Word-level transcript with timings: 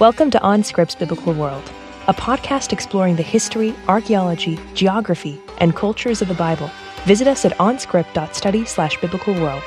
Welcome 0.00 0.30
to 0.30 0.38
OnScript's 0.38 0.94
Biblical 0.94 1.34
World, 1.34 1.70
a 2.08 2.14
podcast 2.14 2.72
exploring 2.72 3.16
the 3.16 3.22
history, 3.22 3.74
archaeology, 3.86 4.58
geography, 4.72 5.38
and 5.58 5.76
cultures 5.76 6.22
of 6.22 6.28
the 6.28 6.34
Bible. 6.34 6.70
Visit 7.04 7.28
us 7.28 7.44
at 7.44 7.52
onscript.study 7.58 8.64
slash 8.64 8.98
biblical 9.02 9.34
world. 9.34 9.62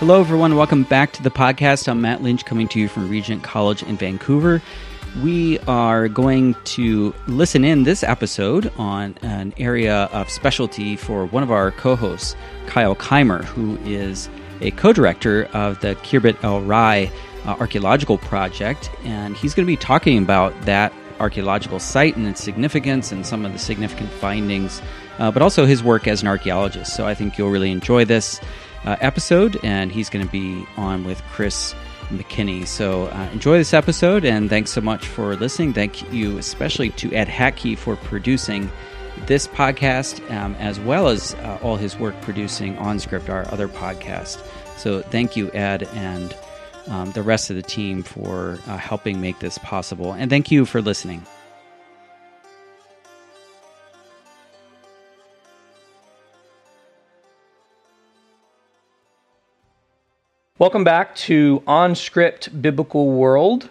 Hello, 0.00 0.18
everyone. 0.18 0.56
Welcome 0.56 0.82
back 0.82 1.12
to 1.12 1.22
the 1.22 1.30
podcast. 1.30 1.86
I'm 1.86 2.00
Matt 2.00 2.24
Lynch 2.24 2.46
coming 2.46 2.66
to 2.66 2.80
you 2.80 2.88
from 2.88 3.08
Regent 3.08 3.44
College 3.44 3.84
in 3.84 3.96
Vancouver. 3.96 4.60
We 5.22 5.60
are 5.68 6.08
going 6.08 6.56
to 6.64 7.14
listen 7.28 7.64
in 7.64 7.84
this 7.84 8.02
episode 8.02 8.72
on 8.76 9.14
an 9.22 9.54
area 9.56 10.06
of 10.06 10.28
specialty 10.28 10.96
for 10.96 11.26
one 11.26 11.44
of 11.44 11.52
our 11.52 11.70
co 11.70 11.94
hosts, 11.94 12.34
Kyle 12.66 12.96
Keimer, 12.96 13.44
who 13.44 13.76
is 13.84 14.28
a 14.60 14.72
co 14.72 14.92
director 14.92 15.44
of 15.52 15.78
the 15.78 15.94
Khirbet 16.02 16.42
El 16.42 16.60
Rai 16.62 17.12
uh, 17.44 17.56
archaeological 17.60 18.18
project, 18.18 18.90
and 19.04 19.36
he's 19.36 19.54
going 19.54 19.66
to 19.66 19.70
be 19.70 19.76
talking 19.76 20.18
about 20.22 20.58
that 20.62 20.92
archaeological 21.20 21.78
site 21.78 22.16
and 22.16 22.26
its 22.26 22.42
significance 22.42 23.12
and 23.12 23.24
some 23.26 23.44
of 23.44 23.52
the 23.52 23.58
significant 23.58 24.10
findings, 24.10 24.82
uh, 25.18 25.30
but 25.30 25.42
also 25.42 25.64
his 25.64 25.82
work 25.82 26.08
as 26.08 26.22
an 26.22 26.28
archaeologist. 26.28 26.94
So 26.94 27.06
I 27.06 27.14
think 27.14 27.38
you'll 27.38 27.50
really 27.50 27.70
enjoy 27.70 28.04
this 28.04 28.40
uh, 28.84 28.96
episode, 29.00 29.58
and 29.62 29.92
he's 29.92 30.10
going 30.10 30.24
to 30.24 30.30
be 30.32 30.66
on 30.76 31.04
with 31.04 31.22
Chris 31.32 31.74
McKinney. 32.10 32.66
So 32.66 33.06
uh, 33.06 33.28
enjoy 33.32 33.58
this 33.58 33.72
episode, 33.72 34.24
and 34.24 34.50
thanks 34.50 34.72
so 34.72 34.80
much 34.80 35.06
for 35.06 35.36
listening. 35.36 35.72
Thank 35.72 36.12
you 36.12 36.38
especially 36.38 36.90
to 36.90 37.12
Ed 37.12 37.28
Hackey 37.28 37.76
for 37.76 37.96
producing 37.96 38.70
this 39.26 39.46
podcast, 39.46 40.28
um, 40.30 40.54
as 40.58 40.80
well 40.80 41.08
as 41.08 41.34
uh, 41.34 41.58
all 41.62 41.76
his 41.76 41.96
work 41.98 42.20
producing 42.20 42.76
OnScript, 42.76 43.28
our 43.28 43.50
other 43.52 43.68
podcast. 43.68 44.44
So 44.76 45.02
thank 45.02 45.36
you, 45.36 45.50
Ed, 45.52 45.84
and 45.94 46.36
um, 46.88 47.12
the 47.12 47.22
rest 47.22 47.50
of 47.50 47.56
the 47.56 47.62
team 47.62 48.02
for 48.02 48.58
uh, 48.66 48.76
helping 48.76 49.20
make 49.20 49.38
this 49.38 49.58
possible. 49.58 50.12
And 50.12 50.30
thank 50.30 50.50
you 50.50 50.64
for 50.64 50.80
listening. 50.82 51.24
Welcome 60.56 60.84
back 60.84 61.16
to 61.16 61.62
OnScript 61.66 62.62
Biblical 62.62 63.10
World. 63.10 63.70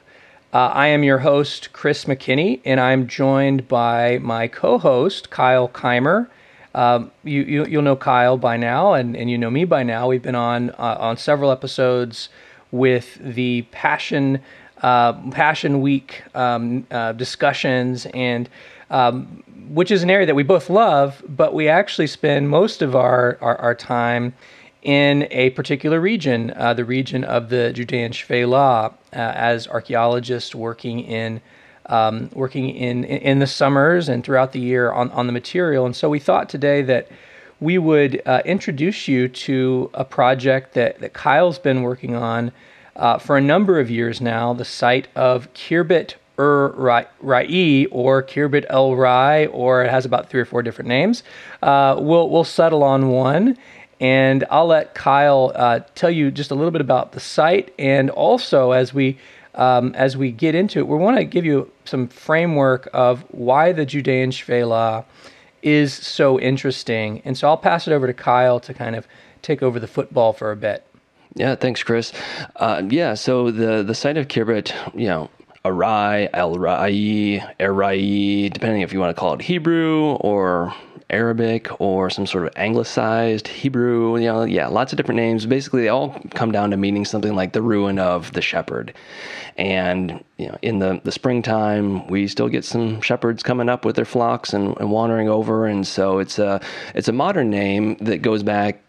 Uh, 0.52 0.68
I 0.68 0.88
am 0.88 1.02
your 1.02 1.18
host, 1.20 1.74
Chris 1.74 2.06
McKinney, 2.06 2.62
and 2.66 2.80
I'm 2.80 3.08
joined 3.08 3.68
by 3.68 4.20
my 4.20 4.48
co 4.48 4.78
host, 4.78 5.30
Kyle 5.30 5.68
Keimer. 5.70 6.28
Um, 6.76 7.12
you, 7.24 7.42
you, 7.44 7.78
will 7.78 7.82
know 7.84 7.96
Kyle 7.96 8.38
by 8.38 8.58
now, 8.58 8.94
and, 8.94 9.16
and 9.16 9.32
you 9.32 9.38
know 9.38 9.50
me 9.50 9.64
by 9.66 9.84
now. 9.84 10.10
We've 10.10 10.22
been 10.22 10.36
on, 10.36 10.72
uh, 10.72 10.98
on 11.00 11.18
several 11.18 11.52
episodes 11.52 12.30
with 12.74 13.20
the 13.22 13.62
Passion 13.72 14.42
uh, 14.82 15.14
Passion 15.32 15.80
Week 15.80 16.24
um, 16.36 16.86
uh, 16.92 17.14
discussions, 17.14 18.06
and 18.08 18.50
um, 18.90 19.44
which 19.70 19.92
is 19.92 20.04
an 20.04 20.10
area 20.10 20.26
that 20.26 20.36
we 20.36 20.44
both 20.44 20.70
love, 20.70 21.24
but 21.30 21.54
we 21.54 21.70
actually 21.70 22.08
spend 22.08 22.50
most 22.50 22.82
of 22.82 22.96
our, 22.96 23.38
our, 23.40 23.56
our 23.58 23.76
time 23.76 24.34
in 24.82 25.26
a 25.32 25.52
particular 25.52 26.02
region, 26.02 26.52
uh, 26.58 26.74
the 26.74 26.84
region 26.84 27.24
of 27.24 27.48
the 27.48 27.72
Judean 27.72 28.12
Shvela, 28.12 28.92
uh, 28.92 28.94
as 29.12 29.68
archaeologists 29.68 30.54
working 30.54 31.00
in 31.00 31.42
um, 31.86 32.30
working 32.34 32.70
in 32.70 33.04
in 33.04 33.40
the 33.40 33.48
summers 33.48 34.10
and 34.10 34.24
throughout 34.24 34.52
the 34.52 34.60
year 34.60 34.92
on, 34.92 35.12
on 35.12 35.28
the 35.28 35.34
material. 35.34 35.86
And 35.86 35.96
so 35.96 36.10
we 36.10 36.20
thought 36.20 36.50
today 36.50 36.82
that 36.82 37.08
we 37.64 37.78
would 37.78 38.22
uh, 38.26 38.42
introduce 38.44 39.08
you 39.08 39.30
to 39.30 39.90
a 39.94 40.04
project 40.04 40.74
that, 40.74 41.00
that 41.00 41.14
Kyle's 41.14 41.58
been 41.58 41.82
working 41.82 42.14
on 42.14 42.52
uh, 42.98 43.18
for 43.18 43.38
a 43.38 43.42
number 43.42 43.80
of 43.80 43.90
years 43.90 44.20
now, 44.20 44.54
the 44.54 44.66
site 44.66 45.08
of 45.16 45.52
Khirbet 45.54 46.16
Ur 46.38 46.74
Rai 47.22 47.86
or 47.86 48.22
Khirbet 48.22 48.66
El 48.70 48.96
Rai, 48.96 49.48
or 49.48 49.84
it 49.84 49.90
has 49.90 50.06
about 50.06 50.30
three 50.30 50.42
or 50.42 50.46
four 50.46 50.62
different 50.62 50.90
names. 50.90 51.24
Uh, 51.62 51.96
we'll, 51.98 52.30
we'll 52.30 52.44
settle 52.44 52.84
on 52.84 53.10
one. 53.10 53.58
And 54.00 54.44
I'll 54.52 54.68
let 54.68 54.94
Kyle 54.94 55.54
uh, 55.56 55.80
tell 55.96 56.12
you 56.12 56.32
just 56.32 56.52
a 56.52 56.56
little 56.56 56.72
bit 56.72 56.82
about 56.82 57.14
the 57.14 57.22
site, 57.22 57.74
and 57.80 58.10
also 58.10 58.72
as 58.72 58.94
we 58.94 59.18
um, 59.56 59.94
as 59.96 60.18
we 60.18 60.32
get 60.32 60.56
into 60.56 60.80
it, 60.80 60.88
we 60.88 60.98
want 60.98 61.18
to 61.18 61.24
give 61.24 61.46
you 61.46 61.72
some 61.86 62.08
framework 62.08 62.90
of 62.92 63.24
why 63.30 63.72
the 63.72 63.86
Judean 63.86 64.32
Shvela 64.32 65.06
is 65.64 65.94
so 65.94 66.40
interesting. 66.40 67.22
And 67.26 67.38
so 67.38 67.48
I'll 67.48 67.58
pass 67.58 67.88
it 67.88 67.94
over 67.94 68.08
to 68.08 68.14
Kyle 68.14 68.60
to 68.60 68.74
kind 68.74 68.96
of 68.96 69.08
take 69.42 69.64
over 69.64 69.80
the 69.80 69.88
football 69.88 70.34
for 70.34 70.52
a 70.52 70.56
bit. 70.56 70.86
Yeah, 71.36 71.56
thanks, 71.56 71.82
Chris. 71.82 72.14
Uh, 72.58 72.84
yeah, 72.90 73.16
so 73.16 73.50
the 73.50 73.82
the 73.82 73.96
site 73.96 74.18
of 74.18 74.28
Khirbet, 74.28 74.72
you 74.94 75.08
know, 75.08 75.30
Arai, 75.66 76.30
El 76.34 76.60
Rai, 76.60 77.42
Erai, 77.60 78.54
depending 78.54 78.82
if 78.82 78.94
you 78.94 79.00
want 79.00 79.16
to 79.16 79.20
call 79.20 79.34
it 79.34 79.42
Hebrew 79.42 80.12
or 80.20 80.74
Arabic 81.14 81.80
or 81.80 82.10
some 82.10 82.26
sort 82.26 82.48
of 82.48 82.54
anglicized 82.56 83.48
Hebrew, 83.48 84.18
you 84.18 84.26
know, 84.26 84.44
yeah, 84.44 84.68
lots 84.68 84.92
of 84.92 84.98
different 84.98 85.18
names. 85.18 85.46
Basically, 85.46 85.84
they 85.84 85.90
all 85.90 86.20
come 86.32 86.52
down 86.52 86.72
to 86.72 86.78
meaning 86.78 87.06
something 87.06 87.36
like 87.36 87.54
the 87.54 87.62
ruin 87.62 88.00
of 88.00 88.34
the 88.34 88.42
shepherd. 88.42 88.94
And 89.56 90.24
you 90.38 90.48
know, 90.48 90.58
in 90.62 90.80
the, 90.80 91.00
the 91.04 91.12
springtime, 91.12 92.08
we 92.08 92.28
still 92.28 92.50
get 92.50 92.66
some 92.66 93.00
shepherds 93.02 93.44
coming 93.44 93.70
up 93.70 93.86
with 93.86 93.96
their 93.96 94.06
flocks 94.06 94.54
and, 94.54 94.76
and 94.80 94.92
wandering 94.92 95.30
over. 95.30 95.68
And 95.68 95.86
so 95.86 96.18
it's 96.18 96.40
a 96.40 96.60
it's 96.96 97.08
a 97.08 97.14
modern 97.14 97.50
name 97.50 97.96
that 98.02 98.24
goes 98.24 98.42
back 98.42 98.83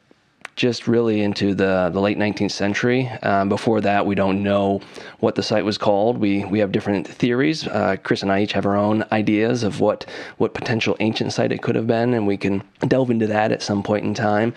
just 0.57 0.87
really 0.87 1.21
into 1.21 1.55
the, 1.55 1.91
the 1.93 2.01
late 2.01 2.17
19th 2.17 2.53
century. 2.53 3.09
Um, 3.23 3.49
before 3.49 3.81
that, 3.81 4.07
we 4.07 4.15
don't 4.15 4.43
know 4.43 4.81
what 5.19 5.35
the 5.35 5.43
site 5.43 5.65
was 5.65 5.79
called. 5.79 6.19
We 6.19 6.45
we 6.45 6.61
have 6.61 6.71
different 6.71 7.09
theories. 7.09 7.67
Uh, 7.67 7.97
Chris 8.03 8.23
and 8.23 8.31
I 8.31 8.43
each 8.43 8.53
have 8.53 8.67
our 8.67 8.77
own 8.77 9.05
ideas 9.11 9.63
of 9.63 9.81
what 9.81 10.07
what 10.39 10.55
potential 10.55 10.97
ancient 11.01 11.33
site 11.33 11.51
it 11.51 11.63
could 11.63 11.75
have 11.75 11.87
been, 11.87 12.15
and 12.15 12.27
we 12.27 12.37
can 12.37 12.63
delve 12.87 13.11
into 13.11 13.27
that 13.27 13.53
at 13.53 13.63
some 13.63 13.83
point 13.83 14.05
in 14.05 14.15
time. 14.15 14.55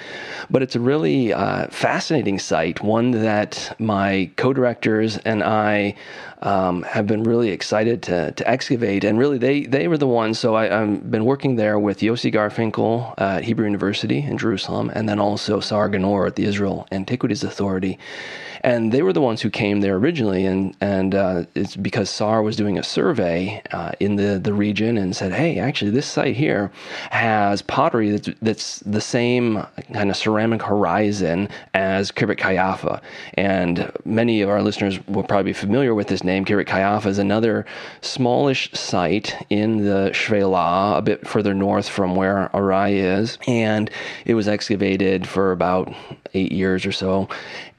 But 0.49 0.61
it's 0.61 0.75
a 0.75 0.79
really 0.79 1.33
uh, 1.33 1.67
fascinating 1.67 2.39
site, 2.39 2.81
one 2.81 3.11
that 3.11 3.75
my 3.79 4.29
co-directors 4.35 5.17
and 5.19 5.43
I 5.43 5.95
um, 6.41 6.83
have 6.83 7.07
been 7.07 7.23
really 7.23 7.49
excited 7.49 8.03
to, 8.03 8.31
to 8.31 8.47
excavate. 8.47 9.03
And 9.03 9.17
really, 9.17 9.37
they, 9.37 9.63
they 9.63 9.87
were 9.87 9.97
the 9.97 10.07
ones. 10.07 10.39
So 10.39 10.55
I, 10.55 10.65
have 10.67 11.09
been 11.09 11.25
working 11.25 11.55
there 11.55 11.79
with 11.79 11.99
Yossi 11.99 12.33
Garfinkel 12.33 13.13
at 13.17 13.43
Hebrew 13.43 13.65
University 13.65 14.19
in 14.19 14.37
Jerusalem, 14.37 14.91
and 14.93 15.09
then 15.09 15.19
also 15.19 15.59
Saar 15.59 15.89
Ganor 15.89 16.27
at 16.27 16.35
the 16.35 16.45
Israel 16.45 16.87
Antiquities 16.91 17.43
Authority 17.43 17.97
and 18.67 18.91
they 18.91 19.01
were 19.01 19.13
the 19.13 19.21
ones 19.21 19.41
who 19.41 19.49
came 19.49 19.79
there 19.79 19.95
originally, 19.95 20.45
and 20.45 20.75
and 20.81 21.15
uh, 21.15 21.45
it's 21.55 21.77
because 21.77 22.09
Saar 22.09 22.41
was 22.41 22.57
doing 22.57 22.77
a 22.77 22.83
survey 22.83 23.61
uh, 23.71 23.93
in 24.01 24.17
the 24.17 24.39
the 24.39 24.53
region 24.53 24.97
and 24.97 25.15
said, 25.15 25.31
hey, 25.31 25.57
actually, 25.57 25.91
this 25.91 26.05
site 26.05 26.35
here 26.35 26.69
has 27.11 27.61
pottery 27.61 28.11
that's 28.11 28.29
that's 28.41 28.79
the 28.79 28.99
same 28.99 29.65
kind 29.93 30.09
of 30.09 30.17
ceramic 30.17 30.61
horizon 30.61 31.47
as 31.73 32.11
Khirbet 32.11 32.39
Qeiyafa, 32.39 33.01
and 33.35 33.89
many 34.03 34.41
of 34.41 34.49
our 34.49 34.61
listeners 34.61 34.99
will 35.07 35.23
probably 35.23 35.51
be 35.51 35.53
familiar 35.53 35.95
with 35.95 36.07
this 36.07 36.25
name. 36.25 36.43
Khirbet 36.43 36.67
Qeiyafa 36.67 37.05
is 37.05 37.19
another 37.19 37.65
smallish 38.01 38.69
site 38.73 39.33
in 39.49 39.85
the 39.85 40.09
Shvela, 40.11 40.97
a 40.97 41.01
bit 41.01 41.25
further 41.25 41.53
north 41.53 41.87
from 41.87 42.17
where 42.17 42.49
Arai 42.53 43.19
is, 43.19 43.37
and 43.47 43.89
it 44.25 44.33
was 44.33 44.49
excavated 44.49 45.25
for 45.25 45.53
about 45.53 45.93
eight 46.33 46.51
years 46.51 46.85
or 46.85 46.91
so 46.91 47.29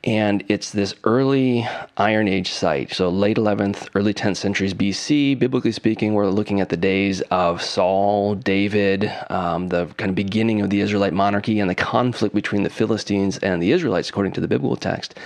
and 0.04 0.44
it's 0.48 0.70
this 0.70 0.94
early 1.02 1.66
Iron 1.96 2.28
Age 2.28 2.52
site. 2.52 2.92
So 2.92 3.08
late 3.08 3.36
11th, 3.36 3.88
early 3.96 4.14
10th 4.14 4.36
centuries 4.36 4.72
BC. 4.72 5.36
Biblically 5.36 5.72
speaking, 5.72 6.14
we're 6.14 6.28
looking 6.28 6.60
at 6.60 6.68
the 6.68 6.76
days 6.76 7.20
of 7.32 7.60
Saul, 7.60 8.36
David, 8.36 9.12
um, 9.28 9.68
the 9.68 9.86
kind 9.96 10.08
of 10.08 10.14
beginning 10.14 10.60
of 10.60 10.70
the 10.70 10.80
Israelite 10.80 11.12
monarchy, 11.12 11.58
and 11.58 11.68
the 11.68 11.74
conflict 11.74 12.32
between 12.32 12.62
the 12.62 12.70
Philistines 12.70 13.38
and 13.38 13.60
the 13.60 13.72
Israelites, 13.72 14.08
according 14.08 14.32
to 14.32 14.40
the 14.40 14.46
biblical 14.46 14.76
text. 14.76 15.18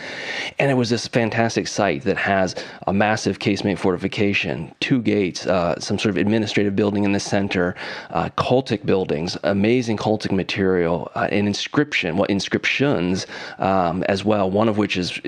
And 0.59 0.71
it 0.71 0.75
was 0.75 0.89
this 0.89 1.07
fantastic 1.07 1.69
site 1.69 2.05
that 2.05 2.17
has 2.17 2.55
a 2.87 2.95
massive 2.95 3.41
casemate 3.41 3.79
fortification, 3.79 4.75
two 4.81 5.03
gates, 5.03 5.47
uh, 5.47 5.79
some 5.81 5.99
sort 5.99 6.11
of 6.11 6.17
administrative 6.17 6.75
building 6.75 7.05
in 7.05 7.13
the 7.13 7.21
center, 7.21 7.75
uh, 8.11 8.31
cultic 8.39 8.87
buildings, 8.87 9.37
amazing 9.45 9.99
cultic 9.99 10.33
material, 10.33 11.11
uh, 11.15 11.29
an 11.31 11.47
inscription, 11.47 12.17
well, 12.17 12.25
inscriptions 12.25 13.27
um, 13.59 14.03
as 14.05 14.25
well 14.25 14.51
one 14.63 14.72
of 14.73 14.79
which 14.79 14.97
is, 14.97 15.21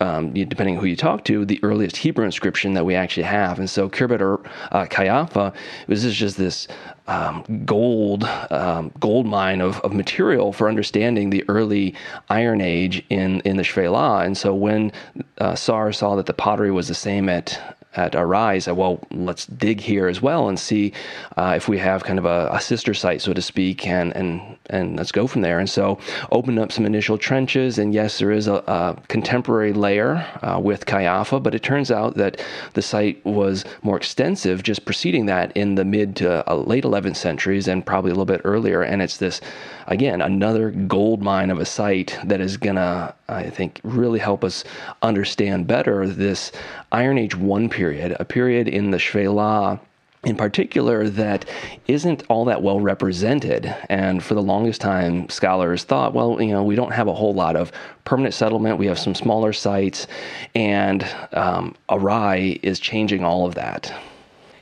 um, 0.00 0.32
depending 0.32 0.76
who 0.76 0.86
you 0.86 0.96
talk 0.96 1.24
to, 1.24 1.44
the 1.44 1.60
earliest 1.62 1.96
Hebrew 1.98 2.24
inscription 2.24 2.72
that 2.74 2.84
we 2.86 2.94
actually 2.94 3.24
have. 3.24 3.58
And 3.58 3.68
so 3.68 3.88
Khirbet 3.88 4.20
or 4.20 4.40
uh, 4.70 4.86
Qeiyafa 4.86 5.52
was 5.88 6.14
just 6.14 6.36
this 6.38 6.68
um, 7.08 7.62
gold 7.66 8.24
um, 8.50 8.92
gold 9.00 9.26
mine 9.26 9.60
of, 9.60 9.80
of 9.80 9.92
material 9.92 10.52
for 10.52 10.68
understanding 10.68 11.30
the 11.30 11.44
early 11.48 11.94
Iron 12.30 12.60
Age 12.60 13.04
in 13.10 13.40
in 13.40 13.56
the 13.56 13.64
Shvela. 13.64 14.24
And 14.24 14.38
so 14.38 14.54
when 14.54 14.92
uh, 15.38 15.54
Saar 15.54 15.92
saw 15.92 16.14
that 16.16 16.26
the 16.26 16.32
pottery 16.32 16.70
was 16.70 16.86
the 16.88 16.94
same 16.94 17.28
at 17.28 17.76
at 17.94 18.12
Arai, 18.12 18.62
said, 18.62 18.76
well, 18.76 19.00
let's 19.10 19.46
dig 19.46 19.80
here 19.80 20.08
as 20.08 20.22
well 20.22 20.48
and 20.48 20.58
see 20.58 20.92
uh, 21.36 21.54
if 21.56 21.68
we 21.68 21.78
have 21.78 22.04
kind 22.04 22.18
of 22.18 22.24
a, 22.24 22.48
a, 22.52 22.60
sister 22.60 22.94
site, 22.94 23.20
so 23.20 23.32
to 23.32 23.42
speak, 23.42 23.86
and, 23.86 24.14
and, 24.16 24.40
and 24.70 24.96
let's 24.96 25.12
go 25.12 25.26
from 25.26 25.42
there. 25.42 25.58
And 25.58 25.68
so 25.68 25.98
opened 26.30 26.58
up 26.58 26.72
some 26.72 26.86
initial 26.86 27.18
trenches. 27.18 27.78
And 27.78 27.92
yes, 27.92 28.18
there 28.18 28.30
is 28.30 28.46
a, 28.46 28.54
a 28.66 28.96
contemporary 29.08 29.72
layer 29.72 30.26
uh, 30.42 30.58
with 30.58 30.86
Alpha, 31.04 31.40
but 31.40 31.54
it 31.54 31.62
turns 31.62 31.90
out 31.90 32.14
that 32.16 32.42
the 32.74 32.82
site 32.82 33.24
was 33.26 33.64
more 33.82 33.96
extensive 33.96 34.62
just 34.62 34.84
preceding 34.84 35.26
that 35.26 35.54
in 35.56 35.74
the 35.74 35.84
mid 35.84 36.16
to 36.16 36.50
uh, 36.50 36.54
late 36.54 36.84
11th 36.84 37.16
centuries 37.16 37.68
and 37.68 37.84
probably 37.84 38.10
a 38.10 38.14
little 38.14 38.24
bit 38.24 38.40
earlier. 38.44 38.82
And 38.82 39.02
it's 39.02 39.18
this, 39.18 39.40
again, 39.86 40.22
another 40.22 40.70
gold 40.70 41.22
mine 41.22 41.50
of 41.50 41.58
a 41.58 41.64
site 41.64 42.18
that 42.24 42.40
is 42.40 42.56
to, 42.76 43.14
I 43.32 43.50
think, 43.50 43.80
really 43.82 44.18
help 44.18 44.44
us 44.44 44.64
understand 45.02 45.66
better 45.66 46.06
this 46.06 46.52
Iron 46.92 47.18
Age 47.18 47.36
1 47.36 47.68
period, 47.68 48.16
a 48.18 48.24
period 48.24 48.68
in 48.68 48.90
the 48.90 48.98
Shvela 48.98 49.80
in 50.24 50.36
particular 50.36 51.08
that 51.08 51.44
isn't 51.88 52.22
all 52.28 52.44
that 52.44 52.62
well 52.62 52.80
represented. 52.80 53.74
And 53.88 54.22
for 54.22 54.34
the 54.34 54.42
longest 54.42 54.80
time, 54.80 55.28
scholars 55.28 55.84
thought, 55.84 56.14
well, 56.14 56.40
you 56.40 56.52
know, 56.52 56.62
we 56.62 56.76
don't 56.76 56.92
have 56.92 57.08
a 57.08 57.14
whole 57.14 57.34
lot 57.34 57.56
of 57.56 57.72
permanent 58.04 58.34
settlement. 58.34 58.78
We 58.78 58.86
have 58.86 58.98
some 58.98 59.14
smaller 59.14 59.52
sites, 59.52 60.06
and 60.54 61.04
um, 61.32 61.74
Arai 61.88 62.60
is 62.62 62.78
changing 62.78 63.24
all 63.24 63.46
of 63.46 63.54
that. 63.56 63.92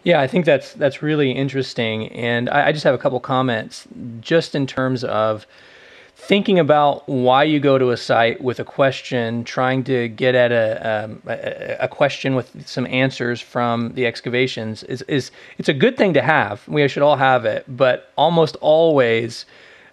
Yeah, 0.02 0.20
I 0.20 0.26
think 0.26 0.46
that's 0.46 0.72
that's 0.72 1.02
really 1.02 1.30
interesting, 1.30 2.08
and 2.08 2.48
I, 2.48 2.68
I 2.68 2.72
just 2.72 2.84
have 2.84 2.94
a 2.94 2.98
couple 2.98 3.20
comments, 3.20 3.86
just 4.22 4.54
in 4.54 4.66
terms 4.66 5.04
of 5.04 5.46
thinking 6.20 6.58
about 6.58 7.08
why 7.08 7.42
you 7.42 7.58
go 7.58 7.78
to 7.78 7.90
a 7.90 7.96
site 7.96 8.40
with 8.40 8.60
a 8.60 8.64
question, 8.64 9.42
trying 9.42 9.82
to 9.84 10.08
get 10.08 10.34
at 10.34 10.52
a, 10.52 11.04
um, 11.04 11.22
a, 11.26 11.76
a, 11.80 11.88
question 11.88 12.34
with 12.34 12.66
some 12.68 12.86
answers 12.86 13.40
from 13.40 13.92
the 13.94 14.06
excavations 14.06 14.82
is, 14.84 15.02
is 15.02 15.30
it's 15.56 15.68
a 15.68 15.72
good 15.72 15.96
thing 15.96 16.12
to 16.14 16.22
have. 16.22 16.66
We 16.68 16.86
should 16.88 17.02
all 17.02 17.16
have 17.16 17.44
it, 17.46 17.64
but 17.66 18.12
almost 18.16 18.56
always 18.60 19.46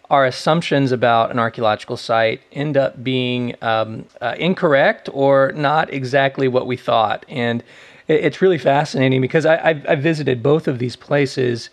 our 0.09 0.25
assumptions 0.25 0.91
about 0.91 1.31
an 1.31 1.39
archaeological 1.39 1.97
site 1.97 2.41
end 2.51 2.75
up 2.75 3.03
being 3.03 3.55
um, 3.61 4.05
uh, 4.21 4.35
incorrect 4.37 5.09
or 5.13 5.53
not 5.53 5.91
exactly 5.93 6.47
what 6.47 6.67
we 6.67 6.75
thought. 6.75 7.25
And 7.29 7.63
it, 8.07 8.25
it's 8.25 8.41
really 8.41 8.57
fascinating 8.57 9.21
because 9.21 9.45
I, 9.45 9.69
I've, 9.69 9.89
I've 9.89 10.03
visited 10.03 10.43
both 10.43 10.67
of 10.67 10.79
these 10.79 10.97
places 10.97 11.69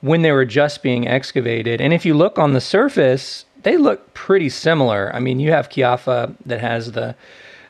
when 0.00 0.22
they 0.22 0.32
were 0.32 0.46
just 0.46 0.82
being 0.82 1.06
excavated. 1.06 1.80
And 1.80 1.92
if 1.92 2.06
you 2.06 2.14
look 2.14 2.38
on 2.38 2.54
the 2.54 2.60
surface, 2.60 3.44
they 3.62 3.76
look 3.76 4.14
pretty 4.14 4.48
similar. 4.48 5.10
I 5.14 5.20
mean, 5.20 5.40
you 5.40 5.52
have 5.52 5.68
Qeiyafa 5.68 6.34
that 6.46 6.60
has 6.60 6.92
the 6.92 7.14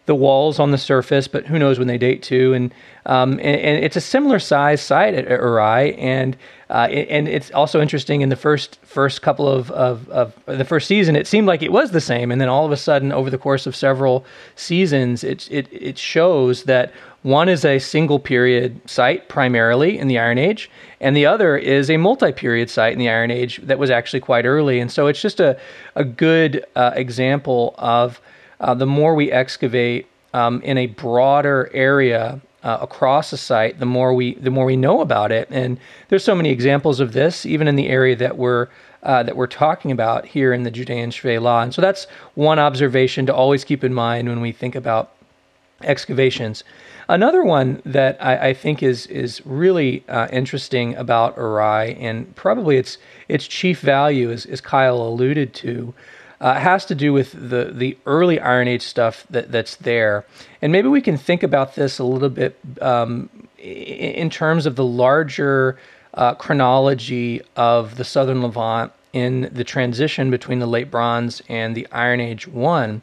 the 0.06 0.14
walls 0.16 0.58
on 0.58 0.72
the 0.72 0.78
surface, 0.78 1.28
but 1.28 1.46
who 1.46 1.56
knows 1.56 1.78
when 1.78 1.86
they 1.86 1.98
date 1.98 2.22
to? 2.24 2.52
And 2.52 2.74
um, 3.06 3.32
and, 3.34 3.42
and, 3.42 3.84
it's 3.84 3.96
a 3.96 4.00
similar 4.00 4.38
size 4.38 4.80
site 4.80 5.14
at 5.14 5.26
Arai, 5.28 5.96
and 5.98 6.36
uh, 6.68 6.88
and 6.90 7.28
it's 7.28 7.50
also 7.52 7.80
interesting 7.80 8.20
in 8.20 8.28
the 8.28 8.36
first 8.36 8.78
first 8.82 9.22
couple 9.22 9.48
of, 9.48 9.70
of, 9.70 10.08
of 10.10 10.34
the 10.46 10.64
first 10.64 10.86
season, 10.86 11.16
it 11.16 11.26
seemed 11.26 11.46
like 11.46 11.62
it 11.62 11.72
was 11.72 11.92
the 11.92 12.00
same, 12.00 12.30
and 12.30 12.40
then 12.40 12.48
all 12.48 12.66
of 12.66 12.72
a 12.72 12.76
sudden, 12.76 13.12
over 13.12 13.30
the 13.30 13.38
course 13.38 13.66
of 13.66 13.74
several 13.74 14.24
seasons, 14.56 15.22
it 15.24 15.50
it 15.50 15.68
it 15.72 15.96
shows 15.96 16.64
that 16.64 16.92
one 17.22 17.50
is 17.50 17.64
a 17.64 17.78
single 17.78 18.18
period 18.18 18.80
site 18.88 19.28
primarily 19.28 19.98
in 19.98 20.08
the 20.08 20.18
Iron 20.18 20.38
Age, 20.38 20.70
and 21.00 21.14
the 21.14 21.26
other 21.26 21.56
is 21.56 21.90
a 21.90 21.98
multi 21.98 22.32
period 22.32 22.70
site 22.70 22.94
in 22.94 22.98
the 22.98 23.10
Iron 23.10 23.30
Age 23.30 23.60
that 23.62 23.78
was 23.78 23.90
actually 23.90 24.20
quite 24.20 24.46
early. 24.46 24.80
And 24.80 24.90
so 24.90 25.06
it's 25.06 25.20
just 25.20 25.38
a, 25.38 25.58
a 25.94 26.04
good 26.04 26.64
uh, 26.76 26.92
example 26.94 27.74
of 27.78 28.20
uh, 28.60 28.74
the 28.74 28.86
more 28.86 29.14
we 29.14 29.30
excavate 29.30 30.06
um, 30.32 30.62
in 30.62 30.78
a 30.78 30.86
broader 30.86 31.70
area. 31.74 32.40
Uh, 32.62 32.76
across 32.82 33.32
a 33.32 33.38
site, 33.38 33.78
the 33.78 33.86
more 33.86 34.12
we 34.12 34.34
the 34.34 34.50
more 34.50 34.66
we 34.66 34.76
know 34.76 35.00
about 35.00 35.32
it, 35.32 35.48
and 35.50 35.80
there's 36.08 36.22
so 36.22 36.34
many 36.34 36.50
examples 36.50 37.00
of 37.00 37.14
this, 37.14 37.46
even 37.46 37.66
in 37.66 37.74
the 37.74 37.88
area 37.88 38.14
that 38.14 38.36
we're 38.36 38.68
uh, 39.02 39.22
that 39.22 39.34
we're 39.34 39.46
talking 39.46 39.90
about 39.90 40.26
here 40.26 40.52
in 40.52 40.62
the 40.62 40.70
Judean 40.70 41.10
Shvela. 41.10 41.62
And 41.62 41.72
so 41.72 41.80
that's 41.80 42.06
one 42.34 42.58
observation 42.58 43.24
to 43.24 43.34
always 43.34 43.64
keep 43.64 43.82
in 43.82 43.94
mind 43.94 44.28
when 44.28 44.42
we 44.42 44.52
think 44.52 44.74
about 44.74 45.12
excavations. 45.82 46.64
Another 47.10 47.42
one 47.42 47.82
that 47.84 48.24
I, 48.24 48.50
I 48.50 48.54
think 48.54 48.84
is 48.84 49.06
is 49.08 49.44
really 49.44 50.04
uh, 50.08 50.28
interesting 50.30 50.94
about 50.94 51.36
Arai, 51.36 52.00
and 52.00 52.32
probably 52.36 52.76
its 52.76 52.98
its 53.28 53.48
chief 53.48 53.80
value, 53.80 54.30
as, 54.30 54.46
as 54.46 54.60
Kyle 54.60 55.02
alluded 55.02 55.52
to, 55.54 55.92
uh, 56.40 56.54
has 56.54 56.86
to 56.86 56.94
do 56.94 57.12
with 57.12 57.32
the 57.32 57.72
the 57.74 57.98
early 58.06 58.38
Iron 58.38 58.68
Age 58.68 58.82
stuff 58.82 59.26
that 59.28 59.50
that's 59.50 59.74
there, 59.74 60.24
and 60.62 60.70
maybe 60.70 60.86
we 60.86 61.00
can 61.00 61.16
think 61.16 61.42
about 61.42 61.74
this 61.74 61.98
a 61.98 62.04
little 62.04 62.28
bit 62.28 62.56
um, 62.80 63.28
in 63.58 64.30
terms 64.30 64.64
of 64.64 64.76
the 64.76 64.84
larger 64.84 65.76
uh, 66.14 66.34
chronology 66.36 67.42
of 67.56 67.96
the 67.96 68.04
Southern 68.04 68.40
Levant 68.40 68.92
in 69.12 69.50
the 69.52 69.64
transition 69.64 70.30
between 70.30 70.60
the 70.60 70.66
Late 70.66 70.92
Bronze 70.92 71.42
and 71.48 71.76
the 71.76 71.88
Iron 71.90 72.20
Age 72.20 72.46
One. 72.46 73.02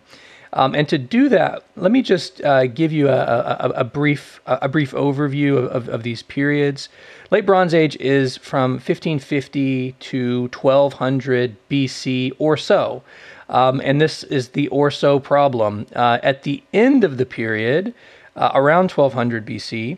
Um, 0.53 0.75
and 0.75 0.87
to 0.89 0.97
do 0.97 1.29
that, 1.29 1.63
let 1.75 1.91
me 1.91 2.01
just 2.01 2.41
uh, 2.43 2.67
give 2.67 2.91
you 2.91 3.09
a, 3.09 3.17
a, 3.17 3.73
a, 3.77 3.83
brief 3.83 4.39
a 4.45 4.69
brief 4.69 4.91
overview 4.91 5.57
of, 5.57 5.65
of, 5.65 5.89
of, 5.89 6.03
these 6.03 6.23
periods. 6.23 6.89
Late 7.31 7.45
Bronze 7.45 7.73
Age 7.73 7.97
is 7.97 8.37
from 8.37 8.73
1550 8.73 9.91
to 9.91 10.41
1200 10.43 11.55
BC 11.69 12.31
or 12.39 12.55
so, 12.55 13.03
um, 13.49 13.81
and 13.83 13.99
this 13.99 14.23
is 14.23 14.49
the 14.49 14.67
or 14.69 14.89
so 14.89 15.19
problem. 15.19 15.85
Uh, 15.95 16.19
at 16.23 16.43
the 16.43 16.63
end 16.73 17.03
of 17.03 17.17
the 17.17 17.25
period, 17.25 17.93
uh, 18.37 18.51
around 18.53 18.91
1200 18.91 19.45
BC, 19.45 19.97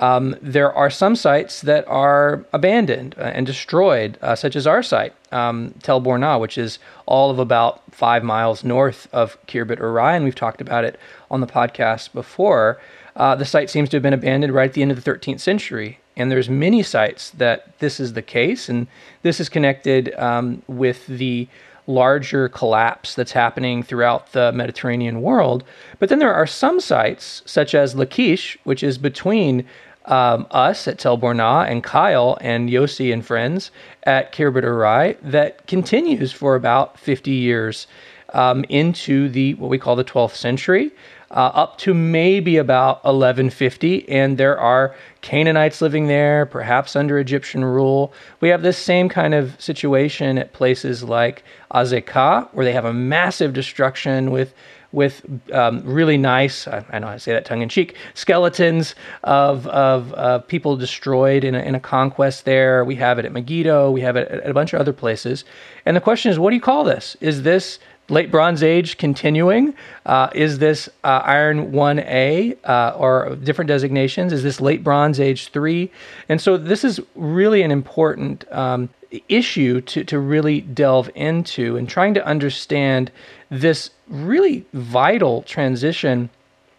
um, 0.00 0.34
there 0.40 0.72
are 0.72 0.88
some 0.88 1.14
sites 1.14 1.60
that 1.60 1.86
are 1.86 2.44
abandoned 2.54 3.14
uh, 3.18 3.22
and 3.22 3.46
destroyed, 3.46 4.18
uh, 4.22 4.34
such 4.34 4.56
as 4.56 4.66
our 4.66 4.82
site, 4.82 5.12
um, 5.30 5.74
Tel 5.82 6.00
Burna, 6.00 6.40
which 6.40 6.56
is 6.56 6.78
all 7.04 7.30
of 7.30 7.38
about 7.38 7.82
five 7.92 8.24
miles 8.24 8.64
north 8.64 9.08
of 9.12 9.36
Khirbet 9.46 9.78
Arai, 9.78 10.16
and 10.16 10.24
we've 10.24 10.34
talked 10.34 10.62
about 10.62 10.84
it 10.84 10.98
on 11.30 11.42
the 11.42 11.46
podcast 11.46 12.12
before. 12.14 12.80
Uh, 13.14 13.34
the 13.34 13.44
site 13.44 13.68
seems 13.68 13.90
to 13.90 13.96
have 13.96 14.02
been 14.02 14.14
abandoned 14.14 14.54
right 14.54 14.70
at 14.70 14.74
the 14.74 14.80
end 14.80 14.90
of 14.90 15.04
the 15.04 15.10
13th 15.10 15.40
century, 15.40 16.00
and 16.16 16.30
there's 16.30 16.48
many 16.48 16.82
sites 16.82 17.30
that 17.30 17.78
this 17.78 18.00
is 18.00 18.14
the 18.14 18.22
case, 18.22 18.70
and 18.70 18.86
this 19.20 19.38
is 19.38 19.50
connected 19.50 20.14
um, 20.14 20.62
with 20.66 21.06
the 21.08 21.46
larger 21.86 22.48
collapse 22.48 23.14
that's 23.14 23.32
happening 23.32 23.82
throughout 23.82 24.32
the 24.32 24.52
Mediterranean 24.52 25.20
world. 25.20 25.64
But 25.98 26.08
then 26.08 26.20
there 26.20 26.32
are 26.32 26.46
some 26.46 26.80
sites, 26.80 27.42
such 27.44 27.74
as 27.74 27.94
Lachish, 27.94 28.56
which 28.64 28.82
is 28.82 28.96
between 28.96 29.66
um, 30.10 30.46
us 30.50 30.88
at 30.88 30.98
Tel 30.98 31.16
Burna 31.16 31.70
and 31.70 31.82
Kyle 31.82 32.36
and 32.40 32.68
Yossi 32.68 33.12
and 33.12 33.24
friends 33.24 33.70
at 34.02 34.32
Arai 34.32 35.16
that 35.22 35.66
continues 35.66 36.32
for 36.32 36.56
about 36.56 36.98
50 36.98 37.30
years 37.30 37.86
um, 38.34 38.64
into 38.68 39.28
the 39.28 39.54
what 39.54 39.70
we 39.70 39.78
call 39.78 39.96
the 39.96 40.04
12th 40.04 40.34
century. 40.34 40.90
Uh, 41.32 41.52
up 41.54 41.78
to 41.78 41.94
maybe 41.94 42.56
about 42.56 42.96
1150, 43.04 44.08
and 44.08 44.36
there 44.36 44.58
are 44.58 44.96
Canaanites 45.20 45.80
living 45.80 46.08
there, 46.08 46.44
perhaps 46.44 46.96
under 46.96 47.20
Egyptian 47.20 47.64
rule. 47.64 48.12
We 48.40 48.48
have 48.48 48.62
this 48.62 48.76
same 48.76 49.08
kind 49.08 49.32
of 49.32 49.54
situation 49.62 50.38
at 50.38 50.52
places 50.52 51.04
like 51.04 51.44
Azekah, 51.72 52.48
where 52.52 52.64
they 52.64 52.72
have 52.72 52.84
a 52.84 52.92
massive 52.92 53.52
destruction 53.52 54.32
with 54.32 54.52
with 54.92 55.24
um, 55.52 55.82
really 55.84 56.16
nice, 56.16 56.66
I, 56.66 56.84
I, 56.90 56.98
know 56.98 57.08
I 57.08 57.16
say 57.16 57.32
that 57.32 57.44
tongue 57.44 57.62
in 57.62 57.68
cheek, 57.68 57.96
skeletons 58.14 58.94
of, 59.22 59.66
of 59.68 60.12
uh, 60.14 60.38
people 60.40 60.76
destroyed 60.76 61.44
in 61.44 61.54
a, 61.54 61.60
in 61.60 61.74
a 61.74 61.80
conquest 61.80 62.44
there. 62.44 62.84
We 62.84 62.96
have 62.96 63.18
it 63.18 63.24
at 63.24 63.32
Megiddo, 63.32 63.90
we 63.90 64.00
have 64.00 64.16
it 64.16 64.28
at 64.28 64.50
a 64.50 64.54
bunch 64.54 64.72
of 64.72 64.80
other 64.80 64.92
places. 64.92 65.44
And 65.86 65.96
the 65.96 66.00
question 66.00 66.30
is, 66.30 66.38
what 66.38 66.50
do 66.50 66.56
you 66.56 66.62
call 66.62 66.84
this? 66.84 67.16
Is 67.20 67.42
this 67.42 67.78
late 68.10 68.30
Bronze 68.30 68.62
Age 68.62 68.98
continuing? 68.98 69.74
Uh, 70.04 70.28
is 70.34 70.58
this 70.58 70.88
uh, 71.04 71.22
Iron 71.24 71.70
1A 71.72 72.56
uh, 72.64 72.94
or 72.96 73.36
different 73.36 73.68
designations? 73.68 74.32
Is 74.32 74.42
this 74.42 74.60
late 74.60 74.82
Bronze 74.82 75.20
Age 75.20 75.48
3? 75.48 75.90
And 76.28 76.40
so 76.40 76.56
this 76.56 76.84
is 76.84 77.00
really 77.14 77.62
an 77.62 77.70
important 77.70 78.50
um, 78.52 78.88
issue 79.28 79.80
to, 79.80 80.04
to 80.04 80.18
really 80.18 80.60
delve 80.60 81.10
into 81.14 81.76
and 81.76 81.88
trying 81.88 82.14
to 82.14 82.24
understand 82.24 83.10
this 83.50 83.90
really 84.08 84.64
vital 84.72 85.42
transition 85.42 86.30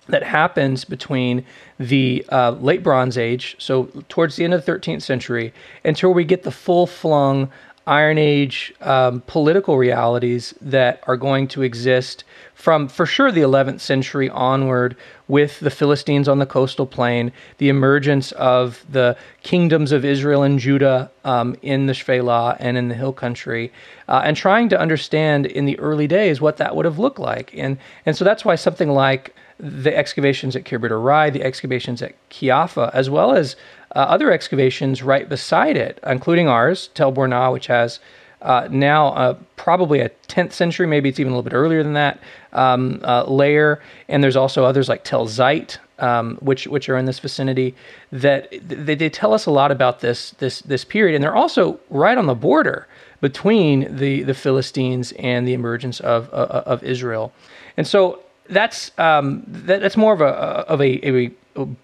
that 0.07 0.23
happens 0.23 0.83
between 0.83 1.45
the 1.79 2.25
uh, 2.29 2.51
late 2.51 2.83
Bronze 2.83 3.17
Age, 3.17 3.55
so 3.59 3.85
towards 4.09 4.35
the 4.35 4.43
end 4.43 4.53
of 4.53 4.65
the 4.65 4.71
13th 4.71 5.01
century, 5.01 5.53
until 5.85 6.13
we 6.13 6.23
get 6.23 6.43
the 6.43 6.51
full 6.51 6.88
flung 6.88 7.51
Iron 7.88 8.17
Age 8.17 8.73
um, 8.81 9.21
political 9.27 9.77
realities 9.77 10.53
that 10.61 11.03
are 11.07 11.17
going 11.17 11.47
to 11.50 11.63
exist 11.63 12.23
from, 12.53 12.88
for 12.88 13.07
sure, 13.07 13.31
the 13.31 13.41
11th 13.41 13.79
century 13.79 14.29
onward, 14.29 14.95
with 15.27 15.59
the 15.61 15.71
Philistines 15.71 16.27
on 16.27 16.38
the 16.38 16.45
coastal 16.45 16.85
plain, 16.85 17.31
the 17.57 17.69
emergence 17.69 18.33
of 18.33 18.85
the 18.89 19.17
kingdoms 19.41 19.91
of 19.91 20.05
Israel 20.05 20.43
and 20.43 20.59
Judah 20.59 21.09
um, 21.23 21.55
in 21.61 21.88
the 21.88 21.93
Shephelah 21.93 22.57
and 22.59 22.77
in 22.77 22.89
the 22.89 22.95
hill 22.95 23.13
country, 23.13 23.71
uh, 24.07 24.21
and 24.23 24.38
trying 24.38 24.69
to 24.69 24.79
understand 24.79 25.45
in 25.45 25.65
the 25.65 25.79
early 25.79 26.05
days 26.05 26.39
what 26.39 26.57
that 26.57 26.75
would 26.75 26.85
have 26.85 27.00
looked 27.00 27.17
like. 27.19 27.51
And, 27.57 27.77
and 28.05 28.15
so 28.15 28.23
that's 28.23 28.45
why 28.45 28.55
something 28.55 28.89
like 28.89 29.33
the 29.57 29.95
excavations 29.95 30.55
at 30.55 30.65
Khirbet 30.65 30.89
Arai, 30.89 31.31
the 31.31 31.43
excavations 31.43 32.01
at 32.01 32.13
Qeiyafa, 32.29 32.91
as 32.93 33.09
well 33.09 33.33
as 33.33 33.55
uh, 33.95 34.00
other 34.00 34.31
excavations 34.31 35.03
right 35.03 35.27
beside 35.27 35.77
it, 35.77 36.00
including 36.05 36.48
ours, 36.48 36.89
Tel 36.93 37.12
Burna, 37.12 37.51
which 37.51 37.67
has 37.67 38.00
uh, 38.41 38.67
now 38.71 39.10
uh, 39.10 39.38
probably 39.55 40.00
a 40.00 40.10
10th 40.27 40.53
century, 40.53 40.88
maybe 40.88 41.10
it's 41.10 41.19
even 41.19 41.31
a 41.31 41.36
little 41.36 41.48
bit 41.48 41.55
earlier 41.55 41.83
than 41.83 41.93
that, 41.93 42.19
um, 42.53 43.00
uh, 43.03 43.24
layer. 43.25 43.81
And 44.07 44.24
there's 44.24 44.36
also 44.36 44.65
others 44.65 44.89
like 44.89 45.03
Tel 45.03 45.27
Zayit, 45.27 45.77
um, 46.00 46.38
which 46.38 46.65
which 46.67 46.89
are 46.89 46.98
in 46.98 47.05
this 47.05 47.19
vicinity. 47.19 47.75
That 48.12 48.50
they, 48.67 48.95
they 48.95 49.10
tell 49.10 49.33
us 49.33 49.45
a 49.45 49.51
lot 49.51 49.71
about 49.71 50.00
this 50.00 50.31
this 50.31 50.62
this 50.62 50.83
period, 50.83 51.15
and 51.15 51.24
they're 51.24 51.36
also 51.36 51.79
right 51.91 52.17
on 52.17 52.25
the 52.25 52.33
border 52.33 52.88
between 53.19 53.95
the 53.98 54.24
the 54.24 54.33
Philistines 54.33 55.13
and 55.19 55.48
the 55.48 55.53
emergence 55.53 56.00
of 56.00 56.27
of, 56.29 56.50
of 56.50 56.83
Israel. 56.83 57.31
And 57.77 57.86
so 57.86 58.21
that's 58.50 58.91
um, 58.98 59.43
that, 59.48 59.81
that's 59.81 59.98
more 59.98 60.13
of 60.13 60.21
a 60.21 60.25
of 60.25 60.81
a, 60.81 61.07
a, 61.07 61.31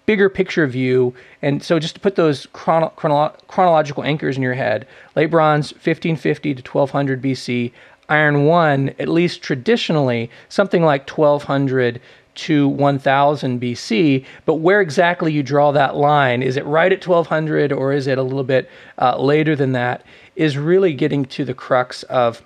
bigger 0.06 0.30
picture 0.30 0.66
view. 0.68 1.14
And 1.42 1.62
so 1.64 1.80
just 1.80 1.96
to 1.96 2.02
put 2.02 2.16
those 2.16 2.48
chrono, 2.54 2.90
chrono, 2.90 3.30
chronological 3.48 4.04
anchors 4.04 4.38
in 4.38 4.44
your 4.44 4.54
head, 4.54 4.88
late 5.16 5.32
bronze, 5.32 5.72
1550 5.74 6.56
to 6.56 6.62
1200 6.62 7.22
BC, 7.22 7.72
iron 8.10 8.46
one, 8.46 8.90
at 9.00 9.10
least 9.10 9.42
traditionally, 9.42 10.30
something 10.50 10.84
like 10.84 11.10
1200 11.10 12.00
to 12.36 12.68
1000 12.68 13.60
BC. 13.60 14.26
But 14.46 14.56
where 14.56 14.80
exactly 14.80 15.34
you 15.34 15.44
draw 15.44 15.72
that 15.72 15.96
line, 15.96 16.44
is 16.44 16.56
it 16.56 16.66
right 16.66 16.92
at 16.92 17.06
1200 17.06 17.72
or 17.72 17.92
is 17.92 18.08
it 18.08 18.18
a 18.18 18.24
little 18.24 18.44
bit 18.44 18.70
uh, 19.00 19.18
later 19.20 19.56
than 19.56 19.72
that, 19.74 20.06
is 20.36 20.58
really 20.58 20.94
getting 20.94 21.26
to 21.26 21.44
the 21.44 21.54
crux 21.54 22.04
of 22.04 22.42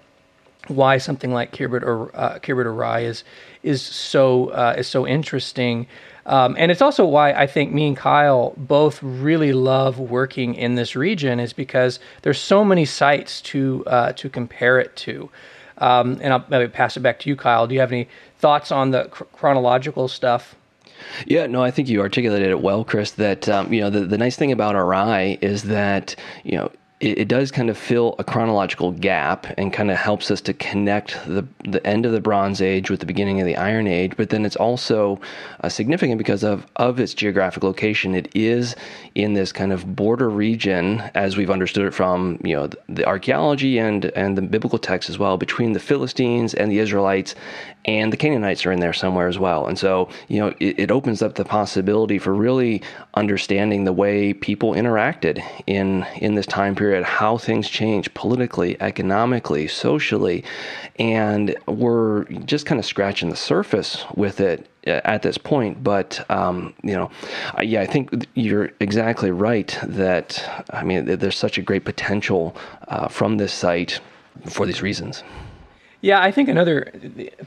why 0.67 0.97
something 0.97 1.33
like 1.33 1.51
Khirbet 1.51 1.83
or 1.83 2.15
uh, 2.15 2.39
Khirbet 2.39 2.65
Arai 2.65 3.03
is 3.03 3.23
is 3.63 3.81
so 3.81 4.49
uh, 4.49 4.75
is 4.77 4.87
so 4.87 5.07
interesting. 5.07 5.87
Um, 6.25 6.55
and 6.57 6.71
it's 6.71 6.81
also 6.81 7.05
why 7.05 7.33
I 7.33 7.47
think 7.47 7.73
me 7.73 7.87
and 7.87 7.97
Kyle 7.97 8.53
both 8.57 9.01
really 9.01 9.53
love 9.53 9.99
working 9.99 10.53
in 10.55 10.75
this 10.75 10.95
region 10.95 11.39
is 11.39 11.53
because 11.53 11.99
there's 12.21 12.39
so 12.39 12.63
many 12.63 12.85
sites 12.85 13.41
to 13.41 13.83
uh, 13.87 14.13
to 14.13 14.29
compare 14.29 14.79
it 14.79 14.95
to. 14.97 15.29
Um, 15.77 16.19
and 16.21 16.31
I'll 16.31 16.45
maybe 16.47 16.67
pass 16.69 16.95
it 16.95 16.99
back 16.99 17.19
to 17.19 17.29
you, 17.29 17.35
Kyle. 17.35 17.65
Do 17.65 17.73
you 17.73 17.79
have 17.79 17.91
any 17.91 18.07
thoughts 18.37 18.71
on 18.71 18.91
the 18.91 19.05
cr- 19.05 19.23
chronological 19.33 20.07
stuff? 20.07 20.55
Yeah, 21.25 21.47
no, 21.47 21.63
I 21.63 21.71
think 21.71 21.89
you 21.89 22.01
articulated 22.01 22.49
it 22.49 22.61
well, 22.61 22.83
Chris. 22.83 23.11
That 23.11 23.49
um, 23.49 23.73
you 23.73 23.81
know 23.81 23.89
the, 23.89 24.01
the 24.01 24.17
nice 24.17 24.35
thing 24.35 24.51
about 24.51 24.75
Arai 24.75 25.41
is 25.41 25.63
that 25.63 26.15
you 26.43 26.57
know 26.57 26.71
it, 27.01 27.19
it, 27.19 27.27
does 27.27 27.51
kind 27.51 27.69
of 27.69 27.77
fill 27.77 28.15
a 28.19 28.23
chronological 28.23 28.91
gap 28.91 29.47
and 29.57 29.73
kind 29.73 29.89
of 29.89 29.97
helps 29.97 30.29
us 30.29 30.39
to 30.41 30.53
connect 30.53 31.17
the 31.25 31.45
the 31.63 31.85
end 31.85 32.05
of 32.05 32.11
the 32.11 32.21
Bronze 32.21 32.61
Age 32.61 32.89
with 32.89 32.99
the 32.99 33.05
beginning 33.05 33.39
of 33.39 33.45
the 33.45 33.57
Iron 33.57 33.87
Age. 33.87 34.13
But 34.15 34.29
then 34.29 34.45
it's 34.45 34.55
also 34.55 35.19
uh, 35.61 35.69
significant 35.69 36.19
because 36.19 36.43
of 36.43 36.67
of 36.75 36.99
its 36.99 37.13
geographic 37.13 37.63
location. 37.63 38.13
It 38.13 38.29
is 38.35 38.75
in 39.15 39.33
this 39.33 39.51
kind 39.51 39.73
of 39.73 39.95
border 39.95 40.29
region, 40.29 41.01
as 41.15 41.35
we've 41.35 41.49
understood 41.49 41.87
it 41.87 41.93
from 41.93 42.39
you 42.43 42.55
know 42.55 42.67
the, 42.67 42.77
the 42.87 43.05
archaeology 43.05 43.79
and 43.79 44.05
and 44.05 44.37
the 44.37 44.41
biblical 44.41 44.77
text 44.77 45.09
as 45.09 45.17
well, 45.17 45.37
between 45.37 45.73
the 45.73 45.79
Philistines 45.79 46.53
and 46.53 46.71
the 46.71 46.79
Israelites, 46.79 47.33
and 47.85 48.13
the 48.13 48.17
Canaanites 48.17 48.65
are 48.65 48.71
in 48.71 48.79
there 48.79 48.93
somewhere 48.93 49.27
as 49.27 49.39
well. 49.39 49.65
And 49.65 49.77
so, 49.77 50.07
you 50.27 50.39
know, 50.39 50.53
it, 50.59 50.79
it, 50.79 50.91
opens 50.91 51.21
up 51.21 51.35
the 51.35 51.45
possibility 51.45 52.19
for 52.19 52.33
really 52.33 52.83
understanding 53.15 53.85
the 53.85 53.93
way 53.93 54.33
people 54.33 54.73
interacted 54.73 55.43
in 55.65 56.05
in 56.17 56.35
this 56.35 56.45
time 56.45 56.75
period, 56.75 56.90
how 57.03 57.37
things 57.37 57.69
change 57.69 58.13
politically, 58.13 58.79
economically, 58.81 59.67
socially, 59.67 60.43
and 60.99 61.55
we're 61.67 62.25
just 62.45 62.65
kind 62.65 62.79
of 62.79 62.85
scratching 62.85 63.29
the 63.29 63.35
surface 63.35 64.03
with 64.15 64.39
it 64.39 64.67
at 64.85 65.21
this 65.21 65.37
point. 65.37 65.83
But 65.83 66.25
um, 66.29 66.73
you 66.83 66.93
know, 66.93 67.11
yeah, 67.61 67.81
I 67.81 67.85
think 67.85 68.27
you're 68.35 68.71
exactly 68.79 69.31
right 69.31 69.77
that 69.83 70.65
I 70.71 70.83
mean, 70.83 71.05
there's 71.05 71.37
such 71.37 71.57
a 71.57 71.61
great 71.61 71.85
potential 71.85 72.55
uh, 72.87 73.07
from 73.07 73.37
this 73.37 73.53
site 73.53 73.99
for 74.45 74.65
these 74.65 74.81
reasons. 74.81 75.23
Yeah, 76.01 76.19
I 76.19 76.31
think 76.31 76.49
another 76.49 76.91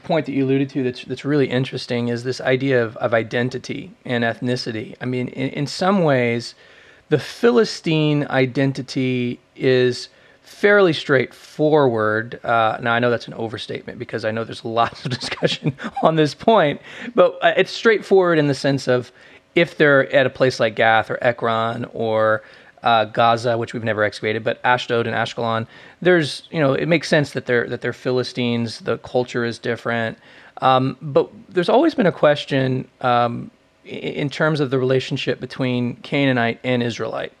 point 0.03 0.25
that 0.27 0.31
you 0.31 0.45
alluded 0.45 0.69
to 0.69 0.83
that's 0.83 1.03
that's 1.03 1.25
really 1.25 1.49
interesting 1.49 2.07
is 2.07 2.23
this 2.23 2.39
idea 2.39 2.83
of, 2.83 2.95
of 2.97 3.13
identity 3.13 3.91
and 4.05 4.23
ethnicity. 4.23 4.95
I 5.01 5.05
mean, 5.05 5.27
in, 5.27 5.49
in 5.49 5.67
some 5.67 6.03
ways, 6.03 6.55
the 7.09 7.19
Philistine 7.19 8.25
identity 8.29 9.39
is 9.55 10.09
fairly 10.41 10.93
straightforward. 10.93 12.39
Uh, 12.43 12.77
now, 12.81 12.93
I 12.93 12.99
know 12.99 13.09
that's 13.09 13.27
an 13.27 13.33
overstatement 13.33 13.99
because 13.99 14.25
I 14.25 14.31
know 14.31 14.43
there's 14.43 14.65
lots 14.81 15.05
of 15.05 15.11
discussion 15.11 15.75
on 16.03 16.15
this 16.15 16.33
point, 16.33 16.81
but 17.13 17.37
uh, 17.41 17.53
it's 17.57 17.71
straightforward 17.71 18.37
in 18.37 18.47
the 18.47 18.55
sense 18.55 18.87
of 18.87 19.11
if 19.55 19.77
they're 19.77 20.11
at 20.13 20.25
a 20.25 20.29
place 20.29 20.59
like 20.59 20.75
Gath 20.75 21.09
or 21.09 21.17
Ekron 21.21 21.85
or 21.93 22.43
uh, 22.83 23.05
Gaza, 23.05 23.57
which 23.57 23.73
we've 23.73 23.83
never 23.83 24.03
excavated, 24.03 24.43
but 24.43 24.59
Ashdod 24.63 25.07
and 25.07 25.15
Ashkelon. 25.15 25.65
There's, 26.01 26.43
you 26.51 26.59
know, 26.59 26.73
it 26.73 26.87
makes 26.87 27.07
sense 27.07 27.31
that 27.31 27.47
they're 27.47 27.67
that 27.67 27.81
they're 27.81 27.93
Philistines. 27.93 28.79
The 28.79 28.99
culture 28.99 29.43
is 29.43 29.57
different, 29.57 30.19
um, 30.61 30.95
but 31.01 31.29
there's 31.49 31.69
always 31.69 31.95
been 31.95 32.05
a 32.05 32.11
question 32.11 32.87
um, 33.01 33.49
in 33.85 34.29
terms 34.29 34.59
of 34.59 34.71
the 34.71 34.79
relationship 34.79 35.39
between 35.39 35.95
Canaanite 35.97 36.59
and 36.63 36.81
Israelite. 36.81 37.33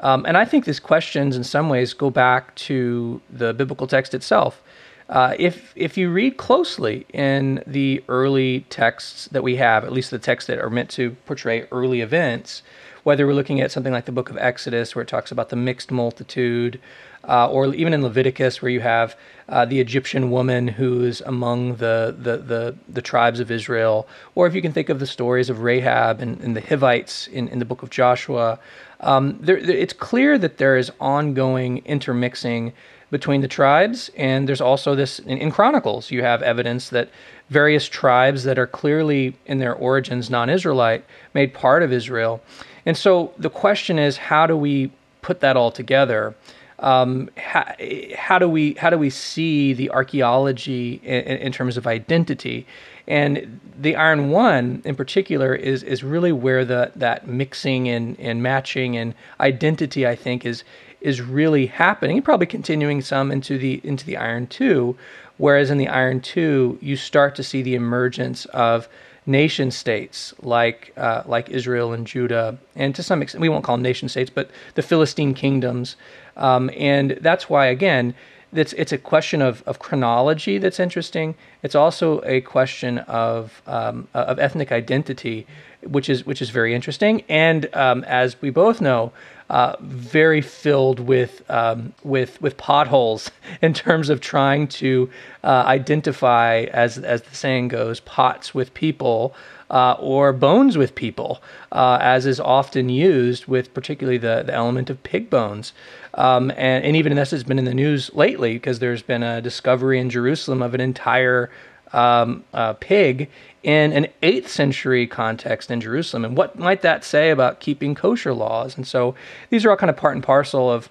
Um, 0.00 0.24
and 0.26 0.36
I 0.36 0.44
think 0.44 0.64
these 0.64 0.80
questions, 0.80 1.36
in 1.36 1.44
some 1.44 1.68
ways, 1.68 1.92
go 1.92 2.08
back 2.08 2.54
to 2.54 3.20
the 3.30 3.52
biblical 3.52 3.86
text 3.86 4.14
itself. 4.14 4.62
Uh, 5.08 5.34
if 5.38 5.72
if 5.74 5.96
you 5.96 6.10
read 6.10 6.36
closely 6.36 7.06
in 7.12 7.62
the 7.66 8.04
early 8.08 8.60
texts 8.68 9.26
that 9.32 9.42
we 9.42 9.56
have, 9.56 9.82
at 9.84 9.92
least 9.92 10.10
the 10.10 10.18
texts 10.18 10.46
that 10.46 10.58
are 10.58 10.70
meant 10.70 10.90
to 10.90 11.16
portray 11.24 11.66
early 11.72 12.02
events, 12.02 12.62
whether 13.04 13.26
we're 13.26 13.32
looking 13.32 13.60
at 13.60 13.72
something 13.72 13.92
like 13.92 14.04
the 14.04 14.12
book 14.12 14.28
of 14.28 14.36
Exodus, 14.36 14.94
where 14.94 15.02
it 15.02 15.08
talks 15.08 15.32
about 15.32 15.48
the 15.48 15.56
mixed 15.56 15.90
multitude, 15.90 16.78
uh, 17.26 17.48
or 17.50 17.74
even 17.74 17.94
in 17.94 18.02
Leviticus, 18.02 18.60
where 18.60 18.70
you 18.70 18.80
have 18.80 19.16
uh, 19.48 19.64
the 19.64 19.80
Egyptian 19.80 20.30
woman 20.30 20.68
who's 20.68 21.20
among 21.22 21.76
the, 21.76 22.14
the, 22.18 22.36
the, 22.36 22.76
the, 22.88 23.02
tribes 23.02 23.40
of 23.40 23.50
Israel, 23.50 24.06
or 24.34 24.46
if 24.46 24.54
you 24.54 24.60
can 24.60 24.72
think 24.72 24.88
of 24.90 24.98
the 24.98 25.06
stories 25.06 25.48
of 25.48 25.62
Rahab 25.62 26.20
and, 26.20 26.38
and 26.40 26.54
the 26.54 26.60
Hivites 26.60 27.28
in, 27.28 27.48
in 27.48 27.58
the 27.58 27.64
book 27.64 27.82
of 27.82 27.88
Joshua, 27.88 28.58
um, 29.00 29.38
there, 29.40 29.56
it's 29.56 29.94
clear 29.94 30.36
that 30.38 30.58
there 30.58 30.76
is 30.76 30.92
ongoing 31.00 31.78
intermixing 31.86 32.72
between 33.10 33.40
the 33.40 33.48
tribes, 33.48 34.10
and 34.16 34.46
there's 34.46 34.60
also 34.60 34.94
this 34.94 35.18
in, 35.20 35.38
in 35.38 35.50
Chronicles, 35.50 36.10
you 36.10 36.22
have 36.22 36.42
evidence 36.42 36.90
that 36.90 37.08
various 37.48 37.88
tribes 37.88 38.44
that 38.44 38.58
are 38.58 38.66
clearly 38.66 39.34
in 39.46 39.58
their 39.58 39.74
origins 39.74 40.28
non 40.28 40.50
Israelite 40.50 41.04
made 41.32 41.54
part 41.54 41.82
of 41.82 41.92
Israel. 41.92 42.42
And 42.84 42.96
so 42.96 43.32
the 43.38 43.50
question 43.50 43.98
is, 43.98 44.16
how 44.18 44.46
do 44.46 44.56
we 44.56 44.90
put 45.22 45.40
that 45.40 45.56
all 45.56 45.70
together? 45.70 46.34
Um, 46.80 47.28
how, 47.36 47.74
how, 48.16 48.38
do 48.38 48.48
we 48.48 48.74
how 48.74 48.88
do 48.88 48.98
we 48.98 49.10
see 49.10 49.72
the 49.72 49.90
archaeology 49.90 51.00
in, 51.02 51.38
in, 51.38 51.52
terms 51.52 51.76
of 51.76 51.88
identity? 51.88 52.66
And 53.08 53.60
the 53.76 53.96
Iron 53.96 54.30
One 54.30 54.82
in 54.84 54.94
particular 54.94 55.54
is 55.54 55.82
is 55.82 56.04
really 56.04 56.30
where 56.30 56.64
the 56.64 56.92
that 56.94 57.26
mixing 57.26 57.88
and, 57.88 58.18
and 58.20 58.42
matching 58.42 58.96
and 58.96 59.14
identity 59.40 60.06
I 60.06 60.14
think 60.14 60.46
is 60.46 60.62
is 61.00 61.20
really 61.20 61.66
happening. 61.66 62.22
Probably 62.22 62.46
continuing 62.46 63.00
some 63.00 63.32
into 63.32 63.58
the 63.58 63.80
into 63.82 64.06
the 64.06 64.16
Iron 64.16 64.46
Two, 64.46 64.96
whereas 65.36 65.70
in 65.70 65.78
the 65.78 65.88
Iron 65.88 66.20
Two 66.20 66.78
you 66.80 66.96
start 66.96 67.34
to 67.36 67.42
see 67.42 67.60
the 67.60 67.74
emergence 67.74 68.44
of 68.46 68.88
nation 69.28 69.70
states 69.70 70.34
like 70.42 70.92
uh, 70.96 71.22
like 71.26 71.48
Israel 71.50 71.92
and 71.92 72.06
Judah, 72.06 72.58
and 72.74 72.94
to 72.94 73.02
some 73.02 73.22
extent 73.22 73.42
we 73.42 73.48
won't 73.48 73.64
call 73.64 73.76
them 73.76 73.82
nation 73.82 74.08
states, 74.08 74.30
but 74.30 74.50
the 74.74 74.82
Philistine 74.82 75.34
kingdoms, 75.34 75.96
um, 76.36 76.70
and 76.76 77.18
that's 77.20 77.48
why 77.48 77.66
again. 77.66 78.14
It's, 78.50 78.72
it's 78.72 78.92
a 78.92 78.98
question 78.98 79.42
of, 79.42 79.62
of 79.66 79.78
chronology 79.78 80.56
that's 80.56 80.80
interesting. 80.80 81.34
It's 81.62 81.74
also 81.74 82.22
a 82.24 82.40
question 82.40 82.96
of, 83.00 83.60
um, 83.66 84.08
of 84.14 84.38
ethnic 84.38 84.72
identity, 84.72 85.46
which 85.82 86.08
is 86.08 86.24
which 86.24 86.40
is 86.40 86.48
very 86.48 86.74
interesting. 86.74 87.24
And 87.28 87.68
um, 87.74 88.04
as 88.04 88.40
we 88.40 88.48
both 88.48 88.80
know, 88.80 89.12
uh, 89.50 89.76
very 89.80 90.40
filled 90.40 91.00
with 91.00 91.42
um, 91.50 91.92
with 92.02 92.40
with 92.42 92.56
potholes 92.56 93.30
in 93.62 93.74
terms 93.74 94.10
of 94.10 94.20
trying 94.20 94.68
to 94.68 95.08
uh, 95.44 95.64
identify, 95.66 96.66
as 96.72 96.98
as 96.98 97.22
the 97.22 97.34
saying 97.34 97.68
goes, 97.68 98.00
pots 98.00 98.54
with 98.54 98.72
people. 98.74 99.34
Uh, 99.70 99.94
or 100.00 100.32
bones 100.32 100.78
with 100.78 100.94
people, 100.94 101.42
uh, 101.72 101.98
as 102.00 102.24
is 102.24 102.40
often 102.40 102.88
used 102.88 103.44
with 103.44 103.74
particularly 103.74 104.16
the, 104.16 104.42
the 104.46 104.54
element 104.54 104.88
of 104.88 105.02
pig 105.02 105.28
bones. 105.28 105.74
Um, 106.14 106.50
and, 106.52 106.82
and 106.86 106.96
even 106.96 107.14
this 107.16 107.32
has 107.32 107.44
been 107.44 107.58
in 107.58 107.66
the 107.66 107.74
news 107.74 108.10
lately 108.14 108.54
because 108.54 108.78
there's 108.78 109.02
been 109.02 109.22
a 109.22 109.42
discovery 109.42 110.00
in 110.00 110.08
Jerusalem 110.08 110.62
of 110.62 110.72
an 110.72 110.80
entire 110.80 111.50
um, 111.92 112.44
uh, 112.54 112.74
pig 112.74 113.28
in 113.62 113.92
an 113.92 114.06
8th 114.22 114.48
century 114.48 115.06
context 115.06 115.70
in 115.70 115.80
Jerusalem. 115.80 116.24
And 116.24 116.36
what 116.36 116.58
might 116.58 116.82
that 116.82 117.04
say 117.04 117.30
about 117.30 117.60
keeping 117.60 117.94
kosher 117.94 118.32
laws? 118.32 118.76
And 118.76 118.86
so 118.86 119.14
these 119.50 119.64
are 119.64 119.70
all 119.70 119.76
kind 119.76 119.90
of 119.90 119.96
part 119.96 120.14
and 120.14 120.22
parcel 120.22 120.70
of 120.70 120.88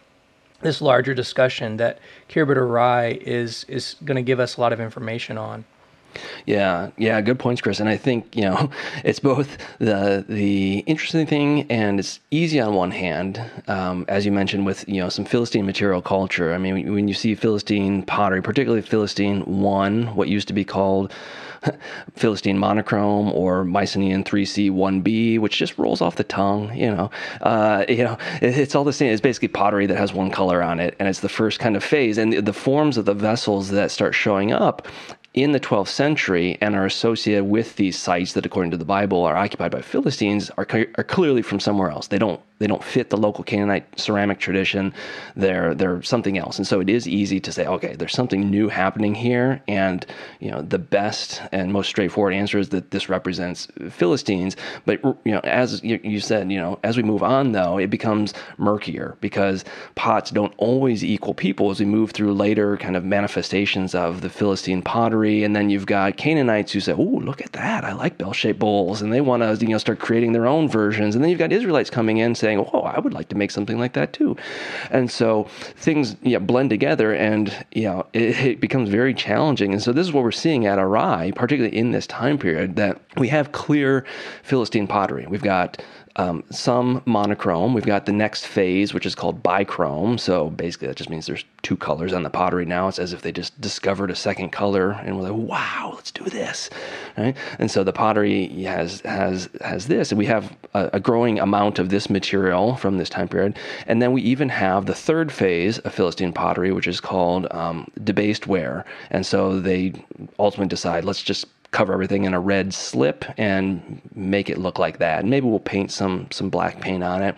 this 0.61 0.81
larger 0.81 1.13
discussion 1.13 1.77
that 1.77 1.99
Khirbet 2.29 2.57
Arai 2.57 3.17
is, 3.17 3.63
is 3.65 3.95
going 4.03 4.15
to 4.15 4.21
give 4.21 4.39
us 4.39 4.57
a 4.57 4.61
lot 4.61 4.73
of 4.73 4.79
information 4.79 5.37
on. 5.37 5.65
Yeah, 6.45 6.89
yeah, 6.97 7.19
good 7.21 7.39
points, 7.39 7.61
Chris. 7.61 7.79
And 7.79 7.89
I 7.89 7.97
think 7.97 8.35
you 8.35 8.43
know 8.43 8.71
it's 9.03 9.19
both 9.19 9.57
the 9.79 10.25
the 10.27 10.79
interesting 10.79 11.25
thing 11.27 11.69
and 11.69 11.99
it's 11.99 12.19
easy 12.31 12.59
on 12.59 12.73
one 12.73 12.91
hand, 12.91 13.41
um, 13.67 14.05
as 14.07 14.25
you 14.25 14.31
mentioned 14.31 14.65
with 14.65 14.87
you 14.87 15.01
know 15.01 15.09
some 15.09 15.25
Philistine 15.25 15.65
material 15.65 16.01
culture. 16.01 16.53
I 16.53 16.57
mean, 16.57 16.93
when 16.93 17.07
you 17.07 17.13
see 17.13 17.35
Philistine 17.35 18.03
pottery, 18.03 18.41
particularly 18.41 18.81
Philistine 18.81 19.41
one, 19.41 20.15
what 20.15 20.27
used 20.27 20.47
to 20.47 20.53
be 20.53 20.65
called 20.65 21.13
Philistine 22.15 22.57
monochrome 22.57 23.31
or 23.33 23.63
Mycenaean 23.63 24.23
3C 24.23 24.71
1B, 24.71 25.39
which 25.39 25.57
just 25.57 25.77
rolls 25.77 26.01
off 26.01 26.15
the 26.15 26.23
tongue. 26.23 26.75
You 26.75 26.95
know, 26.95 27.11
uh, 27.41 27.85
you 27.87 28.03
know, 28.03 28.17
it's 28.41 28.75
all 28.75 28.83
the 28.83 28.93
same. 28.93 29.11
It's 29.11 29.21
basically 29.21 29.49
pottery 29.49 29.85
that 29.85 29.97
has 29.97 30.13
one 30.13 30.31
color 30.31 30.61
on 30.61 30.79
it, 30.79 30.95
and 30.99 31.07
it's 31.07 31.21
the 31.21 31.29
first 31.29 31.59
kind 31.59 31.75
of 31.75 31.83
phase. 31.83 32.17
And 32.17 32.33
the, 32.33 32.41
the 32.41 32.53
forms 32.53 32.97
of 32.97 33.05
the 33.05 33.13
vessels 33.13 33.69
that 33.69 33.91
start 33.91 34.15
showing 34.15 34.51
up 34.51 34.87
in 35.37 35.51
the 35.51 35.59
12th 35.59 35.89
century 35.89 36.57
and 36.61 36.75
are 36.75 36.85
associated 36.85 37.43
with 37.43 37.75
these 37.75 37.97
sites 37.97 38.33
that, 38.33 38.45
according 38.45 38.71
to 38.71 38.77
the 38.77 38.85
Bible, 38.85 39.23
are 39.23 39.37
occupied 39.37 39.69
by 39.69 39.81
Philistines 39.81 40.49
are, 40.57 40.67
are 40.97 41.03
clearly 41.03 41.43
from 41.43 41.59
somewhere 41.59 41.91
else. 41.91 42.07
They 42.07 42.17
don't 42.17 42.41
they 42.59 42.67
don't 42.67 42.83
fit 42.83 43.09
the 43.09 43.17
local 43.17 43.43
Canaanite 43.43 43.99
ceramic 43.99 44.39
tradition. 44.39 44.93
They're 45.35 45.75
they're 45.75 46.01
something 46.01 46.37
else, 46.37 46.57
and 46.57 46.65
so 46.65 46.79
it 46.79 46.89
is 46.89 47.07
easy 47.07 47.39
to 47.41 47.51
say, 47.51 47.67
okay, 47.67 47.95
there's 47.95 48.13
something 48.13 48.49
new 48.49 48.67
happening 48.67 49.13
here, 49.13 49.61
and 49.67 50.05
you 50.39 50.49
know 50.49 50.61
the 50.61 50.79
best 50.79 51.41
and 51.51 51.71
most 51.71 51.87
straightforward 51.87 52.33
answer 52.33 52.57
is 52.57 52.69
that 52.69 52.91
this 52.91 53.09
represents 53.09 53.67
Philistines. 53.89 54.55
But 54.85 55.03
you 55.03 55.31
know, 55.31 55.41
as 55.43 55.83
you 55.83 56.19
said, 56.19 56.51
you 56.51 56.59
know, 56.59 56.79
as 56.83 56.97
we 56.97 57.03
move 57.03 57.21
on, 57.21 57.51
though, 57.51 57.77
it 57.77 57.89
becomes 57.89 58.33
murkier 58.57 59.17
because 59.21 59.63
pots 59.95 60.31
don't 60.31 60.53
always 60.57 61.03
equal 61.03 61.33
people 61.33 61.69
as 61.69 61.79
we 61.79 61.85
move 61.85 62.11
through 62.11 62.33
later 62.33 62.77
kind 62.77 62.95
of 62.95 63.03
manifestations 63.03 63.93
of 63.93 64.21
the 64.21 64.29
Philistine 64.29 64.81
pottery, 64.81 65.26
and 65.27 65.55
then 65.55 65.69
you've 65.69 65.85
got 65.85 66.17
Canaanites 66.17 66.71
who 66.71 66.79
say, 66.79 66.93
oh, 66.93 67.01
look 67.01 67.41
at 67.41 67.53
that, 67.53 67.83
I 67.83 67.93
like 67.93 68.17
bell-shaped 68.17 68.59
bowls, 68.59 69.01
and 69.01 69.11
they 69.11 69.21
want 69.21 69.43
to 69.43 69.65
you 69.65 69.71
know 69.71 69.77
start 69.77 69.99
creating 69.99 70.33
their 70.33 70.47
own 70.47 70.67
versions, 70.67 71.15
and 71.15 71.23
then 71.23 71.29
you've 71.29 71.39
got 71.39 71.51
Israelites 71.51 71.89
coming 71.89 72.17
in 72.17 72.35
saying 72.35 72.59
"Oh, 72.73 72.81
I 72.81 72.99
would 72.99 73.13
like 73.13 73.29
to 73.29 73.37
make 73.37 73.51
something 73.51 73.79
like 73.79 73.93
that 73.93 74.13
too," 74.13 74.35
and 74.91 75.09
so 75.09 75.43
things 75.75 76.15
yeah, 76.21 76.39
blend 76.39 76.69
together, 76.69 77.13
and 77.13 77.53
you 77.71 77.83
know 77.83 78.05
it, 78.13 78.39
it 78.45 78.59
becomes 78.59 78.89
very 78.89 79.13
challenging. 79.13 79.73
And 79.73 79.81
so 79.81 79.91
this 79.91 80.07
is 80.07 80.13
what 80.13 80.23
we're 80.23 80.31
seeing 80.31 80.65
at 80.65 80.79
Arai, 80.79 81.33
particularly 81.35 81.77
in 81.77 81.91
this 81.91 82.07
time 82.07 82.37
period, 82.37 82.75
that 82.75 82.99
we 83.17 83.27
have 83.29 83.51
clear 83.51 84.05
Philistine 84.43 84.87
pottery. 84.87 85.25
We've 85.27 85.41
got 85.41 85.81
um, 86.17 86.43
some 86.49 87.01
monochrome. 87.05 87.73
We've 87.73 87.85
got 87.85 88.05
the 88.05 88.11
next 88.11 88.47
phase, 88.47 88.93
which 88.93 89.05
is 89.05 89.15
called 89.15 89.41
bichrome. 89.43 90.19
So 90.19 90.49
basically, 90.49 90.87
that 90.87 90.97
just 90.97 91.09
means 91.09 91.25
there's 91.25 91.45
two 91.61 91.77
colors 91.77 92.13
on 92.13 92.23
the 92.23 92.29
pottery 92.29 92.65
now. 92.65 92.87
It's 92.87 92.99
as 92.99 93.13
if 93.13 93.21
they 93.21 93.31
just 93.31 93.59
discovered 93.61 94.11
a 94.11 94.15
second 94.15 94.51
color 94.51 94.91
and 94.91 95.15
we're 95.15 95.29
like, 95.29 95.49
wow, 95.49 95.91
let's 95.95 96.11
do 96.11 96.23
this, 96.25 96.69
right? 97.17 97.35
And 97.59 97.69
so 97.69 97.83
the 97.83 97.93
pottery 97.93 98.47
has 98.63 99.01
has 99.01 99.49
has 99.61 99.87
this, 99.87 100.11
and 100.11 100.17
we 100.17 100.25
have 100.25 100.55
a, 100.73 100.89
a 100.93 100.99
growing 100.99 101.39
amount 101.39 101.79
of 101.79 101.89
this 101.89 102.09
material 102.09 102.75
from 102.75 102.97
this 102.97 103.09
time 103.09 103.27
period. 103.27 103.57
And 103.85 104.01
then 104.01 104.11
we 104.11 104.21
even 104.23 104.49
have 104.49 104.85
the 104.85 104.95
third 104.95 105.31
phase 105.31 105.79
of 105.79 105.93
Philistine 105.93 106.33
pottery, 106.33 106.71
which 106.71 106.87
is 106.87 106.99
called 106.99 107.47
um, 107.51 107.89
debased 108.03 108.47
ware. 108.47 108.85
And 109.11 109.25
so 109.25 109.59
they 109.59 109.93
ultimately 110.39 110.69
decide, 110.69 111.05
let's 111.05 111.21
just 111.21 111.45
cover 111.77 111.93
everything 111.93 112.25
in 112.25 112.33
a 112.33 112.39
red 112.39 112.73
slip 112.73 113.23
and 113.37 114.01
make 114.15 114.49
it 114.49 114.57
look 114.57 114.79
like 114.79 114.97
that. 114.97 115.19
And 115.19 115.29
maybe 115.29 115.45
we'll 115.45 115.59
paint 115.59 115.91
some 115.91 116.27
some 116.31 116.49
black 116.49 116.81
paint 116.81 117.03
on 117.03 117.21
it. 117.21 117.37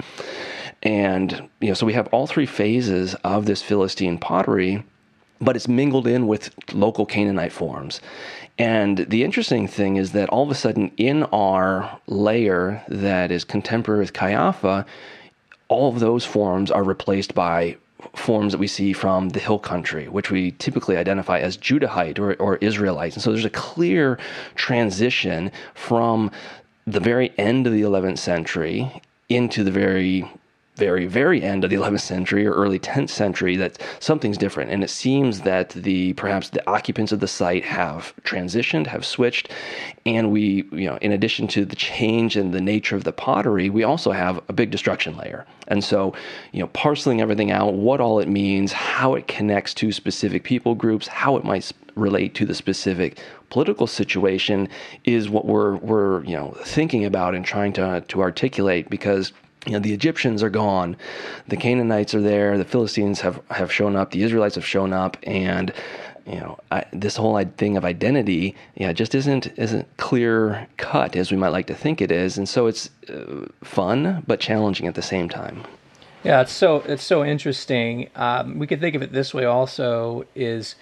And 0.81 1.49
you 1.59 1.67
know, 1.67 1.73
so 1.73 1.85
we 1.85 1.91
have 1.91 2.07
all 2.13 2.25
three 2.25 2.45
phases 2.45 3.15
of 3.25 3.45
this 3.45 3.61
Philistine 3.61 4.17
pottery, 4.17 4.81
but 5.41 5.57
it's 5.57 5.67
mingled 5.67 6.07
in 6.07 6.25
with 6.25 6.55
local 6.73 7.05
Canaanite 7.05 7.51
forms. 7.51 7.99
And 8.57 8.99
the 8.99 9.25
interesting 9.25 9.67
thing 9.67 9.97
is 9.97 10.13
that 10.13 10.29
all 10.29 10.43
of 10.43 10.51
a 10.51 10.55
sudden 10.55 10.91
in 10.95 11.23
our 11.23 11.99
layer 12.07 12.81
that 12.87 13.31
is 13.31 13.43
contemporary 13.43 13.99
with 13.99 14.13
Qeiyafa, 14.13 14.85
all 15.67 15.89
of 15.89 15.99
those 15.99 16.23
forms 16.23 16.71
are 16.71 16.83
replaced 16.83 17.35
by 17.35 17.75
forms 18.19 18.51
that 18.51 18.59
we 18.59 18.67
see 18.67 18.93
from 18.93 19.29
the 19.29 19.39
hill 19.39 19.59
country, 19.59 20.07
which 20.07 20.29
we 20.29 20.51
typically 20.51 20.97
identify 20.97 21.39
as 21.39 21.57
Judahite 21.57 22.19
or, 22.19 22.35
or 22.35 22.57
Israelite. 22.57 23.13
And 23.13 23.23
so 23.23 23.31
there's 23.31 23.45
a 23.45 23.49
clear 23.49 24.19
transition 24.55 25.51
from 25.73 26.29
the 26.85 26.99
very 26.99 27.33
end 27.37 27.65
of 27.65 27.73
the 27.73 27.81
11th 27.81 28.17
century 28.17 29.01
into 29.29 29.63
the 29.63 29.71
very 29.71 30.29
very, 30.79 31.05
very 31.05 31.43
end 31.43 31.63
of 31.63 31.69
the 31.69 31.75
11th 31.81 32.01
century 32.01 32.47
or 32.47 32.53
early 32.53 32.79
10th 32.79 33.09
century 33.09 33.55
that 33.57 33.77
something's 33.99 34.37
different. 34.37 34.71
And 34.71 34.83
it 34.83 34.89
seems 34.89 35.41
that 35.41 35.69
the 35.71 36.13
perhaps 36.13 36.49
the 36.49 36.67
occupants 36.67 37.11
of 37.11 37.19
the 37.19 37.27
site 37.27 37.65
have 37.65 38.13
transitioned, 38.23 38.87
have 38.87 39.05
switched. 39.05 39.49
And 40.05 40.31
we, 40.31 40.63
you 40.71 40.87
know, 40.87 40.97
in 41.01 41.11
addition 41.11 41.47
to 41.49 41.65
the 41.65 41.75
change 41.75 42.37
in 42.37 42.51
the 42.51 42.61
nature 42.61 42.95
of 42.95 43.03
the 43.03 43.11
pottery, 43.11 43.69
we 43.69 43.83
also 43.83 44.11
have 44.11 44.41
a 44.47 44.53
big 44.53 44.71
destruction 44.71 45.17
layer. 45.17 45.45
And 45.67 45.83
so, 45.83 46.13
you 46.51 46.61
know, 46.61 46.67
parceling 46.67 47.21
everything 47.21 47.51
out, 47.51 47.73
what 47.73 47.99
all 47.99 48.19
it 48.19 48.27
means, 48.27 48.71
how 48.71 49.13
it 49.13 49.27
connects 49.27 49.73
to 49.75 49.91
specific 49.91 50.43
people 50.43 50.73
groups, 50.73 51.07
how 51.07 51.35
it 51.35 51.43
might 51.43 51.71
relate 51.95 52.33
to 52.35 52.45
the 52.45 52.55
specific 52.55 53.19
political 53.49 53.87
situation 53.87 54.69
is 55.03 55.29
what 55.29 55.45
we're 55.45 55.75
we're 55.77 56.23
you 56.23 56.35
know 56.35 56.55
thinking 56.63 57.03
about 57.03 57.35
and 57.35 57.45
trying 57.45 57.73
to 57.73 58.03
to 58.07 58.21
articulate 58.21 58.89
because 58.89 59.33
you 59.65 59.73
know, 59.73 59.79
the 59.79 59.93
Egyptians 59.93 60.41
are 60.41 60.49
gone, 60.49 60.95
the 61.47 61.57
Canaanites 61.57 62.15
are 62.15 62.21
there, 62.21 62.57
the 62.57 62.65
Philistines 62.65 63.21
have, 63.21 63.41
have 63.51 63.71
shown 63.71 63.95
up, 63.95 64.11
the 64.11 64.23
Israelites 64.23 64.55
have 64.55 64.65
shown 64.65 64.93
up, 64.93 65.17
and 65.23 65.73
you 66.25 66.39
know, 66.39 66.59
I, 66.71 66.85
this 66.93 67.15
whole 67.15 67.43
thing 67.57 67.75
of 67.75 67.83
identity, 67.83 68.55
yeah, 68.75 68.93
just 68.93 69.15
isn't 69.15 69.47
isn't 69.57 69.87
clear 69.97 70.67
cut 70.77 71.15
as 71.15 71.31
we 71.31 71.37
might 71.37 71.49
like 71.49 71.65
to 71.67 71.73
think 71.73 72.01
it 72.01 72.11
is, 72.11 72.37
and 72.37 72.47
so 72.47 72.67
it's 72.67 72.91
uh, 73.09 73.47
fun 73.63 74.23
but 74.27 74.39
challenging 74.39 74.85
at 74.85 74.93
the 74.93 75.01
same 75.01 75.27
time. 75.27 75.63
Yeah, 76.23 76.41
it's 76.41 76.51
so 76.51 76.77
it's 76.81 77.03
so 77.03 77.25
interesting. 77.25 78.09
Um, 78.15 78.59
we 78.59 78.67
could 78.67 78.79
think 78.79 78.95
of 78.95 79.01
it 79.01 79.11
this 79.11 79.33
way 79.33 79.45
also: 79.45 80.25
is 80.35 80.75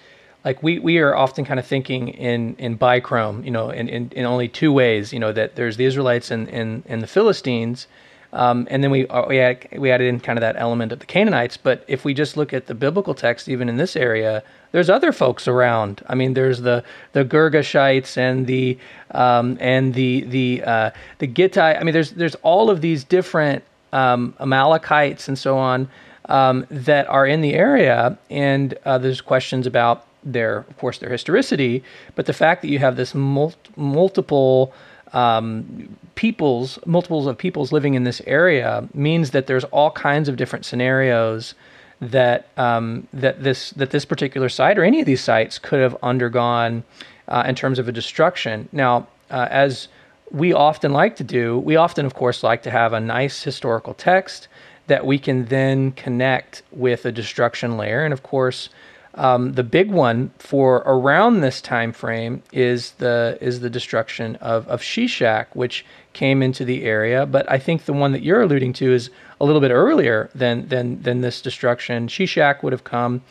like 0.43 0.61
we, 0.61 0.79
we 0.79 0.97
are 0.97 1.15
often 1.15 1.45
kind 1.45 1.59
of 1.59 1.65
thinking 1.65 2.09
in 2.09 2.55
in 2.57 2.77
bichrome, 2.77 3.45
you 3.45 3.51
know, 3.51 3.69
in, 3.69 3.87
in, 3.87 4.11
in 4.11 4.25
only 4.25 4.49
two 4.49 4.73
ways. 4.73 5.13
You 5.13 5.19
know 5.19 5.31
that 5.31 5.55
there's 5.55 5.77
the 5.77 5.85
Israelites 5.85 6.29
and 6.29 6.49
and, 6.49 6.83
and 6.87 7.01
the 7.01 7.07
Philistines, 7.07 7.87
um, 8.33 8.67
and 8.69 8.83
then 8.83 8.91
we 8.91 9.07
uh, 9.07 9.25
we, 9.27 9.39
add, 9.39 9.67
we 9.77 9.91
added 9.91 10.07
in 10.07 10.19
kind 10.19 10.37
of 10.37 10.41
that 10.41 10.55
element 10.57 10.91
of 10.91 10.99
the 10.99 11.05
Canaanites. 11.05 11.57
But 11.57 11.83
if 11.87 12.05
we 12.05 12.13
just 12.13 12.37
look 12.37 12.53
at 12.53 12.67
the 12.67 12.75
biblical 12.75 13.13
text, 13.13 13.47
even 13.47 13.69
in 13.69 13.77
this 13.77 13.95
area, 13.95 14.43
there's 14.71 14.89
other 14.89 15.11
folks 15.11 15.47
around. 15.47 16.03
I 16.07 16.15
mean, 16.15 16.33
there's 16.33 16.61
the 16.61 16.83
the 17.13 17.23
Girgashites 17.23 18.17
and 18.17 18.47
the 18.47 18.77
um, 19.11 19.57
and 19.59 19.93
the 19.93 20.21
the 20.21 20.63
uh, 20.65 20.91
the 21.19 21.27
Gittite. 21.27 21.79
I 21.79 21.83
mean, 21.83 21.93
there's 21.93 22.11
there's 22.11 22.35
all 22.35 22.69
of 22.69 22.81
these 22.81 23.03
different 23.03 23.63
um, 23.93 24.33
Amalekites 24.39 25.27
and 25.27 25.37
so 25.37 25.57
on 25.57 25.89
um, 26.25 26.65
that 26.69 27.07
are 27.07 27.25
in 27.25 27.41
the 27.41 27.53
area, 27.53 28.17
and 28.29 28.77
uh, 28.85 28.97
there's 28.97 29.21
questions 29.21 29.65
about 29.65 30.05
their, 30.23 30.59
of 30.69 30.77
course, 30.77 30.97
their 30.97 31.09
historicity. 31.09 31.83
But 32.15 32.25
the 32.25 32.33
fact 32.33 32.61
that 32.61 32.67
you 32.67 32.79
have 32.79 32.97
this 32.97 33.15
mul- 33.15 33.53
multiple 33.75 34.73
um, 35.13 35.97
peoples, 36.15 36.79
multiples 36.85 37.27
of 37.27 37.37
peoples 37.37 37.71
living 37.71 37.93
in 37.93 38.03
this 38.03 38.21
area 38.25 38.87
means 38.93 39.31
that 39.31 39.47
there's 39.47 39.63
all 39.65 39.91
kinds 39.91 40.27
of 40.29 40.35
different 40.35 40.65
scenarios 40.65 41.53
that 41.99 42.49
um, 42.57 43.07
that 43.13 43.43
this 43.43 43.71
that 43.71 43.89
this 43.91 44.05
particular 44.05 44.49
site 44.49 44.77
or 44.77 44.83
any 44.83 44.99
of 44.99 45.05
these 45.05 45.21
sites 45.21 45.57
could 45.57 45.79
have 45.79 45.97
undergone 46.03 46.83
uh, 47.27 47.43
in 47.47 47.55
terms 47.55 47.79
of 47.79 47.87
a 47.87 47.91
destruction. 47.91 48.69
Now, 48.71 49.07
uh, 49.31 49.47
as 49.49 49.87
we 50.31 50.53
often 50.53 50.93
like 50.93 51.15
to 51.17 51.23
do, 51.23 51.59
we 51.59 51.75
often, 51.75 52.05
of 52.05 52.13
course, 52.13 52.43
like 52.43 52.61
to 52.63 52.71
have 52.71 52.93
a 52.93 52.99
nice 52.99 53.41
historical 53.41 53.93
text 53.93 54.47
that 54.87 55.05
we 55.05 55.17
can 55.17 55.45
then 55.45 55.91
connect 55.93 56.63
with 56.71 57.05
a 57.05 57.11
destruction 57.11 57.77
layer, 57.77 58.03
and 58.03 58.13
of 58.13 58.23
course. 58.23 58.69
Um, 59.17 59.53
the 59.53 59.63
big 59.63 59.91
one 59.91 60.31
for 60.37 60.77
around 60.85 61.41
this 61.41 61.59
time 61.59 61.91
frame 61.91 62.43
is 62.53 62.91
the 62.91 63.37
is 63.41 63.59
the 63.59 63.69
destruction 63.69 64.35
of, 64.37 64.67
of 64.67 64.81
Shishak, 64.81 65.47
which 65.53 65.85
came 66.13 66.43
into 66.43 66.63
the 66.63 66.83
area. 66.83 67.25
But 67.25 67.49
I 67.51 67.57
think 67.57 67.85
the 67.85 67.93
one 67.93 68.11
that 68.11 68.21
you're 68.21 68.41
alluding 68.41 68.73
to 68.73 68.93
is 68.93 69.09
a 69.41 69.45
little 69.45 69.61
bit 69.61 69.71
earlier 69.71 70.29
than 70.35 70.67
than 70.67 71.01
than 71.01 71.21
this 71.21 71.41
destruction. 71.41 72.07
Shishak 72.07 72.61
would 72.61 72.73
have 72.73 72.83
come. 72.83 73.21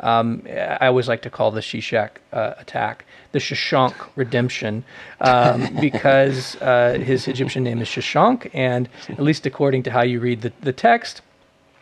Um, 0.00 0.42
I 0.48 0.86
always 0.86 1.08
like 1.08 1.22
to 1.22 1.30
call 1.30 1.50
the 1.50 1.60
Shishak 1.60 2.10
uh, 2.32 2.54
attack 2.58 3.04
the 3.32 3.38
Shawshank 3.38 3.94
redemption 4.16 4.84
um, 5.20 5.76
because 5.80 6.56
uh, 6.56 6.98
his 7.02 7.28
Egyptian 7.28 7.64
name 7.64 7.82
is 7.82 7.88
Shashank, 7.88 8.50
and 8.54 8.88
at 9.08 9.20
least 9.20 9.44
according 9.44 9.82
to 9.84 9.90
how 9.90 10.02
you 10.02 10.20
read 10.20 10.42
the, 10.42 10.52
the 10.60 10.72
text 10.72 11.20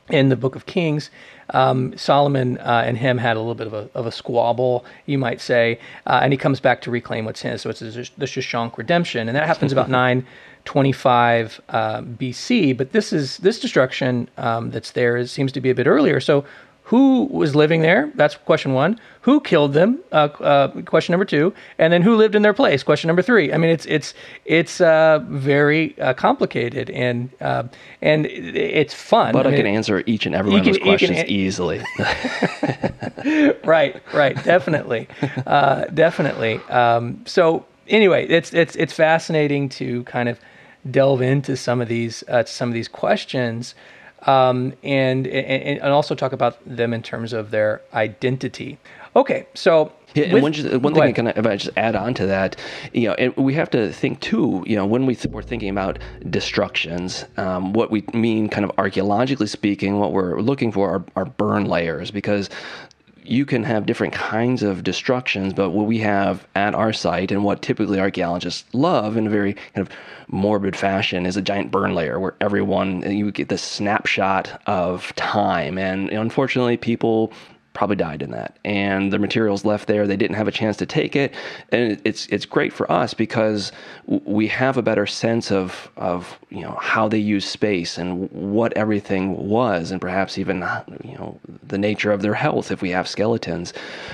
in 0.09 0.31
the 0.31 0.37
Book 0.37 0.57
of 0.57 0.67
Kings, 0.67 1.11
um, 1.53 1.97
Solomon 1.97 2.59
uh, 2.59 2.83
and 2.85 2.99
him 2.99 3.19
had 3.19 3.37
a 3.37 3.41
little 3.41 3.55
bit 3.55 3.67
of 3.67 3.75
a, 3.75 3.89
of 3.95 4.07
a 4.07 4.13
squabble, 4.13 4.85
you 5.07 5.19
might 5.19 5.41
say, 5.41 5.79
uh, 6.07 6.21
and 6.23 6.33
he 6.33 6.37
comes 6.37 6.61
back 6.61 6.81
to 6.83 6.91
reclaim 6.91 7.25
what's 7.25 7.43
his. 7.43 7.63
So 7.63 7.71
it's 7.71 7.81
the 7.81 8.27
Shawshank 8.27 8.77
redemption, 8.77 9.29
and 9.29 9.37
that 9.37 9.47
happens 9.47 9.73
about 9.73 9.89
925 9.91 11.61
uh, 11.69 12.01
BC. 12.03 12.77
But 12.77 12.93
this 12.93 13.13
is 13.13 13.39
this 13.39 13.61
destruction 13.61 14.29
um, 14.39 14.71
that's 14.71 14.93
there 14.93 15.17
is, 15.17 15.31
seems 15.31 15.53
to 15.53 15.61
be 15.61 15.71
a 15.71 15.75
bit 15.75 15.87
earlier. 15.87 16.21
So 16.21 16.45
who 16.85 17.27
was 17.27 17.55
living 17.55 17.81
there? 17.83 18.11
That's 18.17 18.37
question 18.37 18.73
one. 18.75 18.99
Who 19.23 19.41
killed 19.41 19.73
them? 19.73 20.01
Uh, 20.11 20.29
uh, 20.41 20.69
question 20.83 21.13
number 21.13 21.25
two. 21.25 21.55
And 21.79 21.93
then 21.93 22.03
who 22.03 22.17
lived 22.17 22.35
in 22.35 22.43
their 22.43 22.53
place? 22.53 22.83
Question 22.83 23.07
number 23.07 23.23
three. 23.23 23.53
I 23.53 23.57
mean, 23.57 23.71
it's 23.71 23.87
it's 23.87 24.15
it's 24.45 24.81
uh, 24.81 25.21
very 25.29 25.99
uh, 26.01 26.13
complicated 26.15 26.91
and 26.91 27.31
uh, 27.41 27.65
and 28.03 28.27
it's 28.27 28.95
fun. 28.95 29.33
But 29.33 29.47
I, 29.47 29.53
I 29.53 29.57
can 29.57 29.67
answer 29.67 30.03
each 30.07 30.27
and 30.27 30.35
every 30.35 30.51
one 30.51 30.61
of 30.61 30.67
those 30.67 30.79
questions 30.79 31.19
can, 31.19 31.31
easily. 31.31 31.83
right, 33.65 34.03
right, 34.13 34.43
definitely, 34.45 35.07
uh, 35.47 35.85
definitely. 35.85 36.57
Um, 36.69 37.23
so 37.27 37.65
anyway, 37.87 38.27
it's 38.27 38.53
it's 38.53 38.75
it's 38.75 38.93
fascinating 38.93 39.69
to 39.71 40.03
kind 40.05 40.29
of 40.29 40.41
delve 40.91 41.23
into 41.23 41.57
some 41.57 41.81
of 41.81 41.87
these 41.87 42.25
some 42.47 42.69
of 42.69 42.75
these 42.75 42.89
questions 42.89 43.77
um, 44.27 44.73
and, 44.83 45.27
and, 45.27 45.81
and 45.81 45.93
also 45.93 46.15
talk 46.15 46.33
about 46.33 46.59
them 46.65 46.93
in 46.93 47.03
terms 47.03 47.33
of 47.33 47.51
their 47.51 47.81
identity. 47.95 48.79
Okay, 49.15 49.47
so 49.53 49.93
yeah, 50.15 50.25
and 50.25 50.43
one, 50.43 50.53
just, 50.53 50.75
one 50.81 50.95
thing 50.95 51.03
I 51.03 51.13
can 51.13 51.27
if 51.27 51.47
I 51.47 51.57
just 51.57 51.77
add 51.77 51.95
on 51.95 52.15
to 52.15 52.27
that, 52.27 52.57
you 52.95 53.09
know, 53.09 53.15
and 53.15 53.37
we 53.37 53.53
have 53.55 53.69
to 53.71 53.93
think 53.93 54.21
too, 54.21 54.65
you 54.67 54.75
know, 54.75 54.87
when 54.87 55.05
we 55.05 55.15
th- 55.15 55.33
we're 55.33 55.43
thinking 55.43 55.69
about 55.69 55.99
destructions, 56.31 57.27
um, 57.37 57.75
what 57.75 57.91
we 57.91 58.05
mean, 58.15 58.49
kind 58.49 58.65
of 58.65 58.71
archaeologically 58.79 59.47
speaking, 59.47 59.99
what 59.99 60.13
we're 60.13 60.41
looking 60.41 60.73
for 60.73 60.91
are, 60.91 61.05
are 61.15 61.27
burn 61.27 61.67
layers 61.67 62.11
because 62.11 62.49
you 63.25 63.47
can 63.47 63.65
have 63.65 63.87
different 63.87 64.13
kinds 64.13 64.63
of 64.63 64.83
destructions, 64.83 65.55
but 65.55 65.71
what 65.71 65.87
we 65.87 65.99
have 65.99 66.47
at 66.55 66.75
our 66.75 66.93
site 66.93 67.31
and 67.31 67.45
what 67.45 67.63
typically 67.63 68.01
archaeologists 68.01 68.65
love 68.73 69.17
in 69.17 69.27
a 69.27 69.31
very 69.31 69.55
kind 69.55 69.87
of 69.87 69.91
morbid 70.29 70.77
fashion 70.77 71.27
is 71.27 71.37
a 71.37 71.43
giant 71.43 71.71
burn 71.71 71.95
layer 71.95 72.19
where 72.19 72.35
everyone 72.41 73.03
you 73.11 73.31
get 73.31 73.49
this 73.49 73.63
snapshot 73.63 74.61
of 74.67 75.15
time. 75.15 75.79
And 75.79 76.11
unfortunately 76.11 76.77
people 76.77 77.33
probably 77.75 77.97
died 77.97 78.23
in 78.23 78.31
that. 78.33 78.59
And 78.65 79.13
the 79.13 79.19
materials 79.19 79.65
left 79.65 79.89
there 79.89 80.07
they 80.07 80.17
didn't 80.17 80.37
have 80.37 80.49
a 80.49 80.53
chance 80.53 80.77
to 80.79 80.87
take 80.87 81.17
it. 81.17 81.35
And 81.71 82.01
it's 82.05 82.27
it's 82.27 82.45
great 82.45 82.73
for 82.73 82.91
us 82.91 83.15
because 83.15 83.73
we 84.07 84.49
have 84.49 84.77
a 84.77 84.83
better 84.83 85.07
sense 85.07 85.51
of 85.51 85.91
of 85.97 86.39
you 86.51 86.61
know 86.61 86.77
how 86.81 87.09
they 87.09 87.19
use 87.19 87.45
space 87.45 87.99
and 87.99 88.31
what 88.31 88.73
everything 88.75 89.49
was 89.49 89.91
and 89.91 90.01
perhaps 90.01 90.39
even 90.39 90.59
you 91.05 91.17
know 91.17 91.39
the 91.63 91.79
nature 91.79 92.13
of 92.13 92.23
their 92.23 92.35
health 92.35 92.71
if 92.71 92.83
we 92.83 92.91
have 92.91 93.09
skeletons. 93.09 93.73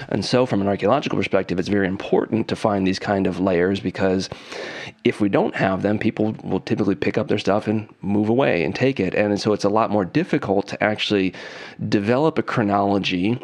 And 0.09 0.25
so 0.25 0.47
from 0.47 0.61
an 0.61 0.69
archaeological 0.69 1.19
perspective 1.19 1.59
it's 1.59 1.69
very 1.69 1.89
important 1.89 2.49
to 2.49 2.57
find 2.57 2.87
these 2.87 2.99
kind 2.99 3.27
of 3.27 3.41
layers 3.41 3.81
because 3.81 4.29
if 5.09 5.21
we 5.21 5.29
don't 5.29 5.55
have 5.57 5.83
them 5.83 5.99
people 5.99 6.35
will 6.45 6.61
typically 6.61 6.95
pick 6.95 7.19
up 7.19 7.29
their 7.29 7.39
stuff 7.39 7.67
and 7.67 7.89
move 8.03 8.29
away 8.29 8.65
and 8.65 8.75
take 8.75 9.01
it 9.01 9.15
and 9.15 9.41
so 9.41 9.53
it's 9.53 9.65
a 9.65 9.69
lot 9.69 9.91
more 9.91 10.05
difficult 10.05 10.69
to 10.69 10.83
actually 10.83 11.33
develop 11.89 12.39
a 12.39 12.43
chronology 12.43 13.39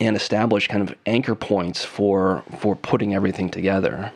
and 0.00 0.16
establish 0.16 0.68
kind 0.68 0.88
of 0.88 0.94
anchor 1.06 1.34
points 1.34 1.84
for 1.84 2.42
for 2.58 2.76
putting 2.76 3.14
everything 3.14 3.48
together. 3.48 4.12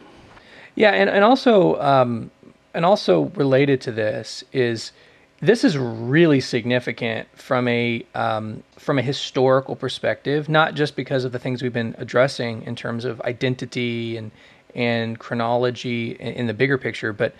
Yeah, 0.75 0.91
and 0.91 1.09
and 1.09 1.25
also 1.25 1.81
um, 1.81 2.31
and 2.75 2.85
also 2.85 3.25
related 3.35 3.81
to 3.83 3.93
this 3.93 4.45
is 4.53 4.93
this 5.41 5.65
is 5.65 5.77
really 5.77 6.41
significant 6.41 7.29
from 7.35 7.67
a 7.69 8.05
um, 8.15 8.63
from 8.79 8.99
a 8.99 9.03
historical 9.03 9.77
perspective, 9.77 10.49
not 10.49 10.75
just 10.75 10.95
because 10.95 11.25
of 11.25 11.33
the 11.33 11.39
things 11.39 11.63
we've 11.63 11.73
been 11.73 11.95
addressing 11.99 12.63
in 12.63 12.77
terms 12.77 13.05
of 13.05 13.21
identity 13.23 14.17
and 14.17 14.31
and 14.75 15.19
chronology 15.19 16.13
in, 16.13 16.47
the 16.47 16.55
bigger 16.55 16.79
picture, 16.79 17.13
but 17.13 17.35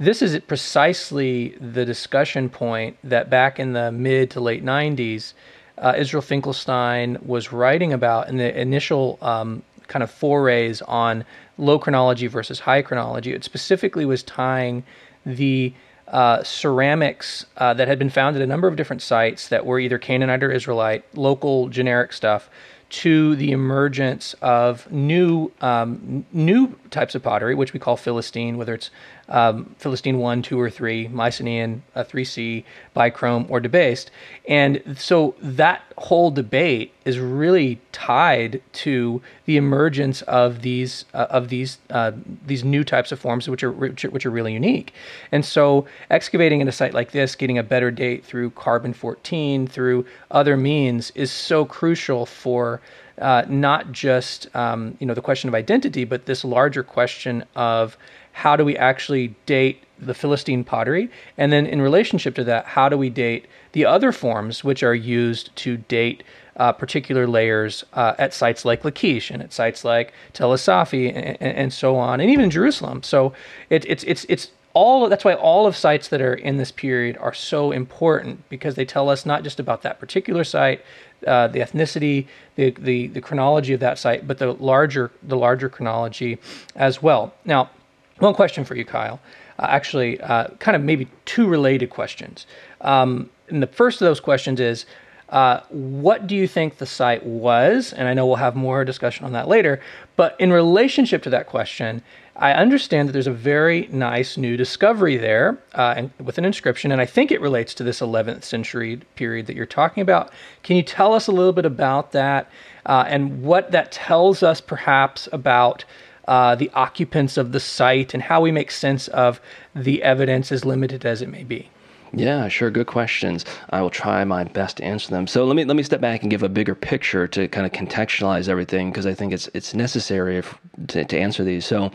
this 0.00 0.22
is 0.22 0.38
precisely 0.46 1.56
the 1.60 1.84
discussion 1.84 2.48
point 2.48 2.96
that 3.04 3.28
back 3.30 3.58
in 3.58 3.72
the 3.72 3.90
mid 3.90 4.30
to 4.30 4.40
late 4.40 4.64
90s 4.64 5.34
uh, 5.80 5.94
Israel 5.96 6.22
Finkelstein 6.22 7.18
was 7.24 7.52
writing 7.52 7.92
about 7.92 8.28
in 8.28 8.36
the 8.36 8.60
initial 8.60 9.18
um, 9.22 9.62
kind 9.86 10.02
of 10.02 10.10
forays 10.10 10.82
on 10.82 11.24
low 11.56 11.78
chronology 11.78 12.26
versus 12.26 12.60
high 12.60 12.82
chronology. 12.82 13.32
It 13.32 13.44
specifically 13.44 14.04
was 14.04 14.22
tying 14.22 14.84
the 15.24 15.72
uh, 16.08 16.42
ceramics 16.42 17.46
uh, 17.58 17.74
that 17.74 17.86
had 17.86 17.98
been 17.98 18.10
found 18.10 18.36
at 18.36 18.42
a 18.42 18.46
number 18.46 18.66
of 18.66 18.76
different 18.76 19.02
sites 19.02 19.48
that 19.48 19.66
were 19.66 19.78
either 19.78 19.98
Canaanite 19.98 20.42
or 20.42 20.50
Israelite, 20.50 21.04
local 21.16 21.68
generic 21.68 22.12
stuff, 22.12 22.48
to 22.90 23.36
the 23.36 23.52
emergence 23.52 24.34
of 24.40 24.90
new 24.90 25.52
um, 25.60 26.24
new 26.32 26.78
types 26.90 27.14
of 27.14 27.22
pottery, 27.22 27.54
which 27.54 27.72
we 27.72 27.80
call 27.80 27.96
Philistine, 27.96 28.56
whether 28.56 28.74
it's 28.74 28.90
um, 29.28 29.74
Philistine 29.78 30.18
1, 30.18 30.42
2, 30.42 30.58
or 30.58 30.70
3, 30.70 31.08
Mycenaean 31.08 31.82
uh, 31.94 32.04
3C, 32.04 32.64
bichrome, 32.96 33.48
or 33.50 33.60
debased. 33.60 34.10
And 34.48 34.96
so 34.98 35.34
that 35.40 35.82
whole 35.98 36.30
debate 36.30 36.92
is 37.04 37.18
really 37.18 37.80
tied 37.92 38.62
to 38.72 39.20
the 39.44 39.56
emergence 39.56 40.22
of 40.22 40.62
these 40.62 41.04
uh, 41.14 41.26
of 41.30 41.48
these 41.48 41.78
uh, 41.90 42.12
these 42.46 42.64
new 42.64 42.84
types 42.84 43.12
of 43.12 43.18
forms, 43.18 43.48
which 43.48 43.62
are, 43.62 43.72
which 43.72 44.04
are, 44.04 44.10
which 44.10 44.24
are 44.24 44.30
really 44.30 44.52
unique. 44.52 44.92
And 45.32 45.44
so 45.44 45.86
excavating 46.10 46.60
in 46.60 46.68
a 46.68 46.72
site 46.72 46.94
like 46.94 47.12
this, 47.12 47.34
getting 47.34 47.58
a 47.58 47.62
better 47.62 47.90
date 47.90 48.24
through 48.24 48.50
carbon 48.50 48.92
14, 48.92 49.66
through 49.66 50.06
other 50.30 50.56
means, 50.56 51.10
is 51.14 51.30
so 51.30 51.64
crucial 51.64 52.24
for 52.26 52.80
uh, 53.20 53.44
not 53.48 53.90
just 53.92 54.54
um, 54.54 54.96
you 55.00 55.06
know 55.06 55.14
the 55.14 55.22
question 55.22 55.48
of 55.48 55.54
identity, 55.54 56.04
but 56.04 56.26
this 56.26 56.44
larger 56.44 56.82
question 56.82 57.44
of 57.56 57.96
how 58.38 58.54
do 58.54 58.64
we 58.64 58.76
actually 58.76 59.34
date 59.46 59.82
the 59.98 60.14
Philistine 60.14 60.62
pottery? 60.62 61.10
And 61.36 61.50
then 61.52 61.66
in 61.66 61.82
relationship 61.82 62.36
to 62.36 62.44
that, 62.44 62.66
how 62.66 62.88
do 62.88 62.96
we 62.96 63.10
date 63.10 63.46
the 63.72 63.84
other 63.84 64.12
forms 64.12 64.62
which 64.62 64.84
are 64.84 64.94
used 64.94 65.54
to 65.56 65.78
date 65.78 66.22
uh, 66.56 66.70
particular 66.70 67.26
layers 67.26 67.84
uh, 67.94 68.14
at 68.16 68.32
sites 68.32 68.64
like 68.64 68.84
Lachish 68.84 69.32
and 69.32 69.42
at 69.42 69.52
sites 69.52 69.84
like 69.84 70.12
Tell 70.34 70.52
es-Safi 70.52 71.08
and, 71.14 71.36
and, 71.40 71.72
so 71.72 71.96
on, 71.96 72.20
and 72.20 72.30
even 72.30 72.48
Jerusalem. 72.48 73.02
So 73.02 73.32
it, 73.70 73.84
it's 73.86 74.04
it's 74.04 74.24
it's 74.28 74.50
all 74.72 75.08
that's 75.08 75.24
why 75.24 75.34
all 75.34 75.66
of 75.66 75.76
sites 75.76 76.06
that 76.08 76.20
are 76.20 76.34
in 76.34 76.58
this 76.58 76.70
period 76.70 77.16
are 77.18 77.34
so 77.34 77.72
important 77.72 78.48
because 78.48 78.76
they 78.76 78.84
tell 78.84 79.08
us 79.08 79.26
not 79.26 79.42
just 79.42 79.58
about 79.58 79.82
that 79.82 79.98
particular 79.98 80.44
site, 80.44 80.84
uh, 81.26 81.48
the 81.48 81.58
ethnicity, 81.58 82.26
the, 82.54 82.70
the 82.70 83.08
the 83.08 83.20
chronology 83.20 83.72
of 83.72 83.80
that 83.80 83.98
site, 83.98 84.28
but 84.28 84.38
the 84.38 84.52
larger 84.52 85.10
the 85.24 85.36
larger 85.36 85.68
chronology 85.68 86.38
as 86.76 87.02
well. 87.02 87.34
Now 87.44 87.70
one 88.18 88.34
question 88.34 88.64
for 88.64 88.74
you, 88.74 88.84
Kyle. 88.84 89.20
Uh, 89.58 89.66
actually, 89.68 90.20
uh, 90.20 90.48
kind 90.58 90.76
of 90.76 90.82
maybe 90.82 91.08
two 91.24 91.46
related 91.46 91.90
questions. 91.90 92.46
Um, 92.80 93.30
and 93.48 93.62
the 93.62 93.66
first 93.66 94.00
of 94.00 94.06
those 94.06 94.20
questions 94.20 94.60
is 94.60 94.86
uh, 95.30 95.60
what 95.68 96.26
do 96.26 96.34
you 96.34 96.48
think 96.48 96.78
the 96.78 96.86
site 96.86 97.24
was? 97.24 97.92
And 97.92 98.08
I 98.08 98.14
know 98.14 98.26
we'll 98.26 98.36
have 98.36 98.56
more 98.56 98.84
discussion 98.84 99.26
on 99.26 99.32
that 99.32 99.46
later. 99.46 99.80
But 100.16 100.36
in 100.38 100.52
relationship 100.52 101.22
to 101.24 101.30
that 101.30 101.46
question, 101.46 102.02
I 102.36 102.52
understand 102.52 103.08
that 103.08 103.12
there's 103.12 103.26
a 103.26 103.32
very 103.32 103.88
nice 103.90 104.36
new 104.36 104.56
discovery 104.56 105.16
there 105.16 105.58
uh, 105.74 105.94
and 105.96 106.10
with 106.20 106.38
an 106.38 106.44
inscription, 106.44 106.92
and 106.92 107.00
I 107.00 107.04
think 107.06 107.32
it 107.32 107.40
relates 107.40 107.74
to 107.74 107.82
this 107.82 107.98
11th 107.98 108.44
century 108.44 109.00
period 109.16 109.46
that 109.46 109.56
you're 109.56 109.66
talking 109.66 110.02
about. 110.02 110.32
Can 110.62 110.76
you 110.76 110.84
tell 110.84 111.12
us 111.14 111.26
a 111.26 111.32
little 111.32 111.52
bit 111.52 111.66
about 111.66 112.12
that 112.12 112.48
uh, 112.86 113.04
and 113.08 113.42
what 113.42 113.72
that 113.72 113.90
tells 113.90 114.44
us 114.44 114.60
perhaps 114.60 115.28
about? 115.32 115.84
Uh, 116.28 116.54
the 116.54 116.70
occupants 116.74 117.36
of 117.36 117.52
the 117.52 117.60
site, 117.60 118.14
and 118.14 118.22
how 118.22 118.40
we 118.40 118.52
make 118.52 118.70
sense 118.70 119.08
of 119.08 119.40
the 119.74 120.02
evidence, 120.02 120.52
as 120.52 120.64
limited 120.64 121.04
as 121.04 121.22
it 121.22 121.28
may 121.28 121.42
be. 121.42 121.70
Yeah, 122.12 122.48
sure. 122.48 122.70
Good 122.70 122.86
questions. 122.86 123.44
I 123.70 123.82
will 123.82 123.90
try 123.90 124.24
my 124.24 124.44
best 124.44 124.78
to 124.78 124.84
answer 124.84 125.10
them. 125.10 125.26
So 125.26 125.44
let 125.44 125.56
me 125.56 125.64
let 125.64 125.76
me 125.76 125.82
step 125.82 126.00
back 126.00 126.22
and 126.22 126.30
give 126.30 126.42
a 126.42 126.48
bigger 126.48 126.74
picture 126.74 127.26
to 127.28 127.48
kind 127.48 127.66
of 127.66 127.72
contextualize 127.72 128.48
everything 128.48 128.90
because 128.90 129.06
I 129.06 129.14
think 129.14 129.32
it's 129.32 129.50
it's 129.52 129.74
necessary 129.74 130.38
if, 130.38 130.58
to, 130.88 131.04
to 131.04 131.18
answer 131.18 131.44
these. 131.44 131.66
So 131.66 131.90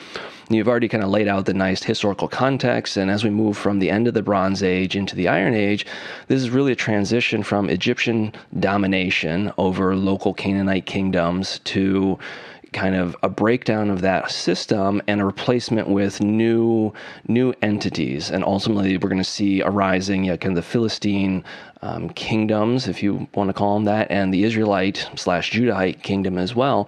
you've 0.50 0.68
already 0.68 0.88
kind 0.88 1.04
of 1.04 1.10
laid 1.10 1.28
out 1.28 1.46
the 1.46 1.54
nice 1.54 1.84
historical 1.84 2.28
context, 2.28 2.98
and 2.98 3.10
as 3.10 3.24
we 3.24 3.30
move 3.30 3.58
from 3.58 3.80
the 3.80 3.90
end 3.90 4.08
of 4.08 4.14
the 4.14 4.22
Bronze 4.22 4.62
Age 4.62 4.96
into 4.96 5.16
the 5.16 5.28
Iron 5.28 5.56
Age, 5.56 5.86
this 6.28 6.42
is 6.42 6.50
really 6.52 6.74
a 6.74 6.76
transition 6.76 7.42
from 7.42 7.70
Egyptian 7.70 8.34
domination 8.60 9.52
over 9.58 9.96
local 9.96 10.34
Canaanite 10.34 10.86
kingdoms 10.86 11.60
to 11.64 12.20
kind 12.74 12.96
of 12.96 13.16
a 13.24 13.30
breakdown 13.30 13.90
of 13.90 14.02
that 14.02 14.32
system 14.32 15.02
and 15.08 15.22
a 15.22 15.26
replacement 15.26 15.88
with 15.88 16.22
new 16.22 16.94
new 17.28 17.54
entities. 17.62 18.32
And 18.32 18.44
ultimately, 18.44 18.98
we're 18.98 19.10
going 19.10 19.18
to 19.18 19.24
see 19.24 19.62
arising 19.62 20.26
kind 20.26 20.46
of 20.46 20.56
the 20.56 20.62
Philistine 20.62 21.44
um, 21.82 22.10
kingdoms, 22.10 22.88
if 22.88 23.04
you 23.04 23.28
want 23.36 23.50
to 23.50 23.54
call 23.54 23.76
them 23.76 23.86
that, 23.86 24.10
and 24.10 24.34
the 24.34 24.44
Israelite 24.44 25.10
slash 25.16 25.52
Judahite 25.52 26.02
kingdom 26.02 26.38
as 26.38 26.56
well. 26.56 26.88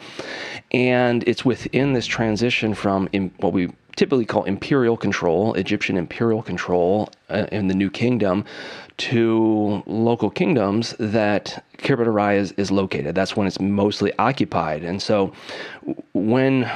And 0.71 1.24
it's 1.28 1.43
within 1.43 1.93
this 1.93 2.06
transition 2.06 2.74
from 2.74 3.10
in, 3.12 3.32
what 3.38 3.54
we 3.54 3.71
typically 3.95 4.26
call 4.26 4.43
imperial 4.43 4.98
control, 4.98 5.54
Egyptian 5.56 5.98
imperial 5.98 6.41
control 6.41 7.10
uh, 7.30 7.45
in 7.52 7.67
the 7.67 7.74
New 7.74 7.89
Kingdom, 7.89 8.45
to 8.98 9.84
local 9.86 10.30
kingdoms 10.30 10.95
that 11.00 11.64
Khirbet 11.78 12.08
el-Ra'i 12.08 12.38
is, 12.38 12.52
is 12.54 12.72
located. 12.72 13.16
That's 13.16 13.36
when 13.36 13.48
it's 13.48 13.60
mostly 13.60 14.12
occupied. 14.18 14.84
And 14.84 15.02
so 15.02 15.34
when 16.14 16.70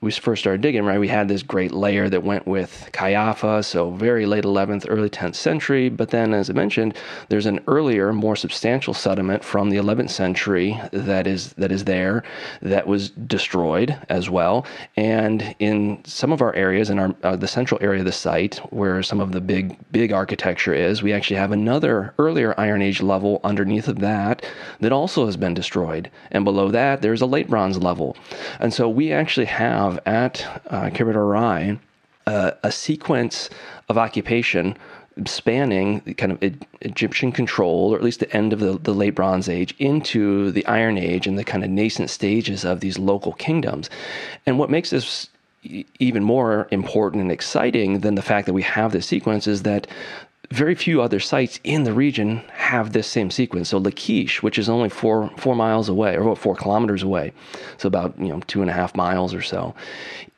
we 0.00 0.10
first 0.10 0.42
started 0.42 0.60
digging, 0.60 0.84
right, 0.84 0.98
we 0.98 1.08
had 1.08 1.28
this 1.28 1.42
great 1.42 1.72
layer 1.72 2.08
that 2.08 2.24
went 2.24 2.46
with 2.46 2.88
Caiaphas, 2.92 3.66
so 3.66 3.90
very 3.90 4.26
late 4.26 4.44
11th, 4.44 4.86
early 4.88 5.10
10th 5.10 5.34
century. 5.34 5.88
But 5.88 6.10
then, 6.10 6.34
as 6.34 6.50
I 6.50 6.54
mentioned, 6.54 6.96
there's 7.28 7.46
an 7.46 7.60
earlier, 7.66 8.12
more 8.12 8.36
substantial 8.36 8.94
settlement 8.94 9.44
from 9.44 9.70
the 9.70 9.76
11th 9.76 10.10
century 10.10 10.80
that 10.92 11.26
is 11.26 11.52
that 11.54 11.70
is 11.70 11.84
there 11.84 12.24
that 12.62 12.86
was 12.86 13.10
destroyed 13.10 13.96
as 14.08 14.30
well. 14.30 14.66
And 14.96 15.54
in 15.58 16.02
some 16.04 16.32
of 16.32 16.40
our 16.42 16.54
areas, 16.54 16.90
in 16.90 16.98
our 16.98 17.14
uh, 17.22 17.36
the 17.36 17.48
central 17.48 17.78
area 17.82 18.00
of 18.00 18.06
the 18.06 18.12
site, 18.12 18.56
where 18.72 19.02
some 19.02 19.20
of 19.20 19.32
the 19.32 19.40
big 19.40 19.76
big 19.92 20.12
architecture 20.12 20.74
is, 20.74 21.02
we 21.02 21.12
actually 21.12 21.36
have 21.36 21.52
another 21.52 22.14
earlier 22.18 22.54
Iron 22.58 22.82
Age 22.82 23.02
level 23.02 23.40
underneath 23.44 23.88
of 23.88 23.98
that 24.00 24.45
that 24.80 24.92
also 24.92 25.26
has 25.26 25.36
been 25.36 25.54
destroyed. 25.54 26.10
And 26.30 26.44
below 26.44 26.70
that, 26.70 27.02
there's 27.02 27.22
a 27.22 27.26
late 27.26 27.48
Bronze 27.48 27.78
level. 27.78 28.16
And 28.60 28.72
so 28.72 28.88
we 28.88 29.12
actually 29.12 29.46
have 29.46 29.98
at 30.06 30.46
uh, 30.68 30.90
Khirbet 30.90 31.14
el-Ra'i 31.14 31.78
uh, 32.26 32.52
a 32.62 32.72
sequence 32.72 33.50
of 33.88 33.98
occupation 33.98 34.76
spanning 35.24 36.00
kind 36.14 36.32
of 36.32 36.56
Egyptian 36.82 37.32
control, 37.32 37.92
or 37.92 37.96
at 37.96 38.04
least 38.04 38.20
the 38.20 38.36
end 38.36 38.52
of 38.52 38.60
the, 38.60 38.78
the 38.78 38.92
late 38.92 39.14
Bronze 39.14 39.48
Age, 39.48 39.74
into 39.78 40.50
the 40.50 40.66
Iron 40.66 40.98
Age 40.98 41.26
and 41.26 41.38
the 41.38 41.44
kind 41.44 41.64
of 41.64 41.70
nascent 41.70 42.10
stages 42.10 42.64
of 42.64 42.80
these 42.80 42.98
local 42.98 43.32
kingdoms. 43.32 43.88
And 44.44 44.58
what 44.58 44.68
makes 44.68 44.90
this 44.90 45.30
even 45.98 46.22
more 46.22 46.68
important 46.70 47.22
and 47.22 47.32
exciting 47.32 48.00
than 48.00 48.14
the 48.14 48.22
fact 48.22 48.46
that 48.46 48.52
we 48.52 48.62
have 48.62 48.92
this 48.92 49.06
sequence 49.06 49.46
is 49.46 49.62
that 49.62 49.86
very 50.50 50.74
few 50.74 51.02
other 51.02 51.20
sites 51.20 51.60
in 51.64 51.84
the 51.84 51.92
region 51.92 52.38
have 52.52 52.92
this 52.92 53.06
same 53.06 53.30
sequence. 53.30 53.70
So 53.70 53.78
Lachish, 53.78 54.42
which 54.42 54.58
is 54.58 54.68
only 54.68 54.88
four 54.88 55.30
four 55.36 55.56
miles 55.56 55.88
away, 55.88 56.16
or 56.16 56.36
four 56.36 56.54
kilometers 56.54 57.02
away, 57.02 57.32
so 57.78 57.86
about 57.86 58.18
you 58.18 58.28
know 58.28 58.40
two 58.46 58.60
and 58.60 58.70
a 58.70 58.74
half 58.74 58.94
miles 58.94 59.34
or 59.34 59.42
so, 59.42 59.74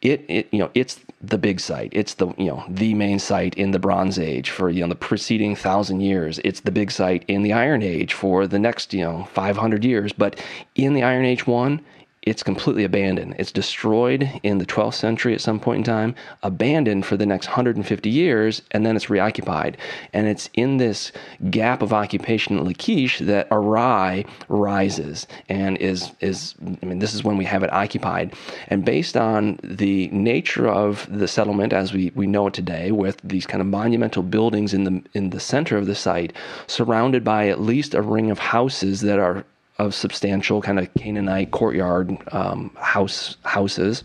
it, 0.03 0.25
it 0.29 0.49
you 0.53 0.59
know 0.59 0.71
it's 0.75 1.01
the 1.21 1.39
big 1.39 1.61
site. 1.61 1.91
It's 1.93 2.15
the 2.15 2.29
you 2.39 2.47
know 2.47 2.65
the 2.69 2.95
main 2.95 3.19
site 3.19 3.55
in 3.57 3.73
the 3.73 3.79
Bronze 3.79 4.19
Age 4.19 4.51
for 4.51 4.71
you 4.71 4.83
know 4.83 4.89
the 4.89 4.95
preceding 4.95 5.57
thousand 5.57 6.01
years. 6.01 6.39
It's 6.45 6.61
the 6.61 6.71
big 6.71 6.91
site 6.91 7.25
in 7.29 7.43
the 7.43 7.53
Iron 7.53 7.83
Age 7.83 8.15
for 8.15 8.47
the 8.47 8.59
next 8.59 8.95
you 8.95 9.03
know 9.03 9.29
500 9.33 9.85
years. 9.85 10.13
But 10.13 10.43
in 10.75 10.95
the 10.95 11.03
Iron 11.03 11.25
Age 11.25 11.47
one, 11.47 11.81
it's 12.29 12.43
completely 12.43 12.85
abandoned. 12.85 13.35
It's 13.39 13.53
destroyed 13.53 14.31
in 14.43 14.59
the 14.59 14.67
12th 14.67 14.95
century 14.95 15.35
at 15.35 15.41
some 15.41 15.61
point 15.61 15.79
in 15.79 15.85
time, 15.85 16.15
abandoned 16.43 17.07
for 17.07 17.17
the 17.17 17.27
next 17.27 17.47
150 17.47 18.11
years, 18.11 18.63
and 18.71 18.85
then 18.85 18.97
it's 18.97 19.11
reoccupied. 19.11 19.77
And 20.13 20.27
it's 20.27 20.51
in 20.55 20.77
this 20.77 21.13
gap 21.51 21.83
of 21.83 21.93
occupation 21.93 22.59
at 22.59 22.65
Lachish 22.65 23.19
that 23.21 23.49
Arai 23.51 24.27
rises 24.49 25.27
and 25.49 25.77
is 25.79 26.13
is 26.21 26.55
I 26.83 26.87
mean 26.87 26.99
this 26.99 27.15
is 27.15 27.25
when 27.25 27.37
we 27.37 27.45
have 27.45 27.63
it 27.63 27.73
occupied. 27.73 28.35
And 28.69 28.85
based 28.85 29.17
on 29.17 29.59
the 29.63 30.09
nature 30.09 30.69
of 30.69 31.07
the 31.11 31.29
settlement 31.29 31.73
as 31.73 31.93
we, 31.93 32.13
we 32.15 32.27
know 32.27 32.49
it 32.49 32.55
today, 32.55 32.93
with 32.93 33.21
these 33.23 33.47
kind 33.47 33.61
of 33.61 33.67
monumental 33.67 34.23
buildings 34.23 34.75
in 34.75 34.85
the 34.85 35.03
in 35.15 35.31
the 35.31 35.41
center 35.41 35.77
of 35.77 35.87
the 35.87 35.95
site, 35.95 36.33
surrounded 36.67 37.25
by 37.25 37.49
at 37.49 37.61
least 37.61 37.95
a 37.95 38.03
ring 38.03 38.31
of 38.31 38.39
houses 38.39 39.01
that 39.03 39.19
are 39.19 39.45
of 39.79 39.95
substantial 39.95 40.61
kind 40.61 40.79
of 40.79 40.93
Canaanite 40.95 41.51
courtyard 41.51 42.17
um, 42.33 42.71
house 42.77 43.37
houses. 43.45 44.05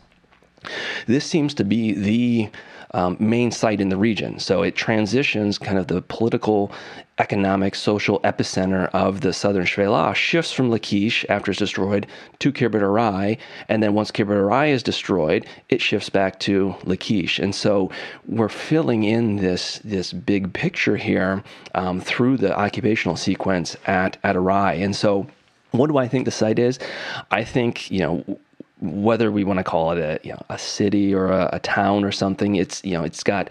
This 1.08 1.26
seems 1.26 1.54
to 1.56 1.64
be 1.64 1.94
the 1.94 2.50
um, 2.94 3.18
main 3.20 3.52
site 3.52 3.82
in 3.82 3.90
the 3.90 3.98
region. 3.98 4.40
So 4.40 4.62
it 4.62 4.76
transitions 4.76 5.58
kind 5.58 5.80
of 5.80 5.88
the 5.88 6.02
political, 6.04 6.72
economic, 7.18 7.74
social 7.74 8.20
epicenter 8.22 8.88
of 8.94 9.22
the 9.22 9.34
southern 9.34 9.66
Shvela, 9.66 10.14
shifts 10.14 10.52
from 10.52 10.70
Lachish 10.70 11.26
after 11.28 11.52
it's 11.52 11.60
destroyed 11.60 12.06
to 12.40 12.52
Khirbet 12.52 12.82
el-Ra'i. 12.82 13.40
And 13.68 13.82
then 13.82 13.96
once 13.96 14.12
Khirbet 14.12 14.38
el-Ra'i 14.38 14.70
is 14.70 14.84
destroyed, 14.84 15.48
it 15.70 15.82
shifts 15.82 16.10
back 16.10 16.40
to 16.42 16.76
Lachish. 16.84 17.40
And 17.40 17.56
so 17.56 17.90
we're 18.28 18.48
filling 18.48 19.04
in 19.04 19.38
this, 19.38 19.80
this 19.84 20.14
big 20.14 20.54
picture 20.54 20.96
here 20.96 21.44
um, 21.74 22.00
through 22.00 22.38
the 22.38 22.58
occupational 22.58 23.18
sequence 23.18 23.76
at, 23.88 24.18
at 24.24 24.36
Arai. 24.36 24.84
And 24.84 24.96
so 24.96 25.28
what 25.74 25.88
do 25.90 25.98
I 25.98 26.08
think 26.08 26.26
the 26.26 26.32
site 26.32 26.60
is? 26.60 26.80
I 27.32 27.44
think, 27.44 27.90
you 27.90 28.00
know, 28.00 28.40
whether 28.80 29.32
we 29.32 29.44
want 29.44 29.58
to 29.58 29.64
call 29.64 29.92
it 29.92 29.98
a, 29.98 30.20
you 30.24 30.34
know, 30.34 30.42
a 30.50 30.58
city 30.58 31.14
or 31.14 31.32
a, 31.32 31.50
a 31.54 31.60
town 31.60 32.04
or 32.04 32.12
something, 32.12 32.56
it's, 32.56 32.84
you 32.84 32.94
know, 32.94 33.04
it's 33.04 33.24
got 33.24 33.50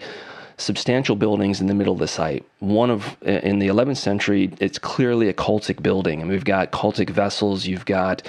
substantial 0.57 1.15
buildings 1.15 1.59
in 1.59 1.67
the 1.67 1.73
middle 1.73 1.93
of 1.93 1.99
the 1.99 2.07
site. 2.07 2.45
One 2.59 2.89
of 2.89 3.17
in 3.23 3.59
the 3.59 3.67
11th 3.67 3.97
century, 3.97 4.53
it's 4.59 4.79
clearly 4.79 5.27
a 5.27 5.33
cultic 5.33 5.81
building, 5.83 6.21
and 6.21 6.29
we've 6.29 6.45
got 6.45 6.71
cultic 6.71 7.09
vessels. 7.09 7.65
You've 7.65 7.85
got 7.85 8.21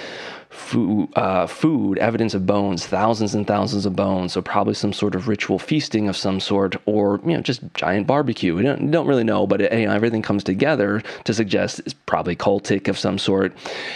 food, 0.55 1.09
uh, 1.15 1.45
food, 1.45 1.97
evidence 1.99 2.33
of 2.33 2.45
bones, 2.45 2.85
thousands 2.85 3.35
and 3.35 3.45
thousands 3.45 3.85
of 3.85 3.95
bones. 3.95 4.33
So 4.33 4.41
probably 4.41 4.73
some 4.73 4.93
sort 4.93 5.15
of 5.15 5.27
ritual 5.27 5.59
feasting 5.59 6.07
of 6.07 6.15
some 6.17 6.39
sort, 6.39 6.75
or 6.85 7.19
you 7.25 7.33
know, 7.33 7.41
just 7.41 7.61
giant 7.73 8.07
barbecue. 8.07 8.55
We 8.55 8.63
don't, 8.63 8.89
don't 8.89 9.07
really 9.07 9.23
know, 9.23 9.45
but 9.45 9.61
it, 9.61 9.73
you 9.73 9.87
know, 9.87 9.93
everything 9.93 10.21
comes 10.21 10.43
together 10.43 11.03
to 11.25 11.33
suggest 11.33 11.79
it's 11.79 11.93
probably 11.93 12.35
cultic 12.35 12.87
of 12.87 12.97
some 12.97 13.17
sort. 13.17 13.53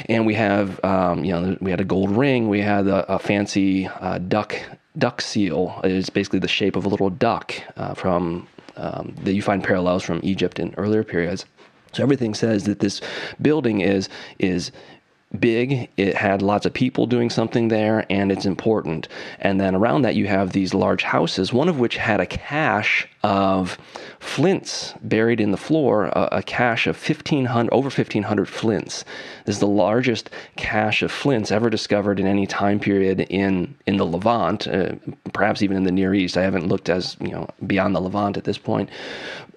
And 0.08 0.26
we 0.26 0.34
have, 0.36 0.84
um, 0.84 1.24
you 1.24 1.32
know, 1.32 1.58
we 1.62 1.72
had 1.72 1.82
a 1.82 1.86
gold 1.86 2.12
ring. 2.12 2.50
We 2.50 2.62
had 2.62 2.88
a, 2.88 3.14
a 3.14 3.20
fancy 3.20 3.88
uh, 3.88 4.20
duck 4.20 4.56
duck 4.98 5.22
seal. 5.22 5.80
It's 5.84 6.10
basically 6.10 6.40
the 6.40 6.48
shape 6.48 6.76
of 6.76 6.86
a 6.86 6.90
little 6.90 7.10
duck 7.10 7.54
uh, 7.78 7.94
from 7.94 8.48
um, 8.76 9.16
that 9.24 9.34
you 9.34 9.42
find 9.42 9.64
parallels 9.64 10.04
from 10.04 10.20
Egypt 10.24 10.60
in 10.60 10.74
earlier 10.76 11.04
periods. 11.04 11.46
So 11.94 12.04
everything 12.04 12.34
says 12.36 12.66
that 12.66 12.80
this 12.80 13.02
building 13.42 13.82
is 13.82 14.10
is 14.38 14.72
big. 15.38 15.90
It 15.98 16.16
had 16.16 16.42
lots 16.42 16.66
of 16.66 16.74
people 16.74 17.06
doing 17.06 17.30
something 17.30 17.68
there, 17.68 18.06
and 18.10 18.32
it's 18.32 18.46
important. 18.46 19.08
And 19.40 19.60
then 19.60 19.76
around 19.76 20.02
that, 20.04 20.16
you 20.16 20.28
have 20.28 20.52
these 20.52 20.74
large 20.74 21.04
houses, 21.04 21.54
one 21.54 21.70
of 21.70 21.80
which 21.80 21.98
had 21.98 22.20
a 22.20 22.26
cache 22.26 23.08
of 23.22 23.78
flints 24.20 24.94
buried 25.02 25.42
in 25.42 25.52
the 25.52 25.58
floor, 25.58 26.06
a, 26.06 26.30
a 26.34 26.44
cache 26.44 26.88
of 26.88 26.96
1,500, 26.96 27.72
over 27.72 27.86
1,500 27.86 28.48
flints. 28.48 29.04
This 29.46 29.56
is 29.56 29.60
the 29.60 29.68
largest 29.68 30.30
cache 30.56 31.02
of 31.02 31.12
flints 31.12 31.52
ever 31.52 31.70
discovered 31.70 32.20
in 32.20 32.28
any 32.28 32.48
time 32.48 32.80
period 32.80 33.22
in, 33.22 33.76
in 33.86 33.98
the 33.98 34.06
Levant, 34.06 34.68
uh, 34.68 34.94
perhaps 35.34 35.62
even 35.62 35.76
in 35.76 35.84
the 35.84 35.92
Near 35.92 36.14
East. 36.14 36.38
I 36.38 36.44
haven't 36.44 36.68
looked 36.68 36.90
as, 36.90 37.18
you 37.20 37.30
know, 37.30 37.48
beyond 37.68 37.96
the 37.96 38.00
Levant 38.00 38.38
at 38.38 38.46
this 38.46 38.58
point. 38.58 38.90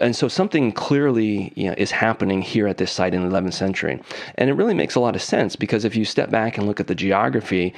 And 0.01 0.17
so 0.17 0.27
something 0.27 0.73
clearly 0.73 1.53
you 1.55 1.69
know, 1.69 1.75
is 1.79 1.93
happening 1.93 2.43
here 2.43 2.67
at 2.67 2.79
this 2.79 2.91
site 2.91 3.15
in 3.15 3.29
the 3.29 3.35
11th 3.35 3.55
century. 3.55 4.01
And 4.37 4.51
it 4.51 4.55
really 4.55 4.75
makes 4.75 4.97
a 4.97 5.01
lot 5.01 5.15
of 5.15 5.23
sense 5.23 5.55
because 5.55 5.85
if 5.85 5.95
you 5.95 6.05
step 6.05 6.31
back 6.31 6.59
and 6.59 6.67
look 6.67 6.81
at 6.81 6.89
the 6.89 6.95
geography, 6.95 7.75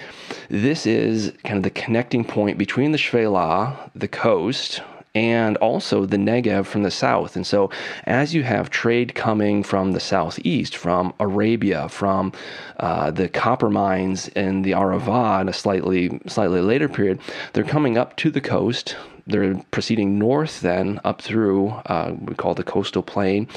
this 0.49 0.87
is 0.87 1.33
kind 1.45 1.59
of 1.59 1.63
the 1.63 1.71
connecting 1.71 2.25
point 2.25 2.57
between 2.57 2.93
the 2.93 2.99
Shvela, 2.99 3.91
the 3.95 4.09
coast, 4.09 4.81
and 5.15 5.57
also 5.59 6.07
the 6.07 6.17
Negev 6.17 6.67
from 6.67 6.83
the 6.83 6.91
south. 6.91 7.37
And 7.37 7.47
so, 7.47 7.71
as 8.05 8.35
you 8.35 8.43
have 8.43 8.71
trade 8.71 9.15
coming 9.15 9.63
from 9.63 9.93
the 9.93 10.01
southeast, 10.01 10.77
from 10.77 11.15
Arabia, 11.21 11.89
from 11.89 12.33
uh, 12.81 13.11
the 13.11 13.29
copper 13.29 13.71
mines 13.71 14.29
in 14.29 14.63
the 14.63 14.73
Arava 14.73 15.41
in 15.41 15.49
a 15.49 15.53
slightly 15.53 16.21
slightly 16.27 16.61
later 16.61 16.89
period, 16.89 17.21
they're 17.53 17.65
coming 17.65 17.97
up 17.97 18.17
to 18.17 18.31
the 18.31 18.41
coast 18.41 18.97
they're 19.27 19.55
proceeding 19.71 20.19
north 20.19 20.61
then 20.61 21.01
up 21.05 21.23
through 21.23 21.71
uh, 21.87 22.15
we 22.21 22.35
call 22.35 22.55
the 22.55 22.63
coastal 22.63 23.03
plain, 23.03 23.49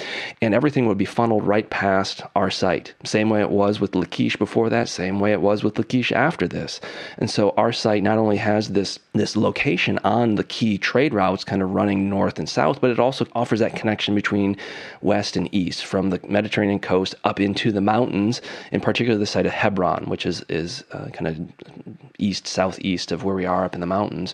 and 0.42 0.54
everything 0.54 0.88
would 0.88 0.98
be 0.98 1.06
funneled 1.06 1.46
right 1.46 1.70
past 1.70 2.22
our 2.36 2.50
site. 2.50 2.94
Same 3.04 3.30
way 3.30 3.42
it 3.42 3.50
was 3.50 3.80
with 3.80 3.96
Lachish 3.96 4.38
before 4.38 4.70
that. 4.70 4.88
Same 4.88 5.20
way 5.20 5.34
it 5.34 5.42
was 5.42 5.64
with 5.64 5.78
Lachish 5.78 6.12
after 6.12 6.48
this. 6.48 6.80
And 7.18 7.30
so 7.30 7.52
our 7.58 7.74
site 7.74 8.04
not 8.04 8.18
only 8.18 8.38
has 8.38 8.70
this 8.70 9.00
this 9.14 9.36
location 9.36 10.00
on 10.04 10.36
the 10.36 10.44
key 10.44 10.78
trade 10.78 11.14
routes, 11.14 11.44
kind 11.44 11.62
of 11.62 11.72
running 11.72 12.10
north 12.10 12.40
and 12.40 12.48
south, 12.48 12.80
but 12.80 12.92
it 12.92 13.00
also 13.00 13.26
offers 13.34 13.60
that 13.60 13.76
connection 13.76 14.16
between 14.16 14.56
west 15.02 15.36
and 15.36 15.54
east 15.54 15.86
from 15.86 16.12
the 16.12 16.20
Mediterranean 16.28 16.80
coast 16.80 17.16
up 17.24 17.40
into 17.40 17.72
the 17.72 17.82
mountains, 17.82 18.42
in 18.72 18.80
particular 18.80 19.18
the 19.18 19.26
site 19.26 19.46
of 19.46 19.52
Hebron, 19.52 20.06
which 20.06 20.26
is 20.26 20.44
is 20.50 20.84
uh, 20.92 21.08
kind 21.10 21.28
of 21.28 21.38
east 22.20 22.48
southeast 22.48 23.12
of 23.12 23.24
where 23.24 23.36
we 23.36 23.46
are 23.46 23.66
up 23.66 23.76
in 23.76 23.82
the 23.82 23.88
mountains. 23.88 24.34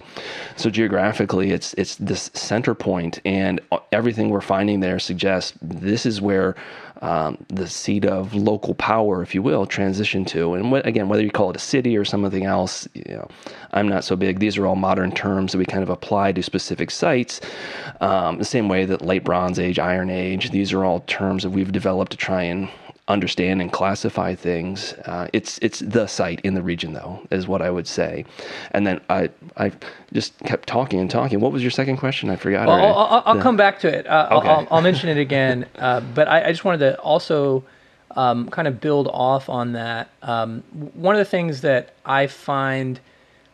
So 0.56 0.70
geographically, 0.70 1.23
it's 1.32 1.74
it's 1.76 1.96
this 1.96 2.30
center 2.34 2.74
point, 2.76 3.20
and 3.26 3.60
everything 3.92 4.30
we're 4.30 4.42
finding 4.42 4.80
there 4.80 5.00
suggests 5.00 5.58
this 5.62 6.06
is 6.06 6.22
where 6.22 6.56
um, 7.04 7.38
the 7.50 7.68
seat 7.68 8.06
of 8.06 8.34
local 8.34 8.74
power, 8.76 9.22
if 9.22 9.36
you 9.36 9.42
will, 9.42 9.66
transition 9.66 10.24
to. 10.26 10.54
And 10.54 10.74
again, 10.86 11.10
whether 11.10 11.22
you 11.22 11.32
call 11.32 11.50
it 11.50 11.56
a 11.58 11.60
city 11.60 11.98
or 11.98 12.06
something 12.06 12.46
else, 12.46 12.88
you 12.94 13.16
know, 13.16 13.28
I'm 13.72 13.90
not 13.90 14.06
so 14.06 14.16
big. 14.16 14.40
These 14.40 14.58
are 14.58 14.66
all 14.66 14.78
modern 14.78 15.12
terms 15.12 15.52
that 15.52 15.58
we 15.58 15.66
kind 15.66 15.84
of 15.84 15.90
apply 15.90 16.32
to 16.32 16.42
specific 16.42 16.90
sites. 16.90 17.42
Um, 18.00 18.38
the 18.38 18.46
same 18.46 18.70
way 18.70 18.86
that 18.86 19.02
late 19.02 19.26
Bronze 19.26 19.60
Age, 19.60 19.80
Iron 19.80 20.10
Age, 20.10 20.52
these 20.52 20.72
are 20.72 20.86
all 20.86 21.02
terms 21.02 21.44
that 21.44 21.50
we've 21.50 21.74
developed 21.74 22.14
to 22.14 22.18
try 22.18 22.44
and 22.44 22.70
understand 23.08 23.62
and 23.62 23.72
classify 23.72 24.34
things. 24.34 24.94
Uh, 25.06 25.28
it's 25.34 25.58
it's 25.60 25.80
the 25.80 26.08
site 26.08 26.40
in 26.42 26.54
the 26.54 26.62
region, 26.62 26.94
though, 26.94 27.26
is 27.32 27.48
what 27.48 27.62
I 27.62 27.70
would 27.70 27.88
say. 27.88 28.26
And 28.72 28.88
then 28.88 29.02
I 29.10 29.30
I 29.58 29.72
just 30.14 30.38
kept 30.40 30.68
talking 30.68 31.00
and 31.00 31.10
talking. 31.10 31.40
What 31.40 31.52
was 31.52 31.62
your 31.62 31.72
second 31.72 31.98
question? 31.98 32.30
I 32.30 32.36
forgot. 32.36 32.68
Well, 32.68 32.78
I'll, 32.78 33.06
I'll, 33.06 33.24
I'll 33.26 33.42
come 33.42 33.58
back 33.58 33.80
to 33.80 33.88
it. 33.88 34.08
Uh, 34.08 34.30
okay. 34.32 34.48
I'll, 34.48 34.68
I'll, 34.72 34.82
mention 34.82 35.10
it 35.10 35.18
again. 35.18 35.66
Uh, 35.84 36.00
but 36.00 36.30
I, 36.30 36.46
I, 36.46 36.52
just 36.52 36.64
wanted 36.64 36.78
to 36.78 37.00
also 37.00 37.64
um, 38.16 38.48
kind 38.50 38.70
of 38.70 38.80
build 38.80 39.08
off 39.08 39.50
on 39.50 39.74
that. 39.74 40.10
Um, 40.22 40.64
one 40.94 41.14
of 41.14 41.20
the 41.20 41.26
things 41.26 41.62
that 41.62 41.94
I 42.06 42.28
find 42.28 43.02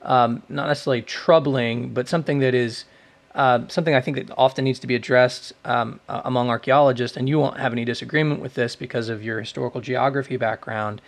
um, 0.03 0.43
not 0.49 0.67
necessarily 0.67 1.01
troubling, 1.01 1.93
but 1.93 2.07
something 2.07 2.39
that 2.39 2.53
is 2.53 2.85
uh, 3.39 3.65
something 3.69 3.95
I 3.95 4.01
think 4.01 4.17
that 4.17 4.31
often 4.37 4.65
needs 4.65 4.79
to 4.79 4.87
be 4.87 4.95
addressed 4.95 5.53
um, 5.63 6.01
uh, 6.09 6.21
among 6.25 6.49
archaeologists, 6.49 7.15
and 7.15 7.29
you 7.29 7.39
won't 7.39 7.57
have 7.57 7.71
any 7.71 7.85
disagreement 7.85 8.41
with 8.41 8.53
this 8.53 8.75
because 8.75 9.07
of 9.07 9.23
your 9.23 9.39
historical 9.39 9.79
geography 9.79 10.35
background, 10.35 11.01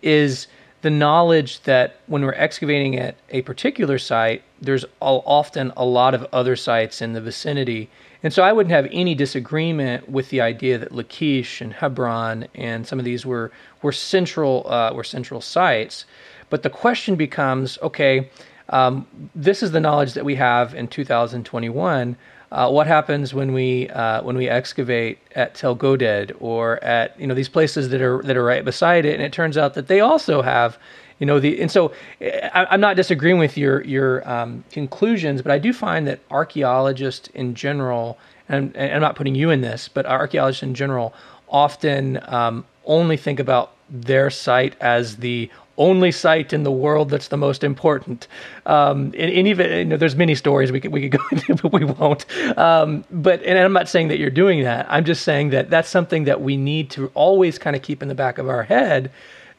is 0.00 0.46
the 0.80 0.88
knowledge 0.88 1.60
that 1.64 2.00
when 2.06 2.22
we're 2.22 2.40
excavating 2.46 2.98
at 2.98 3.16
a 3.28 3.42
particular 3.42 3.98
site, 3.98 4.42
there's 4.62 4.86
often 5.00 5.74
a 5.76 5.84
lot 5.84 6.14
of 6.14 6.26
other 6.32 6.56
sites 6.56 7.02
in 7.02 7.12
the 7.12 7.20
vicinity. 7.20 7.90
And 8.22 8.32
so 8.32 8.42
I 8.42 8.52
wouldn't 8.54 8.72
have 8.72 8.88
any 8.90 9.14
disagreement 9.14 10.08
with 10.08 10.30
the 10.30 10.40
idea 10.40 10.78
that 10.78 10.90
Lachish 10.90 11.60
and 11.60 11.70
Hebron 11.74 12.46
and 12.54 12.86
some 12.86 12.98
of 12.98 13.04
these 13.04 13.26
were 13.26 13.52
were 13.82 13.92
central 13.92 14.66
uh, 14.66 14.94
were 14.94 15.04
central 15.04 15.42
sites. 15.42 16.06
But 16.48 16.62
the 16.62 16.70
question 16.70 17.16
becomes, 17.16 17.78
okay, 17.82 18.30
um, 18.68 19.06
this 19.34 19.62
is 19.62 19.72
the 19.72 19.80
knowledge 19.80 20.14
that 20.14 20.24
we 20.24 20.34
have 20.36 20.74
in 20.74 20.88
2021. 20.88 22.16
Uh, 22.52 22.70
what 22.70 22.86
happens 22.86 23.34
when 23.34 23.52
we 23.52 23.88
uh, 23.90 24.22
when 24.22 24.36
we 24.36 24.48
excavate 24.48 25.18
at 25.34 25.54
Tel 25.54 25.74
Goded 25.74 26.36
or 26.38 26.82
at 26.84 27.18
you 27.18 27.26
know 27.26 27.34
these 27.34 27.48
places 27.48 27.88
that 27.88 28.00
are 28.00 28.22
that 28.22 28.36
are 28.36 28.44
right 28.44 28.64
beside 28.64 29.04
it, 29.04 29.14
and 29.14 29.22
it 29.22 29.32
turns 29.32 29.58
out 29.58 29.74
that 29.74 29.88
they 29.88 30.00
also 30.00 30.40
have 30.40 30.78
you 31.18 31.26
know 31.26 31.40
the 31.40 31.60
and 31.60 31.70
so 31.70 31.92
I, 32.20 32.66
am 32.70 32.80
not 32.80 32.96
disagreeing 32.96 33.38
with 33.38 33.58
your 33.58 33.82
your 33.82 34.28
um, 34.30 34.62
conclusions, 34.70 35.42
but 35.42 35.50
I 35.50 35.58
do 35.58 35.72
find 35.72 36.06
that 36.06 36.20
archaeologists 36.30 37.28
in 37.34 37.54
general, 37.54 38.18
and, 38.48 38.76
and, 38.76 38.94
I'm 38.94 39.00
not 39.00 39.16
putting 39.16 39.34
you 39.34 39.50
in 39.50 39.60
this, 39.60 39.88
but 39.88 40.06
archaeologists 40.06 40.62
in 40.62 40.74
general 40.74 41.12
often 41.48 42.20
um, 42.28 42.64
only 42.84 43.16
think 43.16 43.40
about 43.40 43.72
their 43.90 44.30
site 44.30 44.76
as 44.80 45.16
the 45.16 45.50
only 45.76 46.12
site 46.12 46.52
in 46.52 46.62
the 46.62 46.70
world 46.70 47.10
that's 47.10 47.28
the 47.28 47.36
most 47.36 47.64
important. 47.64 48.28
Um, 48.66 49.06
and, 49.06 49.30
and, 49.32 49.48
even 49.48 49.70
you 49.70 49.84
know, 49.84 49.96
there's 49.96 50.16
many 50.16 50.34
stories 50.34 50.70
we 50.70 50.80
could 50.80 50.92
we 50.92 51.08
could 51.08 51.18
go 51.18 51.24
into, 51.32 51.54
but 51.54 51.72
we 51.72 51.84
won't. 51.84 52.24
Um, 52.58 53.04
but 53.10 53.42
and 53.42 53.58
I'm 53.58 53.72
not 53.72 53.88
saying 53.88 54.08
that 54.08 54.18
you're 54.18 54.30
doing 54.30 54.62
that. 54.62 54.86
I'm 54.88 55.04
just 55.04 55.24
saying 55.24 55.50
that 55.50 55.70
that's 55.70 55.88
something 55.88 56.24
that 56.24 56.40
we 56.40 56.56
need 56.56 56.90
to 56.90 57.08
always 57.14 57.58
kind 57.58 57.76
of 57.76 57.82
keep 57.82 58.02
in 58.02 58.08
the 58.08 58.14
back 58.14 58.38
of 58.38 58.48
our 58.48 58.62
head 58.62 59.10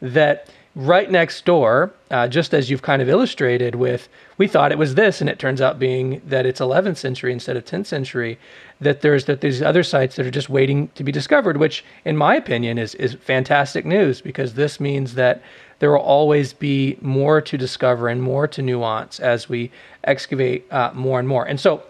that 0.01 0.49
right 0.75 1.09
next 1.09 1.45
door, 1.45 1.93
uh, 2.11 2.27
just 2.27 2.53
as 2.53 2.69
you've 2.69 2.81
kind 2.81 3.01
of 3.01 3.07
illustrated 3.07 3.75
with, 3.75 4.09
we 4.37 4.47
thought 4.47 4.71
it 4.71 4.77
was 4.77 4.95
this, 4.95 5.21
and 5.21 5.29
it 5.29 5.39
turns 5.39 5.61
out 5.61 5.79
being 5.79 6.21
that 6.25 6.45
it's 6.45 6.59
11th 6.59 6.97
century 6.97 7.31
instead 7.31 7.55
of 7.55 7.63
10th 7.65 7.85
century. 7.85 8.37
That 8.81 8.99
there's 8.99 9.23
that 9.25 9.39
there's 9.39 9.61
other 9.61 9.83
sites 9.83 10.17
that 10.17 10.25
are 10.25 10.31
just 10.31 10.49
waiting 10.49 10.89
to 10.95 11.03
be 11.03 11.11
discovered, 11.11 11.55
which, 11.55 11.85
in 12.03 12.17
my 12.17 12.35
opinion, 12.35 12.77
is 12.77 12.93
is 12.95 13.13
fantastic 13.13 13.85
news 13.85 14.19
because 14.19 14.55
this 14.55 14.81
means 14.81 15.15
that 15.15 15.41
there 15.79 15.91
will 15.91 15.99
always 15.99 16.53
be 16.53 16.97
more 17.01 17.41
to 17.41 17.57
discover 17.57 18.07
and 18.07 18.21
more 18.21 18.47
to 18.47 18.61
nuance 18.61 19.19
as 19.19 19.49
we 19.49 19.71
excavate 20.03 20.71
uh, 20.71 20.91
more 20.93 21.19
and 21.19 21.27
more. 21.27 21.45
And 21.45 21.59
so, 21.59 21.83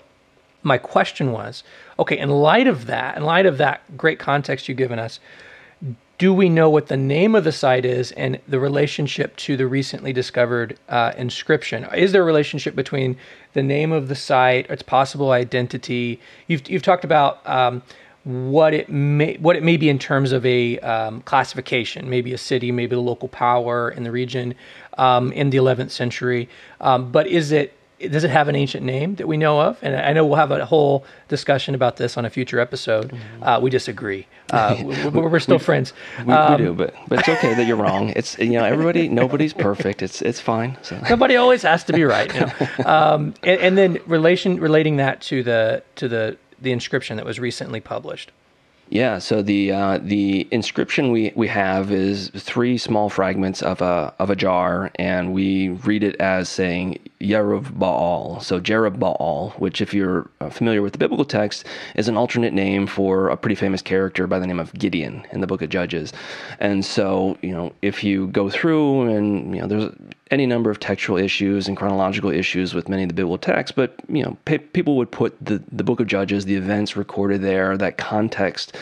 my 0.63 0.77
question 0.79 1.31
was 1.31 1.63
okay, 1.99 2.17
in 2.17 2.29
light 2.29 2.67
of 2.67 2.87
that, 2.87 3.15
in 3.15 3.23
light 3.23 3.45
of 3.45 3.57
that 3.59 3.97
great 3.97 4.19
context 4.19 4.67
you've 4.67 4.77
given 4.77 4.99
us, 4.99 5.19
do 6.17 6.33
we 6.33 6.47
know 6.47 6.69
what 6.69 6.87
the 6.87 6.97
name 6.97 7.35
of 7.35 7.43
the 7.43 7.51
site 7.51 7.83
is 7.83 8.11
and 8.13 8.39
the 8.47 8.59
relationship 8.59 9.35
to 9.35 9.57
the 9.57 9.67
recently 9.67 10.13
discovered 10.13 10.77
uh, 10.87 11.11
inscription? 11.17 11.85
Is 11.93 12.13
there 12.13 12.21
a 12.21 12.25
relationship 12.25 12.75
between 12.75 13.17
the 13.53 13.63
name 13.63 13.91
of 13.91 14.07
the 14.07 14.15
site, 14.15 14.69
its 14.69 14.81
possible 14.81 15.31
identity? 15.31 16.21
You've, 16.47 16.69
you've 16.69 16.83
talked 16.83 17.03
about 17.03 17.47
um, 17.47 17.81
what 18.25 18.73
it 18.73 18.89
may 18.89 19.37
what 19.37 19.55
it 19.55 19.63
may 19.63 19.77
be 19.77 19.87
in 19.87 19.99
terms 19.99 20.31
of 20.31 20.45
a 20.45 20.79
um, 20.79 21.21
classification, 21.21 22.09
maybe 22.09 22.33
a 22.33 22.37
city, 22.37 22.71
maybe 22.71 22.95
a 22.95 22.99
local 22.99 23.27
power 23.27 23.91
in 23.91 24.03
the 24.03 24.11
region 24.11 24.55
um, 24.97 25.31
in 25.31 25.51
the 25.51 25.57
11th 25.57 25.91
century. 25.91 26.49
Um, 26.81 27.11
but 27.11 27.27
is 27.27 27.51
it 27.51 27.77
does 27.99 28.23
it 28.23 28.29
have 28.29 28.47
an 28.47 28.55
ancient 28.55 28.83
name 28.83 29.15
that 29.15 29.27
we 29.27 29.37
know 29.37 29.61
of? 29.61 29.77
And 29.81 29.95
I 29.95 30.11
know 30.11 30.25
we'll 30.25 30.35
have 30.35 30.51
a 30.51 30.65
whole 30.65 31.05
discussion 31.27 31.75
about 31.75 31.97
this 31.97 32.17
on 32.17 32.25
a 32.25 32.29
future 32.29 32.59
episode. 32.59 33.11
Mm-hmm. 33.11 33.43
Uh, 33.43 33.59
we 33.59 33.69
disagree. 33.69 34.27
Uh, 34.51 34.75
we're, 35.13 35.29
we're, 35.29 35.39
still 35.39 35.57
we, 35.57 35.63
friends. 35.63 35.93
We, 36.25 36.33
um, 36.33 36.51
we, 36.51 36.65
do, 36.65 36.73
but 36.73 36.93
but 37.07 37.19
it's 37.19 37.29
okay 37.29 37.53
that 37.53 37.65
you're 37.65 37.77
wrong. 37.77 38.09
It's 38.15 38.37
you 38.37 38.53
know 38.53 38.65
everybody, 38.65 39.07
nobody's 39.23 39.53
perfect. 39.53 40.01
It's 40.01 40.21
it's 40.21 40.39
fine. 40.39 40.77
So. 40.81 40.99
Nobody 41.09 41.35
always 41.35 41.61
has 41.61 41.83
to 41.85 41.93
be 41.93 42.03
right. 42.03 42.33
You 42.33 42.41
know? 42.41 42.85
um, 42.85 43.33
and, 43.43 43.61
and, 43.61 43.77
then 43.77 43.99
relation 44.05 44.59
relating 44.59 44.97
that 44.97 45.21
to 45.21 45.43
the 45.43 45.83
to 45.95 46.07
the 46.07 46.37
the 46.61 46.71
inscription 46.71 47.17
that 47.17 47.25
was 47.25 47.39
recently 47.39 47.79
published. 47.79 48.31
Yeah, 48.89 49.17
so 49.17 49.41
the 49.41 49.71
uh, 49.71 49.97
the 49.99 50.47
inscription 50.51 51.11
we, 51.11 51.33
we 51.35 51.47
have 51.47 51.91
is 51.91 52.29
three 52.29 52.77
small 52.77 53.09
fragments 53.09 53.63
of 53.63 53.81
a 53.81 54.13
of 54.19 54.29
a 54.29 54.35
jar, 54.35 54.91
and 54.95 55.33
we 55.33 55.69
read 55.69 56.03
it 56.03 56.15
as 56.17 56.49
saying 56.49 56.99
Yerub 57.19 57.79
Baal. 57.79 58.39
So 58.41 58.59
Jerub 58.61 58.99
Baal, 58.99 59.55
which, 59.57 59.81
if 59.81 59.91
you're 59.91 60.29
uh, 60.39 60.49
familiar 60.49 60.83
with 60.83 60.93
the 60.93 60.99
biblical 60.99 61.25
text, 61.25 61.65
is 61.95 62.07
an 62.07 62.15
alternate 62.15 62.53
name 62.53 62.85
for 62.85 63.29
a 63.29 63.37
pretty 63.37 63.55
famous 63.55 63.81
character 63.81 64.27
by 64.27 64.37
the 64.37 64.45
name 64.45 64.59
of 64.59 64.71
Gideon 64.73 65.25
in 65.31 65.41
the 65.41 65.47
Book 65.47 65.63
of 65.63 65.69
Judges. 65.69 66.13
And 66.59 66.85
so, 66.85 67.39
you 67.41 67.53
know, 67.53 67.73
if 67.81 68.03
you 68.03 68.27
go 68.27 68.51
through 68.51 69.09
and 69.09 69.55
you 69.55 69.61
know, 69.61 69.67
there's 69.67 69.95
any 70.31 70.45
number 70.45 70.71
of 70.71 70.79
textual 70.79 71.17
issues 71.17 71.67
and 71.67 71.77
chronological 71.77 72.31
issues 72.31 72.73
with 72.73 72.89
many 72.89 73.03
of 73.03 73.09
the 73.09 73.13
biblical 73.13 73.37
texts, 73.37 73.73
but 73.75 73.95
you 74.09 74.23
know, 74.23 74.35
pe- 74.45 74.57
people 74.57 74.97
would 74.97 75.11
put 75.11 75.37
the, 75.43 75.61
the 75.71 75.83
book 75.83 75.99
of 75.99 76.07
Judges, 76.07 76.45
the 76.45 76.55
events 76.55 76.95
recorded 76.95 77.41
there, 77.41 77.77
that 77.77 77.97
context 77.97 78.75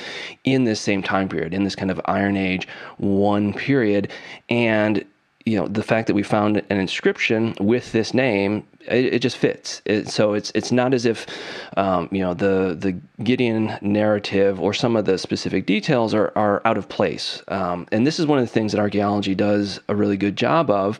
in 0.46 0.64
this 0.64 0.80
same 0.80 1.04
time 1.04 1.28
period, 1.28 1.54
in 1.54 1.64
this 1.64 1.76
kind 1.76 1.92
of 1.92 2.00
Iron 2.06 2.38
Age 2.38 2.68
one 2.98 3.54
period. 3.54 4.10
And 4.50 5.04
you 5.46 5.58
know 5.58 5.68
the 5.68 5.84
fact 5.84 6.08
that 6.08 6.14
we 6.14 6.24
found 6.24 6.58
an 6.70 6.80
inscription 6.80 7.56
with 7.60 7.92
this 7.92 8.14
name 8.14 8.66
it, 8.88 9.16
it 9.16 9.20
just 9.20 9.38
fits. 9.38 9.82
It, 9.86 10.10
so 10.10 10.34
it's 10.34 10.52
it's 10.56 10.72
not 10.72 10.94
as 10.94 11.06
if 11.06 11.26
um, 11.78 12.10
you 12.12 12.20
know 12.20 12.34
the 12.34 12.76
the 12.78 13.00
gideon 13.24 13.78
narrative 13.82 14.60
or 14.60 14.74
some 14.74 14.96
of 14.96 15.06
the 15.06 15.18
specific 15.18 15.66
details 15.66 16.14
are, 16.14 16.32
are 16.36 16.62
out 16.66 16.78
of 16.78 16.90
place. 16.90 17.42
Um, 17.48 17.88
and 17.92 18.06
this 18.06 18.20
is 18.20 18.26
one 18.26 18.40
of 18.40 18.46
the 18.46 18.52
things 18.52 18.72
that 18.72 18.80
archaeology 18.80 19.36
does 19.36 19.80
a 19.88 19.96
really 19.96 20.18
good 20.18 20.36
job 20.36 20.70
of. 20.70 21.00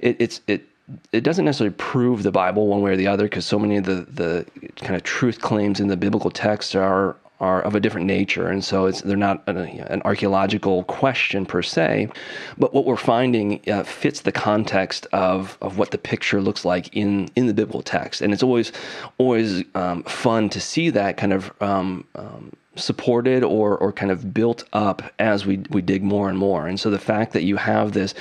It, 0.00 0.16
it's 0.18 0.40
it 0.46 0.68
it 1.12 1.22
doesn't 1.22 1.44
necessarily 1.44 1.74
prove 1.76 2.22
the 2.22 2.32
Bible 2.32 2.66
one 2.66 2.82
way 2.82 2.92
or 2.92 2.96
the 2.96 3.06
other 3.06 3.24
because 3.24 3.46
so 3.46 3.58
many 3.58 3.78
of 3.78 3.84
the, 3.84 4.06
the 4.10 4.46
kind 4.76 4.94
of 4.94 5.02
truth 5.02 5.40
claims 5.40 5.80
in 5.80 5.88
the 5.88 5.96
biblical 5.96 6.30
text 6.30 6.76
are 6.76 7.16
are 7.44 7.60
of 7.62 7.74
a 7.74 7.80
different 7.80 8.06
nature, 8.06 8.48
and 8.48 8.64
so 8.64 8.86
it's 8.86 9.00
they're 9.02 9.26
not 9.28 9.42
an, 9.46 9.56
an 9.56 10.00
archaeological 10.04 10.84
question 10.84 11.44
per 11.46 11.62
se, 11.62 12.08
but 12.56 12.72
what 12.74 12.84
we're 12.86 12.96
finding 13.14 13.60
uh, 13.68 13.82
fits 13.82 14.20
the 14.22 14.32
context 14.32 15.06
of 15.12 15.58
of 15.60 15.78
what 15.78 15.90
the 15.90 15.98
picture 15.98 16.40
looks 16.40 16.64
like 16.64 16.86
in 16.96 17.28
in 17.36 17.46
the 17.46 17.54
biblical 17.54 17.82
text, 17.82 18.22
and 18.22 18.32
it's 18.32 18.42
always 18.42 18.72
always 19.18 19.64
um, 19.74 20.02
fun 20.04 20.48
to 20.48 20.60
see 20.60 20.90
that 20.90 21.16
kind 21.16 21.32
of. 21.32 21.52
Um, 21.60 22.04
um, 22.14 22.52
supported 22.76 23.44
or 23.44 23.78
or 23.78 23.92
kind 23.92 24.10
of 24.10 24.34
built 24.34 24.64
up 24.72 25.00
as 25.20 25.46
we 25.46 25.58
we 25.70 25.80
dig 25.80 26.02
more 26.02 26.28
and 26.28 26.36
more. 26.36 26.66
And 26.66 26.80
so 26.80 26.90
the 26.90 26.98
fact 26.98 27.32
that 27.32 27.44
you 27.44 27.56
have 27.56 27.92
this 27.92 28.14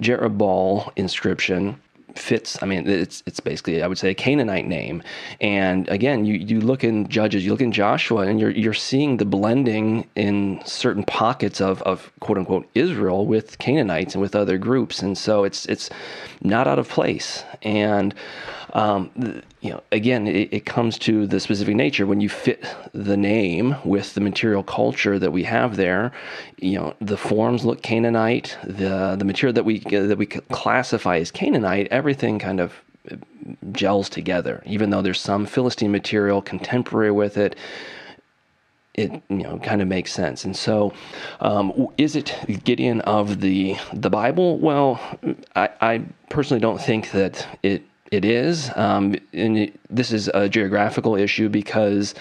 Jerubbaal 0.00 0.90
inscription 0.96 1.80
fits. 2.18 2.62
I 2.62 2.66
mean, 2.66 2.88
it's 2.88 3.22
it's 3.26 3.40
basically 3.40 3.82
I 3.82 3.86
would 3.86 3.98
say 3.98 4.10
a 4.10 4.14
Canaanite 4.14 4.66
name. 4.66 5.02
And 5.40 5.88
again, 5.88 6.24
you, 6.24 6.34
you 6.34 6.60
look 6.60 6.84
in 6.84 7.08
Judges, 7.08 7.44
you 7.44 7.52
look 7.52 7.60
in 7.60 7.72
Joshua, 7.72 8.22
and 8.26 8.40
you're 8.40 8.50
you're 8.50 8.74
seeing 8.74 9.16
the 9.16 9.24
blending 9.24 10.08
in 10.14 10.60
certain 10.64 11.04
pockets 11.04 11.60
of, 11.60 11.82
of 11.82 12.12
quote 12.20 12.38
unquote 12.38 12.68
Israel 12.74 13.26
with 13.26 13.58
Canaanites 13.58 14.14
and 14.14 14.22
with 14.22 14.34
other 14.34 14.58
groups. 14.58 15.02
And 15.02 15.16
so 15.16 15.44
it's 15.44 15.66
it's 15.66 15.90
not 16.42 16.66
out 16.66 16.78
of 16.78 16.88
place. 16.88 17.44
And 17.62 18.14
um, 18.72 19.10
you 19.60 19.70
know, 19.70 19.82
again, 19.90 20.26
it, 20.26 20.52
it, 20.52 20.66
comes 20.66 20.98
to 21.00 21.26
the 21.26 21.40
specific 21.40 21.74
nature 21.74 22.06
when 22.06 22.20
you 22.20 22.28
fit 22.28 22.64
the 22.92 23.16
name 23.16 23.74
with 23.84 24.14
the 24.14 24.20
material 24.20 24.62
culture 24.62 25.18
that 25.18 25.32
we 25.32 25.42
have 25.44 25.76
there. 25.76 26.12
You 26.58 26.78
know, 26.78 26.94
the 27.00 27.16
forms 27.16 27.64
look 27.64 27.82
Canaanite. 27.82 28.56
The 28.64 29.16
the 29.18 29.24
material 29.24 29.54
that 29.54 29.64
we 29.64 29.82
uh, 29.86 30.06
that 30.06 30.18
we 30.18 30.26
classify 30.26 31.18
as 31.18 31.30
Canaanite, 31.30 31.88
everything 31.90 32.38
kind 32.38 32.60
of 32.60 32.74
gels 33.72 34.08
together. 34.08 34.62
Even 34.66 34.90
though 34.90 35.02
there's 35.02 35.20
some 35.20 35.46
Philistine 35.46 35.90
material 35.90 36.42
contemporary 36.42 37.10
with 37.10 37.36
it, 37.36 37.56
it 38.94 39.10
you 39.28 39.42
know 39.42 39.58
kind 39.58 39.82
of 39.82 39.88
makes 39.88 40.12
sense. 40.12 40.44
And 40.44 40.56
so, 40.56 40.92
um, 41.40 41.88
is 41.98 42.16
it 42.16 42.36
Gideon 42.64 43.00
of 43.02 43.40
the 43.40 43.76
the 43.92 44.10
Bible? 44.10 44.58
Well, 44.58 45.00
I, 45.56 45.70
I 45.80 46.02
personally 46.28 46.60
don't 46.60 46.80
think 46.80 47.10
that 47.12 47.46
it 47.62 47.82
it 48.10 48.24
is. 48.24 48.70
Um, 48.76 49.16
and 49.32 49.70
this 49.88 50.12
is 50.12 50.28
a 50.34 50.48
geographical 50.48 51.16
issue 51.16 51.48
because 51.48 52.14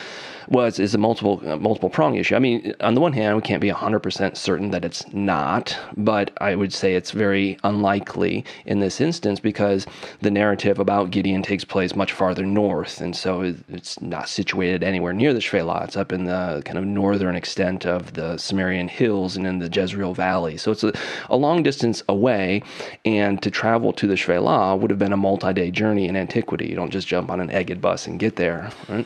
it's, 0.52 0.80
it's 0.80 0.94
a 0.94 0.98
multiple 0.98 1.42
uh, 1.46 1.58
multiple 1.58 1.90
prong 1.90 2.16
issue. 2.16 2.36
I 2.36 2.40
mean, 2.40 2.74
on 2.82 2.96
the 2.96 3.02
one 3.02 3.14
hand, 3.14 3.36
we 3.36 3.42
can't 3.42 3.62
be 3.62 3.70
100% 3.70 4.36
certain 4.36 4.72
that 4.72 4.84
it's 4.84 5.12
not, 5.14 5.78
but 5.96 6.32
I 6.42 6.56
would 6.56 6.74
say 6.74 6.96
it's 6.96 7.12
very 7.12 7.58
unlikely 7.64 8.44
in 8.66 8.80
this 8.80 9.00
instance 9.00 9.40
because 9.40 9.86
the 10.22 10.32
narrative 10.32 10.80
about 10.80 11.12
Gideon 11.12 11.44
takes 11.44 11.64
place 11.64 11.96
much 11.96 12.12
farther 12.12 12.46
north, 12.46 13.02
and 13.02 13.16
so 13.16 13.54
it's 13.70 14.02
not 14.02 14.30
situated 14.30 14.84
anywhere 14.84 15.14
near 15.14 15.34
the 15.34 15.40
Shephelah. 15.40 15.86
It's 15.86 15.98
up 15.98 16.12
in 16.12 16.26
the 16.26 16.62
kind 16.66 16.78
of 16.78 16.86
northern 16.86 17.36
extent 17.36 17.86
of 17.86 18.14
the 18.14 18.36
Samarian 18.36 18.90
hills 18.90 19.38
and 19.38 19.46
in 19.46 19.60
the 19.60 19.70
Jezreel 19.70 20.14
Valley. 20.14 20.58
So 20.58 20.72
it's 20.72 20.84
a, 20.84 20.94
a 21.30 21.38
long 21.38 21.64
distance 21.64 22.02
away, 22.10 22.64
and 23.06 23.42
to 23.44 23.52
travel 23.52 23.94
to 23.94 24.08
the 24.08 24.16
Shephelah 24.16 24.80
would 24.80 24.90
have 24.90 25.00
been 25.00 25.14
a 25.14 25.18
multi-day 25.18 25.72
journey 25.72 26.08
in 26.08 26.16
antiquity. 26.16 26.68
You 26.68 26.76
don't 26.76 26.92
just 26.92 27.08
jump 27.08 27.30
on 27.30 27.40
an 27.40 27.52
Egged 27.52 27.82
bus 27.82 28.08
and 28.08 28.20
get 28.20 28.36
there, 28.36 28.72
right? 28.88 29.06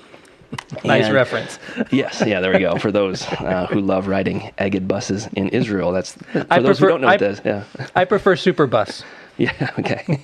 nice 0.84 1.06
and, 1.06 1.14
reference. 1.14 1.60
yes, 1.92 2.24
yeah, 2.26 2.40
there 2.40 2.52
we 2.52 2.60
go. 2.60 2.78
For 2.78 2.92
those 2.92 3.24
uh, 3.24 3.68
who 3.70 3.82
love 3.82 4.08
riding 4.08 4.52
egged 4.58 4.88
buses 4.88 5.28
in 5.34 5.50
Israel, 5.50 5.92
that's 5.92 6.14
for 6.14 6.46
I 6.50 6.60
those 6.60 6.80
prefer, 6.80 6.86
who 6.86 6.88
don't 6.90 7.02
know 7.02 7.08
I, 7.08 7.16
is. 7.16 7.42
Yeah, 7.44 7.64
I 7.96 8.06
prefer 8.06 8.36
super 8.36 8.68
bus. 8.68 9.04
Yeah. 9.36 9.72
Okay. 9.80 10.24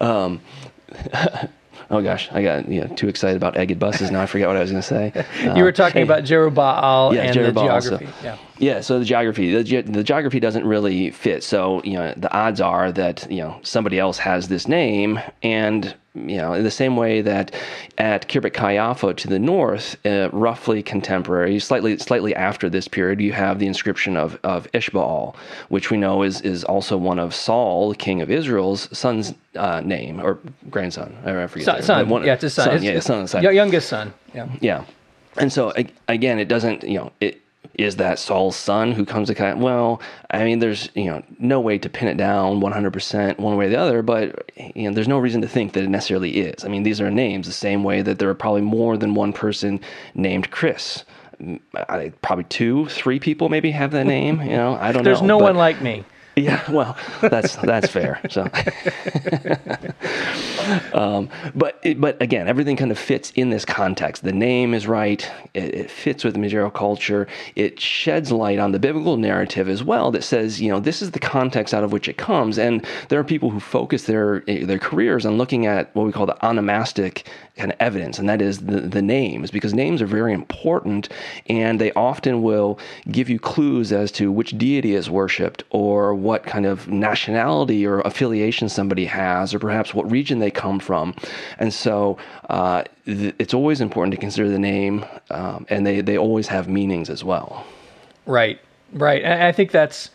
um, 0.00 0.40
oh 1.90 2.00
gosh, 2.00 2.32
I 2.32 2.42
got 2.42 2.66
you 2.66 2.80
know, 2.80 2.86
too 2.94 3.08
excited 3.08 3.36
about 3.36 3.58
egged 3.58 3.78
buses. 3.78 4.10
Now 4.10 4.22
I 4.22 4.26
forget 4.26 4.48
what 4.48 4.56
I 4.56 4.60
was 4.60 4.70
going 4.70 4.82
to 4.82 4.88
say. 4.88 5.12
Uh, 5.44 5.54
you 5.54 5.62
were 5.62 5.70
talking 5.70 5.98
hey, 5.98 6.02
about 6.02 6.24
Jerubbaal 6.24 7.14
yeah, 7.14 7.22
and 7.22 7.36
Jerubbaal 7.36 7.54
the 7.54 7.62
geography. 7.62 8.06
So, 8.06 8.12
yeah. 8.24 8.38
Yeah, 8.58 8.80
so 8.80 8.98
the 8.98 9.04
geography, 9.04 9.52
the, 9.52 9.64
ge- 9.64 9.84
the 9.84 10.02
geography 10.02 10.40
doesn't 10.40 10.64
really 10.64 11.10
fit. 11.10 11.44
So 11.44 11.82
you 11.84 11.94
know, 11.94 12.14
the 12.16 12.32
odds 12.32 12.60
are 12.60 12.90
that 12.92 13.30
you 13.30 13.42
know 13.42 13.58
somebody 13.62 13.98
else 13.98 14.16
has 14.16 14.48
this 14.48 14.66
name, 14.66 15.20
and 15.42 15.94
you 16.14 16.36
know, 16.36 16.54
in 16.54 16.64
the 16.64 16.70
same 16.70 16.96
way 16.96 17.22
that 17.22 17.54
at 17.98 18.28
Khirbet 18.28 18.52
Qeiyafa 18.52 19.16
to 19.16 19.28
the 19.28 19.38
north, 19.38 19.96
uh, 20.04 20.28
roughly 20.32 20.82
contemporary, 20.82 21.58
slightly 21.60 21.96
slightly 21.98 22.34
after 22.34 22.68
this 22.68 22.88
period, 22.88 23.20
you 23.20 23.32
have 23.32 23.58
the 23.58 23.66
inscription 23.66 24.16
of 24.16 24.38
of 24.42 24.70
Ishbaal, 24.72 25.36
which 25.68 25.90
we 25.90 25.96
know 25.96 26.22
is 26.22 26.40
is 26.40 26.64
also 26.64 26.96
one 26.96 27.18
of 27.18 27.34
Saul, 27.34 27.94
king 27.94 28.20
of 28.22 28.30
Israel's 28.30 28.88
son's 28.96 29.34
uh, 29.54 29.80
name 29.80 30.20
or 30.20 30.38
grandson. 30.68 31.16
I 31.24 31.46
forget. 31.46 31.66
Son, 31.66 31.82
son. 31.82 32.08
One, 32.08 32.24
yeah, 32.24 32.34
it's 32.34 32.42
his 32.42 32.54
son. 32.54 32.66
son 32.66 32.74
it's, 32.76 32.84
yeah, 32.84 33.00
son, 33.00 33.26
son. 33.28 33.42
Youngest 33.42 33.88
son. 33.88 34.12
Yeah. 34.34 34.48
Yeah. 34.60 34.84
And 35.36 35.52
so 35.52 35.72
again, 36.08 36.38
it 36.38 36.48
doesn't, 36.48 36.82
you 36.82 36.98
know, 36.98 37.12
it 37.20 37.40
is 37.74 37.96
that 37.96 38.18
Saul's 38.18 38.56
son 38.56 38.92
who 38.92 39.04
comes 39.04 39.28
to 39.28 39.34
kind 39.34 39.52
of, 39.52 39.58
well, 39.58 40.00
I 40.30 40.44
mean, 40.44 40.58
there's, 40.58 40.90
you 40.94 41.06
know, 41.06 41.22
no 41.38 41.60
way 41.60 41.78
to 41.78 41.88
pin 41.88 42.08
it 42.08 42.16
down 42.16 42.60
100% 42.60 43.38
one 43.38 43.56
way 43.56 43.66
or 43.66 43.68
the 43.68 43.76
other, 43.76 44.02
but, 44.02 44.50
you 44.74 44.88
know, 44.88 44.94
there's 44.94 45.08
no 45.08 45.18
reason 45.18 45.40
to 45.42 45.48
think 45.48 45.72
that 45.72 45.84
it 45.84 45.88
necessarily 45.88 46.38
is. 46.38 46.64
I 46.64 46.68
mean, 46.68 46.82
these 46.82 47.00
are 47.00 47.10
names 47.10 47.46
the 47.46 47.52
same 47.52 47.84
way 47.84 48.02
that 48.02 48.18
there 48.18 48.28
are 48.28 48.34
probably 48.34 48.62
more 48.62 48.96
than 48.96 49.14
one 49.14 49.32
person 49.32 49.80
named 50.14 50.50
Chris. 50.50 51.04
I, 51.74 52.12
probably 52.20 52.44
two, 52.44 52.86
three 52.86 53.18
people 53.18 53.48
maybe 53.48 53.70
have 53.70 53.92
that 53.92 54.06
name. 54.06 54.42
You 54.42 54.50
know, 54.50 54.74
I 54.74 54.92
don't 54.92 55.04
there's 55.04 55.22
know. 55.22 55.26
There's 55.26 55.28
no 55.28 55.38
one 55.38 55.56
like 55.56 55.80
me. 55.80 56.04
Yeah, 56.36 56.70
well, 56.70 56.96
that's 57.20 57.56
that's 57.56 57.90
fair. 57.90 58.20
So, 58.30 58.42
um, 60.92 61.28
but 61.54 61.80
it, 61.82 62.00
but 62.00 62.20
again, 62.22 62.48
everything 62.48 62.76
kind 62.76 62.90
of 62.90 62.98
fits 62.98 63.32
in 63.34 63.50
this 63.50 63.64
context. 63.64 64.22
The 64.22 64.32
name 64.32 64.72
is 64.72 64.86
right. 64.86 65.28
It, 65.54 65.74
it, 65.74 65.90
fits 65.90 66.22
with 66.22 66.36
material 66.36 66.70
culture. 66.70 67.26
It 67.56 67.80
sheds 67.80 68.30
light 68.30 68.58
on 68.58 68.72
the 68.72 68.78
biblical 68.78 69.16
narrative 69.16 69.68
as 69.68 69.82
well. 69.82 70.12
That 70.12 70.22
says, 70.22 70.60
you 70.60 70.70
know, 70.70 70.78
this 70.78 71.02
is 71.02 71.10
the 71.10 71.18
context 71.18 71.74
out 71.74 71.82
of 71.82 71.92
which 71.92 72.08
it 72.08 72.16
comes. 72.16 72.58
And 72.58 72.86
there 73.08 73.18
are 73.18 73.24
people 73.24 73.50
who 73.50 73.60
focus 73.60 74.04
their 74.04 74.40
their 74.40 74.78
careers 74.78 75.26
on 75.26 75.36
looking 75.36 75.66
at 75.66 75.94
what 75.96 76.06
we 76.06 76.12
call 76.12 76.26
the 76.26 76.36
onomastic 76.42 77.24
kind 77.56 77.72
of 77.72 77.76
evidence, 77.80 78.18
and 78.18 78.28
that 78.28 78.40
is 78.40 78.60
the, 78.60 78.80
the 78.80 79.02
names, 79.02 79.50
because 79.50 79.74
names 79.74 80.00
are 80.00 80.06
very 80.06 80.32
important 80.32 81.08
and 81.48 81.80
they 81.80 81.92
often 81.92 82.42
will 82.42 82.78
give 83.10 83.28
you 83.28 83.38
clues 83.38 83.92
as 83.92 84.10
to 84.12 84.32
which 84.32 84.56
deity 84.56 84.94
is 84.94 85.10
worshipped 85.10 85.62
or 85.70 86.14
what 86.22 86.44
kind 86.44 86.66
of 86.66 86.88
nationality 86.88 87.86
or 87.86 88.00
affiliation 88.00 88.68
somebody 88.68 89.06
has, 89.06 89.54
or 89.54 89.58
perhaps 89.58 89.94
what 89.94 90.10
region 90.10 90.38
they 90.38 90.50
come 90.50 90.78
from. 90.78 91.14
And 91.58 91.72
so 91.72 92.18
uh, 92.48 92.84
th- 93.06 93.34
it's 93.38 93.54
always 93.54 93.80
important 93.80 94.12
to 94.14 94.20
consider 94.20 94.48
the 94.48 94.58
name, 94.58 95.04
um, 95.30 95.66
and 95.68 95.86
they, 95.86 96.00
they 96.00 96.18
always 96.18 96.48
have 96.48 96.68
meanings 96.68 97.10
as 97.10 97.24
well. 97.24 97.64
Right, 98.26 98.60
right. 98.92 99.22
And 99.22 99.42
I 99.42 99.52
think 99.52 99.70
that's 99.70 100.10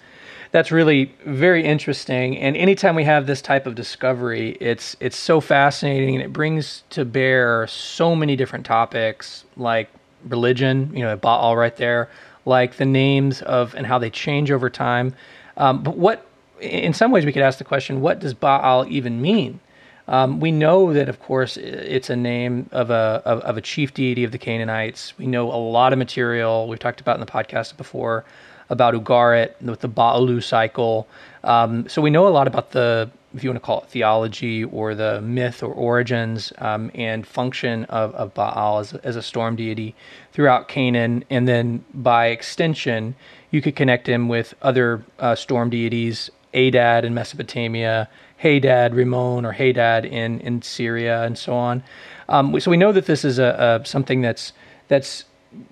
that's 0.56 0.72
really 0.72 1.14
very 1.26 1.66
interesting. 1.66 2.38
And 2.38 2.56
anytime 2.56 2.96
we 2.96 3.04
have 3.04 3.28
this 3.28 3.42
type 3.42 3.68
of 3.68 3.76
discovery, 3.76 4.52
it's 4.62 4.96
it's 5.02 5.18
so 5.18 5.42
fascinating 5.42 6.16
and 6.16 6.24
it 6.24 6.32
brings 6.32 6.84
to 6.92 7.04
bear 7.04 7.68
so 7.68 8.16
many 8.16 8.38
different 8.38 8.66
topics 8.66 9.44
like 9.58 9.90
religion, 10.30 10.92
you 10.94 11.04
know, 11.04 11.18
Baal 11.18 11.58
right 11.58 11.76
there, 11.76 12.10
like 12.46 12.78
the 12.78 12.86
names 12.86 13.42
of 13.42 13.76
and 13.76 13.86
how 13.86 14.00
they 14.00 14.10
change 14.10 14.50
over 14.50 14.70
time. 14.70 15.14
Um, 15.58 15.84
but 15.84 15.98
what, 15.98 16.26
in 16.60 16.94
some 16.94 17.12
ways, 17.12 17.26
we 17.26 17.32
could 17.32 17.44
ask 17.44 17.58
the 17.58 17.64
question: 17.64 18.02
What 18.02 18.20
does 18.20 18.34
Baal 18.34 18.86
even 18.88 19.22
mean? 19.22 19.60
Um, 20.08 20.40
we 20.40 20.52
know 20.52 20.94
that, 20.94 21.10
of 21.10 21.20
course, 21.20 21.58
it's 21.58 22.12
a 22.12 22.16
name 22.16 22.70
of 22.72 22.92
a 22.92 23.22
of, 23.26 23.40
of, 23.42 23.58
a 23.58 23.62
chief 23.62 23.94
deity 23.94 24.24
of 24.24 24.32
the 24.32 24.38
Canaanites. 24.38 25.18
We 25.18 25.26
know 25.26 25.52
a 25.52 25.58
lot 25.58 25.94
of 25.94 26.00
material 26.00 26.68
we've 26.68 26.80
talked 26.80 27.02
about 27.02 27.16
in 27.16 27.22
the 27.22 27.32
podcast 27.32 27.76
before 27.76 28.24
about 28.70 28.94
Ugarit 28.94 29.60
with 29.62 29.82
the 29.82 29.90
Baalu 29.90 30.44
cycle. 30.44 31.08
Um, 31.44 31.88
so 31.88 32.02
we 32.02 32.10
know 32.10 32.28
a 32.28 32.30
lot 32.30 32.48
about 32.48 32.72
the, 32.72 33.10
if 33.36 33.44
you 33.44 33.50
want 33.50 33.62
to 33.62 33.66
call 33.66 33.84
it 33.84 33.90
theology 33.90 34.64
or 34.64 34.96
the 34.96 35.22
myth 35.22 35.62
or 35.62 35.72
origins 35.72 36.52
um, 36.58 36.90
and 36.96 37.26
function 37.28 37.86
of, 37.86 38.14
of 38.16 38.34
Baal 38.34 38.80
as, 38.80 38.94
as 38.96 39.16
a 39.16 39.22
storm 39.22 39.56
deity 39.56 39.94
throughout 40.34 40.68
Canaan. 40.68 41.24
And 41.30 41.48
then 41.48 41.86
by 41.94 42.28
extension, 42.28 43.16
you 43.56 43.62
could 43.62 43.76
connect 43.76 44.08
him 44.08 44.28
with 44.28 44.54
other 44.62 45.04
uh, 45.18 45.34
storm 45.34 45.70
deities, 45.70 46.30
Adad 46.54 47.06
in 47.06 47.14
Mesopotamia, 47.14 48.08
Hadad, 48.38 48.94
Rimmon, 48.94 49.46
or 49.46 49.52
Hadad 49.52 50.06
in, 50.06 50.40
in 50.42 50.62
Syria, 50.62 51.24
and 51.24 51.38
so 51.38 51.54
on. 51.54 51.84
Um, 52.30 52.60
so 52.60 52.70
we 52.70 52.78
know 52.78 52.92
that 52.92 53.06
this 53.06 53.26
is 53.26 53.40
a, 53.40 53.82
a 53.82 53.86
something 53.86 54.22
that's 54.22 54.54
that's 54.88 55.26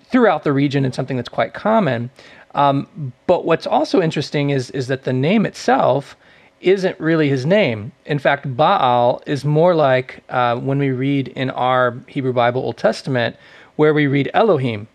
throughout 0.05 0.43
the 0.43 0.53
region 0.53 0.85
and 0.85 0.95
something 0.95 1.17
that's 1.17 1.29
quite 1.29 1.53
common. 1.53 2.09
Um, 2.55 3.13
but 3.27 3.45
what's 3.45 3.67
also 3.67 4.01
interesting 4.01 4.49
is 4.49 4.69
is 4.71 4.87
that 4.87 5.03
the 5.03 5.13
name 5.13 5.45
itself 5.45 6.15
isn't 6.61 6.97
really 6.99 7.27
his 7.27 7.45
name. 7.45 7.91
In 8.05 8.19
fact, 8.19 8.55
Baal 8.55 9.21
is 9.25 9.43
more 9.43 9.75
like 9.75 10.23
uh, 10.29 10.55
when 10.55 10.79
we 10.79 10.91
read 10.91 11.27
in 11.29 11.49
our 11.49 11.97
Hebrew 12.07 12.31
Bible 12.31 12.61
Old 12.61 12.77
Testament, 12.77 13.35
where 13.75 13.93
we 13.93 14.07
read 14.07 14.31
Elohim, 14.33 14.87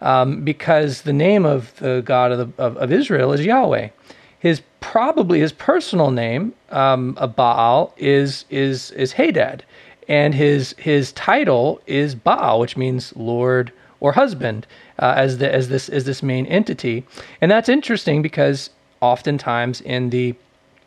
um, 0.00 0.42
because 0.44 1.02
the 1.02 1.12
name 1.12 1.44
of 1.44 1.76
the 1.78 2.02
God 2.04 2.32
of, 2.32 2.38
the, 2.38 2.62
of, 2.62 2.76
of, 2.76 2.92
Israel 2.92 3.32
is 3.32 3.44
Yahweh. 3.44 3.88
His 4.38 4.62
probably 4.80 5.40
his 5.40 5.52
personal 5.52 6.10
name 6.10 6.54
um, 6.70 7.16
of 7.18 7.34
Baal 7.34 7.94
is 7.96 8.44
is 8.50 8.90
is 8.92 9.12
Hadad, 9.12 9.64
and 10.08 10.34
his 10.34 10.74
his 10.78 11.12
title 11.12 11.80
is 11.86 12.14
Baal, 12.14 12.60
which 12.60 12.76
means 12.76 13.14
Lord 13.16 13.72
or 14.00 14.12
husband 14.12 14.66
uh, 14.98 15.14
as 15.16 15.38
the 15.38 15.52
as 15.52 15.68
this 15.68 15.88
as 15.88 16.04
this 16.04 16.22
main 16.22 16.46
entity, 16.46 17.04
and 17.40 17.50
that's 17.50 17.68
interesting 17.68 18.22
because 18.22 18.70
oftentimes 19.00 19.80
in 19.80 20.10
the 20.10 20.34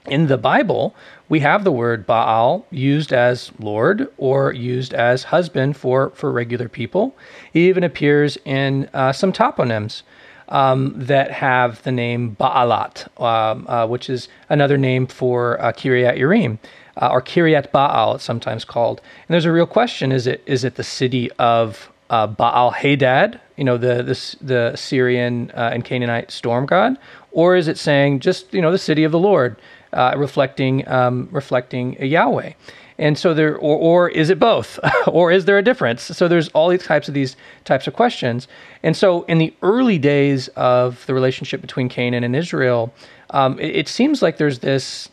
in 0.07 0.27
the 0.27 0.37
Bible 0.37 0.95
we 1.29 1.39
have 1.41 1.63
the 1.63 1.71
word 1.71 2.05
Baal 2.05 2.65
used 2.71 3.13
as 3.13 3.51
Lord 3.59 4.07
or 4.17 4.51
used 4.53 4.93
as 4.93 5.23
husband 5.23 5.77
for 5.77 6.09
for 6.11 6.31
regular 6.31 6.67
people. 6.67 7.15
It 7.53 7.59
even 7.59 7.83
appears 7.83 8.37
in 8.45 8.89
uh, 8.93 9.13
some 9.13 9.31
toponyms. 9.31 10.03
um, 10.49 10.93
that 10.95 11.31
have 11.31 11.81
the 11.83 11.91
name 11.91 12.35
Baalat, 12.39 13.07
um, 13.21 13.67
uh, 13.67 13.85
which 13.87 14.09
is 14.09 14.27
another 14.49 14.77
name 14.77 15.07
for 15.07 15.61
uh, 15.61 15.71
Kiryat 15.71 16.17
Yearim. 16.17 16.57
Uh, 17.01 17.09
or 17.11 17.21
Kiryat 17.21 17.71
Baal, 17.71 18.15
it's 18.15 18.23
sometimes 18.23 18.65
called. 18.65 18.99
And 18.99 19.33
there's 19.33 19.45
a 19.45 19.51
real 19.51 19.67
question: 19.67 20.11
is 20.11 20.27
it 20.27 20.43
is 20.45 20.63
it 20.63 20.75
the 20.75 20.83
city 20.83 21.31
of 21.39 21.89
uh, 22.09 22.27
Baal 22.27 22.71
Hadad, 22.71 23.39
you 23.55 23.63
know, 23.63 23.77
the 23.77 24.03
the, 24.03 24.35
the 24.41 24.75
Syrian 24.75 25.51
uh, 25.51 25.69
and 25.71 25.85
Canaanite 25.85 26.31
storm 26.31 26.65
god, 26.65 26.97
or 27.31 27.55
is 27.55 27.67
it 27.67 27.77
saying 27.77 28.19
just 28.19 28.53
you 28.53 28.61
know 28.61 28.71
the 28.71 28.77
city 28.77 29.03
of 29.05 29.11
the 29.11 29.19
Lord, 29.19 29.55
uh, 29.93 30.13
reflecting 30.17 30.87
um, 30.87 31.27
reflecting 31.31 31.93
Yahweh? 32.03 32.53
And 32.99 33.17
so 33.17 33.33
there, 33.33 33.55
or, 33.55 33.77
or 33.77 34.09
is 34.09 34.29
it 34.29 34.39
both, 34.39 34.77
or 35.07 35.31
is 35.31 35.45
there 35.45 35.57
a 35.57 35.63
difference? 35.63 36.03
So 36.03 36.27
there's 36.27 36.49
all 36.49 36.67
these 36.67 36.83
types 36.83 37.07
of 37.07 37.13
these 37.13 37.37
types 37.63 37.87
of 37.87 37.93
questions. 37.93 38.47
And 38.83 38.95
so 38.95 39.23
in 39.23 39.37
the 39.37 39.53
early 39.61 39.97
days 39.97 40.49
of 40.49 41.05
the 41.05 41.13
relationship 41.13 41.61
between 41.61 41.87
Canaan 41.87 42.25
and 42.25 42.35
Israel, 42.35 42.93
um, 43.29 43.57
it, 43.57 43.75
it, 43.75 43.87
seems 43.87 44.21
like 44.21 44.37
there's 44.37 44.59
this 44.59 45.07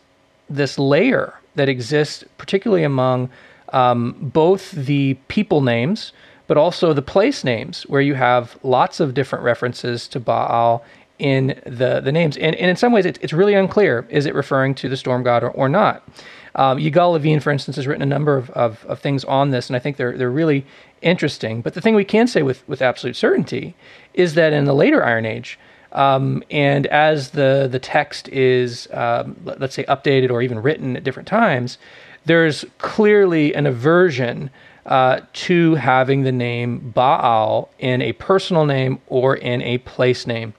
this 0.51 0.79
layer 0.79 1.35
that 1.55 1.69
exists, 1.69 2.25
particularly 2.39 2.83
among 2.83 3.31
um, 3.73 4.17
both 4.21 4.73
the 4.73 5.15
people 5.29 5.61
names, 5.61 6.13
but 6.49 6.57
also 6.57 6.93
the 6.93 7.03
place 7.03 7.45
names, 7.45 7.85
where 7.85 8.01
you 8.01 8.15
have 8.15 8.59
lots 8.65 8.99
of 8.99 9.15
different 9.15 9.45
references 9.45 10.09
to 10.09 10.19
Baal 10.19 10.85
in 11.19 11.61
the, 11.65 12.01
the 12.01 12.13
names. 12.13 12.37
And, 12.37 12.55
and 12.57 12.71
in 12.71 12.77
some 12.77 12.93
ways, 12.93 13.07
it's, 13.07 13.19
it's 13.23 13.33
really 13.33 13.55
unclear 13.55 14.07
is 14.11 14.27
it 14.27 14.35
referring 14.35 14.75
to 14.77 14.89
the 14.89 14.97
storm 14.97 15.23
god 15.23 15.43
or, 15.43 15.51
or 15.51 15.69
not? 15.69 16.07
Um, 16.55 16.79
Yigal 16.79 17.13
Levin, 17.13 17.41
for 17.41 17.51
instance, 17.51 17.77
has 17.77 17.87
written 17.87 18.03
a 18.03 18.07
number 18.07 18.37
of, 18.37 18.49
of, 18.51 18.85
of, 18.87 18.99
things 18.99 19.25
on 19.25 19.51
this, 19.51 19.69
and 19.69 19.77
I 19.77 19.79
think 19.79 19.99
they're, 19.99 20.17
they're 20.17 20.31
really 20.31 20.65
interesting. 21.03 21.61
But 21.61 21.75
the 21.75 21.83
thing 21.83 21.95
we 21.95 22.05
can 22.05 22.27
say 22.27 22.43
with, 22.43 22.67
with 22.67 22.81
absolute 22.81 23.15
certainty 23.15 23.77
is 24.15 24.35
that 24.35 24.55
in 24.55 24.65
the 24.65 24.73
later 24.73 25.05
Iron 25.05 25.27
Age, 25.27 25.59
um, 25.93 26.43
and 26.51 26.87
as 26.87 27.31
the, 27.31 27.69
the 27.71 27.79
text 27.79 28.29
is, 28.29 28.89
um, 28.93 29.37
let's 29.45 29.75
say, 29.75 29.85
updated 29.85 30.31
or 30.31 30.41
even 30.41 30.61
written 30.61 30.97
at 30.97 31.05
different 31.05 31.29
times, 31.29 31.77
there's 32.25 32.65
clearly 32.79 33.55
an 33.55 33.67
aversion 33.67 34.51
uh, 34.87 35.21
to 35.33 35.75
having 35.75 36.23
the 36.23 36.33
name 36.33 36.91
Baal 36.91 37.71
in 37.79 38.01
a 38.03 38.13
personal 38.13 38.65
name 38.65 39.01
or 39.09 39.37
in 39.37 39.61
a 39.63 39.79
place 39.79 40.27
name. 40.27 40.55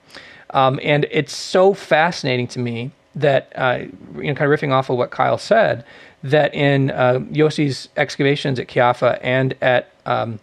Um, 0.51 0.79
and 0.83 1.05
it's 1.11 1.35
so 1.35 1.73
fascinating 1.73 2.47
to 2.47 2.59
me 2.59 2.91
that, 3.15 3.51
uh, 3.55 3.79
you 4.15 4.23
know, 4.23 4.35
kind 4.35 4.51
of 4.51 4.59
riffing 4.59 4.71
off 4.71 4.89
of 4.89 4.97
what 4.97 5.11
Kyle 5.11 5.37
said, 5.37 5.83
that 6.23 6.53
in 6.53 6.91
uh, 6.91 7.19
Yossi's 7.31 7.89
excavations 7.97 8.59
at 8.59 8.67
Qeiyafa 8.67 9.19
and 9.21 9.55
at 9.61 9.91
um, 10.05 10.39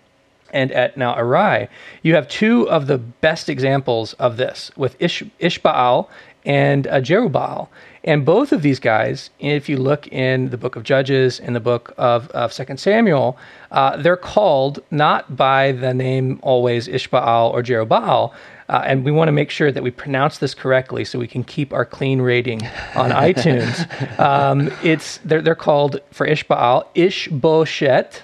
and 0.52 0.70
at 0.70 0.96
now 0.96 1.14
Arai, 1.14 1.68
you 2.02 2.14
have 2.14 2.28
two 2.28 2.68
of 2.70 2.86
the 2.86 2.98
best 2.98 3.48
examples 3.48 4.12
of 4.14 4.36
this 4.36 4.70
with 4.76 4.96
Ish, 5.00 5.24
Ishbaal 5.40 6.09
and 6.46 6.86
uh, 6.86 7.00
Jerubbaal. 7.00 7.68
And 8.05 8.24
both 8.24 8.52
of 8.52 8.62
these 8.62 8.78
guys, 8.78 9.30
if 9.40 9.68
you 9.68 9.78
look 9.78 10.07
in 10.09 10.50
the 10.50 10.59
book 10.59 10.76
of 10.76 10.82
Judges, 10.82 11.40
in 11.40 11.55
the 11.55 11.61
book 11.61 11.94
of, 11.96 12.28
of 12.30 12.52
2 12.52 12.76
Samuel, 12.76 13.36
uh, 13.70 13.96
they're 13.96 14.16
called 14.16 14.80
not 14.90 15.36
by 15.36 15.72
the 15.72 15.94
name 15.94 16.38
always 16.42 16.86
Ishbaal 16.86 17.52
or 17.52 17.62
Jerubbaal. 17.62 18.32
Uh, 18.68 18.82
and 18.86 19.04
we 19.04 19.10
want 19.10 19.28
to 19.28 19.32
make 19.32 19.50
sure 19.50 19.70
that 19.70 19.82
we 19.82 19.90
pronounce 19.90 20.38
this 20.38 20.54
correctly 20.54 21.04
so 21.04 21.18
we 21.18 21.28
can 21.28 21.44
keep 21.44 21.72
our 21.72 21.84
clean 21.84 22.20
rating 22.20 22.62
on 22.94 23.10
iTunes. 23.28 24.18
Um, 24.18 24.72
it's 24.82 25.18
they're, 25.18 25.42
they're 25.42 25.54
called 25.54 26.00
for 26.10 26.26
Ishbaal 26.26 26.86
Ishboshet, 26.94 28.20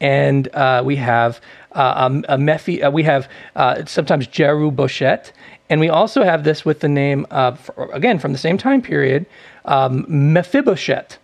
and 0.00 0.48
uh, 0.54 0.82
we 0.84 0.96
have 0.96 1.40
uh, 1.72 1.92
um, 1.96 2.24
a 2.28 2.36
Mephi, 2.36 2.84
uh, 2.84 2.90
we 2.90 3.02
have 3.02 3.28
uh, 3.56 3.84
sometimes 3.84 4.26
Jeru 4.26 4.70
Boshet, 4.70 5.32
and 5.68 5.80
we 5.80 5.88
also 5.88 6.22
have 6.22 6.44
this 6.44 6.64
with 6.64 6.80
the 6.80 6.88
name 6.88 7.26
of, 7.30 7.70
again, 7.92 8.18
from 8.18 8.32
the 8.32 8.38
same 8.38 8.56
time 8.56 8.80
period, 8.80 9.26
um, 9.66 10.06
Mephibosheth. 10.08 11.18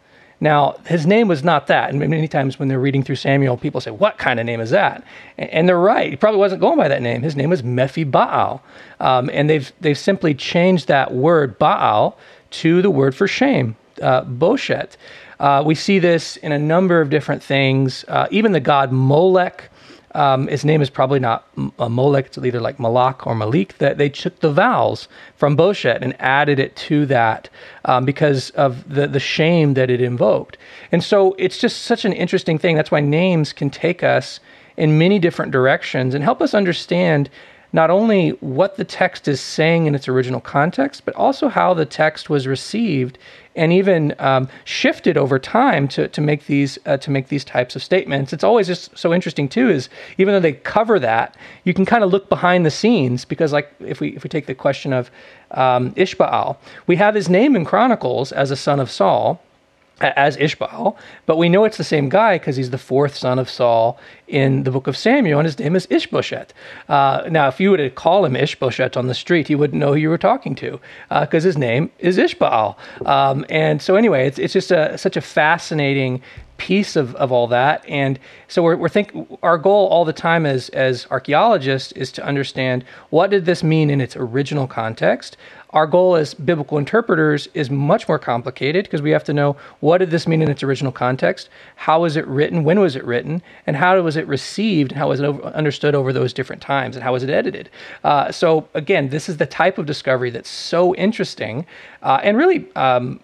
Now, 0.44 0.76
his 0.84 1.06
name 1.06 1.26
was 1.26 1.42
not 1.42 1.68
that. 1.68 1.88
And 1.88 1.98
many 1.98 2.28
times 2.28 2.58
when 2.58 2.68
they're 2.68 2.78
reading 2.78 3.02
through 3.02 3.16
Samuel, 3.16 3.56
people 3.56 3.80
say, 3.80 3.90
What 3.90 4.18
kind 4.18 4.38
of 4.38 4.44
name 4.44 4.60
is 4.60 4.68
that? 4.68 5.02
And 5.38 5.66
they're 5.66 5.78
right. 5.78 6.10
He 6.10 6.16
probably 6.16 6.38
wasn't 6.38 6.60
going 6.60 6.76
by 6.76 6.86
that 6.86 7.00
name. 7.00 7.22
His 7.22 7.34
name 7.34 7.48
was 7.48 7.62
Mephibaal. 7.62 8.60
Um, 9.00 9.30
and 9.32 9.48
they've, 9.48 9.72
they've 9.80 9.96
simply 9.96 10.34
changed 10.34 10.86
that 10.88 11.14
word, 11.14 11.58
Baal, 11.58 12.18
to 12.50 12.82
the 12.82 12.90
word 12.90 13.14
for 13.14 13.26
shame, 13.26 13.74
uh, 14.02 14.24
Boshet. 14.24 14.98
Uh, 15.40 15.62
we 15.64 15.74
see 15.74 15.98
this 15.98 16.36
in 16.36 16.52
a 16.52 16.58
number 16.58 17.00
of 17.00 17.08
different 17.08 17.42
things. 17.42 18.04
Uh, 18.06 18.28
even 18.30 18.52
the 18.52 18.60
god 18.60 18.92
Molech 18.92 19.70
um, 20.14 20.46
his 20.46 20.64
name 20.64 20.80
is 20.80 20.90
probably 20.90 21.18
not 21.18 21.46
a 21.78 21.88
Molech, 21.88 22.26
it's 22.26 22.38
either 22.38 22.60
like 22.60 22.78
Malak 22.78 23.26
or 23.26 23.34
Malik, 23.34 23.78
that 23.78 23.98
they 23.98 24.08
took 24.08 24.40
the 24.40 24.52
vowels 24.52 25.08
from 25.36 25.56
Boshet 25.56 26.02
and 26.02 26.14
added 26.20 26.58
it 26.58 26.76
to 26.76 27.04
that 27.06 27.48
um, 27.84 28.04
because 28.04 28.50
of 28.50 28.88
the, 28.88 29.06
the 29.06 29.20
shame 29.20 29.74
that 29.74 29.90
it 29.90 30.00
invoked. 30.00 30.56
And 30.92 31.02
so 31.02 31.34
it's 31.38 31.58
just 31.58 31.82
such 31.82 32.04
an 32.04 32.12
interesting 32.12 32.58
thing. 32.58 32.76
That's 32.76 32.90
why 32.90 33.00
names 33.00 33.52
can 33.52 33.70
take 33.70 34.02
us 34.02 34.40
in 34.76 34.98
many 34.98 35.18
different 35.18 35.52
directions 35.52 36.14
and 36.14 36.22
help 36.22 36.40
us 36.40 36.54
understand 36.54 37.28
not 37.74 37.90
only 37.90 38.30
what 38.40 38.76
the 38.76 38.84
text 38.84 39.26
is 39.26 39.40
saying 39.40 39.86
in 39.86 39.96
its 39.96 40.06
original 40.06 40.40
context, 40.40 41.04
but 41.04 41.12
also 41.16 41.48
how 41.48 41.74
the 41.74 41.84
text 41.84 42.30
was 42.30 42.46
received 42.46 43.18
and 43.56 43.72
even 43.72 44.14
um, 44.20 44.48
shifted 44.64 45.16
over 45.16 45.40
time 45.40 45.88
to, 45.88 46.06
to 46.06 46.20
make 46.20 46.46
these 46.46 46.78
uh, 46.86 46.96
to 46.98 47.10
make 47.10 47.28
these 47.28 47.44
types 47.44 47.74
of 47.74 47.82
statements. 47.82 48.32
It's 48.32 48.44
always 48.44 48.68
just 48.68 48.96
so 48.96 49.12
interesting 49.12 49.48
too. 49.48 49.68
Is 49.68 49.88
even 50.18 50.34
though 50.34 50.40
they 50.40 50.52
cover 50.52 51.00
that, 51.00 51.36
you 51.64 51.74
can 51.74 51.84
kind 51.84 52.04
of 52.04 52.12
look 52.12 52.28
behind 52.28 52.64
the 52.64 52.70
scenes 52.70 53.24
because, 53.24 53.52
like, 53.52 53.72
if 53.80 54.00
we 54.00 54.10
if 54.14 54.22
we 54.22 54.28
take 54.28 54.46
the 54.46 54.54
question 54.54 54.92
of 54.92 55.10
um, 55.50 55.90
Ishbaal, 55.94 56.56
we 56.86 56.94
have 56.94 57.16
his 57.16 57.28
name 57.28 57.56
in 57.56 57.64
Chronicles 57.64 58.30
as 58.30 58.52
a 58.52 58.56
son 58.56 58.78
of 58.78 58.88
Saul 58.88 59.42
as 60.00 60.36
Ishbaal, 60.36 60.96
but 61.26 61.38
we 61.38 61.48
know 61.48 61.64
it's 61.64 61.76
the 61.76 61.84
same 61.84 62.08
guy 62.08 62.38
because 62.38 62.56
he's 62.56 62.70
the 62.70 62.78
fourth 62.78 63.14
son 63.16 63.38
of 63.38 63.48
Saul 63.48 63.98
in 64.26 64.64
the 64.64 64.70
book 64.70 64.86
of 64.86 64.96
Samuel, 64.96 65.38
and 65.38 65.46
his 65.46 65.58
name 65.58 65.76
is 65.76 65.86
Ishbosheth. 65.90 66.52
Uh, 66.88 67.22
now, 67.30 67.48
if 67.48 67.60
you 67.60 67.70
were 67.70 67.76
to 67.76 67.90
call 67.90 68.24
him 68.24 68.34
Ishbosheth 68.34 68.96
on 68.96 69.06
the 69.06 69.14
street, 69.14 69.46
he 69.48 69.54
wouldn't 69.54 69.78
know 69.78 69.92
who 69.92 69.98
you 69.98 70.08
were 70.08 70.18
talking 70.18 70.54
to 70.56 70.80
because 71.08 71.44
uh, 71.44 71.48
his 71.48 71.58
name 71.58 71.90
is 71.98 72.18
Ishbaal. 72.18 72.76
Um, 73.06 73.44
and 73.48 73.80
so, 73.80 73.96
anyway, 73.96 74.26
it's, 74.26 74.38
it's 74.38 74.52
just 74.52 74.70
a, 74.70 74.98
such 74.98 75.16
a 75.16 75.20
fascinating 75.20 76.22
piece 76.56 76.96
of, 76.96 77.14
of 77.16 77.32
all 77.32 77.46
that. 77.48 77.84
And 77.88 78.18
so 78.48 78.62
we're, 78.62 78.76
we're 78.76 78.88
think 78.88 79.12
our 79.42 79.58
goal 79.58 79.88
all 79.88 80.04
the 80.04 80.12
time 80.12 80.46
as, 80.46 80.68
as 80.70 81.06
archaeologists 81.10 81.92
is 81.92 82.12
to 82.12 82.24
understand 82.24 82.84
what 83.10 83.30
did 83.30 83.44
this 83.44 83.62
mean 83.62 83.90
in 83.90 84.00
its 84.00 84.16
original 84.16 84.66
context? 84.66 85.36
Our 85.70 85.88
goal 85.88 86.14
as 86.14 86.34
biblical 86.34 86.78
interpreters 86.78 87.48
is 87.52 87.68
much 87.68 88.06
more 88.06 88.18
complicated 88.18 88.84
because 88.84 89.02
we 89.02 89.10
have 89.10 89.24
to 89.24 89.32
know 89.32 89.56
what 89.80 89.98
did 89.98 90.10
this 90.12 90.28
mean 90.28 90.40
in 90.40 90.48
its 90.48 90.62
original 90.62 90.92
context? 90.92 91.48
How 91.74 92.02
was 92.02 92.16
it 92.16 92.24
written? 92.28 92.62
When 92.62 92.78
was 92.78 92.94
it 92.94 93.04
written? 93.04 93.42
And 93.66 93.74
how 93.74 94.00
was 94.00 94.16
it 94.16 94.26
received? 94.28 94.92
And 94.92 94.98
how 94.98 95.08
was 95.08 95.18
it 95.18 95.26
over, 95.26 95.42
understood 95.46 95.96
over 95.96 96.12
those 96.12 96.32
different 96.32 96.62
times? 96.62 96.94
And 96.94 97.02
how 97.02 97.12
was 97.12 97.24
it 97.24 97.30
edited? 97.30 97.70
Uh, 98.04 98.30
so 98.30 98.68
again, 98.74 99.08
this 99.08 99.28
is 99.28 99.38
the 99.38 99.46
type 99.46 99.76
of 99.76 99.86
discovery 99.86 100.30
that's 100.30 100.48
so 100.48 100.94
interesting 100.94 101.66
uh, 102.02 102.20
and 102.22 102.36
really 102.36 102.72
um, 102.76 103.18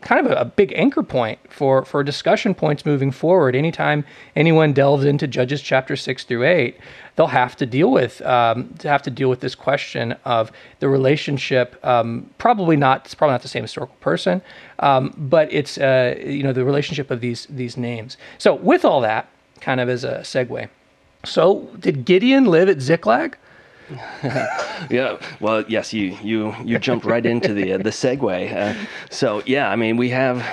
kind 0.00 0.26
of 0.26 0.32
a, 0.32 0.44
big 0.44 0.72
anchor 0.74 1.02
point 1.02 1.38
for, 1.48 1.84
for 1.84 2.02
discussion 2.02 2.54
points 2.54 2.86
moving 2.86 3.10
forward. 3.10 3.54
Anytime 3.54 4.04
anyone 4.34 4.72
delves 4.72 5.04
into 5.04 5.26
Judges 5.26 5.60
chapter 5.60 5.96
six 5.96 6.24
through 6.24 6.44
eight, 6.44 6.78
they'll 7.16 7.26
have 7.26 7.56
to 7.56 7.66
deal 7.66 7.90
with 7.90 8.22
um, 8.22 8.72
to 8.78 8.88
have 8.88 9.02
to 9.02 9.10
deal 9.10 9.28
with 9.28 9.40
this 9.40 9.54
question 9.54 10.12
of 10.24 10.52
the 10.80 10.88
relationship. 10.88 11.84
Um, 11.84 12.30
probably 12.38 12.76
not. 12.76 13.04
It's 13.06 13.14
probably 13.14 13.34
not 13.34 13.42
the 13.42 13.48
same 13.48 13.62
historical 13.62 13.96
person, 14.00 14.42
um, 14.78 15.14
but 15.16 15.52
it's 15.52 15.78
uh, 15.78 16.16
you 16.24 16.42
know 16.42 16.52
the 16.52 16.64
relationship 16.64 17.10
of 17.10 17.20
these 17.20 17.46
these 17.50 17.76
names. 17.76 18.16
So 18.38 18.54
with 18.54 18.84
all 18.84 19.00
that, 19.00 19.28
kind 19.60 19.80
of 19.80 19.88
as 19.88 20.04
a 20.04 20.18
segue. 20.20 20.68
So 21.24 21.68
did 21.80 22.04
Gideon 22.04 22.44
live 22.46 22.68
at 22.68 22.80
Ziklag? 22.80 23.36
yeah. 24.90 25.18
Well, 25.40 25.64
yes, 25.68 25.92
you 25.92 26.16
you 26.22 26.54
you 26.64 26.78
jumped 26.78 27.04
right 27.04 27.24
into 27.24 27.54
the 27.54 27.74
uh, 27.74 27.78
the 27.78 27.90
segue. 27.90 28.54
Uh, 28.54 28.74
so 29.10 29.42
yeah, 29.46 29.70
I 29.70 29.76
mean, 29.76 29.96
we 29.96 30.10
have 30.10 30.44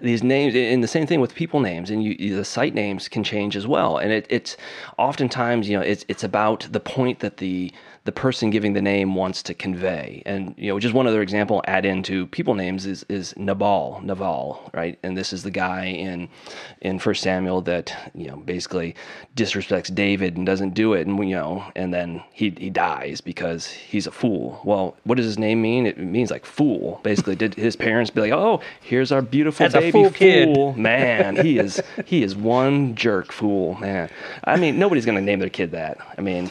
these 0.00 0.22
names, 0.22 0.54
and 0.54 0.82
the 0.82 0.88
same 0.88 1.06
thing 1.06 1.20
with 1.20 1.34
people 1.34 1.60
names, 1.60 1.90
and 1.90 2.02
you, 2.02 2.36
the 2.36 2.44
site 2.44 2.74
names 2.74 3.08
can 3.08 3.22
change 3.22 3.56
as 3.56 3.66
well. 3.66 3.98
And 3.98 4.10
it, 4.12 4.26
it's 4.30 4.56
oftentimes, 4.96 5.68
you 5.68 5.76
know, 5.76 5.82
it's 5.82 6.04
it's 6.08 6.24
about 6.24 6.66
the 6.70 6.80
point 6.80 7.20
that 7.20 7.36
the 7.36 7.72
the 8.08 8.12
person 8.12 8.48
giving 8.48 8.72
the 8.72 8.80
name 8.80 9.14
wants 9.14 9.42
to 9.42 9.52
convey. 9.52 10.22
And 10.24 10.54
you 10.56 10.72
know, 10.72 10.80
just 10.80 10.94
one 10.94 11.06
other 11.06 11.20
example 11.20 11.60
add 11.66 11.84
into 11.84 12.26
people 12.28 12.54
names 12.54 12.86
is 12.86 13.04
is 13.10 13.34
Nabal, 13.36 14.00
Naval, 14.02 14.70
right? 14.72 14.98
And 15.02 15.14
this 15.14 15.30
is 15.30 15.42
the 15.42 15.50
guy 15.50 15.84
in 15.84 16.30
in 16.80 16.98
First 16.98 17.22
Samuel 17.22 17.60
that 17.62 17.94
you 18.14 18.28
know 18.28 18.36
basically 18.36 18.94
disrespects 19.36 19.94
David 19.94 20.38
and 20.38 20.46
doesn't 20.46 20.72
do 20.72 20.94
it, 20.94 21.06
and 21.06 21.22
you 21.28 21.34
know, 21.36 21.70
and 21.76 21.92
then 21.92 22.22
he 22.32 22.48
he 22.56 22.70
dies 22.70 23.20
because 23.20 23.66
he's 23.66 24.06
a 24.06 24.10
fool. 24.10 24.58
Well, 24.64 24.96
what 25.04 25.16
does 25.16 25.26
his 25.26 25.38
name 25.38 25.60
mean? 25.60 25.84
It 25.84 25.98
means 25.98 26.30
like 26.30 26.46
fool. 26.46 27.00
Basically, 27.02 27.36
did 27.36 27.56
his 27.56 27.76
parents 27.76 28.10
be 28.10 28.22
like, 28.22 28.32
oh, 28.32 28.62
here's 28.80 29.12
our 29.12 29.20
beautiful 29.20 29.68
That's 29.68 29.74
baby 29.74 30.08
fool, 30.08 30.54
fool. 30.54 30.72
man? 30.78 31.36
He 31.44 31.58
is 31.58 31.82
he 32.06 32.22
is 32.22 32.34
one 32.34 32.94
jerk 32.94 33.32
fool, 33.32 33.74
man. 33.74 34.08
I 34.44 34.56
mean, 34.56 34.78
nobody's 34.78 35.04
gonna 35.04 35.20
name 35.20 35.40
their 35.40 35.50
kid 35.50 35.72
that. 35.72 35.98
I 36.16 36.22
mean 36.22 36.50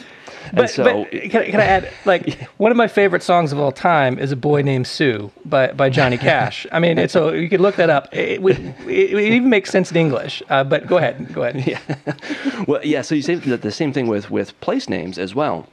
But, 0.52 0.70
so, 0.70 0.84
but 0.84 1.10
can, 1.10 1.42
Ai- 1.42 1.50
can 1.50 1.60
I 1.60 1.64
add, 1.64 1.92
like, 2.04 2.40
one 2.58 2.70
of 2.70 2.76
my 2.76 2.88
favorite 2.88 3.22
songs 3.22 3.52
of 3.52 3.58
all 3.58 3.72
time 3.72 4.18
is 4.18 4.32
"A 4.32 4.36
Boy 4.36 4.62
Named 4.62 4.86
Sue" 4.86 5.30
by 5.44 5.72
by 5.72 5.90
Johnny 5.90 6.18
Cash. 6.30 6.66
I 6.72 6.78
mean, 6.80 6.98
it's 6.98 7.12
so 7.12 7.32
you 7.32 7.48
could 7.48 7.60
look 7.60 7.76
that 7.76 7.90
up. 7.90 8.08
It, 8.14 8.40
would- 8.42 8.58
it, 8.86 9.12
it 9.14 9.32
even 9.32 9.50
makes 9.50 9.70
sense 9.70 9.90
in 9.90 9.96
English. 9.96 10.42
Uh, 10.48 10.64
but 10.64 10.86
go 10.86 10.96
ahead, 10.98 11.32
go 11.34 11.42
ahead. 11.44 11.80
well, 12.66 12.84
yeah. 12.84 13.02
So 13.02 13.14
you 13.14 13.22
say 13.22 13.36
that 13.36 13.62
the 13.62 13.72
same 13.72 13.92
thing 13.92 14.06
with 14.06 14.30
with 14.30 14.58
place 14.60 14.88
names 14.88 15.18
as 15.18 15.34
well. 15.34 15.66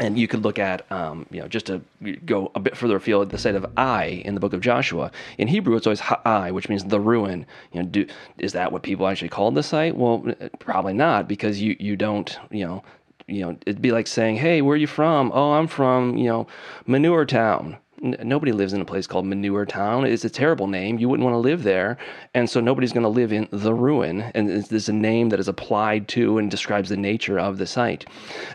And 0.00 0.16
you 0.16 0.28
could 0.28 0.44
look 0.44 0.60
at, 0.60 0.86
um, 0.92 1.26
you 1.32 1.40
know, 1.40 1.48
just 1.48 1.66
to 1.66 1.82
go 2.24 2.52
a 2.54 2.60
bit 2.60 2.76
further 2.76 2.94
afield, 2.94 3.30
the 3.30 3.36
site 3.38 3.56
of 3.56 3.66
I 3.76 4.22
in 4.24 4.34
the 4.34 4.40
book 4.40 4.52
of 4.52 4.60
Joshua. 4.60 5.10
In 5.38 5.48
Hebrew, 5.48 5.74
it's 5.74 5.88
always 5.88 5.98
Ha'ai, 5.98 6.52
which 6.52 6.68
means 6.68 6.84
the 6.84 7.00
ruin. 7.00 7.44
You 7.72 7.82
know, 7.82 7.88
do, 7.88 8.06
is 8.38 8.52
that 8.52 8.70
what 8.70 8.84
people 8.84 9.08
actually 9.08 9.30
called 9.30 9.56
the 9.56 9.62
site? 9.64 9.96
Well, 9.96 10.24
probably 10.60 10.92
not, 10.92 11.26
because 11.26 11.60
you 11.60 11.74
you 11.80 11.96
don't, 11.96 12.38
you 12.52 12.64
know, 12.64 12.84
you 13.28 13.42
know, 13.42 13.56
it'd 13.66 13.82
be 13.82 13.92
like 13.92 14.06
saying, 14.06 14.36
"Hey, 14.36 14.62
where 14.62 14.74
are 14.74 14.78
you 14.78 14.86
from?" 14.86 15.30
"Oh, 15.34 15.52
I'm 15.52 15.66
from, 15.66 16.16
you 16.16 16.28
know, 16.28 16.46
Manure 16.86 17.26
Town." 17.26 17.76
N- 18.02 18.16
nobody 18.22 18.52
lives 18.52 18.72
in 18.72 18.80
a 18.80 18.84
place 18.84 19.06
called 19.06 19.26
Manure 19.26 19.66
Town. 19.66 20.04
It's 20.06 20.24
a 20.24 20.30
terrible 20.30 20.66
name. 20.68 20.98
You 20.98 21.08
wouldn't 21.08 21.24
want 21.24 21.34
to 21.34 21.38
live 21.38 21.62
there, 21.64 21.98
and 22.34 22.48
so 22.48 22.60
nobody's 22.60 22.92
going 22.92 23.02
to 23.02 23.08
live 23.08 23.32
in 23.32 23.48
the 23.50 23.74
ruin. 23.74 24.22
And 24.34 24.48
it's 24.48 24.88
a 24.88 24.92
name 24.92 25.28
that 25.30 25.40
is 25.40 25.48
applied 25.48 26.08
to 26.08 26.38
and 26.38 26.50
describes 26.50 26.88
the 26.88 26.96
nature 26.96 27.38
of 27.38 27.58
the 27.58 27.66
site. 27.66 28.06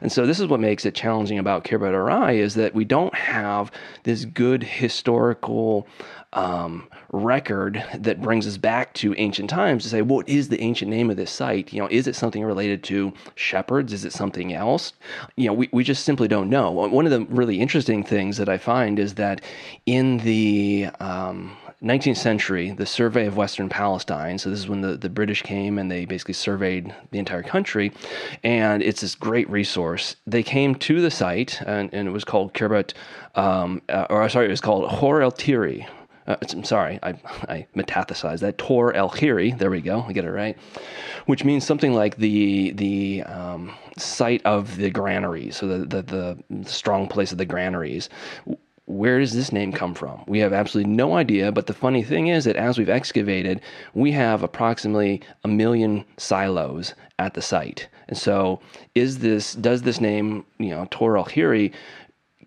And 0.01 0.11
so 0.11 0.25
this 0.25 0.39
is 0.39 0.47
what 0.47 0.59
makes 0.59 0.85
it 0.85 0.95
challenging 0.95 1.39
about 1.39 1.65
Khirbet 1.65 1.93
Arai 1.93 2.35
is 2.37 2.55
that 2.55 2.73
we 2.73 2.85
don't 2.85 3.13
have 3.15 3.71
this 4.03 4.25
good 4.25 4.63
historical 4.63 5.87
um, 6.33 6.87
record 7.11 7.83
that 7.95 8.21
brings 8.21 8.45
us 8.47 8.57
back 8.57 8.93
to 8.95 9.13
ancient 9.17 9.49
times 9.49 9.83
to 9.83 9.89
say, 9.89 10.01
what 10.01 10.27
is 10.27 10.49
the 10.49 10.59
ancient 10.61 10.89
name 10.89 11.09
of 11.09 11.17
this 11.17 11.31
site? 11.31 11.71
You 11.71 11.81
know, 11.81 11.87
is 11.89 12.07
it 12.07 12.15
something 12.15 12.43
related 12.43 12.83
to 12.85 13.13
shepherds? 13.35 13.93
Is 13.93 14.03
it 14.05 14.13
something 14.13 14.53
else? 14.53 14.93
You 15.35 15.47
know, 15.47 15.53
we, 15.53 15.69
we 15.71 15.83
just 15.83 16.03
simply 16.03 16.27
don't 16.27 16.49
know. 16.49 16.71
One 16.71 17.05
of 17.05 17.11
the 17.11 17.21
really 17.33 17.61
interesting 17.61 18.03
things 18.03 18.37
that 18.37 18.49
I 18.49 18.57
find 18.57 18.99
is 18.99 19.13
that 19.15 19.41
in 19.85 20.17
the 20.17 20.87
um, 20.99 21.55
19th 21.83 22.17
century, 22.17 22.71
the 22.71 22.85
survey 22.85 23.25
of 23.25 23.35
Western 23.35 23.67
Palestine. 23.67 24.37
So, 24.37 24.49
this 24.49 24.59
is 24.59 24.69
when 24.69 24.79
the, 24.79 24.95
the 24.95 25.09
British 25.09 25.41
came 25.41 25.77
and 25.77 25.91
they 25.91 26.05
basically 26.05 26.33
surveyed 26.33 26.95
the 27.11 27.19
entire 27.19 27.43
country. 27.43 27.91
And 28.41 28.81
it's 28.81 29.01
this 29.01 29.15
great 29.15 29.49
resource. 29.49 30.15
They 30.25 30.43
came 30.43 30.75
to 30.75 31.01
the 31.01 31.11
site, 31.11 31.61
and, 31.61 31.93
and 31.93 32.07
it 32.07 32.11
was 32.11 32.23
called 32.23 32.53
Khirbet, 32.53 32.93
um, 33.35 33.81
uh, 33.89 34.07
or 34.09 34.27
sorry, 34.29 34.45
it 34.45 34.49
was 34.49 34.61
called 34.61 34.89
Hor 34.89 35.21
el 35.21 35.31
Tiri. 35.31 35.85
Uh, 36.25 36.35
I'm 36.51 36.63
sorry, 36.63 36.99
I, 37.03 37.09
I 37.49 37.67
metathesized 37.75 38.39
that. 38.39 38.57
Tor 38.57 38.93
el 38.93 39.09
Khiri, 39.09 39.57
there 39.57 39.69
we 39.69 39.81
go, 39.81 40.05
I 40.07 40.13
get 40.13 40.25
it 40.25 40.31
right, 40.31 40.57
which 41.25 41.43
means 41.43 41.65
something 41.65 41.93
like 41.93 42.17
the 42.17 42.71
the 42.71 43.23
um, 43.23 43.73
site 43.97 44.41
of 44.45 44.77
the 44.77 44.89
granaries, 44.89 45.57
so 45.57 45.67
the, 45.67 45.85
the, 45.85 46.37
the 46.49 46.69
strong 46.69 47.07
place 47.07 47.31
of 47.31 47.37
the 47.37 47.45
granaries 47.45 48.09
where 48.85 49.19
does 49.19 49.33
this 49.33 49.51
name 49.53 49.71
come 49.71 49.93
from? 49.93 50.23
We 50.27 50.39
have 50.39 50.51
absolutely 50.51 50.91
no 50.91 51.15
idea, 51.15 51.51
but 51.51 51.67
the 51.67 51.73
funny 51.73 52.03
thing 52.03 52.27
is 52.27 52.43
that 52.45 52.57
as 52.57 52.77
we've 52.77 52.89
excavated, 52.89 53.61
we 53.93 54.11
have 54.11 54.43
approximately 54.43 55.21
a 55.43 55.47
million 55.47 56.03
silos 56.17 56.93
at 57.17 57.33
the 57.33 57.41
site. 57.41 57.87
And 58.09 58.17
so 58.17 58.59
is 58.93 59.19
this 59.19 59.53
does 59.53 59.83
this 59.83 60.01
name, 60.01 60.45
you 60.57 60.69
know, 60.69 60.87
Tor 60.91 61.17
El 61.17 61.25
Hiri 61.25 61.73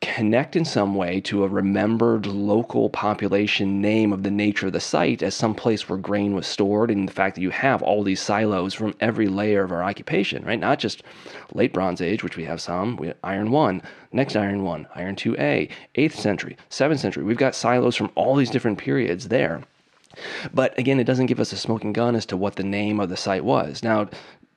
connect 0.01 0.57
in 0.57 0.65
some 0.65 0.95
way 0.95 1.21
to 1.21 1.45
a 1.45 1.49
remembered 1.49 2.27
local 2.27 2.91
population 2.91 3.81
name 3.81 4.13
of 4.13 4.23
the 4.23 4.31
nature 4.31 4.67
of 4.67 4.73
the 4.73 4.81
site 4.81 5.23
as 5.23 5.35
some 5.35 5.55
place 5.55 5.89
where 5.89 5.99
grain 5.99 6.35
was 6.35 6.47
stored 6.47 6.91
and 6.91 7.09
the 7.09 7.13
fact 7.13 7.35
that 7.35 7.43
you 7.43 7.51
have 7.51 7.83
all 7.83 8.03
these 8.03 8.21
silos 8.21 8.75
from 8.75 8.95
every 9.01 9.29
layer 9.29 9.63
of 9.63 9.73
our 9.73 9.83
occupation 9.83 10.45
right? 10.45 10.61
Not 10.61 10.79
just 10.79 11.03
late 11.53 11.73
bronze 11.73 12.01
age 12.01 12.23
which 12.23 12.37
we 12.37 12.45
have 12.45 12.61
some 12.61 12.97
we 12.97 13.09
have 13.09 13.17
iron 13.23 13.51
1 13.51 13.83
next 14.13 14.37
iron 14.37 14.63
1 14.63 14.87
iron 14.95 15.17
2a 15.17 15.71
8th 15.95 16.13
century 16.13 16.57
7th 16.71 16.99
century. 16.99 17.25
We've 17.25 17.37
got 17.37 17.55
silos 17.55 17.97
from 17.97 18.11
all 18.15 18.37
these 18.37 18.51
different 18.51 18.79
periods 18.79 19.29
there. 19.29 19.63
But 20.55 20.79
again, 20.79 20.99
it 20.99 21.05
doesn't 21.05 21.27
give 21.27 21.41
us 21.41 21.53
a 21.53 21.57
smoking 21.57 21.93
gun 21.93 22.17
as 22.17 22.27
to 22.27 22.37
what 22.37 22.57
the 22.57 22.65
name 22.65 23.01
of 23.01 23.09
the 23.09 23.17
site 23.17 23.45
was. 23.45 23.83
Now, 23.83 24.09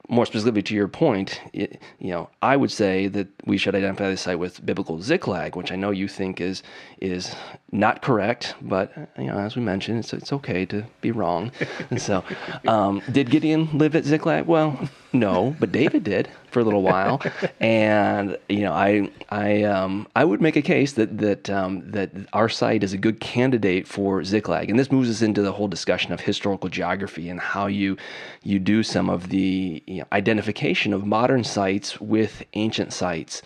more 0.09 0.25
specifically 0.25 0.63
to 0.63 0.75
your 0.75 0.87
point, 0.87 1.39
it, 1.53 1.79
you 1.99 2.11
know, 2.11 2.29
I 2.41 2.57
would 2.57 2.71
say 2.71 3.07
that 3.07 3.27
we 3.45 3.57
should 3.57 3.75
identify 3.75 4.09
the 4.09 4.17
site 4.17 4.39
with 4.39 4.65
biblical 4.65 5.01
Ziklag, 5.01 5.55
which 5.55 5.71
I 5.71 5.75
know 5.75 5.91
you 5.91 6.07
think 6.07 6.41
is 6.41 6.63
is 6.99 7.35
not 7.71 8.01
correct, 8.01 8.55
but 8.61 8.91
you 9.17 9.27
know, 9.27 9.37
as 9.37 9.55
we 9.55 9.61
mentioned, 9.61 9.99
it's 9.99 10.13
it's 10.13 10.33
okay 10.33 10.65
to 10.65 10.83
be 11.01 11.11
wrong. 11.11 11.51
and 11.91 12.01
so, 12.01 12.23
um, 12.67 13.01
did 13.11 13.29
Gideon 13.29 13.69
live 13.77 13.95
at 13.95 14.03
Ziklag? 14.03 14.47
Well, 14.47 14.89
no, 15.11 15.55
but 15.59 15.71
David 15.71 16.03
did 16.03 16.29
for 16.51 16.59
a 16.59 16.63
little 16.63 16.81
while, 16.81 17.21
and 17.59 18.37
you 18.47 18.61
know, 18.61 18.73
I 18.73 19.09
I 19.29 19.63
um, 19.63 20.07
I 20.15 20.23
would 20.23 20.41
make 20.41 20.55
a 20.55 20.61
case 20.61 20.93
that 20.93 21.17
that 21.17 21.49
um, 21.49 21.89
that 21.91 22.11
our 22.33 22.49
site 22.49 22.83
is 22.83 22.93
a 22.93 22.97
good 22.97 23.19
candidate 23.19 23.87
for 23.87 24.23
Ziklag, 24.23 24.69
and 24.69 24.77
this 24.77 24.91
moves 24.91 25.09
us 25.09 25.21
into 25.21 25.41
the 25.41 25.51
whole 25.51 25.67
discussion 25.67 26.11
of 26.11 26.19
historical 26.19 26.69
geography 26.69 27.29
and 27.29 27.39
how 27.39 27.67
you 27.67 27.97
you 28.43 28.59
do 28.59 28.83
some 28.83 29.09
of 29.09 29.29
the 29.29 29.83
you 29.87 29.99
know, 29.99 30.05
identification 30.11 30.93
of 30.93 31.05
modern 31.05 31.43
sites 31.43 31.99
with 31.99 32.43
ancient 32.53 32.93
sites, 32.93 33.41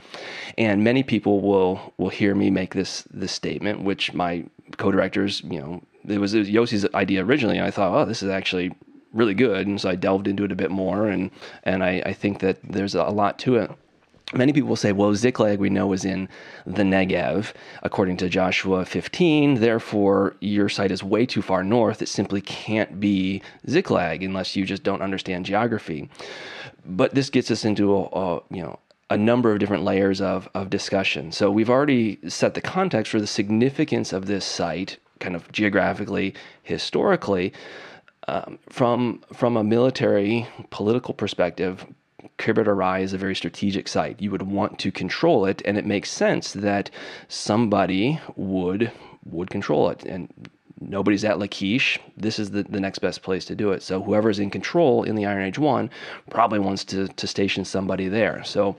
and 0.57 0.83
many 0.83 1.03
people 1.03 1.41
will 1.41 1.93
will 1.97 2.09
hear 2.09 2.35
me 2.35 2.49
make 2.49 2.73
this 2.73 3.03
this 3.11 3.31
statement, 3.31 3.83
which 3.83 4.13
my 4.13 4.43
co-directors, 4.77 5.41
you 5.43 5.59
know, 5.59 5.81
it 6.07 6.19
was, 6.19 6.33
it 6.33 6.39
was 6.39 6.49
Yossi's 6.49 6.85
idea 6.93 7.23
originally. 7.23 7.57
And 7.57 7.67
I 7.67 7.71
thought, 7.71 7.93
oh, 7.93 8.05
this 8.05 8.23
is 8.23 8.29
actually 8.29 8.73
really 9.13 9.33
good, 9.33 9.67
and 9.67 9.79
so 9.79 9.89
I 9.89 9.95
delved 9.95 10.27
into 10.27 10.43
it 10.43 10.51
a 10.51 10.55
bit 10.55 10.71
more, 10.71 11.07
and 11.07 11.31
and 11.63 11.83
I, 11.83 12.01
I 12.05 12.13
think 12.13 12.39
that 12.39 12.57
there's 12.63 12.95
a 12.95 13.03
lot 13.03 13.39
to 13.39 13.55
it. 13.55 13.71
Many 14.33 14.51
people 14.51 14.75
say, 14.75 14.93
well, 14.93 15.13
Ziklag 15.13 15.59
we 15.59 15.69
know 15.69 15.93
is 15.93 16.05
in 16.05 16.27
the 16.65 16.81
Negev, 16.81 17.53
according 17.83 18.17
to 18.17 18.29
Joshua 18.29 18.83
15. 18.83 19.55
Therefore, 19.55 20.35
your 20.39 20.69
site 20.69 20.89
is 20.89 21.03
way 21.03 21.27
too 21.27 21.43
far 21.43 21.63
north. 21.63 22.01
It 22.01 22.09
simply 22.09 22.41
can't 22.41 22.99
be 22.99 23.43
Ziklag 23.69 24.23
unless 24.23 24.55
you 24.55 24.65
just 24.65 24.81
don't 24.81 25.03
understand 25.03 25.45
geography. 25.45 26.09
But 26.83 27.13
this 27.13 27.29
gets 27.29 27.51
us 27.51 27.63
into 27.63 27.95
a, 27.95 28.03
a 28.05 28.41
you 28.49 28.63
know 28.63 28.79
a 29.09 29.17
number 29.17 29.51
of 29.51 29.59
different 29.59 29.83
layers 29.83 30.21
of, 30.21 30.49
of 30.55 30.71
discussion. 30.71 31.31
So 31.31 31.51
we've 31.51 31.69
already 31.69 32.17
set 32.27 32.55
the 32.55 32.61
context 32.61 33.11
for 33.11 33.19
the 33.19 33.27
significance 33.27 34.11
of 34.11 34.25
this 34.25 34.43
site, 34.43 34.97
kind 35.19 35.35
of 35.35 35.51
geographically, 35.51 36.33
historically. 36.63 37.53
Um, 38.27 38.59
from 38.69 39.21
from 39.33 39.57
a 39.57 39.63
military 39.63 40.47
political 40.69 41.13
perspective, 41.13 41.85
Khirbet 42.37 42.67
Arai 42.67 43.01
is 43.01 43.13
a 43.13 43.17
very 43.17 43.35
strategic 43.35 43.87
site. 43.87 44.21
You 44.21 44.31
would 44.31 44.43
want 44.43 44.79
to 44.79 44.91
control 44.91 45.45
it, 45.45 45.61
and 45.65 45.77
it 45.77 45.85
makes 45.85 46.09
sense 46.09 46.53
that 46.53 46.89
somebody 47.27 48.19
would 48.35 48.91
would 49.25 49.49
control 49.49 49.89
it. 49.89 50.03
And 50.03 50.29
nobody's 50.79 51.25
at 51.25 51.39
Lachish. 51.39 51.99
This 52.17 52.39
is 52.39 52.51
the, 52.51 52.63
the 52.63 52.79
next 52.79 52.99
best 52.99 53.23
place 53.23 53.45
to 53.45 53.55
do 53.55 53.71
it. 53.71 53.81
So 53.83 54.01
whoever's 54.01 54.39
in 54.39 54.49
control 54.49 55.03
in 55.03 55.15
the 55.15 55.25
Iron 55.25 55.43
Age 55.43 55.59
one 55.59 55.89
probably 56.29 56.59
wants 56.59 56.83
to 56.85 57.07
to 57.07 57.27
station 57.27 57.65
somebody 57.65 58.07
there. 58.07 58.43
So 58.43 58.75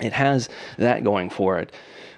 it 0.00 0.12
has 0.12 0.48
that 0.78 1.04
going 1.04 1.30
for 1.30 1.58
it. 1.58 1.72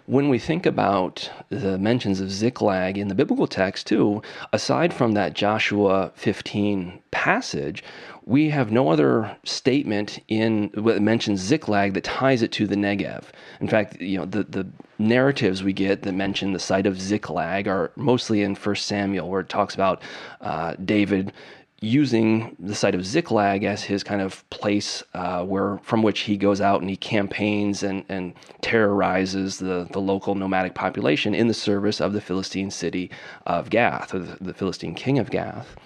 When 0.06 0.28
we 0.28 0.38
think 0.38 0.66
about 0.66 1.28
the 1.48 1.78
mentions 1.78 2.20
of 2.20 2.30
Ziklag 2.30 2.96
in 2.96 3.08
the 3.08 3.14
biblical 3.14 3.48
text, 3.48 3.88
too, 3.88 4.22
aside 4.52 4.94
from 4.94 5.12
that 5.12 5.34
Joshua 5.34 6.12
15 6.14 7.00
passage, 7.10 7.82
we 8.24 8.50
have 8.50 8.70
no 8.70 8.90
other 8.90 9.36
statement 9.42 10.20
in 10.28 10.70
what 10.74 11.02
mentions 11.02 11.40
Ziklag 11.40 11.94
that 11.94 12.04
ties 12.04 12.42
it 12.42 12.52
to 12.52 12.68
the 12.68 12.76
Negev. 12.76 13.24
In 13.60 13.66
fact, 13.66 14.00
you 14.00 14.18
know, 14.18 14.26
the, 14.26 14.44
the 14.44 14.66
narratives 14.98 15.64
we 15.64 15.72
get 15.72 16.02
that 16.02 16.12
mention 16.12 16.52
the 16.52 16.58
site 16.60 16.86
of 16.86 17.00
Ziklag 17.00 17.66
are 17.66 17.90
mostly 17.96 18.42
in 18.42 18.54
1 18.54 18.76
Samuel, 18.76 19.28
where 19.28 19.40
it 19.40 19.48
talks 19.48 19.74
about 19.74 20.02
uh, 20.40 20.74
David 20.84 21.32
using 21.80 22.56
the 22.58 22.74
site 22.74 22.94
of 22.94 23.04
Ziklag 23.04 23.62
as 23.62 23.84
his 23.84 24.02
kind 24.02 24.22
of 24.22 24.48
place 24.48 25.02
uh, 25.12 25.44
where 25.44 25.78
from 25.82 26.02
which 26.02 26.20
he 26.20 26.36
goes 26.36 26.60
out 26.60 26.80
and 26.80 26.88
he 26.88 26.96
campaigns 26.96 27.82
and, 27.82 28.04
and 28.08 28.32
terrorizes 28.62 29.58
the, 29.58 29.86
the 29.92 30.00
local 30.00 30.34
nomadic 30.34 30.74
population 30.74 31.34
in 31.34 31.48
the 31.48 31.54
service 31.54 32.00
of 32.00 32.14
the 32.14 32.20
Philistine 32.20 32.70
city 32.70 33.10
of 33.44 33.68
Gath, 33.68 34.14
or 34.14 34.20
the, 34.20 34.36
the 34.40 34.54
Philistine 34.54 34.94
king 34.94 35.18
of 35.18 35.30
Gath. 35.30 35.76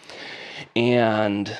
And 0.76 1.56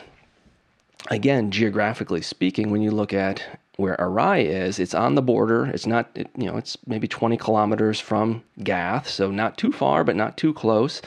again, 1.11 1.51
geographically 1.51 2.23
speaking, 2.23 2.71
when 2.71 2.83
you 2.83 2.93
look 2.93 3.13
at 3.13 3.60
where 3.81 3.97
Arai 3.97 4.45
is, 4.45 4.79
it's 4.79 4.95
on 4.95 5.15
the 5.15 5.23
border. 5.23 5.67
It's 5.67 5.87
not, 5.87 6.11
it, 6.15 6.31
you 6.37 6.47
know, 6.47 6.57
it's 6.57 6.77
maybe 6.87 7.09
20 7.09 7.37
kilometers 7.37 7.99
from 7.99 8.43
Gath, 8.63 9.09
so 9.09 9.31
not 9.31 9.57
too 9.57 9.73
far, 9.73 10.05
but 10.05 10.17
not 10.17 10.37
too 10.37 10.53
close. 10.53 11.03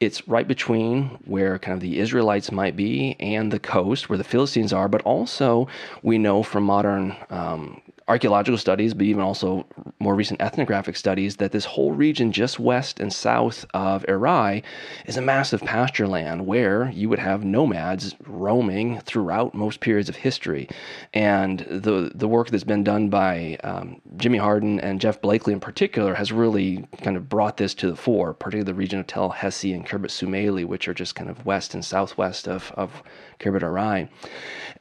It's 0.00 0.26
right 0.28 0.46
between 0.46 1.18
where 1.24 1.58
kind 1.58 1.74
of 1.74 1.80
the 1.80 1.98
Israelites 1.98 2.52
might 2.52 2.76
be 2.76 3.16
and 3.20 3.52
the 3.52 3.58
coast 3.58 4.08
where 4.08 4.18
the 4.18 4.24
Philistines 4.24 4.72
are, 4.72 4.88
but 4.88 5.02
also 5.02 5.68
we 6.02 6.18
know 6.18 6.42
from 6.42 6.64
modern 6.64 7.16
um, 7.30 7.80
archaeological 8.08 8.58
studies, 8.58 8.94
but 8.94 9.06
even 9.06 9.22
also 9.22 9.66
more 9.98 10.14
recent 10.14 10.40
ethnographic 10.40 10.96
studies, 10.96 11.36
that 11.36 11.52
this 11.52 11.64
whole 11.64 11.92
region 11.92 12.32
just 12.32 12.58
west 12.58 13.00
and 13.00 13.12
south 13.12 13.64
of 13.74 14.04
Erai 14.06 14.62
is 15.06 15.16
a 15.16 15.22
massive 15.22 15.60
pasture 15.60 16.08
land 16.08 16.46
where 16.46 16.90
you 16.90 17.08
would 17.08 17.18
have 17.18 17.44
nomads 17.44 18.14
roaming 18.26 19.00
throughout 19.00 19.54
most 19.54 19.80
periods 19.80 20.08
of 20.08 20.16
history. 20.16 20.68
And 21.14 21.60
the 21.60 22.12
the 22.14 22.28
work 22.28 22.50
that's 22.50 22.64
been 22.64 22.84
done 22.84 23.08
by 23.08 23.58
um, 23.64 24.00
Jimmy 24.16 24.38
Hardin 24.38 24.80
and 24.80 25.00
Jeff 25.00 25.20
Blakely 25.20 25.52
in 25.52 25.60
particular 25.60 26.14
has 26.14 26.32
really 26.32 26.86
kind 27.02 27.16
of 27.16 27.28
brought 27.28 27.56
this 27.56 27.74
to 27.74 27.88
the 27.90 27.96
fore, 27.96 28.34
particularly 28.34 28.70
the 28.70 28.74
region 28.74 28.98
of 29.00 29.06
Tel 29.06 29.30
Hesi 29.30 29.74
and 29.74 29.86
Khirbet 29.86 30.10
Sumaili, 30.10 30.64
which 30.64 30.88
are 30.88 30.94
just 30.94 31.14
kind 31.14 31.30
of 31.30 31.44
west 31.46 31.74
and 31.74 31.84
southwest 31.84 32.48
of, 32.48 32.72
of 32.76 33.02
Khirbet 33.38 33.62
Erai. 33.62 34.08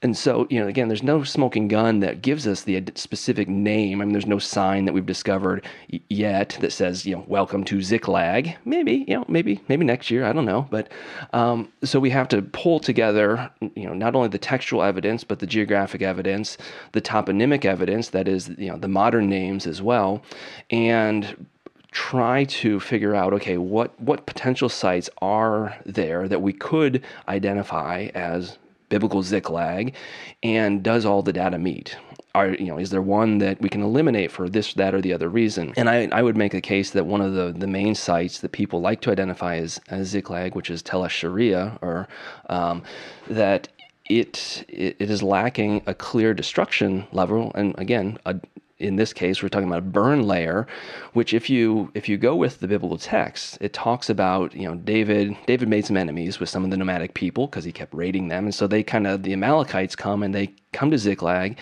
And 0.01 0.17
so, 0.17 0.47
you 0.49 0.59
know, 0.59 0.67
again, 0.67 0.87
there's 0.87 1.03
no 1.03 1.23
smoking 1.23 1.67
gun 1.67 1.99
that 1.99 2.21
gives 2.21 2.47
us 2.47 2.63
the 2.63 2.75
specific 3.11 3.49
name. 3.49 4.01
I 4.01 4.05
mean, 4.05 4.13
there's 4.13 4.25
no 4.25 4.39
sign 4.39 4.85
that 4.85 4.93
we've 4.93 5.05
discovered 5.05 5.65
yet 6.07 6.57
that 6.61 6.71
says, 6.71 7.05
you 7.05 7.13
know, 7.13 7.25
welcome 7.27 7.65
to 7.65 7.81
Ziklag. 7.81 8.55
Maybe, 8.63 9.03
you 9.05 9.15
know, 9.15 9.25
maybe, 9.27 9.59
maybe 9.67 9.83
next 9.83 10.09
year. 10.09 10.23
I 10.23 10.31
don't 10.31 10.45
know. 10.45 10.65
But 10.71 10.89
um, 11.33 11.67
so 11.83 11.99
we 11.99 12.09
have 12.11 12.29
to 12.29 12.41
pull 12.41 12.79
together, 12.79 13.51
you 13.75 13.85
know, 13.85 13.93
not 13.93 14.15
only 14.15 14.29
the 14.29 14.37
textual 14.37 14.81
evidence, 14.81 15.25
but 15.25 15.39
the 15.39 15.45
geographic 15.45 16.01
evidence, 16.01 16.57
the 16.93 17.01
toponymic 17.01 17.65
evidence, 17.65 18.11
that 18.11 18.29
is, 18.29 18.47
you 18.57 18.69
know, 18.69 18.77
the 18.77 18.87
modern 18.87 19.27
names 19.27 19.67
as 19.67 19.81
well, 19.81 20.21
and 20.69 21.45
try 21.91 22.45
to 22.45 22.79
figure 22.79 23.13
out 23.13 23.33
okay 23.33 23.57
what 23.57 23.99
what 23.99 24.25
potential 24.25 24.69
sites 24.69 25.09
are 25.21 25.75
there 25.85 26.29
that 26.29 26.41
we 26.41 26.53
could 26.53 27.03
identify 27.27 28.07
as 28.15 28.57
biblical 28.91 29.23
Ziklag, 29.23 29.95
and 30.43 30.83
does 30.83 31.05
all 31.05 31.23
the 31.23 31.33
data 31.33 31.57
meet? 31.57 31.97
Are 32.33 32.49
you 32.49 32.67
know 32.67 32.77
is 32.77 32.89
there 32.91 33.01
one 33.01 33.39
that 33.39 33.59
we 33.61 33.67
can 33.67 33.81
eliminate 33.81 34.31
for 34.31 34.47
this, 34.47 34.73
that, 34.75 34.95
or 34.95 35.01
the 35.01 35.13
other 35.13 35.27
reason? 35.27 35.73
And 35.75 35.89
I, 35.89 36.07
I 36.11 36.21
would 36.21 36.37
make 36.37 36.53
a 36.53 36.61
case 36.61 36.91
that 36.91 37.05
one 37.05 37.21
of 37.21 37.33
the, 37.33 37.51
the 37.51 37.67
main 37.67 37.93
sites 37.95 38.39
that 38.39 38.51
people 38.51 38.79
like 38.79 39.01
to 39.01 39.11
identify 39.11 39.57
as, 39.57 39.81
as 39.89 40.07
Ziklag, 40.07 40.55
which 40.55 40.69
is 40.69 40.81
Tel 40.81 41.05
Sharia, 41.07 41.77
or 41.81 42.07
um, 42.49 42.83
that 43.29 43.67
it, 44.09 44.65
it, 44.69 44.95
it 44.99 45.09
is 45.09 45.21
lacking 45.21 45.81
a 45.87 45.93
clear 45.93 46.33
destruction 46.33 47.05
level, 47.11 47.51
and 47.55 47.75
again, 47.77 48.17
a, 48.25 48.39
in 48.81 48.95
this 48.97 49.13
case 49.13 49.41
we're 49.41 49.49
talking 49.49 49.67
about 49.67 49.79
a 49.79 49.81
burn 49.81 50.27
layer 50.27 50.67
which 51.13 51.33
if 51.33 51.49
you 51.49 51.91
if 51.93 52.09
you 52.09 52.17
go 52.17 52.35
with 52.35 52.59
the 52.59 52.67
biblical 52.67 52.97
text 52.97 53.57
it 53.61 53.73
talks 53.73 54.09
about 54.09 54.53
you 54.55 54.67
know 54.67 54.75
david 54.75 55.37
david 55.45 55.69
made 55.69 55.85
some 55.85 55.97
enemies 55.97 56.39
with 56.39 56.49
some 56.49 56.63
of 56.63 56.71
the 56.71 56.77
nomadic 56.77 57.13
people 57.13 57.47
because 57.47 57.63
he 57.63 57.71
kept 57.71 57.93
raiding 57.93 58.27
them. 58.27 58.45
And 58.45 58.55
so 58.55 58.67
they 58.67 58.83
kind 58.83 59.07
of 59.07 59.23
the 59.23 59.33
amalekites 59.33 59.95
come 59.95 60.23
and 60.23 60.33
they 60.33 60.53
come 60.73 60.91
to 60.91 60.97
ziklag 60.97 61.57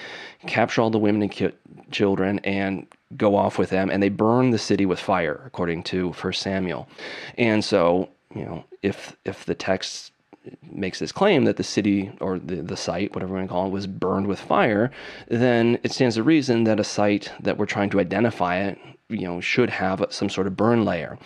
capture 0.48 0.82
all 0.82 0.90
the 0.90 0.98
women 0.98 1.22
and 1.22 1.32
ki- 1.32 1.52
children 1.92 2.40
and 2.40 2.88
go 3.18 3.36
off 3.36 3.58
with 3.58 3.70
them 3.70 3.90
and 3.90 4.02
they 4.02 4.10
burn 4.10 4.52
the 4.52 4.58
city 4.58 4.86
with 4.86 5.00
fire 5.00 5.42
according 5.46 5.84
to 5.84 6.14
first 6.14 6.42
samuel. 6.42 6.88
And 7.38 7.64
so 7.64 8.10
you 8.34 8.46
know 8.46 8.64
if 8.82 9.16
if 9.26 9.46
the 9.46 9.56
text 9.56 10.12
makes 10.72 11.00
this 11.00 11.12
claim 11.12 11.46
that 11.46 11.58
the 11.58 11.64
city 11.64 12.12
or 12.20 12.40
the, 12.40 12.58
the 12.58 12.78
site, 12.78 13.14
whatever 13.14 13.34
we 13.34 13.40
want 13.40 13.50
to 13.50 13.54
call 13.54 13.68
it, 13.68 13.72
was 13.72 13.88
burned 13.88 14.28
with 14.28 14.40
fire, 14.40 14.92
then 15.28 15.80
it 15.84 15.92
stands 15.92 16.16
to 16.16 16.24
reason 16.24 16.64
that 16.66 16.80
a 16.80 16.84
site 16.84 17.32
that 17.42 17.58
we're 17.58 17.66
trying 17.66 17.90
to 17.92 18.00
identify 18.00 18.58
it, 18.58 18.78
you 19.10 19.28
know, 19.28 19.42
should 19.42 19.70
have 19.70 20.06
some 20.10 20.30
sort 20.30 20.48
of 20.48 20.56
burn 20.56 20.86
layer. 20.86 21.18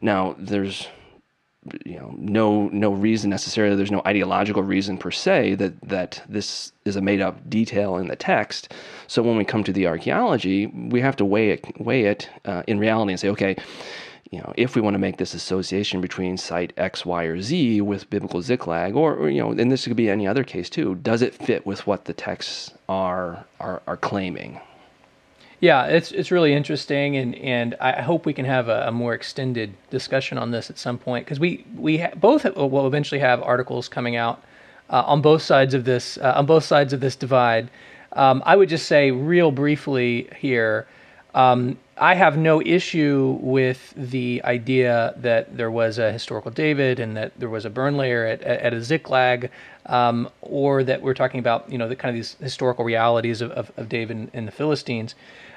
Now, 0.00 0.36
there's 0.38 0.88
you 1.84 1.98
know 1.98 2.14
no 2.16 2.68
no 2.68 2.90
reason 2.90 3.28
necessarily 3.28 3.76
there's 3.76 3.90
no 3.90 4.00
ideological 4.06 4.62
reason 4.62 4.96
per 4.96 5.10
se 5.10 5.54
that 5.56 5.78
that 5.82 6.22
this 6.26 6.72
is 6.86 6.96
a 6.96 7.02
made 7.02 7.20
up 7.20 7.48
detail 7.50 7.96
in 7.96 8.08
the 8.08 8.16
text 8.16 8.72
so 9.06 9.22
when 9.22 9.36
we 9.36 9.44
come 9.44 9.62
to 9.62 9.72
the 9.72 9.86
archaeology 9.86 10.66
we 10.68 11.02
have 11.02 11.16
to 11.16 11.24
weigh 11.24 11.50
it 11.50 11.66
weigh 11.78 12.04
it 12.04 12.30
uh, 12.46 12.62
in 12.66 12.78
reality 12.78 13.12
and 13.12 13.20
say 13.20 13.28
okay 13.28 13.54
you 14.30 14.38
know, 14.38 14.52
if 14.56 14.76
we 14.76 14.80
want 14.80 14.94
to 14.94 14.98
make 14.98 15.16
this 15.16 15.34
association 15.34 16.00
between 16.00 16.36
site 16.36 16.72
X, 16.76 17.04
Y, 17.04 17.24
or 17.24 17.40
Z 17.40 17.80
with 17.80 18.08
biblical 18.10 18.40
Ziklag, 18.42 18.94
or, 18.94 19.14
or, 19.14 19.28
you 19.28 19.40
know, 19.40 19.50
and 19.50 19.72
this 19.72 19.86
could 19.86 19.96
be 19.96 20.08
any 20.08 20.26
other 20.26 20.44
case 20.44 20.70
too, 20.70 20.94
does 20.96 21.20
it 21.20 21.34
fit 21.34 21.66
with 21.66 21.86
what 21.86 22.04
the 22.04 22.12
texts 22.12 22.72
are 22.88 23.44
are, 23.58 23.82
are 23.86 23.96
claiming? 23.96 24.60
Yeah, 25.58 25.86
it's 25.86 26.10
it's 26.12 26.30
really 26.30 26.54
interesting, 26.54 27.16
and, 27.16 27.34
and 27.34 27.74
I 27.80 28.00
hope 28.00 28.24
we 28.24 28.32
can 28.32 28.46
have 28.46 28.68
a, 28.68 28.86
a 28.88 28.92
more 28.92 29.12
extended 29.12 29.74
discussion 29.90 30.38
on 30.38 30.52
this 30.52 30.70
at 30.70 30.78
some 30.78 30.96
point 30.96 31.26
because 31.26 31.40
we 31.40 31.66
we 31.76 31.98
ha- 31.98 32.14
both 32.16 32.44
will 32.56 32.86
eventually 32.86 33.20
have 33.20 33.42
articles 33.42 33.88
coming 33.88 34.16
out 34.16 34.42
uh, 34.88 35.02
on 35.06 35.20
both 35.20 35.42
sides 35.42 35.74
of 35.74 35.84
this 35.84 36.16
uh, 36.18 36.34
on 36.36 36.46
both 36.46 36.64
sides 36.64 36.92
of 36.92 37.00
this 37.00 37.16
divide. 37.16 37.68
Um, 38.12 38.42
I 38.46 38.56
would 38.56 38.68
just 38.68 38.86
say 38.86 39.10
real 39.10 39.50
briefly 39.50 40.28
here. 40.36 40.86
Um, 41.34 41.78
I 42.00 42.14
have 42.14 42.38
no 42.38 42.62
issue 42.62 43.38
with 43.42 43.92
the 43.94 44.40
idea 44.42 45.12
that 45.18 45.54
there 45.54 45.70
was 45.70 45.98
a 45.98 46.10
historical 46.10 46.50
David 46.50 46.98
and 46.98 47.14
that 47.18 47.38
there 47.38 47.50
was 47.50 47.66
a 47.66 47.70
burn 47.70 47.98
layer 47.98 48.24
at, 48.24 48.40
at 48.40 48.72
a 48.72 48.82
Ziklag, 48.82 49.50
um, 49.84 50.30
or 50.40 50.82
that 50.82 51.02
we're 51.02 51.12
talking 51.12 51.40
about, 51.40 51.70
you 51.70 51.76
know, 51.76 51.88
the 51.88 51.96
kind 51.96 52.08
of 52.08 52.14
these 52.14 52.36
historical 52.40 52.86
realities 52.86 53.42
of, 53.42 53.50
of, 53.50 53.70
of 53.76 53.90
David 53.90 54.30
and 54.32 54.48
the 54.48 54.52
Philistines. 54.52 55.14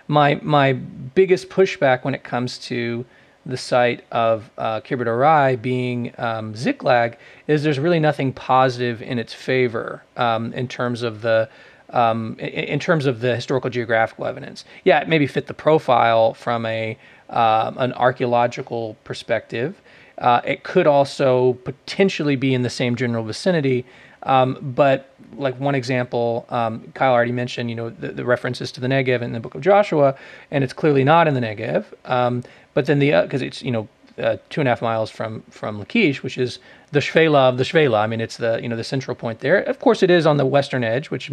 My 0.09 0.37
my 0.43 0.73
biggest 0.73 1.47
pushback 1.47 2.03
when 2.03 2.13
it 2.13 2.25
comes 2.25 2.57
to 2.59 3.05
the 3.45 3.57
site 3.57 4.03
of 4.11 4.49
uh, 4.57 4.81
Khirbet 4.81 5.07
Erai 5.07 5.61
being 5.61 6.13
um, 6.17 6.55
Ziklag 6.55 7.17
is 7.47 7.63
there's 7.63 7.79
really 7.79 7.99
nothing 8.01 8.33
positive 8.33 9.01
in 9.01 9.17
its 9.17 9.33
favor 9.33 10.03
um, 10.17 10.51
in 10.53 10.67
terms 10.67 11.03
of 11.03 11.21
the 11.21 11.49
um, 11.93 12.35
in, 12.39 12.47
in, 12.47 12.79
terms 12.79 13.05
of 13.05 13.19
the 13.21 13.35
historical 13.35 13.69
geographical 13.69 14.25
evidence. 14.25 14.65
Yeah, 14.83 14.99
it 14.99 15.07
maybe 15.07 15.27
fit 15.27 15.47
the 15.47 15.53
profile 15.53 16.33
from 16.33 16.65
a 16.65 16.97
uh, 17.29 17.71
an 17.77 17.93
archaeological 17.93 18.95
perspective. 19.03 19.81
Uh, 20.17 20.41
it 20.45 20.63
could 20.63 20.87
also 20.87 21.53
potentially 21.63 22.35
be 22.35 22.53
in 22.53 22.61
the 22.61 22.69
same 22.69 22.95
general 22.95 23.23
vicinity. 23.23 23.85
Um, 24.23 24.57
but 24.61 25.09
like 25.35 25.59
one 25.59 25.75
example, 25.75 26.45
um, 26.49 26.91
Kyle 26.93 27.11
already 27.11 27.31
mentioned, 27.31 27.69
you 27.69 27.75
know, 27.75 27.89
the, 27.89 28.09
the, 28.09 28.23
references 28.23 28.71
to 28.73 28.81
the 28.81 28.87
Negev 28.87 29.21
in 29.21 29.33
the 29.33 29.39
book 29.39 29.55
of 29.55 29.61
Joshua, 29.61 30.15
and 30.51 30.63
it's 30.63 30.73
clearly 30.73 31.03
not 31.03 31.27
in 31.27 31.33
the 31.33 31.41
Negev. 31.41 31.85
Um, 32.05 32.43
but 32.73 32.85
then 32.85 32.99
the 32.99 33.21
because 33.23 33.41
uh, 33.41 33.45
it's 33.45 33.61
you 33.61 33.71
know 33.71 33.87
uh, 34.17 34.37
two 34.49 34.61
and 34.61 34.67
a 34.67 34.71
half 34.71 34.81
miles 34.81 35.09
from 35.09 35.41
from 35.49 35.79
Lachish, 35.79 36.23
which 36.23 36.37
is 36.37 36.59
the 36.93 36.99
Shephelah 36.99 37.49
of 37.49 37.57
the 37.57 37.63
Shephelah. 37.63 37.99
I 37.99 38.07
mean, 38.07 38.21
it's 38.21 38.37
the 38.37 38.59
you 38.61 38.69
know 38.69 38.75
the 38.75 38.83
central 38.83 39.15
point 39.15 39.39
there. 39.39 39.57
Of 39.63 39.79
course, 39.79 40.03
it 40.03 40.11
is 40.11 40.25
on 40.25 40.37
the 40.37 40.45
western 40.45 40.83
edge, 40.83 41.09
which 41.09 41.31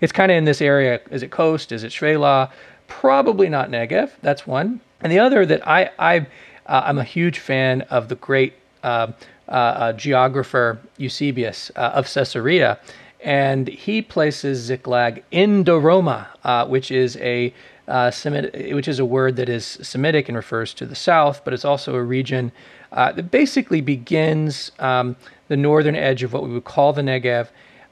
it's 0.00 0.12
kind 0.12 0.32
of 0.32 0.38
in 0.38 0.44
this 0.44 0.60
area. 0.62 1.00
Is 1.10 1.22
it 1.22 1.30
coast? 1.30 1.70
Is 1.70 1.84
it 1.84 1.92
Shephelah? 1.92 2.50
Probably 2.88 3.48
not 3.48 3.70
Negev. 3.70 4.10
That's 4.22 4.46
one. 4.46 4.80
And 5.02 5.12
the 5.12 5.18
other 5.18 5.44
that 5.46 5.66
I 5.68 5.90
I 5.98 6.20
uh, 6.66 6.82
I'm 6.86 6.98
a 6.98 7.04
huge 7.04 7.38
fan 7.38 7.82
of 7.82 8.08
the 8.08 8.14
great 8.16 8.54
uh, 8.82 9.12
uh, 9.48 9.52
uh 9.52 9.92
geographer 9.92 10.80
Eusebius 10.96 11.70
uh, 11.76 11.92
of 11.94 12.12
Caesarea, 12.12 12.78
and 13.20 13.68
he 13.68 14.00
places 14.00 14.60
Ziklag 14.60 15.22
in 15.30 15.62
Daroma, 15.62 16.26
uh, 16.42 16.66
which 16.66 16.90
is 16.90 17.16
a 17.18 17.52
which 18.72 18.88
is 18.88 18.98
a 18.98 19.04
word 19.04 19.36
that 19.36 19.50
is 19.50 19.78
Semitic 19.82 20.28
and 20.28 20.36
refers 20.36 20.72
to 20.72 20.86
the 20.86 20.94
south, 20.94 21.44
but 21.44 21.52
it's 21.52 21.64
also 21.64 21.96
a 21.96 22.02
region 22.02 22.50
uh, 22.92 23.12
that 23.12 23.30
basically 23.30 23.80
begins 23.80 24.70
um, 24.78 25.16
the 25.48 25.56
northern 25.56 25.96
edge 25.96 26.22
of 26.22 26.32
what 26.32 26.44
we 26.44 26.50
would 26.50 26.64
call 26.64 26.92
the 26.92 27.02
Negev. 27.02 27.48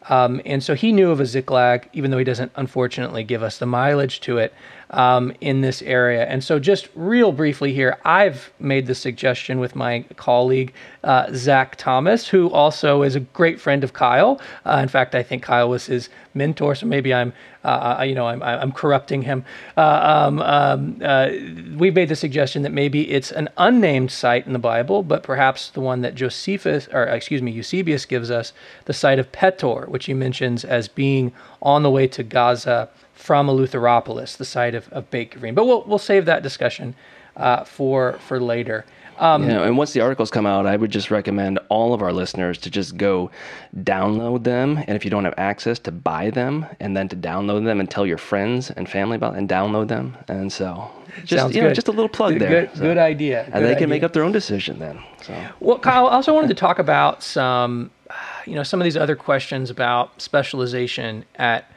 Um, 0.09 0.41
and 0.47 0.63
so 0.63 0.75
he 0.75 0.93
knew 0.93 1.11
of 1.11 1.21
a 1.21 1.27
Ziklag, 1.27 1.89
even 1.93 2.11
though 2.11 2.19
he 2.19 2.25
doesn't 2.25 2.53
unfortunately 2.57 3.25
give 3.25 3.43
us 3.43 3.59
the 3.59 3.67
mileage 3.67 4.21
to 4.21 4.39
it 4.39 4.55
um, 4.91 5.33
in 5.41 5.61
this 5.61 5.83
area. 5.83 6.25
And 6.27 6.43
so, 6.43 6.59
just 6.59 6.89
real 6.95 7.33
briefly 7.33 7.73
here, 7.73 7.99
I've 8.05 8.53
made 8.59 8.87
the 8.87 8.95
suggestion 8.95 9.61
with 9.61 9.77
my 9.77 10.05
colleague 10.17 10.73
uh, 11.05 11.29
Zach 11.33 11.77
Thomas, 11.77 12.29
who 12.29 12.51
also 12.51 13.03
is 13.03 13.15
a 13.15 13.21
great 13.21 13.61
friend 13.61 13.85
of 13.85 13.93
Kyle. 13.93 14.41
Uh, 14.67 14.81
in 14.83 14.89
fact, 14.89 15.15
I 15.15 15.23
think 15.23 15.43
Kyle 15.43 15.69
was 15.69 15.87
his 15.87 16.09
mentor, 16.35 16.75
so 16.75 16.87
maybe 16.87 17.15
I'm, 17.15 17.33
uh, 17.65 18.05
you 18.07 18.15
know, 18.15 18.27
I'm, 18.27 18.43
I'm 18.43 18.73
corrupting 18.73 19.23
him. 19.23 19.45
Uh, 19.77 20.27
um, 20.27 20.41
um, 20.41 21.01
uh, 21.03 21.29
we've 21.77 21.95
made 21.95 22.09
the 22.09 22.17
suggestion 22.17 22.63
that 22.63 22.73
maybe 22.73 23.11
it's 23.11 23.33
an 23.33 23.49
unnamed 23.57 24.11
site 24.11 24.47
in 24.47 24.53
the 24.53 24.59
Bible, 24.59 25.03
but 25.03 25.23
perhaps 25.23 25.71
the 25.71 25.81
one 25.81 26.03
that 26.03 26.15
Josephus, 26.15 26.89
or 26.93 27.05
excuse 27.05 27.43
me, 27.43 27.51
Eusebius 27.51 28.05
gives 28.05 28.31
us, 28.31 28.53
the 28.85 28.93
site 28.93 29.19
of 29.19 29.31
Petor, 29.33 29.89
which 29.89 30.07
he 30.07 30.15
mentions 30.15 30.65
as 30.65 30.89
being 30.89 31.33
on 31.63 31.83
the 31.83 31.91
way 31.91 32.07
to 32.09 32.23
Gaza 32.23 32.89
from 33.21 33.49
Eleutheropolis, 33.49 34.37
the 34.37 34.45
site 34.45 34.75
of, 34.75 34.89
of 34.93 35.11
Beit 35.11 35.33
Guvrin. 35.33 35.55
But 35.55 35.67
we'll, 35.67 35.83
we'll 35.85 35.99
save 35.99 36.25
that 36.25 36.43
discussion 36.43 36.95
uh, 37.37 37.65
for, 37.65 38.15
for 38.15 38.41
later. 38.41 38.87
Um, 39.19 39.49
yeah, 39.49 39.65
and 39.65 39.77
once 39.77 39.93
the 39.93 40.01
articles 40.01 40.31
come 40.31 40.47
out, 40.47 40.65
I 40.65 40.77
would 40.79 40.91
just 40.91 41.11
recommend 41.11 41.59
all 41.69 41.93
of 41.93 42.01
our 42.01 42.13
listeners 42.13 42.57
to 42.59 42.71
just 42.71 42.97
go 42.97 43.31
download 43.77 44.45
them. 44.45 44.79
And 44.79 44.97
if 44.97 45.05
you 45.05 45.11
don't 45.11 45.25
have 45.25 45.35
access, 45.37 45.79
to 45.81 45.93
buy 45.93 46.31
them 46.31 46.65
and 46.81 46.97
then 46.97 47.07
to 47.11 47.17
download 47.17 47.67
them 47.67 47.79
and 47.79 47.91
tell 47.91 48.07
your 48.07 48.17
friends 48.17 48.71
and 48.71 48.89
family 48.89 49.17
about 49.17 49.37
and 49.37 49.47
download 49.47 49.89
them. 49.89 50.17
And 50.29 50.51
so, 50.51 50.91
just 51.27 51.55
you 51.55 51.61
know, 51.61 51.75
just 51.75 51.89
a 51.89 51.93
little 51.93 52.09
plug 52.09 52.33
good, 52.33 52.43
there. 52.43 52.67
Good, 52.67 52.77
so. 52.77 52.81
good 52.81 52.97
idea. 52.97 53.45
And 53.45 53.53
good 53.53 53.65
they 53.65 53.75
can 53.75 53.91
make 53.91 54.03
up 54.03 54.15
their 54.15 54.25
own 54.25 54.33
decision 54.33 54.79
then. 54.79 54.99
So. 55.23 55.39
Well, 55.61 55.79
Kyle, 55.79 56.07
I 56.07 56.13
also 56.13 56.35
wanted 56.35 56.49
to 56.49 56.55
talk 56.55 56.79
about 56.79 57.23
some, 57.23 57.91
you 58.47 58.55
know, 58.55 58.63
some 58.63 58.81
of 58.81 58.85
these 58.85 58.97
other 58.97 59.17
questions 59.17 59.69
about 59.69 60.23
specialization 60.23 61.27
at 61.37 61.71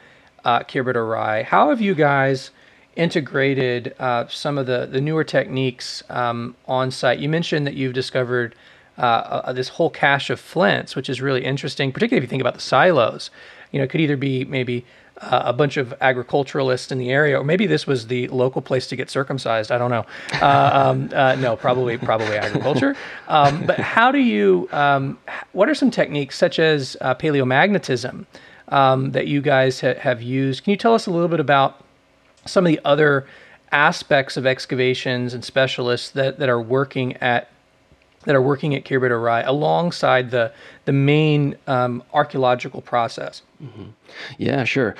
uh, 0.44 0.60
Khirbet 0.60 0.94
Erai. 0.94 1.44
How 1.44 1.70
have 1.70 1.80
you 1.80 1.94
guys 1.94 2.50
integrated 2.96 3.94
uh, 3.98 4.26
some 4.28 4.58
of 4.58 4.66
the, 4.66 4.86
the 4.86 5.00
newer 5.00 5.24
techniques 5.24 6.02
um, 6.10 6.54
on 6.66 6.90
site. 6.90 7.18
You 7.18 7.28
mentioned 7.28 7.66
that 7.66 7.74
you've 7.74 7.92
discovered 7.92 8.54
uh, 8.96 9.00
uh, 9.00 9.52
this 9.52 9.70
whole 9.70 9.90
cache 9.90 10.30
of 10.30 10.38
flints, 10.38 10.94
which 10.94 11.08
is 11.08 11.20
really 11.20 11.44
interesting, 11.44 11.92
particularly 11.92 12.18
if 12.18 12.28
you 12.28 12.30
think 12.30 12.40
about 12.40 12.54
the 12.54 12.60
silos. 12.60 13.30
You 13.72 13.78
know, 13.78 13.84
it 13.84 13.90
could 13.90 14.00
either 14.00 14.16
be 14.16 14.44
maybe 14.44 14.84
uh, 15.20 15.42
a 15.46 15.52
bunch 15.52 15.76
of 15.76 15.94
agriculturalists 16.00 16.92
in 16.92 16.98
the 16.98 17.10
area, 17.10 17.38
or 17.40 17.44
maybe 17.44 17.66
this 17.66 17.86
was 17.86 18.06
the 18.06 18.28
local 18.28 18.62
place 18.62 18.86
to 18.88 18.96
get 18.96 19.10
circumcised. 19.10 19.72
I 19.72 19.78
don't 19.78 19.90
know. 19.90 20.06
Uh, 20.40 20.70
um, 20.72 21.10
uh, 21.12 21.34
no, 21.36 21.56
probably 21.56 21.98
probably 21.98 22.36
agriculture. 22.36 22.96
Um, 23.28 23.64
but 23.66 23.78
how 23.78 24.12
do 24.12 24.18
you? 24.18 24.68
Um, 24.70 25.18
what 25.52 25.68
are 25.68 25.74
some 25.74 25.90
techniques 25.90 26.36
such 26.36 26.58
as 26.58 26.96
uh, 27.00 27.14
paleomagnetism 27.14 28.26
um, 28.68 29.12
that 29.12 29.26
you 29.26 29.40
guys 29.40 29.80
ha- 29.80 29.98
have 29.98 30.22
used? 30.22 30.64
Can 30.64 30.70
you 30.70 30.76
tell 30.76 30.94
us 30.94 31.06
a 31.06 31.10
little 31.10 31.28
bit 31.28 31.40
about 31.40 31.84
some 32.46 32.66
of 32.66 32.70
the 32.70 32.80
other 32.84 33.26
aspects 33.72 34.36
of 34.36 34.46
excavations 34.46 35.34
and 35.34 35.44
specialists 35.44 36.10
that, 36.10 36.38
that 36.38 36.48
are 36.48 36.60
working 36.60 37.16
at 37.16 37.50
that 38.24 38.34
are 38.34 38.42
working 38.42 38.74
at 38.74 38.84
Khirbet 38.84 39.10
Arai 39.10 39.46
alongside 39.46 40.30
the 40.30 40.52
the 40.86 40.92
main 40.92 41.56
um, 41.66 42.02
archaeological 42.12 42.80
process. 42.80 43.42
Mm-hmm. 43.62 43.84
Yeah, 44.38 44.64
sure. 44.64 44.94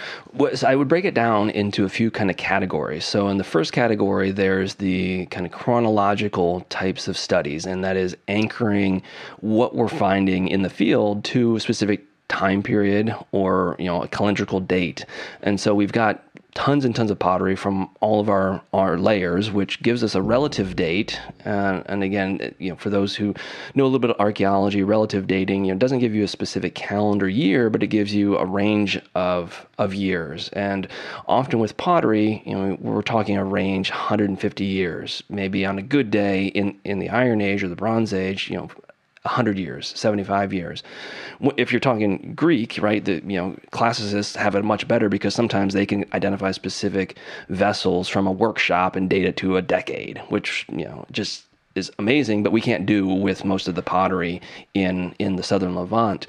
So 0.55 0.67
I 0.67 0.77
would 0.77 0.89
break 0.89 1.05
it 1.05 1.15
down 1.15 1.51
into 1.51 1.85
a 1.85 1.89
few 1.89 2.11
kind 2.11 2.31
of 2.31 2.37
categories. 2.37 3.05
So 3.05 3.29
in 3.29 3.39
the 3.39 3.45
first 3.45 3.73
category, 3.73 4.31
there's 4.31 4.75
the 4.77 5.27
kind 5.27 5.45
of 5.45 5.53
chronological 5.53 6.61
types 6.71 7.09
of 7.09 7.17
studies, 7.19 7.67
and 7.67 7.85
that 7.85 7.97
is 7.97 8.17
anchoring 8.29 9.03
what 9.41 9.75
we're 9.75 9.89
finding 9.89 10.49
in 10.49 10.63
the 10.63 10.71
field 10.71 11.25
to 11.25 11.59
specific 11.59 12.05
time 12.29 12.63
period 12.63 13.15
or 13.33 13.77
you 13.79 13.87
know 13.87 14.03
a 14.03 14.09
calendrical 14.09 14.67
date. 14.67 15.05
And 15.43 15.61
so 15.61 15.75
we've 15.75 15.93
got 15.93 16.25
tons 16.55 16.85
and 16.85 16.95
tons 16.95 17.11
of 17.11 17.19
pottery 17.19 17.57
from 17.57 17.91
all 18.01 18.21
of 18.21 18.29
our, 18.29 18.63
our 18.73 18.97
layers, 18.97 19.51
which 19.51 19.83
gives 19.83 20.05
us 20.05 20.15
a 20.15 20.23
relative 20.23 20.77
date. 20.77 21.21
Uh, 21.45 21.83
and 21.87 22.05
again, 22.05 22.55
you 22.59 22.71
know, 22.71 22.77
for 22.77 22.91
those 22.91 23.17
who 23.17 23.35
know 23.75 23.83
a 23.83 23.87
little 23.87 23.99
bit 23.99 24.11
of 24.11 24.21
archaeology, 24.21 24.83
relative 24.85 25.27
dating, 25.27 25.65
you 25.65 25.73
know, 25.73 25.79
doesn't 25.79 25.99
give 25.99 26.15
you 26.15 26.23
a 26.23 26.29
specific 26.29 26.75
calendar 26.77 27.29
year, 27.29 27.71
but 27.71 27.83
it 27.83 27.89
gives 27.89 28.15
you 28.15 28.39
a 28.39 28.47
range 28.47 29.01
of 29.15 29.67
of 29.79 29.95
years. 29.95 30.49
And 30.51 30.87
often 31.27 31.59
with 31.59 31.77
pottery, 31.77 32.43
you 32.47 32.55
know, 32.55 32.79
we're 32.81 33.03
talking 33.03 33.37
a 33.37 33.45
range 33.45 33.91
150 33.91 34.65
years. 34.65 35.23
Maybe 35.29 35.67
on 35.67 35.79
a 35.79 35.83
good 35.83 36.11
day 36.11 36.47
in 36.47 36.79
in 36.85 37.01
the 37.01 37.11
Iron 37.11 37.41
Age 37.41 37.65
or 37.65 37.69
the 37.69 37.77
Bronze 37.77 38.15
Age, 38.15 38.49
you 38.49 38.57
know, 38.57 38.71
100 39.25 39.59
years, 39.59 39.93
75 39.97 40.53
years. 40.53 40.83
If 41.57 41.73
you're 41.73 41.81
talking 41.81 42.35
Greek, 42.35 42.79
right, 42.81 43.05
the 43.05 43.23
you 43.27 43.39
know 43.39 43.57
classicists 43.71 44.37
have 44.37 44.55
it 44.55 44.65
much 44.65 44.87
better 44.87 45.09
because 45.09 45.35
sometimes 45.35 45.73
they 45.73 45.87
can 45.87 46.05
identify 46.13 46.51
specific 46.51 47.17
vessels 47.49 48.09
from 48.09 48.27
a 48.27 48.33
workshop 48.33 48.97
and 48.97 49.09
date 49.09 49.25
it 49.25 49.37
to 49.39 49.57
a 49.57 49.63
decade, 49.63 50.19
which 50.29 50.67
you 50.71 50.85
know 50.85 51.07
just 51.11 51.45
is 51.75 51.91
amazing, 51.99 52.43
but 52.43 52.53
we 52.53 52.61
can't 52.61 52.87
do 52.87 53.07
with 53.07 53.45
most 53.45 53.69
of 53.69 53.75
the 53.75 53.83
pottery 53.83 54.41
in 54.75 55.15
in 55.19 55.37
the 55.37 55.43
southern 55.43 55.75
Levant. 55.75 56.27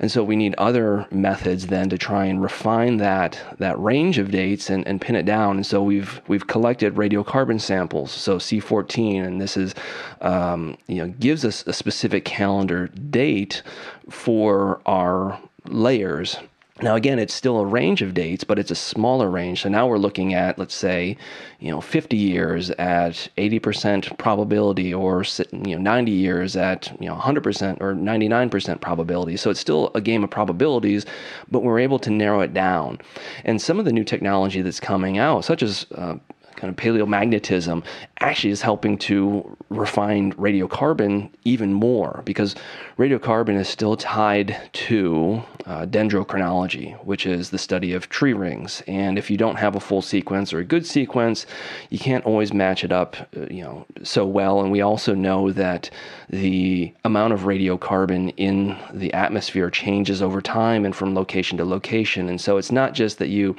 And 0.00 0.10
so 0.10 0.24
we 0.24 0.36
need 0.36 0.54
other 0.58 1.06
methods 1.10 1.68
then 1.68 1.88
to 1.90 1.98
try 1.98 2.26
and 2.26 2.42
refine 2.42 2.96
that 2.98 3.38
that 3.58 3.78
range 3.80 4.18
of 4.18 4.30
dates 4.30 4.70
and, 4.70 4.86
and 4.86 5.00
pin 5.00 5.14
it 5.14 5.24
down. 5.26 5.56
And 5.56 5.66
so 5.66 5.82
we've 5.82 6.20
we've 6.28 6.46
collected 6.46 6.94
radiocarbon 6.94 7.60
samples, 7.60 8.10
so 8.10 8.38
C14, 8.38 9.24
and 9.24 9.40
this 9.40 9.56
is 9.56 9.74
um, 10.20 10.76
you 10.86 10.96
know 10.96 11.08
gives 11.08 11.44
us 11.44 11.66
a 11.66 11.72
specific 11.72 12.24
calendar 12.24 12.88
date 12.88 13.62
for 14.10 14.80
our 14.86 15.40
layers 15.66 16.38
now 16.80 16.94
again, 16.94 17.18
it's 17.18 17.34
still 17.34 17.58
a 17.58 17.66
range 17.66 18.02
of 18.02 18.14
dates, 18.14 18.44
but 18.44 18.58
it's 18.58 18.70
a 18.70 18.76
smaller 18.76 19.30
range. 19.30 19.62
So 19.62 19.68
now 19.68 19.86
we're 19.86 19.98
looking 19.98 20.34
at, 20.34 20.58
let's 20.58 20.74
say, 20.74 21.16
you 21.58 21.70
know, 21.70 21.80
50 21.80 22.16
years 22.16 22.70
at 22.72 23.28
80% 23.36 24.16
probability, 24.18 24.94
or 24.94 25.24
you 25.52 25.76
know, 25.76 25.78
90 25.78 26.12
years 26.12 26.56
at 26.56 26.90
you 27.00 27.08
know 27.08 27.16
100% 27.16 27.80
or 27.80 27.94
99% 27.94 28.80
probability. 28.80 29.36
So 29.36 29.50
it's 29.50 29.60
still 29.60 29.90
a 29.94 30.00
game 30.00 30.22
of 30.22 30.30
probabilities, 30.30 31.04
but 31.50 31.60
we're 31.60 31.80
able 31.80 31.98
to 32.00 32.10
narrow 32.10 32.40
it 32.40 32.54
down. 32.54 32.98
And 33.44 33.60
some 33.60 33.78
of 33.78 33.84
the 33.84 33.92
new 33.92 34.04
technology 34.04 34.62
that's 34.62 34.80
coming 34.80 35.18
out, 35.18 35.44
such 35.44 35.62
as 35.62 35.86
uh, 35.94 36.16
kind 36.58 36.70
of 36.70 36.76
paleomagnetism 36.76 37.84
actually 38.20 38.50
is 38.50 38.60
helping 38.60 38.98
to 38.98 39.56
refine 39.70 40.32
radiocarbon 40.34 41.30
even 41.44 41.72
more 41.72 42.22
because 42.24 42.54
radiocarbon 42.98 43.56
is 43.56 43.68
still 43.68 43.96
tied 43.96 44.60
to 44.72 45.40
uh, 45.66 45.86
dendrochronology, 45.86 46.96
which 47.04 47.26
is 47.26 47.50
the 47.50 47.58
study 47.58 47.92
of 47.92 48.08
tree 48.08 48.32
rings. 48.32 48.82
And 48.88 49.16
if 49.16 49.30
you 49.30 49.36
don't 49.36 49.56
have 49.56 49.76
a 49.76 49.80
full 49.80 50.02
sequence 50.02 50.52
or 50.52 50.58
a 50.58 50.64
good 50.64 50.84
sequence, 50.84 51.46
you 51.90 51.98
can't 52.00 52.26
always 52.26 52.52
match 52.52 52.82
it 52.82 52.90
up, 52.90 53.16
uh, 53.36 53.46
you 53.48 53.62
know, 53.62 53.86
so 54.02 54.26
well. 54.26 54.60
And 54.60 54.72
we 54.72 54.80
also 54.80 55.14
know 55.14 55.52
that 55.52 55.90
the 56.28 56.92
amount 57.04 57.34
of 57.34 57.42
radiocarbon 57.42 58.34
in 58.36 58.76
the 58.92 59.12
atmosphere 59.14 59.70
changes 59.70 60.20
over 60.20 60.40
time 60.40 60.84
and 60.84 60.96
from 60.96 61.14
location 61.14 61.56
to 61.58 61.64
location. 61.64 62.28
And 62.28 62.40
so 62.40 62.56
it's 62.56 62.72
not 62.72 62.94
just 62.94 63.18
that 63.18 63.28
you, 63.28 63.54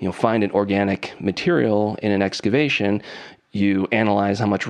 you 0.00 0.08
know, 0.08 0.12
find 0.12 0.44
an 0.44 0.50
organic 0.50 1.18
material 1.18 1.96
in 2.02 2.12
an 2.12 2.20
excavation 2.20 3.02
you 3.52 3.86
analyze 3.92 4.38
how 4.38 4.46
much 4.46 4.66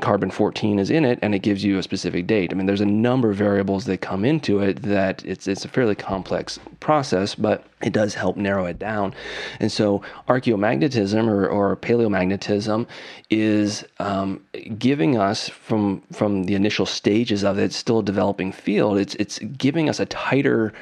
carbon 0.00 0.30
14 0.30 0.78
is 0.78 0.90
in 0.90 1.04
it 1.04 1.18
and 1.22 1.34
it 1.34 1.40
gives 1.40 1.64
you 1.64 1.78
a 1.78 1.82
specific 1.82 2.26
date. 2.26 2.52
I 2.52 2.56
mean, 2.56 2.66
there's 2.66 2.82
a 2.82 2.86
number 2.86 3.30
of 3.30 3.36
variables 3.36 3.86
that 3.86 3.98
come 3.98 4.24
into 4.24 4.60
it 4.60 4.82
that 4.82 5.24
it's, 5.24 5.48
it's 5.48 5.64
a 5.64 5.68
fairly 5.68 5.94
complex 5.94 6.58
process, 6.80 7.34
but 7.34 7.64
it 7.82 7.92
does 7.92 8.14
help 8.14 8.36
narrow 8.36 8.66
it 8.66 8.78
down. 8.78 9.14
And 9.60 9.72
so, 9.72 10.02
archaeomagnetism 10.28 11.26
or, 11.26 11.48
or 11.48 11.76
paleomagnetism 11.76 12.86
is 13.30 13.84
um, 13.98 14.44
giving 14.78 15.16
us 15.16 15.48
from 15.48 16.02
from 16.12 16.44
the 16.44 16.54
initial 16.54 16.86
stages 16.86 17.42
of 17.42 17.58
it, 17.58 17.72
still 17.72 18.00
a 18.00 18.04
developing 18.04 18.52
field. 18.52 18.98
It's 18.98 19.14
it's 19.16 19.38
giving 19.38 19.88
us 19.88 19.98
a 20.00 20.06
tighter 20.06 20.72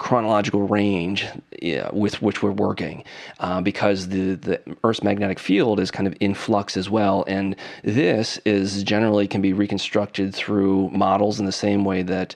chronological 0.00 0.62
range 0.62 1.26
yeah, 1.60 1.90
with 1.92 2.22
which 2.22 2.42
we're 2.42 2.50
working 2.50 3.04
uh, 3.38 3.60
because 3.60 4.08
the, 4.08 4.34
the 4.34 4.58
Earth's 4.82 5.02
magnetic 5.02 5.38
field 5.38 5.78
is 5.78 5.90
kind 5.90 6.06
of 6.06 6.16
in 6.20 6.32
flux 6.32 6.74
as 6.78 6.88
well. 6.88 7.22
And 7.28 7.54
this 7.84 8.38
is 8.46 8.82
generally 8.82 9.28
can 9.28 9.42
be 9.42 9.52
reconstructed 9.52 10.34
through 10.34 10.88
models 10.88 11.38
in 11.38 11.44
the 11.44 11.52
same 11.52 11.84
way 11.84 12.02
that 12.02 12.34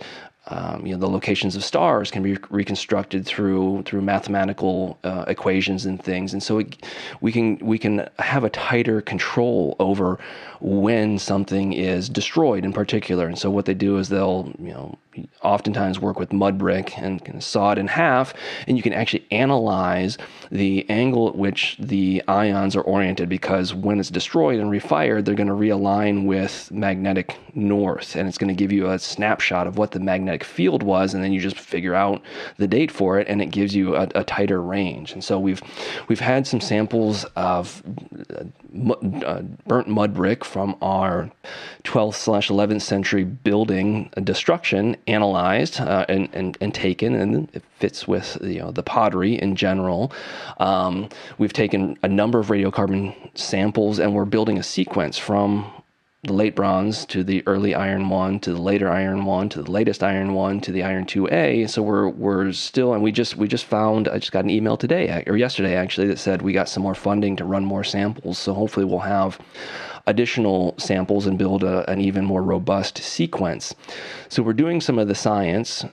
um, 0.48 0.84
you 0.84 0.92
know 0.92 0.98
the 0.98 1.08
locations 1.08 1.56
of 1.56 1.64
stars 1.64 2.10
can 2.10 2.22
be 2.22 2.36
reconstructed 2.50 3.24
through 3.24 3.82
through 3.84 4.02
mathematical 4.02 4.98
uh, 5.02 5.24
equations 5.26 5.86
and 5.86 6.02
things, 6.02 6.34
and 6.34 6.42
so 6.42 6.58
it, 6.58 6.84
we 7.22 7.32
can 7.32 7.56
we 7.62 7.78
can 7.78 8.06
have 8.18 8.44
a 8.44 8.50
tighter 8.50 9.00
control 9.00 9.74
over 9.78 10.18
when 10.60 11.18
something 11.18 11.72
is 11.72 12.10
destroyed 12.10 12.62
in 12.62 12.74
particular. 12.74 13.26
And 13.26 13.38
so 13.38 13.50
what 13.50 13.64
they 13.64 13.72
do 13.72 13.96
is 13.96 14.10
they'll 14.10 14.52
you 14.58 14.72
know 14.74 14.98
oftentimes 15.42 16.00
work 16.00 16.18
with 16.18 16.32
mud 16.32 16.58
brick 16.58 16.96
and 16.98 17.22
of 17.24 17.42
saw 17.42 17.72
it 17.72 17.78
in 17.78 17.86
half, 17.86 18.34
and 18.66 18.76
you 18.76 18.82
can 18.82 18.92
actually 18.92 19.26
analyze 19.30 20.18
the 20.50 20.88
angle 20.88 21.28
at 21.28 21.36
which 21.36 21.76
the 21.78 22.22
ions 22.28 22.76
are 22.76 22.82
oriented 22.82 23.28
because 23.28 23.74
when 23.74 24.00
it's 24.00 24.10
destroyed 24.10 24.60
and 24.60 24.70
refired, 24.70 25.24
they're 25.24 25.34
going 25.34 25.48
to 25.48 25.54
realign 25.54 26.26
with 26.26 26.70
magnetic 26.72 27.38
north, 27.54 28.16
and 28.16 28.28
it's 28.28 28.38
going 28.38 28.48
to 28.48 28.54
give 28.54 28.72
you 28.72 28.90
a 28.90 28.98
snapshot 28.98 29.66
of 29.66 29.78
what 29.78 29.92
the 29.92 30.00
magnetic 30.00 30.44
field 30.44 30.82
was, 30.82 31.14
and 31.14 31.22
then 31.22 31.32
you 31.32 31.40
just 31.40 31.58
figure 31.58 31.94
out 31.94 32.22
the 32.56 32.66
date 32.66 32.90
for 32.90 33.18
it, 33.18 33.28
and 33.28 33.40
it 33.40 33.46
gives 33.46 33.74
you 33.74 33.94
a, 33.96 34.08
a 34.14 34.24
tighter 34.24 34.60
range. 34.60 35.12
And 35.12 35.22
so 35.22 35.38
we've 35.38 35.62
we've 36.08 36.20
had 36.20 36.46
some 36.46 36.60
samples 36.60 37.24
of 37.36 37.82
uh, 38.36 38.92
uh 39.24 39.42
burnt 39.66 39.88
mud 39.88 40.14
brick 40.14 40.44
from 40.44 40.76
our 40.82 41.30
12th 41.84 42.14
slash 42.14 42.48
11th 42.48 42.82
century 42.82 43.24
building 43.24 44.10
destruction 44.22 44.96
analyzed 45.06 45.80
uh, 45.80 46.06
and, 46.08 46.28
and, 46.32 46.58
and 46.60 46.74
taken, 46.74 47.14
and 47.14 47.48
it 47.54 47.62
fits 47.78 48.08
with 48.08 48.38
you 48.42 48.60
know 48.60 48.70
the 48.70 48.82
pottery 48.82 49.34
in 49.34 49.56
general. 49.56 50.12
Um, 50.58 51.08
we've 51.38 51.52
taken 51.52 51.98
a 52.02 52.08
number 52.08 52.38
of 52.38 52.48
radiocarbon 52.48 53.14
samples, 53.36 53.98
and 53.98 54.14
we're 54.14 54.24
building 54.24 54.58
a 54.58 54.62
sequence 54.62 55.18
from 55.18 55.70
the 56.24 56.32
late 56.32 56.56
bronze 56.56 57.04
to 57.04 57.22
the 57.22 57.42
early 57.46 57.74
iron 57.74 58.08
one 58.08 58.40
to 58.40 58.52
the 58.52 58.60
later 58.60 58.90
iron 58.90 59.26
one 59.26 59.46
to 59.50 59.62
the 59.62 59.70
latest 59.70 60.02
iron 60.02 60.32
one 60.32 60.58
to 60.58 60.72
the 60.72 60.82
iron 60.82 61.04
2a 61.04 61.68
so 61.68 61.82
we're 61.82 62.08
we're 62.08 62.50
still 62.50 62.94
and 62.94 63.02
we 63.02 63.12
just 63.12 63.36
we 63.36 63.46
just 63.46 63.66
found 63.66 64.08
i 64.08 64.18
just 64.18 64.32
got 64.32 64.42
an 64.42 64.48
email 64.48 64.76
today 64.76 65.22
or 65.26 65.36
yesterday 65.36 65.76
actually 65.76 66.06
that 66.06 66.18
said 66.18 66.40
we 66.40 66.54
got 66.54 66.66
some 66.68 66.82
more 66.82 66.94
funding 66.94 67.36
to 67.36 67.44
run 67.44 67.62
more 67.62 67.84
samples 67.84 68.38
so 68.38 68.54
hopefully 68.54 68.86
we'll 68.86 69.00
have 69.00 69.38
additional 70.06 70.74
samples 70.78 71.26
and 71.26 71.38
build 71.38 71.64
a, 71.64 71.88
an 71.90 72.00
even 72.00 72.24
more 72.24 72.42
robust 72.42 72.98
sequence. 72.98 73.74
So 74.28 74.42
we're 74.42 74.52
doing 74.52 74.80
some 74.80 74.98
of 74.98 75.08
the 75.08 75.14
science 75.14 75.84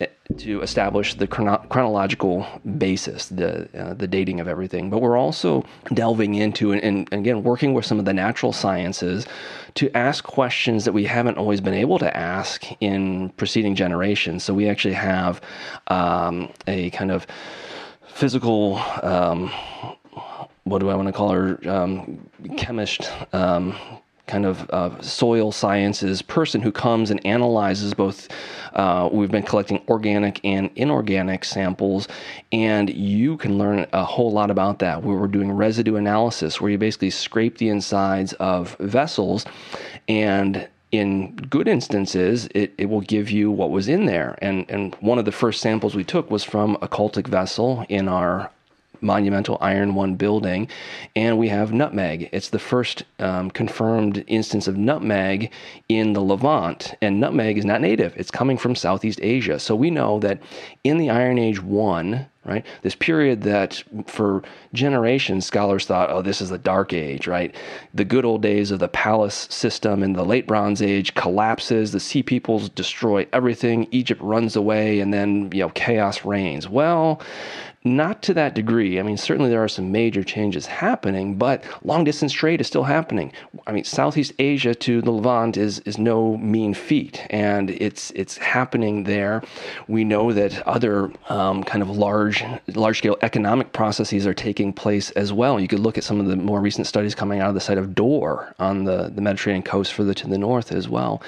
eh, 0.00 0.06
to 0.38 0.62
establish 0.62 1.14
the 1.14 1.26
chrono- 1.26 1.64
chronological 1.68 2.46
basis, 2.78 3.26
the 3.26 3.68
uh, 3.78 3.94
the 3.94 4.06
dating 4.06 4.40
of 4.40 4.46
everything. 4.46 4.90
But 4.90 5.00
we're 5.00 5.16
also 5.16 5.64
delving 5.92 6.34
into 6.34 6.72
and, 6.72 6.82
and, 6.82 7.12
again 7.12 7.42
working 7.42 7.74
with 7.74 7.84
some 7.84 7.98
of 7.98 8.04
the 8.04 8.14
natural 8.14 8.52
sciences 8.52 9.26
to 9.74 9.90
ask 9.96 10.24
questions 10.24 10.84
that 10.84 10.92
we 10.92 11.04
haven't 11.04 11.38
always 11.38 11.60
been 11.60 11.74
able 11.74 11.98
to 11.98 12.16
ask 12.16 12.64
in 12.80 13.30
preceding 13.30 13.74
generations. 13.74 14.44
So 14.44 14.54
we 14.54 14.68
actually 14.68 14.94
have 14.94 15.40
um, 15.88 16.52
a 16.66 16.90
kind 16.90 17.10
of 17.10 17.26
physical 18.18 18.78
um, 19.02 19.50
what 20.70 20.80
do 20.80 20.88
I 20.88 20.94
want 20.94 21.08
to 21.08 21.12
call 21.12 21.30
her? 21.30 21.58
Um, 21.68 22.28
chemist. 22.56 23.10
Um, 23.32 23.74
kind 24.28 24.44
of 24.44 24.68
uh, 24.70 25.00
soil 25.00 25.50
sciences 25.50 26.22
person 26.22 26.60
who 26.60 26.70
comes 26.70 27.10
and 27.10 27.24
analyzes 27.26 27.94
both. 27.94 28.28
Uh, 28.74 29.08
we've 29.10 29.30
been 29.30 29.42
collecting 29.42 29.82
organic 29.88 30.38
and 30.44 30.70
inorganic 30.76 31.44
samples, 31.44 32.06
and 32.52 32.90
you 32.90 33.36
can 33.38 33.58
learn 33.58 33.86
a 33.92 34.04
whole 34.04 34.30
lot 34.30 34.50
about 34.50 34.78
that. 34.78 35.02
We 35.02 35.14
were 35.14 35.26
doing 35.26 35.50
residue 35.50 35.96
analysis, 35.96 36.60
where 36.60 36.70
you 36.70 36.78
basically 36.78 37.10
scrape 37.10 37.58
the 37.58 37.70
insides 37.70 38.34
of 38.34 38.76
vessels 38.78 39.44
and 40.06 40.68
in 40.90 41.36
good 41.36 41.68
instances, 41.68 42.48
it, 42.54 42.72
it 42.78 42.86
will 42.86 43.02
give 43.02 43.30
you 43.30 43.50
what 43.50 43.70
was 43.70 43.88
in 43.88 44.06
there. 44.06 44.38
And, 44.40 44.64
and 44.70 44.94
one 45.00 45.18
of 45.18 45.26
the 45.26 45.32
first 45.32 45.60
samples 45.60 45.94
we 45.94 46.04
took 46.04 46.30
was 46.30 46.44
from 46.44 46.78
a 46.80 46.88
cultic 46.88 47.26
vessel 47.26 47.84
in 47.90 48.08
our 48.08 48.50
monumental 49.00 49.58
Iron 49.60 49.94
One 49.94 50.14
building, 50.14 50.68
and 51.16 51.38
we 51.38 51.48
have 51.48 51.72
nutmeg. 51.72 52.28
It's 52.32 52.50
the 52.50 52.58
first 52.58 53.04
um, 53.18 53.50
confirmed 53.50 54.24
instance 54.26 54.68
of 54.68 54.76
nutmeg 54.76 55.52
in 55.88 56.12
the 56.12 56.20
Levant, 56.20 56.94
and 57.00 57.20
nutmeg 57.20 57.58
is 57.58 57.64
not 57.64 57.80
native. 57.80 58.14
It's 58.16 58.30
coming 58.30 58.58
from 58.58 58.74
Southeast 58.74 59.20
Asia. 59.22 59.58
So 59.58 59.74
we 59.74 59.90
know 59.90 60.18
that 60.20 60.40
in 60.84 60.98
the 60.98 61.10
Iron 61.10 61.38
Age 61.38 61.62
1, 61.62 62.26
right, 62.44 62.64
this 62.82 62.94
period 62.94 63.42
that 63.42 63.82
for 64.06 64.42
generations 64.72 65.46
scholars 65.46 65.86
thought, 65.86 66.10
oh, 66.10 66.22
this 66.22 66.40
is 66.40 66.50
the 66.50 66.58
Dark 66.58 66.92
Age, 66.92 67.26
right? 67.26 67.54
The 67.94 68.04
good 68.04 68.24
old 68.24 68.42
days 68.42 68.70
of 68.70 68.78
the 68.78 68.88
palace 68.88 69.46
system 69.50 70.02
in 70.02 70.14
the 70.14 70.24
late 70.24 70.46
Bronze 70.46 70.80
Age 70.80 71.14
collapses, 71.14 71.92
the 71.92 72.00
sea 72.00 72.22
peoples 72.22 72.68
destroy 72.68 73.26
everything, 73.32 73.86
Egypt 73.90 74.20
runs 74.22 74.56
away, 74.56 75.00
and 75.00 75.12
then, 75.12 75.50
you 75.52 75.60
know, 75.60 75.70
chaos 75.70 76.24
reigns. 76.24 76.68
Well, 76.68 77.20
not 77.84 78.22
to 78.22 78.34
that 78.34 78.54
degree. 78.54 78.98
I 78.98 79.02
mean, 79.02 79.16
certainly 79.16 79.50
there 79.50 79.62
are 79.62 79.68
some 79.68 79.92
major 79.92 80.24
changes 80.24 80.66
happening, 80.66 81.36
but 81.36 81.64
long 81.84 82.04
distance 82.04 82.32
trade 82.32 82.60
is 82.60 82.66
still 82.66 82.84
happening. 82.84 83.32
I 83.66 83.72
mean, 83.72 83.84
Southeast 83.84 84.32
Asia 84.38 84.74
to 84.74 85.00
the 85.00 85.10
Levant 85.10 85.56
is 85.56 85.78
is 85.80 85.96
no 85.96 86.36
mean 86.36 86.74
feat, 86.74 87.24
and 87.30 87.70
it's 87.70 88.10
it's 88.12 88.36
happening 88.36 89.04
there. 89.04 89.42
We 89.86 90.04
know 90.04 90.32
that 90.32 90.66
other 90.66 91.10
um, 91.28 91.62
kind 91.64 91.82
of 91.82 91.90
large 91.90 92.27
large 92.74 92.98
scale 92.98 93.16
economic 93.22 93.72
processes 93.72 94.26
are 94.26 94.34
taking 94.34 94.72
place 94.72 95.10
as 95.12 95.32
well. 95.32 95.58
You 95.60 95.68
could 95.68 95.80
look 95.80 95.98
at 95.98 96.04
some 96.04 96.20
of 96.20 96.26
the 96.26 96.36
more 96.36 96.60
recent 96.60 96.86
studies 96.86 97.14
coming 97.14 97.40
out 97.40 97.48
of 97.48 97.54
the 97.54 97.60
site 97.60 97.78
of 97.78 97.94
Dor 97.94 98.54
on 98.58 98.84
the, 98.84 99.10
the 99.14 99.20
Mediterranean 99.20 99.62
coast 99.62 99.92
further 99.92 100.14
to 100.14 100.28
the 100.28 100.38
north 100.38 100.72
as 100.72 100.88
well. 100.88 101.22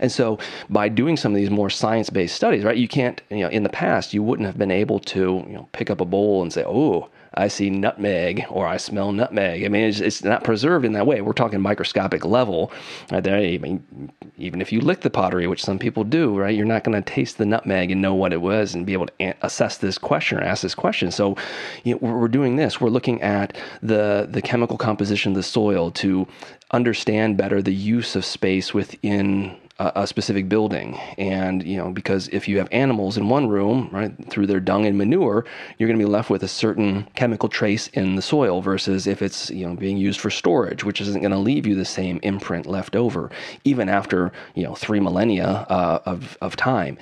And 0.00 0.10
so 0.10 0.38
by 0.68 0.88
doing 0.88 1.16
some 1.16 1.32
of 1.32 1.36
these 1.36 1.50
more 1.50 1.70
science 1.70 2.10
based 2.10 2.36
studies, 2.36 2.64
right, 2.64 2.76
you 2.76 2.88
can't, 2.88 3.20
you 3.30 3.40
know, 3.40 3.48
in 3.48 3.62
the 3.62 3.68
past 3.68 4.14
you 4.14 4.22
wouldn't 4.22 4.46
have 4.46 4.58
been 4.58 4.70
able 4.70 4.98
to, 5.00 5.44
you 5.46 5.54
know, 5.54 5.68
pick 5.72 5.90
up 5.90 6.00
a 6.00 6.04
bowl 6.04 6.42
and 6.42 6.52
say, 6.52 6.64
oh, 6.64 7.08
I 7.36 7.48
see 7.48 7.68
nutmeg 7.68 8.46
or 8.48 8.66
I 8.66 8.78
smell 8.78 9.12
nutmeg. 9.12 9.64
I 9.64 9.68
mean, 9.68 9.84
it's, 9.84 10.00
it's, 10.00 10.24
not 10.24 10.42
preserved 10.42 10.84
in 10.84 10.92
that 10.92 11.06
way. 11.06 11.20
We're 11.20 11.34
talking 11.34 11.60
microscopic 11.60 12.24
level. 12.24 12.72
Right 13.12 13.22
there. 13.22 13.36
I 13.36 13.58
mean, 13.58 14.10
even 14.38 14.62
if 14.62 14.72
you 14.72 14.80
lick 14.80 15.02
the 15.02 15.10
pottery, 15.10 15.46
which 15.46 15.62
some 15.62 15.78
people 15.78 16.02
do, 16.02 16.36
right, 16.36 16.56
you're 16.56 16.64
not 16.64 16.82
going 16.82 17.00
to 17.00 17.12
taste 17.14 17.36
the 17.36 17.44
nutmeg 17.44 17.90
and 17.90 18.00
know 18.00 18.14
what 18.14 18.32
it 18.32 18.40
was 18.40 18.74
and 18.74 18.86
be 18.86 18.94
able 18.94 19.06
to 19.06 19.34
assess 19.42 19.76
this 19.78 19.98
question 19.98 20.38
or 20.38 20.42
ask 20.42 20.62
this 20.62 20.74
question. 20.74 21.10
So, 21.10 21.36
you 21.84 21.94
know, 21.94 21.98
we're 22.00 22.28
doing 22.28 22.56
this. 22.56 22.80
We're 22.80 22.88
looking 22.88 23.20
at 23.22 23.56
the 23.82 24.26
the 24.30 24.42
chemical 24.42 24.78
composition 24.78 25.32
of 25.32 25.36
the 25.36 25.42
soil 25.42 25.90
to 25.92 26.26
understand 26.70 27.36
better 27.36 27.62
the 27.62 27.74
use 27.74 28.16
of 28.16 28.24
space 28.24 28.72
within 28.72 29.56
a, 29.78 30.06
specific 30.06 30.48
building. 30.48 30.98
And, 31.18 31.62
you 31.62 31.76
know, 31.76 31.90
because 31.90 32.28
if 32.28 32.48
you 32.48 32.58
have 32.58 32.68
animals 32.72 33.16
in 33.16 33.28
one 33.28 33.48
room, 33.48 33.88
right, 33.92 34.12
through 34.30 34.46
their 34.46 34.60
dung 34.60 34.86
and 34.86 34.96
manure, 34.96 35.44
you're 35.78 35.88
going 35.88 35.98
to 35.98 36.04
be 36.04 36.10
left 36.10 36.30
with 36.30 36.42
a 36.42 36.48
certain 36.48 37.06
chemical 37.14 37.48
trace 37.48 37.88
in 37.88 38.16
the 38.16 38.22
soil 38.22 38.62
versus 38.62 39.06
if 39.06 39.20
it's, 39.20 39.50
you 39.50 39.66
know, 39.66 39.74
being 39.74 39.96
used 39.96 40.20
for 40.20 40.30
storage, 40.30 40.84
which 40.84 41.00
isn't 41.00 41.20
going 41.20 41.32
to 41.32 41.38
leave 41.38 41.66
you 41.66 41.74
the 41.74 41.84
same 41.84 42.18
imprint 42.22 42.66
left 42.66 42.96
over, 42.96 43.30
even 43.64 43.88
after, 43.88 44.32
you 44.54 44.62
know, 44.62 44.74
three 44.74 45.00
millennia 45.00 45.66
uh, 45.68 46.00
of, 46.06 46.38
of 46.40 46.56
time. 46.56 46.96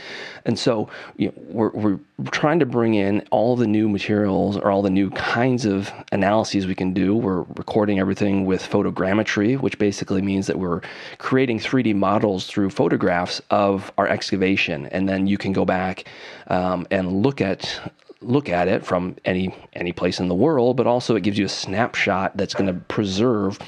And 0.45 0.59
so 0.59 0.89
you 1.16 1.29
know, 1.29 1.35
we're, 1.49 1.70
we're 1.70 1.99
trying 2.31 2.59
to 2.61 2.66
bring 2.66 2.95
in 2.95 3.27
all 3.31 3.57
the 3.57 3.66
new 3.66 3.89
materials 3.89 4.57
or 4.57 4.70
all 4.70 4.83
the 4.83 4.91
new 4.91 5.11
kinds 5.11 5.64
of 5.64 5.93
analyses 6.12 6.66
we 6.66 6.75
can 6.75 6.93
do. 6.93 7.14
We're 7.14 7.43
recording 7.57 7.99
everything 7.99 8.47
with 8.47 8.62
photogrammetry, 8.62 9.61
which 9.61 9.79
basically 9.79 10.22
means 10.22 10.47
that 10.47 10.59
we're 10.59 10.81
creating 11.18 11.59
3D 11.59 11.95
models 11.95 12.47
through 12.47 12.64
photographs 12.71 13.41
of 13.51 13.93
our 13.99 14.07
excavation, 14.07 14.87
and 14.87 15.09
then 15.09 15.27
you 15.27 15.39
can 15.39 15.53
go 15.53 15.65
back 15.65 16.05
um, 16.49 16.87
and 16.91 17.23
look 17.23 17.41
at 17.41 17.81
look 18.21 18.49
at 18.49 18.69
it 18.69 18.85
from 18.85 19.17
any 19.25 19.55
any 19.75 19.93
place 19.93 20.21
in 20.21 20.29
the 20.29 20.35
world, 20.35 20.77
but 20.77 20.87
also 20.87 21.17
it 21.17 21.23
gives 21.23 21.39
you 21.39 21.47
a 21.47 21.49
snapshot 21.49 22.37
that's 22.37 22.55
going 22.55 22.67
to 22.67 22.81
preserve 22.89 23.59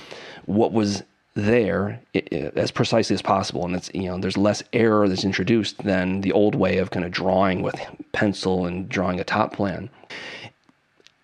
what 0.47 0.73
was 0.73 1.03
there 1.35 2.01
as 2.15 2.71
precisely 2.71 3.15
as 3.15 3.23
possible. 3.23 3.65
And 3.65 3.77
it's 3.77 3.91
you 3.95 4.09
know 4.09 4.19
there's 4.19 4.37
less 4.37 4.63
error 4.73 5.09
that's 5.09 5.25
introduced 5.25 5.83
than 5.85 6.23
the 6.23 6.33
old 6.33 6.55
way 6.55 6.79
of 6.79 6.91
kind 6.91 7.05
of 7.05 7.13
drawing 7.13 7.63
with 7.63 7.79
pencil 8.13 8.67
and 8.67 8.89
drawing 8.89 9.21
a 9.21 9.25
top 9.25 9.53
plan 9.53 9.91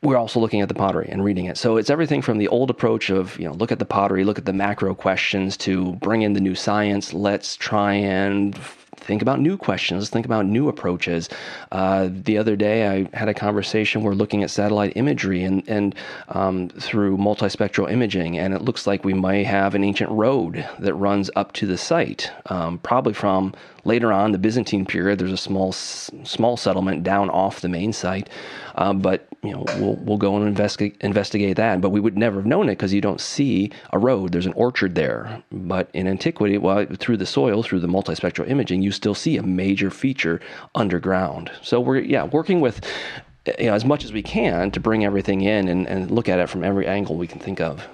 we're 0.02 0.16
also 0.16 0.40
looking 0.40 0.60
at 0.60 0.68
the 0.68 0.74
pottery 0.74 1.08
and 1.10 1.24
reading 1.24 1.44
it. 1.44 1.56
So 1.56 1.76
it's 1.76 1.88
everything 1.88 2.22
from 2.22 2.38
the 2.38 2.48
old 2.48 2.70
approach 2.70 3.08
of, 3.08 3.38
you 3.38 3.46
know, 3.46 3.54
look 3.54 3.70
at 3.70 3.78
the 3.78 3.84
pottery, 3.84 4.24
look 4.24 4.38
at 4.38 4.46
the 4.46 4.52
macro 4.52 4.94
questions 4.94 5.56
to 5.58 5.92
bring 5.94 6.22
in 6.22 6.32
the 6.32 6.40
new 6.40 6.56
science. 6.56 7.14
Let's 7.14 7.54
try 7.56 7.94
and 7.94 8.58
think 9.02 9.22
about 9.22 9.40
new 9.40 9.56
questions, 9.56 10.02
Let's 10.02 10.10
think 10.10 10.26
about 10.26 10.46
new 10.46 10.68
approaches. 10.68 11.28
Uh, 11.70 12.08
the 12.10 12.38
other 12.38 12.56
day, 12.56 12.88
I 12.88 13.16
had 13.16 13.28
a 13.28 13.34
conversation. 13.34 14.02
We're 14.02 14.14
looking 14.14 14.42
at 14.42 14.50
satellite 14.50 14.92
imagery 14.96 15.42
and 15.42 15.62
and 15.68 15.94
um, 16.28 16.68
through 16.68 17.16
multispectral 17.16 17.90
imaging, 17.90 18.38
and 18.38 18.54
it 18.54 18.62
looks 18.62 18.86
like 18.86 19.04
we 19.04 19.14
may 19.14 19.44
have 19.44 19.74
an 19.74 19.84
ancient 19.84 20.10
road 20.10 20.66
that 20.78 20.94
runs 20.94 21.30
up 21.36 21.52
to 21.54 21.66
the 21.66 21.78
site, 21.78 22.30
um, 22.46 22.78
probably 22.78 23.12
from 23.12 23.54
later 23.84 24.12
on 24.12 24.32
the 24.32 24.38
Byzantine 24.38 24.86
period. 24.86 25.18
There's 25.18 25.32
a 25.32 25.36
small 25.36 25.72
small 25.72 26.56
settlement 26.56 27.02
down 27.02 27.30
off 27.30 27.60
the 27.60 27.68
main 27.68 27.92
site, 27.92 28.28
uh, 28.74 28.92
but 28.92 29.28
you 29.42 29.52
know 29.52 29.64
we'll 29.78 29.96
we'll 29.96 30.18
go 30.18 30.36
and 30.36 30.46
investigate 30.46 30.96
investigate 31.00 31.56
that. 31.56 31.80
But 31.80 31.90
we 31.90 32.00
would 32.00 32.16
never 32.16 32.36
have 32.36 32.46
known 32.46 32.68
it 32.68 32.72
because 32.72 32.92
you 32.92 33.00
don't 33.00 33.20
see 33.20 33.70
a 33.92 33.98
road. 33.98 34.32
There's 34.32 34.46
an 34.46 34.52
orchard 34.54 34.94
there. 34.94 35.42
But 35.50 35.90
in 35.92 36.06
antiquity, 36.06 36.58
well, 36.58 36.86
through 36.98 37.16
the 37.16 37.26
soil, 37.26 37.62
through 37.62 37.80
the 37.80 37.88
multispectral 37.88 38.48
imaging, 38.48 38.82
you 38.82 38.92
still 38.92 39.14
see 39.14 39.36
a 39.36 39.42
major 39.42 39.90
feature 39.90 40.40
underground. 40.74 41.50
So 41.62 41.80
we're 41.80 41.98
yeah 41.98 42.24
working 42.24 42.60
with 42.60 42.86
you 43.58 43.66
know 43.66 43.74
as 43.74 43.84
much 43.84 44.04
as 44.04 44.12
we 44.12 44.22
can 44.22 44.70
to 44.70 44.80
bring 44.80 45.04
everything 45.04 45.42
in 45.42 45.68
and, 45.68 45.86
and 45.88 46.10
look 46.10 46.28
at 46.28 46.38
it 46.38 46.48
from 46.48 46.64
every 46.64 46.86
angle 46.86 47.16
we 47.16 47.26
can 47.26 47.40
think 47.40 47.60
of. 47.60 47.86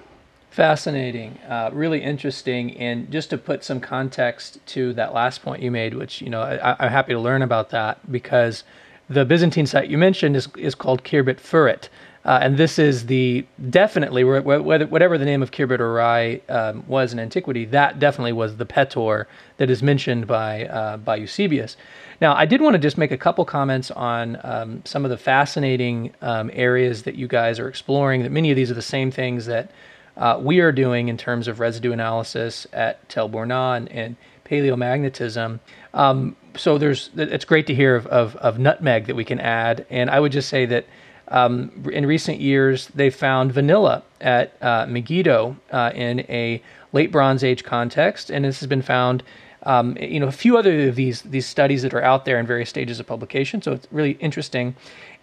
Fascinating, 0.58 1.38
uh, 1.48 1.70
really 1.72 2.02
interesting, 2.02 2.76
and 2.78 3.08
just 3.12 3.30
to 3.30 3.38
put 3.38 3.62
some 3.62 3.78
context 3.78 4.58
to 4.66 4.92
that 4.94 5.14
last 5.14 5.40
point 5.40 5.62
you 5.62 5.70
made, 5.70 5.94
which 5.94 6.20
you 6.20 6.28
know 6.30 6.42
I, 6.42 6.84
am 6.84 6.90
happy 6.90 7.12
to 7.12 7.20
learn 7.20 7.42
about 7.42 7.70
that 7.70 8.10
because 8.10 8.64
the 9.08 9.24
Byzantine 9.24 9.66
site 9.66 9.88
you 9.88 9.96
mentioned 9.96 10.34
is 10.34 10.48
is 10.56 10.74
called 10.74 11.04
Khirbet 11.04 11.36
Furit, 11.36 11.88
uh, 12.24 12.40
and 12.42 12.56
this 12.56 12.76
is 12.76 13.06
the 13.06 13.46
definitely 13.70 14.24
whatever 14.24 15.16
the 15.16 15.24
name 15.24 15.44
of 15.44 15.52
Khirbet 15.52 15.78
Arai 15.78 16.40
um, 16.50 16.82
was 16.88 17.12
in 17.12 17.20
antiquity, 17.20 17.64
that 17.66 18.00
definitely 18.00 18.32
was 18.32 18.56
the 18.56 18.66
Petor 18.66 19.26
that 19.58 19.70
is 19.70 19.80
mentioned 19.80 20.26
by 20.26 20.64
uh, 20.64 20.96
by 20.96 21.14
Eusebius. 21.14 21.76
Now, 22.20 22.34
I 22.34 22.46
did 22.46 22.60
want 22.60 22.74
to 22.74 22.80
just 22.80 22.98
make 22.98 23.12
a 23.12 23.16
couple 23.16 23.44
comments 23.44 23.92
on 23.92 24.40
um, 24.42 24.82
some 24.84 25.04
of 25.04 25.12
the 25.12 25.18
fascinating 25.18 26.12
um, 26.20 26.50
areas 26.52 27.04
that 27.04 27.14
you 27.14 27.28
guys 27.28 27.60
are 27.60 27.68
exploring. 27.68 28.24
That 28.24 28.32
many 28.32 28.50
of 28.50 28.56
these 28.56 28.72
are 28.72 28.74
the 28.74 28.82
same 28.82 29.12
things 29.12 29.46
that 29.46 29.70
uh, 30.18 30.38
we 30.42 30.60
are 30.60 30.72
doing 30.72 31.08
in 31.08 31.16
terms 31.16 31.48
of 31.48 31.60
residue 31.60 31.92
analysis 31.92 32.66
at 32.72 33.08
Tel 33.08 33.28
Burna 33.28 33.76
and, 33.76 33.90
and 33.90 34.16
paleomagnetism. 34.44 35.60
Um, 35.94 36.36
so 36.56 36.76
there's 36.76 37.10
it's 37.16 37.44
great 37.44 37.66
to 37.68 37.74
hear 37.74 37.94
of, 37.94 38.06
of, 38.08 38.36
of, 38.36 38.58
nutmeg 38.58 39.06
that 39.06 39.14
we 39.14 39.24
can 39.24 39.38
add. 39.40 39.86
And 39.90 40.10
I 40.10 40.18
would 40.18 40.32
just 40.32 40.48
say 40.48 40.66
that 40.66 40.86
um, 41.28 41.70
in 41.92 42.04
recent 42.06 42.40
years 42.40 42.88
they 42.88 43.10
found 43.10 43.52
vanilla 43.52 44.02
at 44.20 44.60
uh, 44.60 44.86
Megiddo 44.86 45.56
uh, 45.70 45.92
in 45.94 46.20
a 46.20 46.62
late 46.92 47.12
Bronze 47.12 47.44
Age 47.44 47.64
context, 47.64 48.30
and 48.30 48.44
this 48.44 48.60
has 48.60 48.66
been 48.66 48.82
found. 48.82 49.22
Um, 49.64 49.96
you 50.00 50.20
know, 50.20 50.28
a 50.28 50.32
few 50.32 50.56
other 50.56 50.88
of 50.88 50.94
these 50.94 51.22
these 51.22 51.44
studies 51.44 51.82
that 51.82 51.92
are 51.92 52.02
out 52.02 52.24
there 52.24 52.38
in 52.38 52.46
various 52.46 52.70
stages 52.70 53.00
of 53.00 53.06
publication. 53.06 53.60
So 53.60 53.72
it's 53.72 53.88
really 53.90 54.12
interesting. 54.12 54.76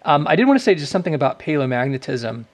Um, 0.04 0.26
I 0.28 0.36
did 0.36 0.46
want 0.46 0.60
to 0.60 0.62
say 0.62 0.74
just 0.74 0.92
something 0.92 1.14
about 1.14 1.38
paleomagnetism 1.40 2.44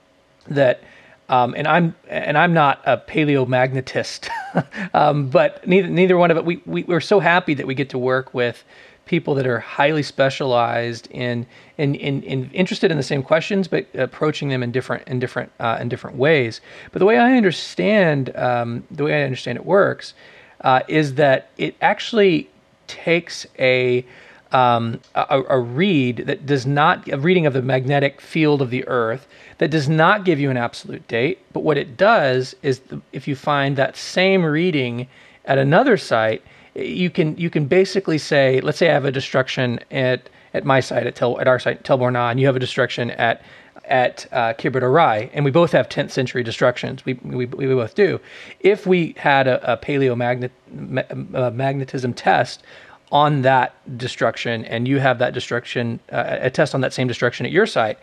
that 0.47 0.81
um, 1.29 1.53
and 1.55 1.67
I'm 1.67 1.95
and 2.07 2.37
I'm 2.37 2.53
not 2.53 2.81
a 2.85 2.97
paleomagnetist, 2.97 4.29
um, 4.93 5.29
but 5.29 5.65
neither 5.67 5.87
neither 5.87 6.17
one 6.17 6.31
of 6.31 6.37
it. 6.37 6.45
We, 6.45 6.61
we 6.65 6.83
we're 6.83 7.01
so 7.01 7.19
happy 7.19 7.53
that 7.53 7.67
we 7.67 7.75
get 7.75 7.89
to 7.91 7.97
work 7.97 8.33
with 8.33 8.63
people 9.05 9.35
that 9.35 9.45
are 9.45 9.59
highly 9.59 10.03
specialized 10.03 11.07
in 11.11 11.45
in, 11.77 11.95
in, 11.95 12.23
in 12.23 12.49
interested 12.51 12.91
in 12.91 12.97
the 12.97 13.03
same 13.03 13.23
questions, 13.23 13.67
but 13.67 13.87
approaching 13.95 14.49
them 14.49 14.63
in 14.63 14.71
different 14.71 15.07
in 15.07 15.19
different 15.19 15.51
uh, 15.59 15.77
in 15.79 15.89
different 15.89 16.17
ways. 16.17 16.61
But 16.91 16.99
the 16.99 17.05
way 17.05 17.17
I 17.17 17.35
understand 17.35 18.35
um, 18.35 18.83
the 18.91 19.03
way 19.03 19.21
I 19.21 19.23
understand 19.23 19.57
it 19.57 19.65
works 19.65 20.13
uh, 20.61 20.81
is 20.87 21.15
that 21.15 21.49
it 21.57 21.75
actually 21.81 22.49
takes 22.87 23.45
a 23.59 24.05
um, 24.53 25.01
a, 25.15 25.43
a 25.49 25.59
read 25.59 26.17
that 26.27 26.45
does 26.45 26.65
not 26.65 27.07
a 27.09 27.17
reading 27.17 27.45
of 27.45 27.53
the 27.53 27.61
magnetic 27.61 28.21
field 28.21 28.61
of 28.61 28.69
the 28.69 28.87
Earth 28.87 29.27
that 29.57 29.71
does 29.71 29.89
not 29.89 30.25
give 30.25 30.39
you 30.39 30.49
an 30.49 30.57
absolute 30.57 31.07
date. 31.07 31.39
But 31.51 31.61
what 31.61 31.77
it 31.77 31.97
does 31.97 32.55
is, 32.61 32.79
the, 32.79 33.01
if 33.11 33.27
you 33.27 33.35
find 33.35 33.75
that 33.75 33.97
same 33.97 34.45
reading 34.45 35.07
at 35.45 35.57
another 35.57 35.97
site, 35.97 36.43
you 36.75 37.09
can 37.09 37.35
you 37.37 37.49
can 37.49 37.65
basically 37.65 38.17
say, 38.17 38.61
let's 38.61 38.77
say 38.77 38.89
I 38.89 38.93
have 38.93 39.05
a 39.05 39.11
destruction 39.11 39.79
at 39.91 40.29
at 40.53 40.65
my 40.65 40.79
site 40.79 41.07
at 41.07 41.15
Tel, 41.15 41.39
at 41.39 41.47
our 41.47 41.59
site 41.59 41.83
Tel 41.83 41.97
Burna, 41.97 42.29
and 42.29 42.39
you 42.39 42.45
have 42.45 42.55
a 42.55 42.59
destruction 42.59 43.11
at 43.11 43.41
at 43.85 44.27
uh, 44.31 44.53
Khirbet 44.53 44.81
Arai, 44.81 45.29
and 45.33 45.43
we 45.43 45.51
both 45.51 45.73
have 45.73 45.89
10th 45.89 46.11
century 46.11 46.41
destructions. 46.41 47.03
We, 47.05 47.15
we, 47.15 47.45
we 47.45 47.67
both 47.67 47.95
do. 47.95 48.21
If 48.61 48.87
we 48.87 49.13
had 49.17 49.45
a, 49.47 49.73
a 49.73 49.77
paleomagnetism 49.77 52.09
uh, 52.09 52.13
test 52.15 52.63
on 53.13 53.43
that 53.43 53.75
destruction, 53.97 54.65
and 54.65 54.87
you 54.87 54.99
have 54.99 55.19
that 55.19 55.35
destruction, 55.35 55.99
uh, 56.11 56.37
a 56.41 56.49
test 56.49 56.73
on 56.73 56.81
that 56.81 56.91
same 56.91 57.07
destruction 57.07 57.45
at 57.45 57.51
your 57.51 57.67
site, 57.67 57.99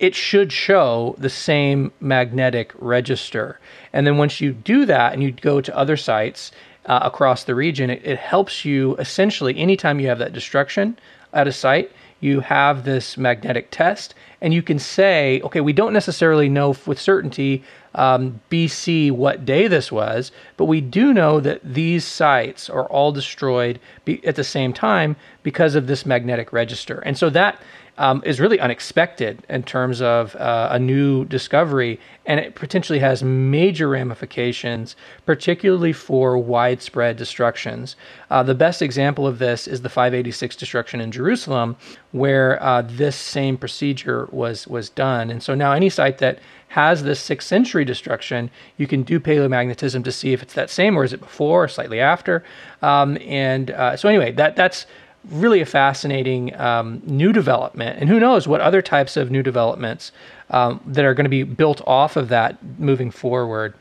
it 0.00 0.16
should 0.16 0.52
show 0.52 1.14
the 1.16 1.30
same 1.30 1.92
magnetic 2.00 2.72
register. 2.78 3.60
And 3.92 4.04
then 4.04 4.18
once 4.18 4.40
you 4.40 4.52
do 4.52 4.84
that 4.84 5.12
and 5.12 5.22
you 5.22 5.30
go 5.30 5.60
to 5.60 5.76
other 5.76 5.96
sites 5.96 6.50
uh, 6.86 6.98
across 7.02 7.44
the 7.44 7.54
region, 7.54 7.88
it, 7.88 8.04
it 8.04 8.18
helps 8.18 8.64
you 8.64 8.96
essentially 8.96 9.56
anytime 9.56 10.00
you 10.00 10.08
have 10.08 10.18
that 10.18 10.32
destruction 10.32 10.98
at 11.32 11.46
a 11.46 11.52
site, 11.52 11.92
you 12.20 12.40
have 12.40 12.84
this 12.84 13.16
magnetic 13.16 13.70
test 13.70 14.14
and 14.40 14.52
you 14.52 14.62
can 14.62 14.80
say, 14.80 15.40
okay, 15.42 15.60
we 15.60 15.72
don't 15.72 15.92
necessarily 15.92 16.48
know 16.48 16.74
with 16.84 17.00
certainty 17.00 17.62
um, 17.94 18.40
BC 18.50 19.10
what 19.10 19.44
day 19.44 19.68
this 19.68 19.90
was, 19.90 20.30
but 20.56 20.66
we 20.66 20.80
do 20.80 21.12
know 21.12 21.40
that 21.40 21.60
these 21.64 22.04
sites 22.04 22.68
are 22.68 22.86
all 22.86 23.12
destroyed 23.12 23.80
be- 24.04 24.24
at 24.26 24.36
the 24.36 24.44
same 24.44 24.72
time 24.72 25.16
because 25.42 25.74
of 25.74 25.86
this 25.86 26.06
magnetic 26.06 26.52
register. 26.52 27.00
And 27.00 27.16
so 27.16 27.30
that 27.30 27.60
um, 27.98 28.22
is 28.24 28.40
really 28.40 28.60
unexpected 28.60 29.44
in 29.48 29.62
terms 29.64 30.00
of 30.00 30.34
uh, 30.36 30.68
a 30.70 30.78
new 30.78 31.24
discovery, 31.24 32.00
and 32.26 32.40
it 32.40 32.54
potentially 32.54 33.00
has 33.00 33.22
major 33.22 33.88
ramifications, 33.88 34.96
particularly 35.26 35.92
for 35.92 36.38
widespread 36.38 37.16
destructions. 37.16 37.96
Uh, 38.30 38.42
the 38.42 38.54
best 38.54 38.80
example 38.80 39.26
of 39.26 39.38
this 39.38 39.66
is 39.66 39.82
the 39.82 39.88
586 39.88 40.56
destruction 40.56 41.00
in 41.00 41.10
Jerusalem, 41.10 41.76
where 42.12 42.62
uh, 42.62 42.82
this 42.82 43.16
same 43.16 43.56
procedure 43.56 44.28
was 44.30 44.66
was 44.66 44.88
done. 44.88 45.30
And 45.30 45.42
so 45.42 45.54
now 45.54 45.72
any 45.72 45.90
site 45.90 46.18
that 46.18 46.38
has 46.68 47.02
this 47.02 47.18
sixth 47.18 47.48
century 47.48 47.84
destruction, 47.84 48.50
you 48.76 48.86
can 48.86 49.02
do 49.02 49.18
paleomagnetism 49.18 50.04
to 50.04 50.12
see 50.12 50.32
if 50.32 50.42
it's 50.42 50.54
that 50.54 50.70
same 50.70 50.96
or 50.96 51.04
is 51.04 51.12
it 51.12 51.20
before 51.20 51.64
or 51.64 51.68
slightly 51.68 51.98
after. 51.98 52.44
Um, 52.82 53.18
and 53.22 53.70
uh, 53.70 53.96
so 53.96 54.08
anyway, 54.08 54.32
that 54.32 54.54
that's 54.54 54.86
really 55.30 55.60
a 55.60 55.66
fascinating 55.66 56.54
um, 56.60 57.02
new 57.04 57.32
development. 57.32 57.98
And 58.00 58.08
who 58.08 58.20
knows 58.20 58.48
what 58.48 58.60
other 58.60 58.82
types 58.82 59.16
of 59.16 59.30
new 59.30 59.42
developments 59.42 60.12
um, 60.50 60.80
that 60.86 61.04
are 61.04 61.14
going 61.14 61.24
to 61.24 61.30
be 61.30 61.42
built 61.42 61.80
off 61.86 62.16
of 62.16 62.28
that 62.28 62.62
moving 62.78 63.10
forward. 63.10 63.74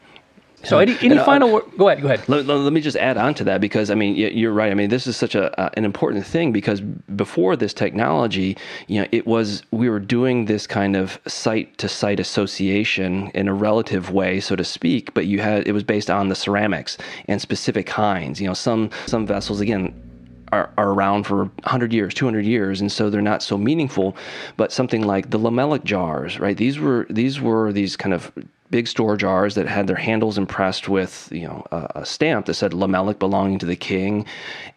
So, 0.63 0.79
any, 0.79 0.97
any 1.01 1.17
final 1.19 1.55
uh, 1.55 1.61
Go 1.77 1.87
ahead. 1.87 2.01
Go 2.01 2.07
ahead. 2.07 2.27
Let, 2.27 2.45
let, 2.47 2.73
me 2.73 2.81
just 2.81 2.97
add 2.97 3.15
on 3.15 3.35
to 3.35 3.43
that 3.43 3.61
because 3.61 3.91
I 3.91 3.95
mean 3.95 4.15
you're 4.15 4.51
right. 4.51 4.71
I 4.71 4.73
mean 4.73 4.89
this 4.89 5.05
is 5.05 5.15
such 5.15 5.35
a 5.35 5.57
uh, 5.59 5.69
an 5.75 5.85
important 5.85 6.25
thing 6.25 6.51
because 6.51 6.81
before 6.81 7.55
this 7.55 7.73
technology, 7.73 8.57
you 8.87 8.99
know, 8.99 9.07
it 9.11 9.27
was 9.27 9.61
we 9.69 9.87
were 9.87 9.99
doing 9.99 10.45
this 10.45 10.65
kind 10.65 10.95
of 10.95 11.19
site 11.27 11.77
to 11.77 11.87
site 11.87 12.19
association 12.19 13.29
in 13.35 13.47
a 13.47 13.53
relative 13.53 14.09
way, 14.11 14.39
so 14.39 14.55
to 14.55 14.63
speak. 14.63 15.13
But 15.13 15.27
you 15.27 15.39
had 15.39 15.67
it 15.67 15.73
was 15.73 15.83
based 15.83 16.09
on 16.09 16.29
the 16.29 16.35
ceramics 16.35 16.97
and 17.27 17.39
specific 17.39 17.85
kinds. 17.85 18.41
You 18.41 18.47
know, 18.47 18.55
some 18.55 18.89
some 19.05 19.27
vessels 19.27 19.61
again 19.61 19.93
are, 20.51 20.71
are 20.77 20.91
around 20.91 21.23
for 21.23 21.45
100 21.45 21.93
years, 21.93 22.13
200 22.13 22.45
years, 22.45 22.81
and 22.81 22.91
so 22.91 23.09
they're 23.09 23.21
not 23.21 23.43
so 23.43 23.57
meaningful. 23.57 24.15
But 24.55 24.71
something 24.71 25.03
like 25.03 25.29
the 25.29 25.39
LMLK 25.39 25.83
jars, 25.83 26.39
right? 26.39 26.57
These 26.57 26.79
were 26.79 27.05
these 27.09 27.39
were 27.41 27.71
these 27.71 27.95
kind 27.95 28.13
of 28.13 28.31
big 28.69 28.87
store 28.87 29.15
jars 29.15 29.55
that 29.55 29.67
had 29.67 29.87
their 29.87 29.95
handles 29.95 30.37
impressed 30.37 30.89
with 30.89 31.29
you 31.31 31.47
know 31.47 31.65
a, 31.71 32.01
a, 32.01 32.05
stamp 32.05 32.45
that 32.45 32.53
said 32.53 32.71
LMLK 32.71 33.17
belonging 33.17 33.59
to 33.59 33.65
the 33.65 33.77
king 33.77 34.25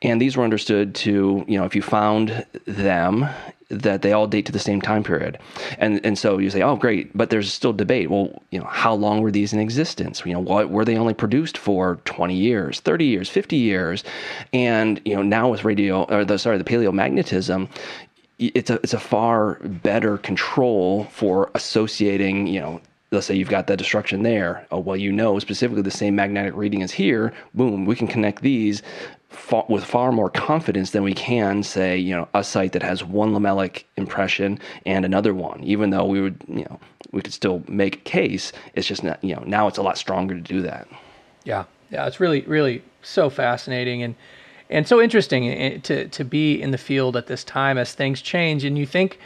and 0.01 0.21
these 0.21 0.37
were 0.37 0.45
understood 0.45 0.95
to 0.95 1.45
you 1.49 1.59
know 1.59 1.65
if 1.65 1.75
you 1.75 1.83
found 1.83 2.47
them 2.67 3.29
that 3.71 4.03
they 4.03 4.13
all 4.13 4.27
date 4.27 4.47
to 4.47 4.53
the 4.53 4.59
same 4.59 4.81
time 4.81 5.03
period 5.03 5.39
and 5.79 6.05
and 6.05 6.19
so 6.19 6.39
you 6.39 6.51
say 6.51 6.63
oh 6.63 6.77
great 6.77 7.17
but 7.17 7.31
there's 7.31 7.53
still 7.53 7.73
debate 7.73 8.11
well 8.11 8.43
you 8.51 8.59
know 8.59 8.67
how 8.67 8.93
long 8.93 9.21
were 9.21 9.31
these 9.31 9.53
in 9.53 9.61
existence 9.61 10.23
you 10.27 10.33
know 10.33 10.41
what 10.41 10.71
were 10.71 10.85
they 10.85 10.97
only 10.97 11.15
produced 11.15 11.57
for 11.57 11.97
20 12.05 12.35
years 12.35 12.81
30 12.81 13.05
years 13.05 13.29
50 13.29 13.57
years 13.57 14.05
and 14.53 15.01
you 15.05 15.15
know 15.15 15.23
now 15.23 15.49
with 15.49 15.65
radio 15.65 16.03
or 16.05 16.25
the 16.25 16.39
sorry 16.39 16.59
the 16.59 16.65
paleomagnetism 16.65 17.69
it's 18.39 18.71
a 18.71 18.75
it's 18.83 18.95
a 18.95 19.01
far 19.01 19.55
better 19.63 20.19
control 20.19 21.05
for 21.05 21.51
associating 21.55 22.47
you 22.47 22.61
know 22.61 22.81
let's 23.13 23.27
say 23.27 23.35
you've 23.35 23.49
got 23.49 23.67
that 23.67 23.77
destruction 23.77 24.23
there. 24.23 24.67
Oh, 24.71 24.79
well, 24.79 24.97
you 24.97 25.11
know 25.11 25.39
specifically 25.39 25.83
the 25.83 25.91
same 25.91 26.15
magnetic 26.15 26.55
reading 26.55 26.81
is 26.81 26.93
here. 26.93 27.33
Boom, 27.55 27.85
we 27.85 27.97
can 27.97 28.07
connect 28.07 28.43
these 28.43 28.83
far, 29.31 29.65
with 29.69 29.85
far 29.85 30.13
more 30.13 30.29
confidence 30.29 30.91
than 30.91 31.03
we 31.03 31.15
can 31.15 31.63
say, 31.63 31.97
you 31.97 32.15
know, 32.15 32.29
a 32.35 32.45
site 32.45 32.73
that 32.73 32.83
has 32.83 33.03
one 33.03 33.33
LMLK 33.33 33.85
impression 33.97 34.59
and 34.85 35.05
another 35.05 35.33
one. 35.33 35.63
Even 35.65 35.91
though 35.91 36.05
we 36.05 36.21
would, 36.21 36.43
you 36.49 36.65
know, 36.65 36.79
we 37.13 37.23
could 37.23 37.33
still 37.33 37.63
make 37.69 37.97
a 37.97 38.01
case. 38.01 38.53
It's 38.75 38.87
just 38.87 39.03
not, 39.03 39.23
you 39.25 39.35
know, 39.35 39.43
now 39.47 39.69
it's 39.69 39.79
a 39.79 39.83
lot 39.83 39.97
stronger 39.97 40.35
to 40.35 40.41
do 40.41 40.61
that. 40.63 40.89
Yeah, 41.45 41.65
yeah, 41.91 42.07
it's 42.07 42.21
really, 42.21 42.43
really 42.43 42.83
so 43.03 43.31
fascinating 43.31 44.03
and 44.03 44.15
and 44.69 44.87
so 44.87 45.01
interesting 45.01 45.49
eh, 45.49 45.79
to 45.79 46.07
to 46.09 46.25
be 46.25 46.61
in 46.61 46.71
the 46.71 46.79
field 46.79 47.17
at 47.17 47.27
this 47.27 47.43
time 47.45 47.79
as 47.79 47.95
things 47.95 48.21
change. 48.21 48.65
And 48.65 48.77
you 48.77 48.87
think 48.87 49.19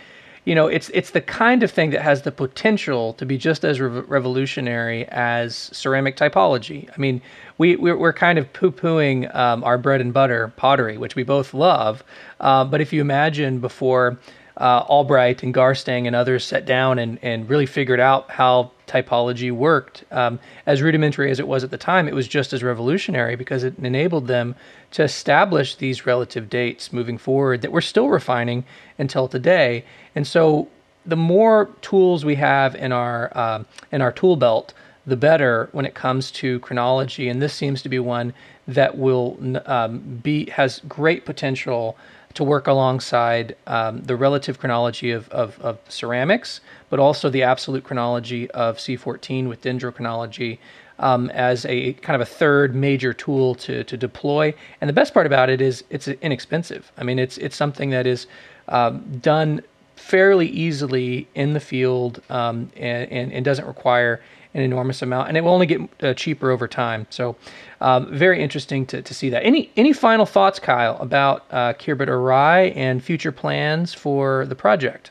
you 0.45 0.55
know, 0.55 0.67
it's 0.67 0.91
it's 0.91 1.11
the 1.11 1.21
kind 1.23 1.63
of 1.63 1.71
thing 1.71 1.91
that 1.91 2.03
has 2.03 2.23
the 2.23 2.33
potential 2.33 3.15
to 3.15 3.25
be 3.25 3.39
just 3.39 3.65
as 3.65 3.81
re- 3.81 4.01
revolutionary 4.01 5.07
as 5.09 5.55
ceramic 5.73 6.17
typology. 6.17 6.89
I 6.91 7.01
mean, 7.01 7.23
we 7.59 7.77
we're, 7.77 7.97
we're 7.97 8.13
kind 8.13 8.39
of 8.39 8.53
poo 8.53 8.73
pooing 8.73 9.35
um, 9.35 9.63
our 9.65 9.79
bread 9.79 10.01
and 10.01 10.13
butter 10.13 10.53
pottery, 10.57 10.97
which 10.97 11.17
we 11.17 11.23
both 11.23 11.55
love. 11.55 12.03
Uh, 12.41 12.65
but 12.65 12.81
if 12.81 12.93
you 12.93 13.01
imagine 13.01 13.61
before 13.61 14.19
uh, 14.57 14.85
Albright 14.89 15.43
and 15.43 15.53
Garstang 15.53 16.07
and 16.07 16.15
others 16.15 16.45
sat 16.45 16.65
down 16.65 16.99
and, 16.99 17.19
and 17.23 17.49
really 17.49 17.67
figured 17.67 18.01
out 18.01 18.31
how 18.31 18.71
typology 18.87 19.51
worked. 19.51 20.05
Um, 20.11 20.39
as 20.67 20.83
rudimentary 20.83 21.31
as 21.31 21.41
it 21.41 21.49
was 21.49 21.65
at 21.65 21.71
the 21.71 21.79
time, 21.79 22.07
it 22.07 22.15
was 22.15 22.29
just 22.29 22.53
as 22.53 22.63
revolutionary 22.63 23.35
because 23.35 23.65
it 23.65 23.79
enabled 23.79 24.29
them 24.29 24.55
to 24.93 25.03
establish 25.03 25.75
these 25.75 26.07
relative 26.07 26.49
dates 26.49 26.93
moving 26.93 27.19
forward 27.19 27.63
that 27.63 27.73
we're 27.73 27.81
still 27.81 28.09
refining 28.09 28.65
until 28.99 29.27
today. 29.27 29.85
And 30.15 30.27
so, 30.27 30.69
the 31.07 31.17
more 31.17 31.69
tools 31.83 32.25
we 32.25 32.37
have 32.37 32.75
in 32.75 32.91
our 32.91 33.37
um, 33.37 33.67
in 33.93 34.01
our 34.01 34.13
tool 34.13 34.37
belt, 34.37 34.73
the 35.07 35.17
better 35.17 35.69
when 35.73 35.85
it 35.85 35.95
comes 35.95 36.31
to 36.31 36.59
chronology. 36.61 37.29
And 37.29 37.43
this 37.43 37.53
seems 37.53 37.83
to 37.83 37.89
be 37.89 37.99
one 37.99 38.33
that 38.67 38.97
will 38.97 39.39
um, 39.67 39.99
be 40.23 40.51
has 40.51 40.81
great 40.89 41.25
potential 41.25 41.97
to 42.35 42.43
work 42.43 42.67
alongside 42.67 43.55
um, 43.67 44.03
the 44.03 44.17
relative 44.17 44.59
chronology 44.59 45.13
of, 45.13 45.29
of, 45.29 45.61
of, 45.61 45.79
ceramics, 45.89 46.61
but 46.91 46.99
also 46.99 47.31
the 47.31 47.45
absolute 47.45 47.85
chronology 47.85 48.51
of 48.51 48.77
C14 48.77 49.49
with 49.49 49.63
dendrochronology 49.63 50.59
um, 50.99 51.31
as 51.31 51.65
a 51.67 51.93
kind 51.95 52.21
of 52.21 52.21
a 52.21 52.31
third 52.31 52.75
major 52.75 53.13
tool 53.13 53.55
to, 53.57 53.85
to 53.85 53.97
deploy. 53.97 54.53
And 54.81 54.89
the 54.89 54.93
best 54.93 55.15
part 55.15 55.27
about 55.27 55.49
it 55.49 55.61
is 55.61 55.85
it's 55.91 56.09
inexpensive. 56.09 56.91
I 56.99 57.05
mean, 57.05 57.19
it's 57.19 57.39
it's 57.39 57.57
something 57.57 57.91
that 57.91 58.07
is 58.07 58.27
um, 58.69 59.19
done 59.19 59.63
fairly 59.97 60.49
easily 60.49 61.29
in 61.35 61.53
the 61.53 61.61
field 61.61 62.21
um, 62.29 62.71
and, 62.77 63.11
and, 63.11 63.33
and 63.33 63.45
doesn't 63.45 63.67
require 63.67 64.21
an 64.55 64.63
enormous 64.63 65.03
amount, 65.03 65.29
and 65.29 65.37
it 65.37 65.43
will 65.43 65.53
only 65.53 65.67
get 65.67 65.81
uh, 66.03 66.15
cheaper 66.15 66.51
over 66.51 66.67
time. 66.69 67.07
So, 67.11 67.37
um, 67.81 68.17
very 68.17 68.43
interesting 68.43 68.87
to, 68.87 69.03
to 69.03 69.15
see 69.15 69.29
that. 69.31 69.45
Any 69.45 69.71
any 69.77 69.93
final 69.93 70.27
thoughts, 70.27 70.59
Kyle, 70.59 70.97
about 70.99 71.45
uh, 71.51 71.75
Khirbet 71.75 72.09
Arai 72.09 72.75
and 72.77 73.03
future 73.03 73.33
plans 73.33 73.93
for 73.93 74.47
the 74.47 74.55
project? 74.55 75.11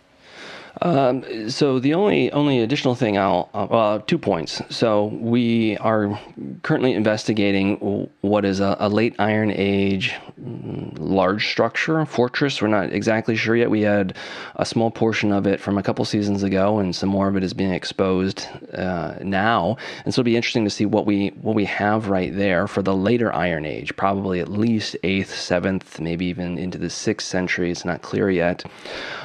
Um, 0.84 1.50
so 1.50 1.80
the 1.80 1.94
only 1.94 2.30
only 2.34 2.60
additional 2.60 2.94
thing 2.94 3.18
I'll 3.18 3.50
uh, 3.54 4.00
two 4.00 4.18
points. 4.18 4.62
So 4.70 5.06
we 5.06 5.78
are 5.78 6.20
currently 6.62 6.92
investigating 6.92 8.10
what 8.20 8.44
is 8.44 8.60
a, 8.60 8.76
a, 8.82 8.90
late 8.90 9.16
Iron 9.18 9.50
Age 9.50 10.14
mm, 10.40 10.94
large 11.00 11.48
structure 11.48 12.06
fortress. 12.06 12.62
We're 12.62 12.68
not 12.68 12.92
exactly 12.92 13.38
sure 13.38 13.56
yet. 13.56 13.70
We 13.70 13.82
had 13.82 14.18
a 14.58 14.66
small 14.66 14.92
portion 14.92 15.32
of 15.32 15.48
it 15.48 15.62
from 15.62 15.78
a 15.78 15.84
couple 15.84 16.04
seasons 16.04 16.44
ago, 16.44 16.80
and 16.80 16.94
some 16.94 17.08
more 17.08 17.30
of 17.30 17.38
it 17.38 17.46
is 17.46 17.54
being 17.54 17.72
exposed 17.72 18.48
uh, 18.74 19.16
now. 19.22 19.78
And 20.04 20.14
so 20.14 20.20
it'll 20.20 20.26
be 20.26 20.36
interesting 20.36 20.66
to 20.66 20.70
see 20.70 20.86
what 20.86 21.06
we 21.06 21.30
what 21.30 21.56
we 21.56 21.64
have 21.66 22.10
right 22.10 22.36
there 22.36 22.68
for 22.68 22.82
the 22.82 22.94
later 22.94 23.34
Iron 23.34 23.66
Age, 23.66 23.96
probably 23.96 24.42
at 24.42 24.50
least 24.50 24.98
eighth, 25.04 25.34
seventh, 25.34 26.02
maybe 26.02 26.26
even 26.26 26.58
into 26.58 26.78
the 26.78 26.90
sixth 26.90 27.30
century. 27.30 27.72
It's 27.72 27.86
not 27.86 28.02
clear 28.02 28.30
yet. 28.30 28.66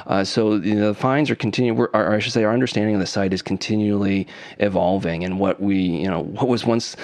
Uh, 0.07 0.23
so 0.23 0.55
you 0.55 0.75
know, 0.75 0.87
the 0.87 0.95
finds 0.95 1.29
are 1.29 1.35
continue, 1.51 1.73
or 1.75 2.13
I 2.13 2.19
should 2.19 2.33
say, 2.33 2.43
our 2.43 2.53
understanding 2.53 2.95
of 2.95 3.01
the 3.01 3.07
site 3.07 3.33
is 3.33 3.41
continually 3.41 4.27
evolving, 4.59 5.23
and 5.23 5.39
what 5.39 5.59
we, 5.59 5.77
you 5.77 6.07
know, 6.07 6.23
what 6.23 6.47
was 6.47 6.65
once 6.65 6.95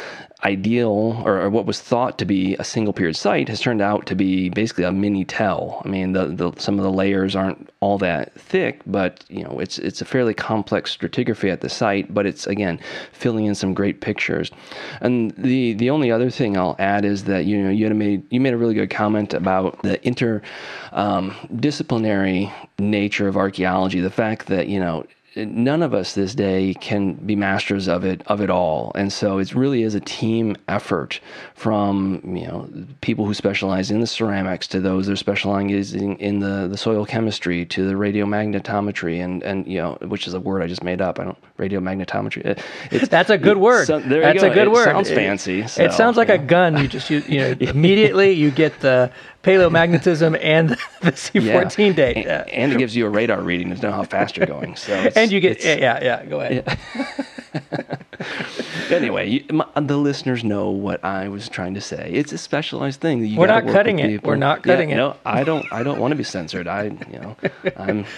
ideal 0.44 1.22
or, 1.26 1.42
or, 1.42 1.50
what 1.50 1.66
was 1.66 1.80
thought 1.80 2.20
to 2.20 2.26
be 2.26 2.56
a 2.56 2.64
single 2.64 2.94
period 2.94 3.16
site 3.16 3.48
has 3.48 3.62
turned 3.62 3.82
out 3.82 4.06
to 4.06 4.16
be 4.16 4.50
basically 4.50 4.84
a 4.84 4.92
mini 4.92 5.24
tell. 5.24 5.82
I 5.86 5.88
mean, 5.88 6.12
the, 6.12 6.28
the, 6.28 6.52
some 6.58 6.78
of 6.78 6.84
the 6.84 6.92
layers 6.92 7.36
aren't 7.36 7.70
all 7.80 7.98
that 8.00 8.34
thick, 8.34 8.82
but 8.86 9.24
you 9.30 9.44
know, 9.44 9.60
it's 9.60 9.80
it's 9.80 10.02
a 10.02 10.06
fairly 10.06 10.34
complex 10.34 10.96
stratigraphy 10.96 11.52
at 11.52 11.62
the 11.62 11.70
site. 11.70 12.14
But 12.14 12.26
it's 12.26 12.48
again 12.48 12.80
filling 13.14 13.46
in 13.46 13.56
some 13.56 13.74
great 13.74 14.02
pictures. 14.02 14.52
And 15.00 15.32
the 15.38 15.74
the 15.74 15.90
only 15.90 16.12
other 16.12 16.30
thing 16.30 16.58
I'll 16.58 16.76
add 16.80 17.06
is 17.06 17.24
that 17.26 17.46
you 17.46 17.62
know 17.62 17.70
you 17.70 17.90
made 17.94 18.24
you 18.30 18.42
made 18.42 18.54
a 18.54 18.58
really 18.58 18.74
good 18.74 18.90
comment 18.90 19.34
about 19.34 19.82
the 19.84 19.98
interdisciplinary 20.00 22.48
um, 22.48 22.54
nature 22.78 23.30
of 23.30 23.38
archaeology. 23.38 24.02
The 24.02 24.10
fact 24.10 24.48
that 24.48 24.68
you 24.68 24.80
know 24.80 25.06
none 25.36 25.84
of 25.84 25.94
us 25.94 26.14
this 26.14 26.34
day 26.36 26.74
can 26.76 27.14
be 27.14 27.36
masters 27.36 27.88
of 27.88 28.04
it 28.06 28.22
of 28.28 28.42
it 28.42 28.50
all. 28.50 28.92
And 28.96 29.12
so 29.12 29.38
it 29.38 29.54
really 29.54 29.84
is 29.84 29.96
a 29.96 30.00
team 30.00 30.56
effort 30.68 31.20
from 31.56 32.22
you 32.26 32.46
know 32.46 32.70
people 33.00 33.26
who 33.26 33.34
specialize 33.34 33.90
in 33.90 34.02
the 34.02 34.08
ceramics 34.08 34.68
to 34.68 34.82
those 34.82 35.08
that 35.08 35.14
are 35.14 35.16
specializing 35.16 36.20
in 36.20 36.40
the, 36.40 36.68
the 36.68 36.76
soil 36.76 37.06
chemistry 37.06 37.66
to 37.66 37.88
the 37.88 37.94
radiomagnetometry 37.94 39.24
and 39.24 39.42
and 39.42 39.66
you 39.66 39.78
know 39.82 39.98
which 40.02 40.28
is 40.28 40.34
a 40.34 40.40
word 40.40 40.62
I 40.62 40.68
just 40.68 40.84
made 40.84 41.00
up 41.00 41.18
I 41.18 41.24
don't 41.24 41.38
radiomagnetometry 41.58 42.62
it's, 42.92 43.08
that's 43.08 43.30
a 43.30 43.38
good 43.38 43.56
word 43.56 43.86
so, 43.86 44.00
that's 44.00 44.42
go. 44.42 44.52
a 44.52 44.54
good 44.54 44.68
it 44.68 44.72
word 44.72 44.84
sounds 44.84 45.10
fancy 45.10 45.66
so, 45.66 45.82
it 45.82 45.94
sounds 45.94 46.18
like 46.18 46.28
yeah. 46.28 46.34
a 46.36 46.40
gun 46.40 46.76
you 46.76 46.90
just 46.90 47.10
you, 47.10 47.24
you 47.26 47.40
know 47.40 47.56
immediately 47.62 48.34
you 48.34 48.52
get 48.52 48.82
the 48.82 49.10
paleomagnetism 49.46 50.38
and 50.42 50.72
the 50.72 51.12
C14 51.12 51.88
yeah. 51.88 51.94
date. 51.94 52.18
And, 52.18 52.50
and, 52.50 52.74
it 52.74 52.80
gives 52.80 52.96
you 52.96 53.06
a 53.06 53.10
radar 53.10 53.42
reading 53.42 53.74
to 53.74 53.80
know 53.80 53.92
how 53.92 54.04
fast 54.04 54.36
you're 54.36 54.48
going. 54.48 54.76
So 54.76 54.94
and 55.16 55.32
you 55.32 55.40
get 55.40 55.64
yeah, 55.64 56.04
yeah, 56.04 56.26
go 56.26 56.42
ahead. 56.42 56.64
Yeah. 56.66 57.82
anyway, 58.92 59.30
you, 59.30 59.44
my, 59.52 59.66
the 59.76 59.98
listeners 59.98 60.44
know 60.44 60.70
what 60.70 61.04
I 61.04 61.28
was 61.28 61.50
trying 61.50 61.74
to 61.76 61.82
say. 61.82 62.10
It's 62.14 62.32
a 62.32 62.38
specialized 62.38 63.02
thing. 63.02 63.26
You 63.26 63.38
We're 63.40 63.48
not 63.48 63.66
cutting 63.68 64.00
it. 64.00 64.08
People. 64.08 64.30
We're 64.30 64.36
not 64.36 64.64
cutting 64.64 64.90
yeah, 64.90 64.96
it. 64.96 65.00
No, 65.00 65.18
I 65.26 65.44
don't. 65.44 65.66
I 65.72 65.84
don't 65.84 66.00
want 66.00 66.12
to 66.12 66.16
be 66.16 66.24
censored. 66.24 66.68
I, 66.68 66.86
you 66.86 67.20
know, 67.20 67.36
I'm. 67.78 68.06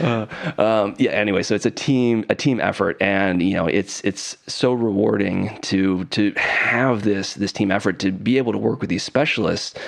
uh, 0.00 0.26
um, 0.58 0.94
yeah. 0.98 1.10
Anyway, 1.12 1.42
so 1.42 1.54
it's 1.54 1.66
a 1.66 1.70
team 1.70 2.24
a 2.28 2.34
team 2.34 2.60
effort, 2.60 2.96
and 3.00 3.42
you 3.42 3.54
know 3.54 3.66
it's 3.66 4.00
it's 4.02 4.36
so 4.46 4.72
rewarding 4.72 5.58
to 5.62 6.04
to 6.06 6.32
have 6.36 7.02
this 7.02 7.34
this 7.34 7.52
team 7.52 7.70
effort 7.70 7.98
to 8.00 8.10
be 8.10 8.38
able 8.38 8.52
to 8.52 8.58
work 8.58 8.80
with 8.80 8.90
these 8.90 9.02
specialists, 9.02 9.78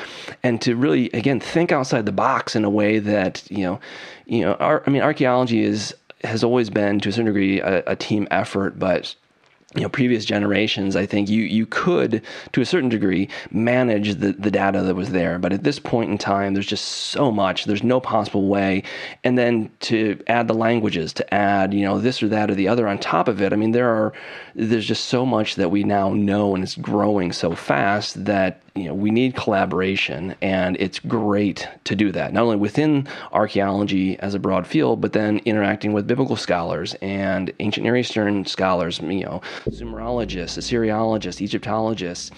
and 0.43 0.60
to 0.62 0.76
really 0.76 1.10
again 1.10 1.40
think 1.40 1.72
outside 1.72 2.06
the 2.06 2.12
box 2.12 2.55
in 2.55 2.64
a 2.64 2.70
way 2.70 2.98
that 2.98 3.48
you 3.51 3.64
know 3.64 3.80
you 4.26 4.43
know 4.43 4.55
our, 4.55 4.82
I 4.86 4.90
mean 4.90 5.02
archaeology 5.02 5.62
is 5.62 5.94
has 6.24 6.44
always 6.44 6.70
been 6.70 7.01
to 7.01 7.09
a 7.09 7.12
certain 7.12 7.27
degree 7.27 7.61
a, 7.61 7.82
a 7.86 7.97
team 7.97 8.28
effort, 8.31 8.78
but 8.78 9.15
you 9.74 9.81
know 9.81 9.89
previous 9.89 10.24
generations 10.24 10.97
i 10.97 11.07
think 11.07 11.31
you 11.31 11.43
you 11.43 11.65
could 11.65 12.23
to 12.53 12.61
a 12.61 12.66
certain 12.66 12.89
degree 12.89 13.28
manage 13.51 14.16
the 14.16 14.32
the 14.32 14.51
data 14.51 14.82
that 14.82 14.94
was 14.94 15.11
there. 15.11 15.39
But 15.39 15.53
at 15.53 15.65
this 15.65 15.78
point 15.78 16.11
in 16.11 16.19
time 16.19 16.55
there's 16.55 16.66
just 16.66 16.85
so 16.85 17.31
much. 17.31 17.65
There's 17.65 17.82
no 17.82 18.01
possible 18.01 18.49
way. 18.49 18.82
And 19.24 19.39
then 19.39 19.70
to 19.81 20.20
add 20.27 20.49
the 20.49 20.55
languages 20.55 21.12
to 21.15 21.35
add 21.35 21.73
you 21.73 21.85
know 21.85 21.99
this 21.99 22.23
or 22.23 22.28
that 22.28 22.51
or 22.51 22.55
the 22.55 22.69
other 22.69 22.86
on 22.86 22.99
top 22.99 23.28
of 23.28 23.40
it 23.40 23.53
i 23.53 23.57
mean 23.57 23.73
there 23.73 23.89
are 23.89 24.12
there's 24.55 24.86
just 24.86 25.07
so 25.07 25.24
much 25.24 25.55
that 25.57 25.70
we 25.70 25.85
now 25.85 26.12
know 26.12 26.55
and 26.55 26.62
it's 26.62 26.77
growing 26.77 27.32
so 27.32 27.55
fast 27.55 28.24
that 28.24 28.61
you 28.74 28.85
know 28.85 28.94
we 28.94 29.11
need 29.11 29.35
collaboration 29.35 30.35
and 30.40 30.77
it's 30.81 30.99
great 30.99 31.69
to 31.85 31.94
do 31.94 32.11
that 32.11 32.32
not 32.32 32.44
only 32.44 32.57
within 32.57 33.07
archaeology 33.32 34.19
as 34.20 34.35
a 34.35 34.39
broad 34.39 34.66
field 34.66 35.01
but 35.01 35.12
then 35.12 35.39
interacting 35.44 35.93
with 35.93 36.07
biblical 36.07 36.36
scholars 36.36 36.94
and 37.03 37.53
ancient 37.61 37.85
near 37.85 37.97
eastern 37.97 38.44
scholars 38.47 39.01
you 39.01 39.24
know 39.24 39.43
sumerologists 39.69 40.57
assyriologists 40.59 41.40
egyptologists 41.40 42.31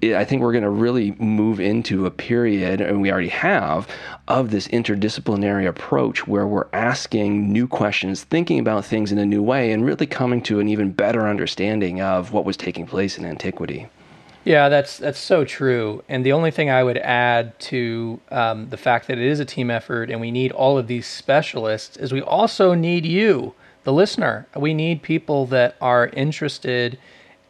I 0.00 0.24
think 0.24 0.42
we're 0.42 0.52
going 0.52 0.62
to 0.62 0.70
really 0.70 1.10
move 1.18 1.58
into 1.58 2.06
a 2.06 2.10
period, 2.12 2.80
and 2.80 3.00
we 3.00 3.10
already 3.10 3.30
have, 3.30 3.88
of 4.28 4.52
this 4.52 4.68
interdisciplinary 4.68 5.66
approach 5.66 6.24
where 6.28 6.46
we're 6.46 6.68
asking 6.72 7.52
new 7.52 7.66
questions, 7.66 8.22
thinking 8.22 8.60
about 8.60 8.84
things 8.84 9.10
in 9.10 9.18
a 9.18 9.26
new 9.26 9.42
way, 9.42 9.72
and 9.72 9.84
really 9.84 10.06
coming 10.06 10.40
to 10.42 10.60
an 10.60 10.68
even 10.68 10.92
better 10.92 11.26
understanding 11.26 12.00
of 12.00 12.32
what 12.32 12.44
was 12.44 12.56
taking 12.56 12.86
place 12.86 13.18
in 13.18 13.24
antiquity. 13.24 13.88
Yeah, 14.48 14.70
that's 14.70 14.96
that's 14.96 15.18
so 15.18 15.44
true. 15.44 16.02
And 16.08 16.24
the 16.24 16.32
only 16.32 16.50
thing 16.50 16.70
I 16.70 16.82
would 16.82 16.96
add 16.96 17.58
to 17.68 18.18
um, 18.30 18.70
the 18.70 18.78
fact 18.78 19.06
that 19.08 19.18
it 19.18 19.26
is 19.26 19.40
a 19.40 19.44
team 19.44 19.70
effort 19.70 20.10
and 20.10 20.22
we 20.22 20.30
need 20.30 20.52
all 20.52 20.78
of 20.78 20.86
these 20.86 21.06
specialists 21.06 21.98
is 21.98 22.14
we 22.14 22.22
also 22.22 22.72
need 22.72 23.04
you, 23.04 23.52
the 23.84 23.92
listener. 23.92 24.46
We 24.56 24.72
need 24.72 25.02
people 25.02 25.44
that 25.48 25.76
are 25.82 26.06
interested 26.14 26.98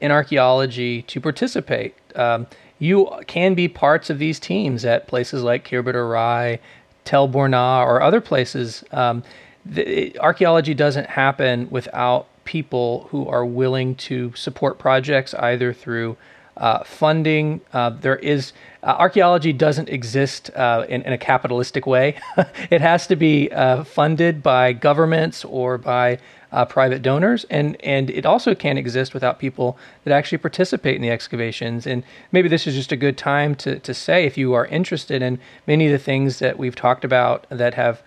in 0.01 0.11
archaeology 0.11 1.03
to 1.03 1.21
participate. 1.21 1.95
Um, 2.17 2.49
you 2.81 3.09
can 3.29 3.55
be 3.55 3.69
parts 3.69 4.11
of 4.11 4.19
these 4.19 4.41
teams 4.41 4.85
at 4.85 5.07
places 5.07 5.45
like 5.45 5.69
Khirbet 5.69 5.95
Arai, 5.95 6.59
Tel 7.05 7.29
Burna, 7.29 7.87
or 7.87 8.03
other 8.03 8.21
places. 8.21 8.83
Um, 8.91 9.23
the, 9.65 10.19
archaeology 10.19 10.75
doesn't 10.75 11.11
happen 11.11 11.71
without 11.71 12.27
people 12.45 13.07
who 13.13 13.29
are 13.29 13.47
willing 13.47 13.95
to 13.95 14.33
support 14.35 14.81
projects 14.81 15.33
either 15.35 15.73
through 15.73 16.17
uh, 16.59 16.85
funding. 16.85 17.61
Uh, 17.73 17.91
there 17.91 18.17
is 18.17 18.53
uh, 18.83 18.95
archaeology 18.99 19.53
doesn't 19.53 19.89
exist 19.89 20.51
uh, 20.55 20.85
in, 20.89 21.03
in, 21.03 21.13
a 21.13 21.19
capitalistic 21.19 21.87
way. 21.87 22.17
it 22.71 22.81
has 22.81 23.07
to 23.07 23.17
be 23.17 23.51
uh, 23.53 23.83
funded 23.85 24.43
by 24.43 24.73
governments 24.73 25.45
or 25.45 25.79
by 25.79 26.19
uh, 26.51 26.65
private 26.65 27.03
donors, 27.03 27.45
and 27.51 27.77
and 27.83 28.09
it 28.11 28.25
also 28.25 28.55
can't 28.55 28.79
exist 28.79 29.13
without 29.15 29.39
people 29.39 29.77
that 30.05 30.13
actually 30.15 30.39
participate 30.39 30.97
in 30.97 31.03
the 31.03 31.11
excavations. 31.11 31.87
And 31.87 32.03
maybe 32.33 32.49
this 32.49 32.67
is 32.67 32.75
just 32.75 32.93
a 32.93 32.97
good 32.97 33.19
time 33.19 33.55
to 33.57 33.79
to 33.81 33.93
say 33.93 34.25
if 34.25 34.39
you 34.39 34.55
are 34.55 34.67
interested 34.67 35.23
in 35.23 35.39
many 35.67 35.87
of 35.87 35.93
the 35.93 35.99
things 35.99 36.39
that 36.39 36.59
we've 36.59 36.77
talked 36.77 37.05
about 37.05 37.47
that 37.51 37.75
have 37.75 38.03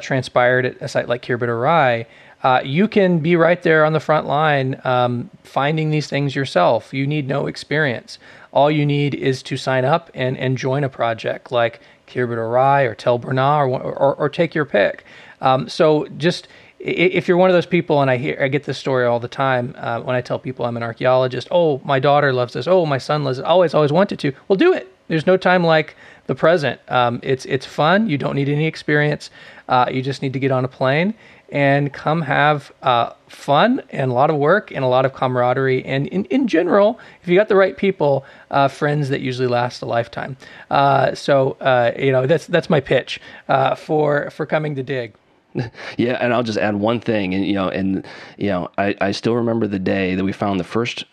transpired 0.00 0.64
at 0.64 0.80
a 0.80 0.88
site 0.88 1.08
like 1.08 1.22
Khirbet 1.22 1.48
Arai 1.48 2.06
uh, 2.42 2.60
you 2.64 2.88
can 2.88 3.20
be 3.20 3.36
right 3.36 3.62
there 3.62 3.84
on 3.84 3.92
the 3.92 4.00
front 4.00 4.26
line 4.26 4.80
um, 4.84 5.30
finding 5.44 5.90
these 5.90 6.08
things 6.08 6.34
yourself. 6.34 6.92
You 6.92 7.06
need 7.06 7.28
no 7.28 7.46
experience. 7.46 8.18
All 8.52 8.70
you 8.70 8.84
need 8.84 9.14
is 9.14 9.42
to 9.44 9.56
sign 9.56 9.84
up 9.84 10.10
and, 10.14 10.36
and 10.36 10.58
join 10.58 10.84
a 10.84 10.88
project 10.88 11.52
like 11.52 11.80
Khirbet 12.06 12.36
Arai 12.36 12.86
or 12.88 12.94
Tel 12.94 13.18
Burna 13.18 13.58
or, 13.58 13.80
or, 13.80 14.14
or 14.16 14.28
take 14.28 14.54
your 14.54 14.64
pick. 14.64 15.04
Um, 15.40 15.68
so 15.68 16.06
just 16.18 16.48
if 16.78 17.28
you're 17.28 17.36
one 17.36 17.48
of 17.48 17.54
those 17.54 17.66
people, 17.66 18.02
and 18.02 18.10
I 18.10 18.16
hear 18.16 18.36
I 18.40 18.48
get 18.48 18.64
this 18.64 18.76
story 18.76 19.06
all 19.06 19.20
the 19.20 19.28
time 19.28 19.74
uh, 19.78 20.00
when 20.00 20.16
I 20.16 20.20
tell 20.20 20.38
people 20.38 20.66
I'm 20.66 20.76
an 20.76 20.82
archaeologist. 20.82 21.46
Oh, 21.50 21.80
my 21.84 22.00
daughter 22.00 22.32
loves 22.32 22.54
this. 22.54 22.66
Oh, 22.66 22.84
my 22.86 22.98
son 22.98 23.22
loves 23.22 23.38
it. 23.38 23.44
Always, 23.44 23.72
always 23.72 23.92
wanted 23.92 24.18
to. 24.18 24.32
Well, 24.48 24.56
do 24.56 24.72
it. 24.72 24.92
There's 25.06 25.26
no 25.26 25.36
time 25.36 25.62
like 25.62 25.94
the 26.26 26.34
present. 26.34 26.80
Um, 26.88 27.20
it's 27.22 27.44
it's 27.44 27.66
fun. 27.66 28.08
You 28.08 28.18
don't 28.18 28.34
need 28.34 28.48
any 28.48 28.66
experience. 28.66 29.30
Uh, 29.68 29.86
you 29.92 30.02
just 30.02 30.22
need 30.22 30.32
to 30.32 30.40
get 30.40 30.50
on 30.50 30.64
a 30.64 30.68
plane 30.68 31.14
and 31.52 31.92
come 31.92 32.22
have 32.22 32.72
uh, 32.82 33.12
fun 33.28 33.82
and 33.90 34.10
a 34.10 34.14
lot 34.14 34.30
of 34.30 34.36
work 34.36 34.72
and 34.72 34.82
a 34.84 34.88
lot 34.88 35.04
of 35.04 35.12
camaraderie. 35.12 35.84
And 35.84 36.06
in, 36.08 36.24
in 36.24 36.48
general, 36.48 36.98
if 37.22 37.28
you 37.28 37.36
got 37.36 37.48
the 37.48 37.56
right 37.56 37.76
people, 37.76 38.24
uh, 38.50 38.68
friends 38.68 39.10
that 39.10 39.20
usually 39.20 39.46
last 39.46 39.82
a 39.82 39.86
lifetime. 39.86 40.38
Uh, 40.70 41.14
so 41.14 41.52
uh, 41.60 41.92
you 41.96 42.10
know 42.10 42.26
that's 42.26 42.46
that's 42.46 42.70
my 42.70 42.80
pitch 42.80 43.20
uh, 43.48 43.74
for 43.74 44.30
for 44.30 44.46
coming 44.46 44.74
to 44.74 44.82
dig. 44.82 45.14
Yeah, 45.98 46.16
and 46.20 46.32
I'll 46.32 46.42
just 46.42 46.58
add 46.58 46.76
one 46.76 46.98
thing, 46.98 47.34
and 47.34 47.46
you 47.46 47.52
know, 47.52 47.68
and 47.68 48.06
you 48.38 48.48
know, 48.48 48.70
I, 48.78 48.96
I 49.02 49.12
still 49.12 49.34
remember 49.34 49.66
the 49.66 49.78
day 49.78 50.14
that 50.14 50.24
we 50.24 50.32
found 50.32 50.58
the 50.58 50.64
first 50.64 51.04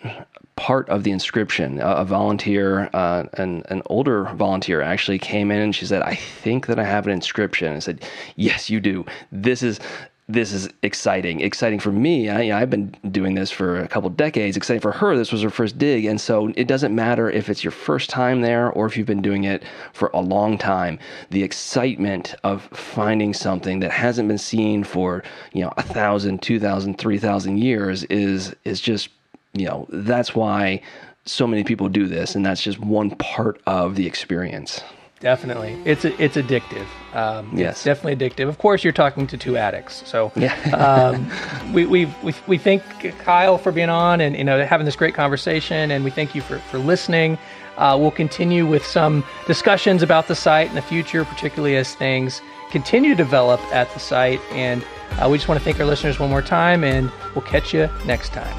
part 0.56 0.88
of 0.88 1.04
the 1.04 1.12
inscription. 1.12 1.80
A, 1.82 2.06
volunteer, 2.06 2.90
uh, 2.94 3.26
an 3.34 3.64
an 3.70 3.82
older 3.88 4.24
volunteer, 4.36 4.82
actually 4.82 5.20
came 5.20 5.52
in 5.52 5.60
and 5.60 5.76
she 5.76 5.86
said, 5.86 6.02
"I 6.04 6.16
think 6.16 6.68
that 6.68 6.80
I 6.80 6.86
have 6.86 7.06
an 7.06 7.12
inscription." 7.12 7.76
I 7.76 7.80
said, 7.80 8.06
"Yes, 8.38 8.70
you 8.70 8.80
do. 8.80 9.06
This 9.32 9.62
is 9.62 9.82
this 10.30 10.54
is 10.54 10.70
exciting. 10.84 11.42
Exciting 11.42 11.80
for 11.80 11.92
me. 11.92 12.30
I, 12.30 12.60
have 12.60 12.70
been 12.70 12.96
doing 13.10 13.34
this 13.34 13.50
for 13.50 13.80
a 13.80 13.88
couple 13.88 14.12
decades. 14.12 14.56
Exciting 14.56 14.80
for 14.80 14.92
her. 14.92 15.18
This 15.18 15.32
was 15.32 15.42
her 15.42 15.50
first 15.50 15.80
dig. 15.80 16.06
And 16.06 16.22
so 16.22 16.54
it 16.56 16.68
doesn't 16.68 16.94
matter 16.94 17.32
if 17.32 17.50
it's 17.50 17.64
your 17.64 17.72
first 17.72 18.12
time 18.12 18.42
there 18.42 18.70
or 18.70 18.86
if 18.86 18.96
you've 18.96 19.08
been 19.08 19.24
doing 19.24 19.46
it 19.46 19.64
for 19.92 20.12
a 20.14 20.22
long 20.22 20.60
time. 20.60 21.00
The 21.32 21.42
excitement 21.42 22.36
of 22.44 22.62
finding 22.72 23.34
something 23.34 23.80
that 23.80 23.90
hasn't 23.90 24.28
been 24.28 24.38
seen 24.38 24.84
for, 24.84 25.24
you 25.52 25.64
know, 25.64 25.74
a 25.78 25.82
thousand, 25.82 26.44
two 26.44 26.60
thousand, 26.60 27.00
three 27.00 27.18
thousand 27.18 27.58
years 27.58 28.04
is, 28.04 28.56
is 28.66 28.80
just, 28.80 29.10
you 29.54 29.66
know, 29.66 29.88
that's 29.90 30.36
why 30.36 30.80
so 31.26 31.48
many 31.48 31.64
people 31.64 31.90
do 31.90 32.06
this. 32.06 32.36
And 32.36 32.46
that's 32.46 32.62
just 32.62 32.78
one 32.80 33.10
part 33.16 33.60
of 33.66 33.96
the 33.96 34.06
experience. 34.06 34.84
Definitely, 35.20 35.78
it's 35.84 36.06
it's 36.06 36.38
addictive. 36.38 36.86
Um, 37.14 37.52
yes, 37.54 37.72
it's 37.72 37.84
definitely 37.84 38.16
addictive. 38.16 38.48
Of 38.48 38.58
course, 38.58 38.86
you're 38.86 38.94
talking 38.94 39.28
to 39.28 39.38
two 39.38 39.58
addicts, 39.58 40.08
so 40.08 40.32
yeah. 40.38 40.54
um, 40.72 41.30
we 41.74 41.86
we 41.86 42.06
we 42.24 42.34
we 42.48 42.58
thank 42.58 42.84
Kyle 43.20 43.58
for 43.58 43.74
being 43.74 43.90
on 43.90 44.22
and 44.22 44.38
you 44.38 44.46
know 44.46 44.64
having 44.64 44.86
this 44.86 44.96
great 44.96 45.14
conversation, 45.14 45.92
and 45.92 46.06
we 46.06 46.10
thank 46.12 46.36
you 46.36 46.42
for 46.42 46.60
for 46.60 46.78
listening. 46.78 47.38
Uh, 47.78 47.98
we'll 48.00 48.12
continue 48.12 48.66
with 48.66 48.86
some 48.86 49.24
discussions 49.46 50.04
about 50.04 50.28
the 50.28 50.36
site 50.36 50.70
in 50.70 50.76
the 50.76 50.82
future, 50.82 51.26
particularly 51.26 51.76
as 51.76 51.96
things 51.96 52.42
continue 52.72 53.12
to 53.12 53.16
develop 53.16 53.60
at 53.74 53.92
the 53.94 54.00
site. 54.00 54.42
And 54.52 54.86
uh, 55.14 55.28
we 55.30 55.38
just 55.38 55.48
want 55.48 55.60
to 55.60 55.64
thank 55.64 55.80
our 55.80 55.86
listeners 55.86 56.20
one 56.20 56.30
more 56.30 56.42
time, 56.42 56.84
and 56.84 57.12
we'll 57.36 57.46
catch 57.46 57.74
you 57.74 57.90
next 58.06 58.30
time. 58.30 58.56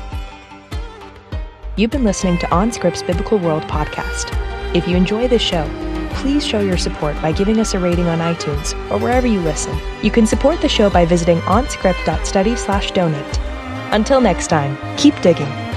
You've 1.77 1.91
been 1.91 2.05
listening 2.05 2.39
to 2.39 2.47
OnScript's 2.47 3.03
Biblical 3.03 3.39
World 3.39 3.63
podcast. 3.65 4.60
If 4.73 4.87
you 4.87 4.97
enjoy 4.97 5.27
this 5.27 5.43
show, 5.43 5.69
please 6.15 6.47
show 6.47 6.61
your 6.61 6.77
support 6.77 7.21
by 7.21 7.33
giving 7.33 7.59
us 7.59 7.75
a 7.75 7.79
rating 7.79 8.07
on 8.07 8.19
iTunes 8.19 8.73
or 8.91 8.99
wherever 8.99 9.27
you 9.27 9.41
listen. 9.41 9.77
You 10.03 10.11
can 10.11 10.27
support 10.27 10.61
the 10.61 10.69
show 10.69 10.89
by 10.89 11.05
visiting 11.05 11.41
onscript.study/donate. 11.41 13.41
Until 13.93 14.21
next 14.21 14.47
time, 14.47 14.79
keep 14.97 15.21
digging. 15.23 15.70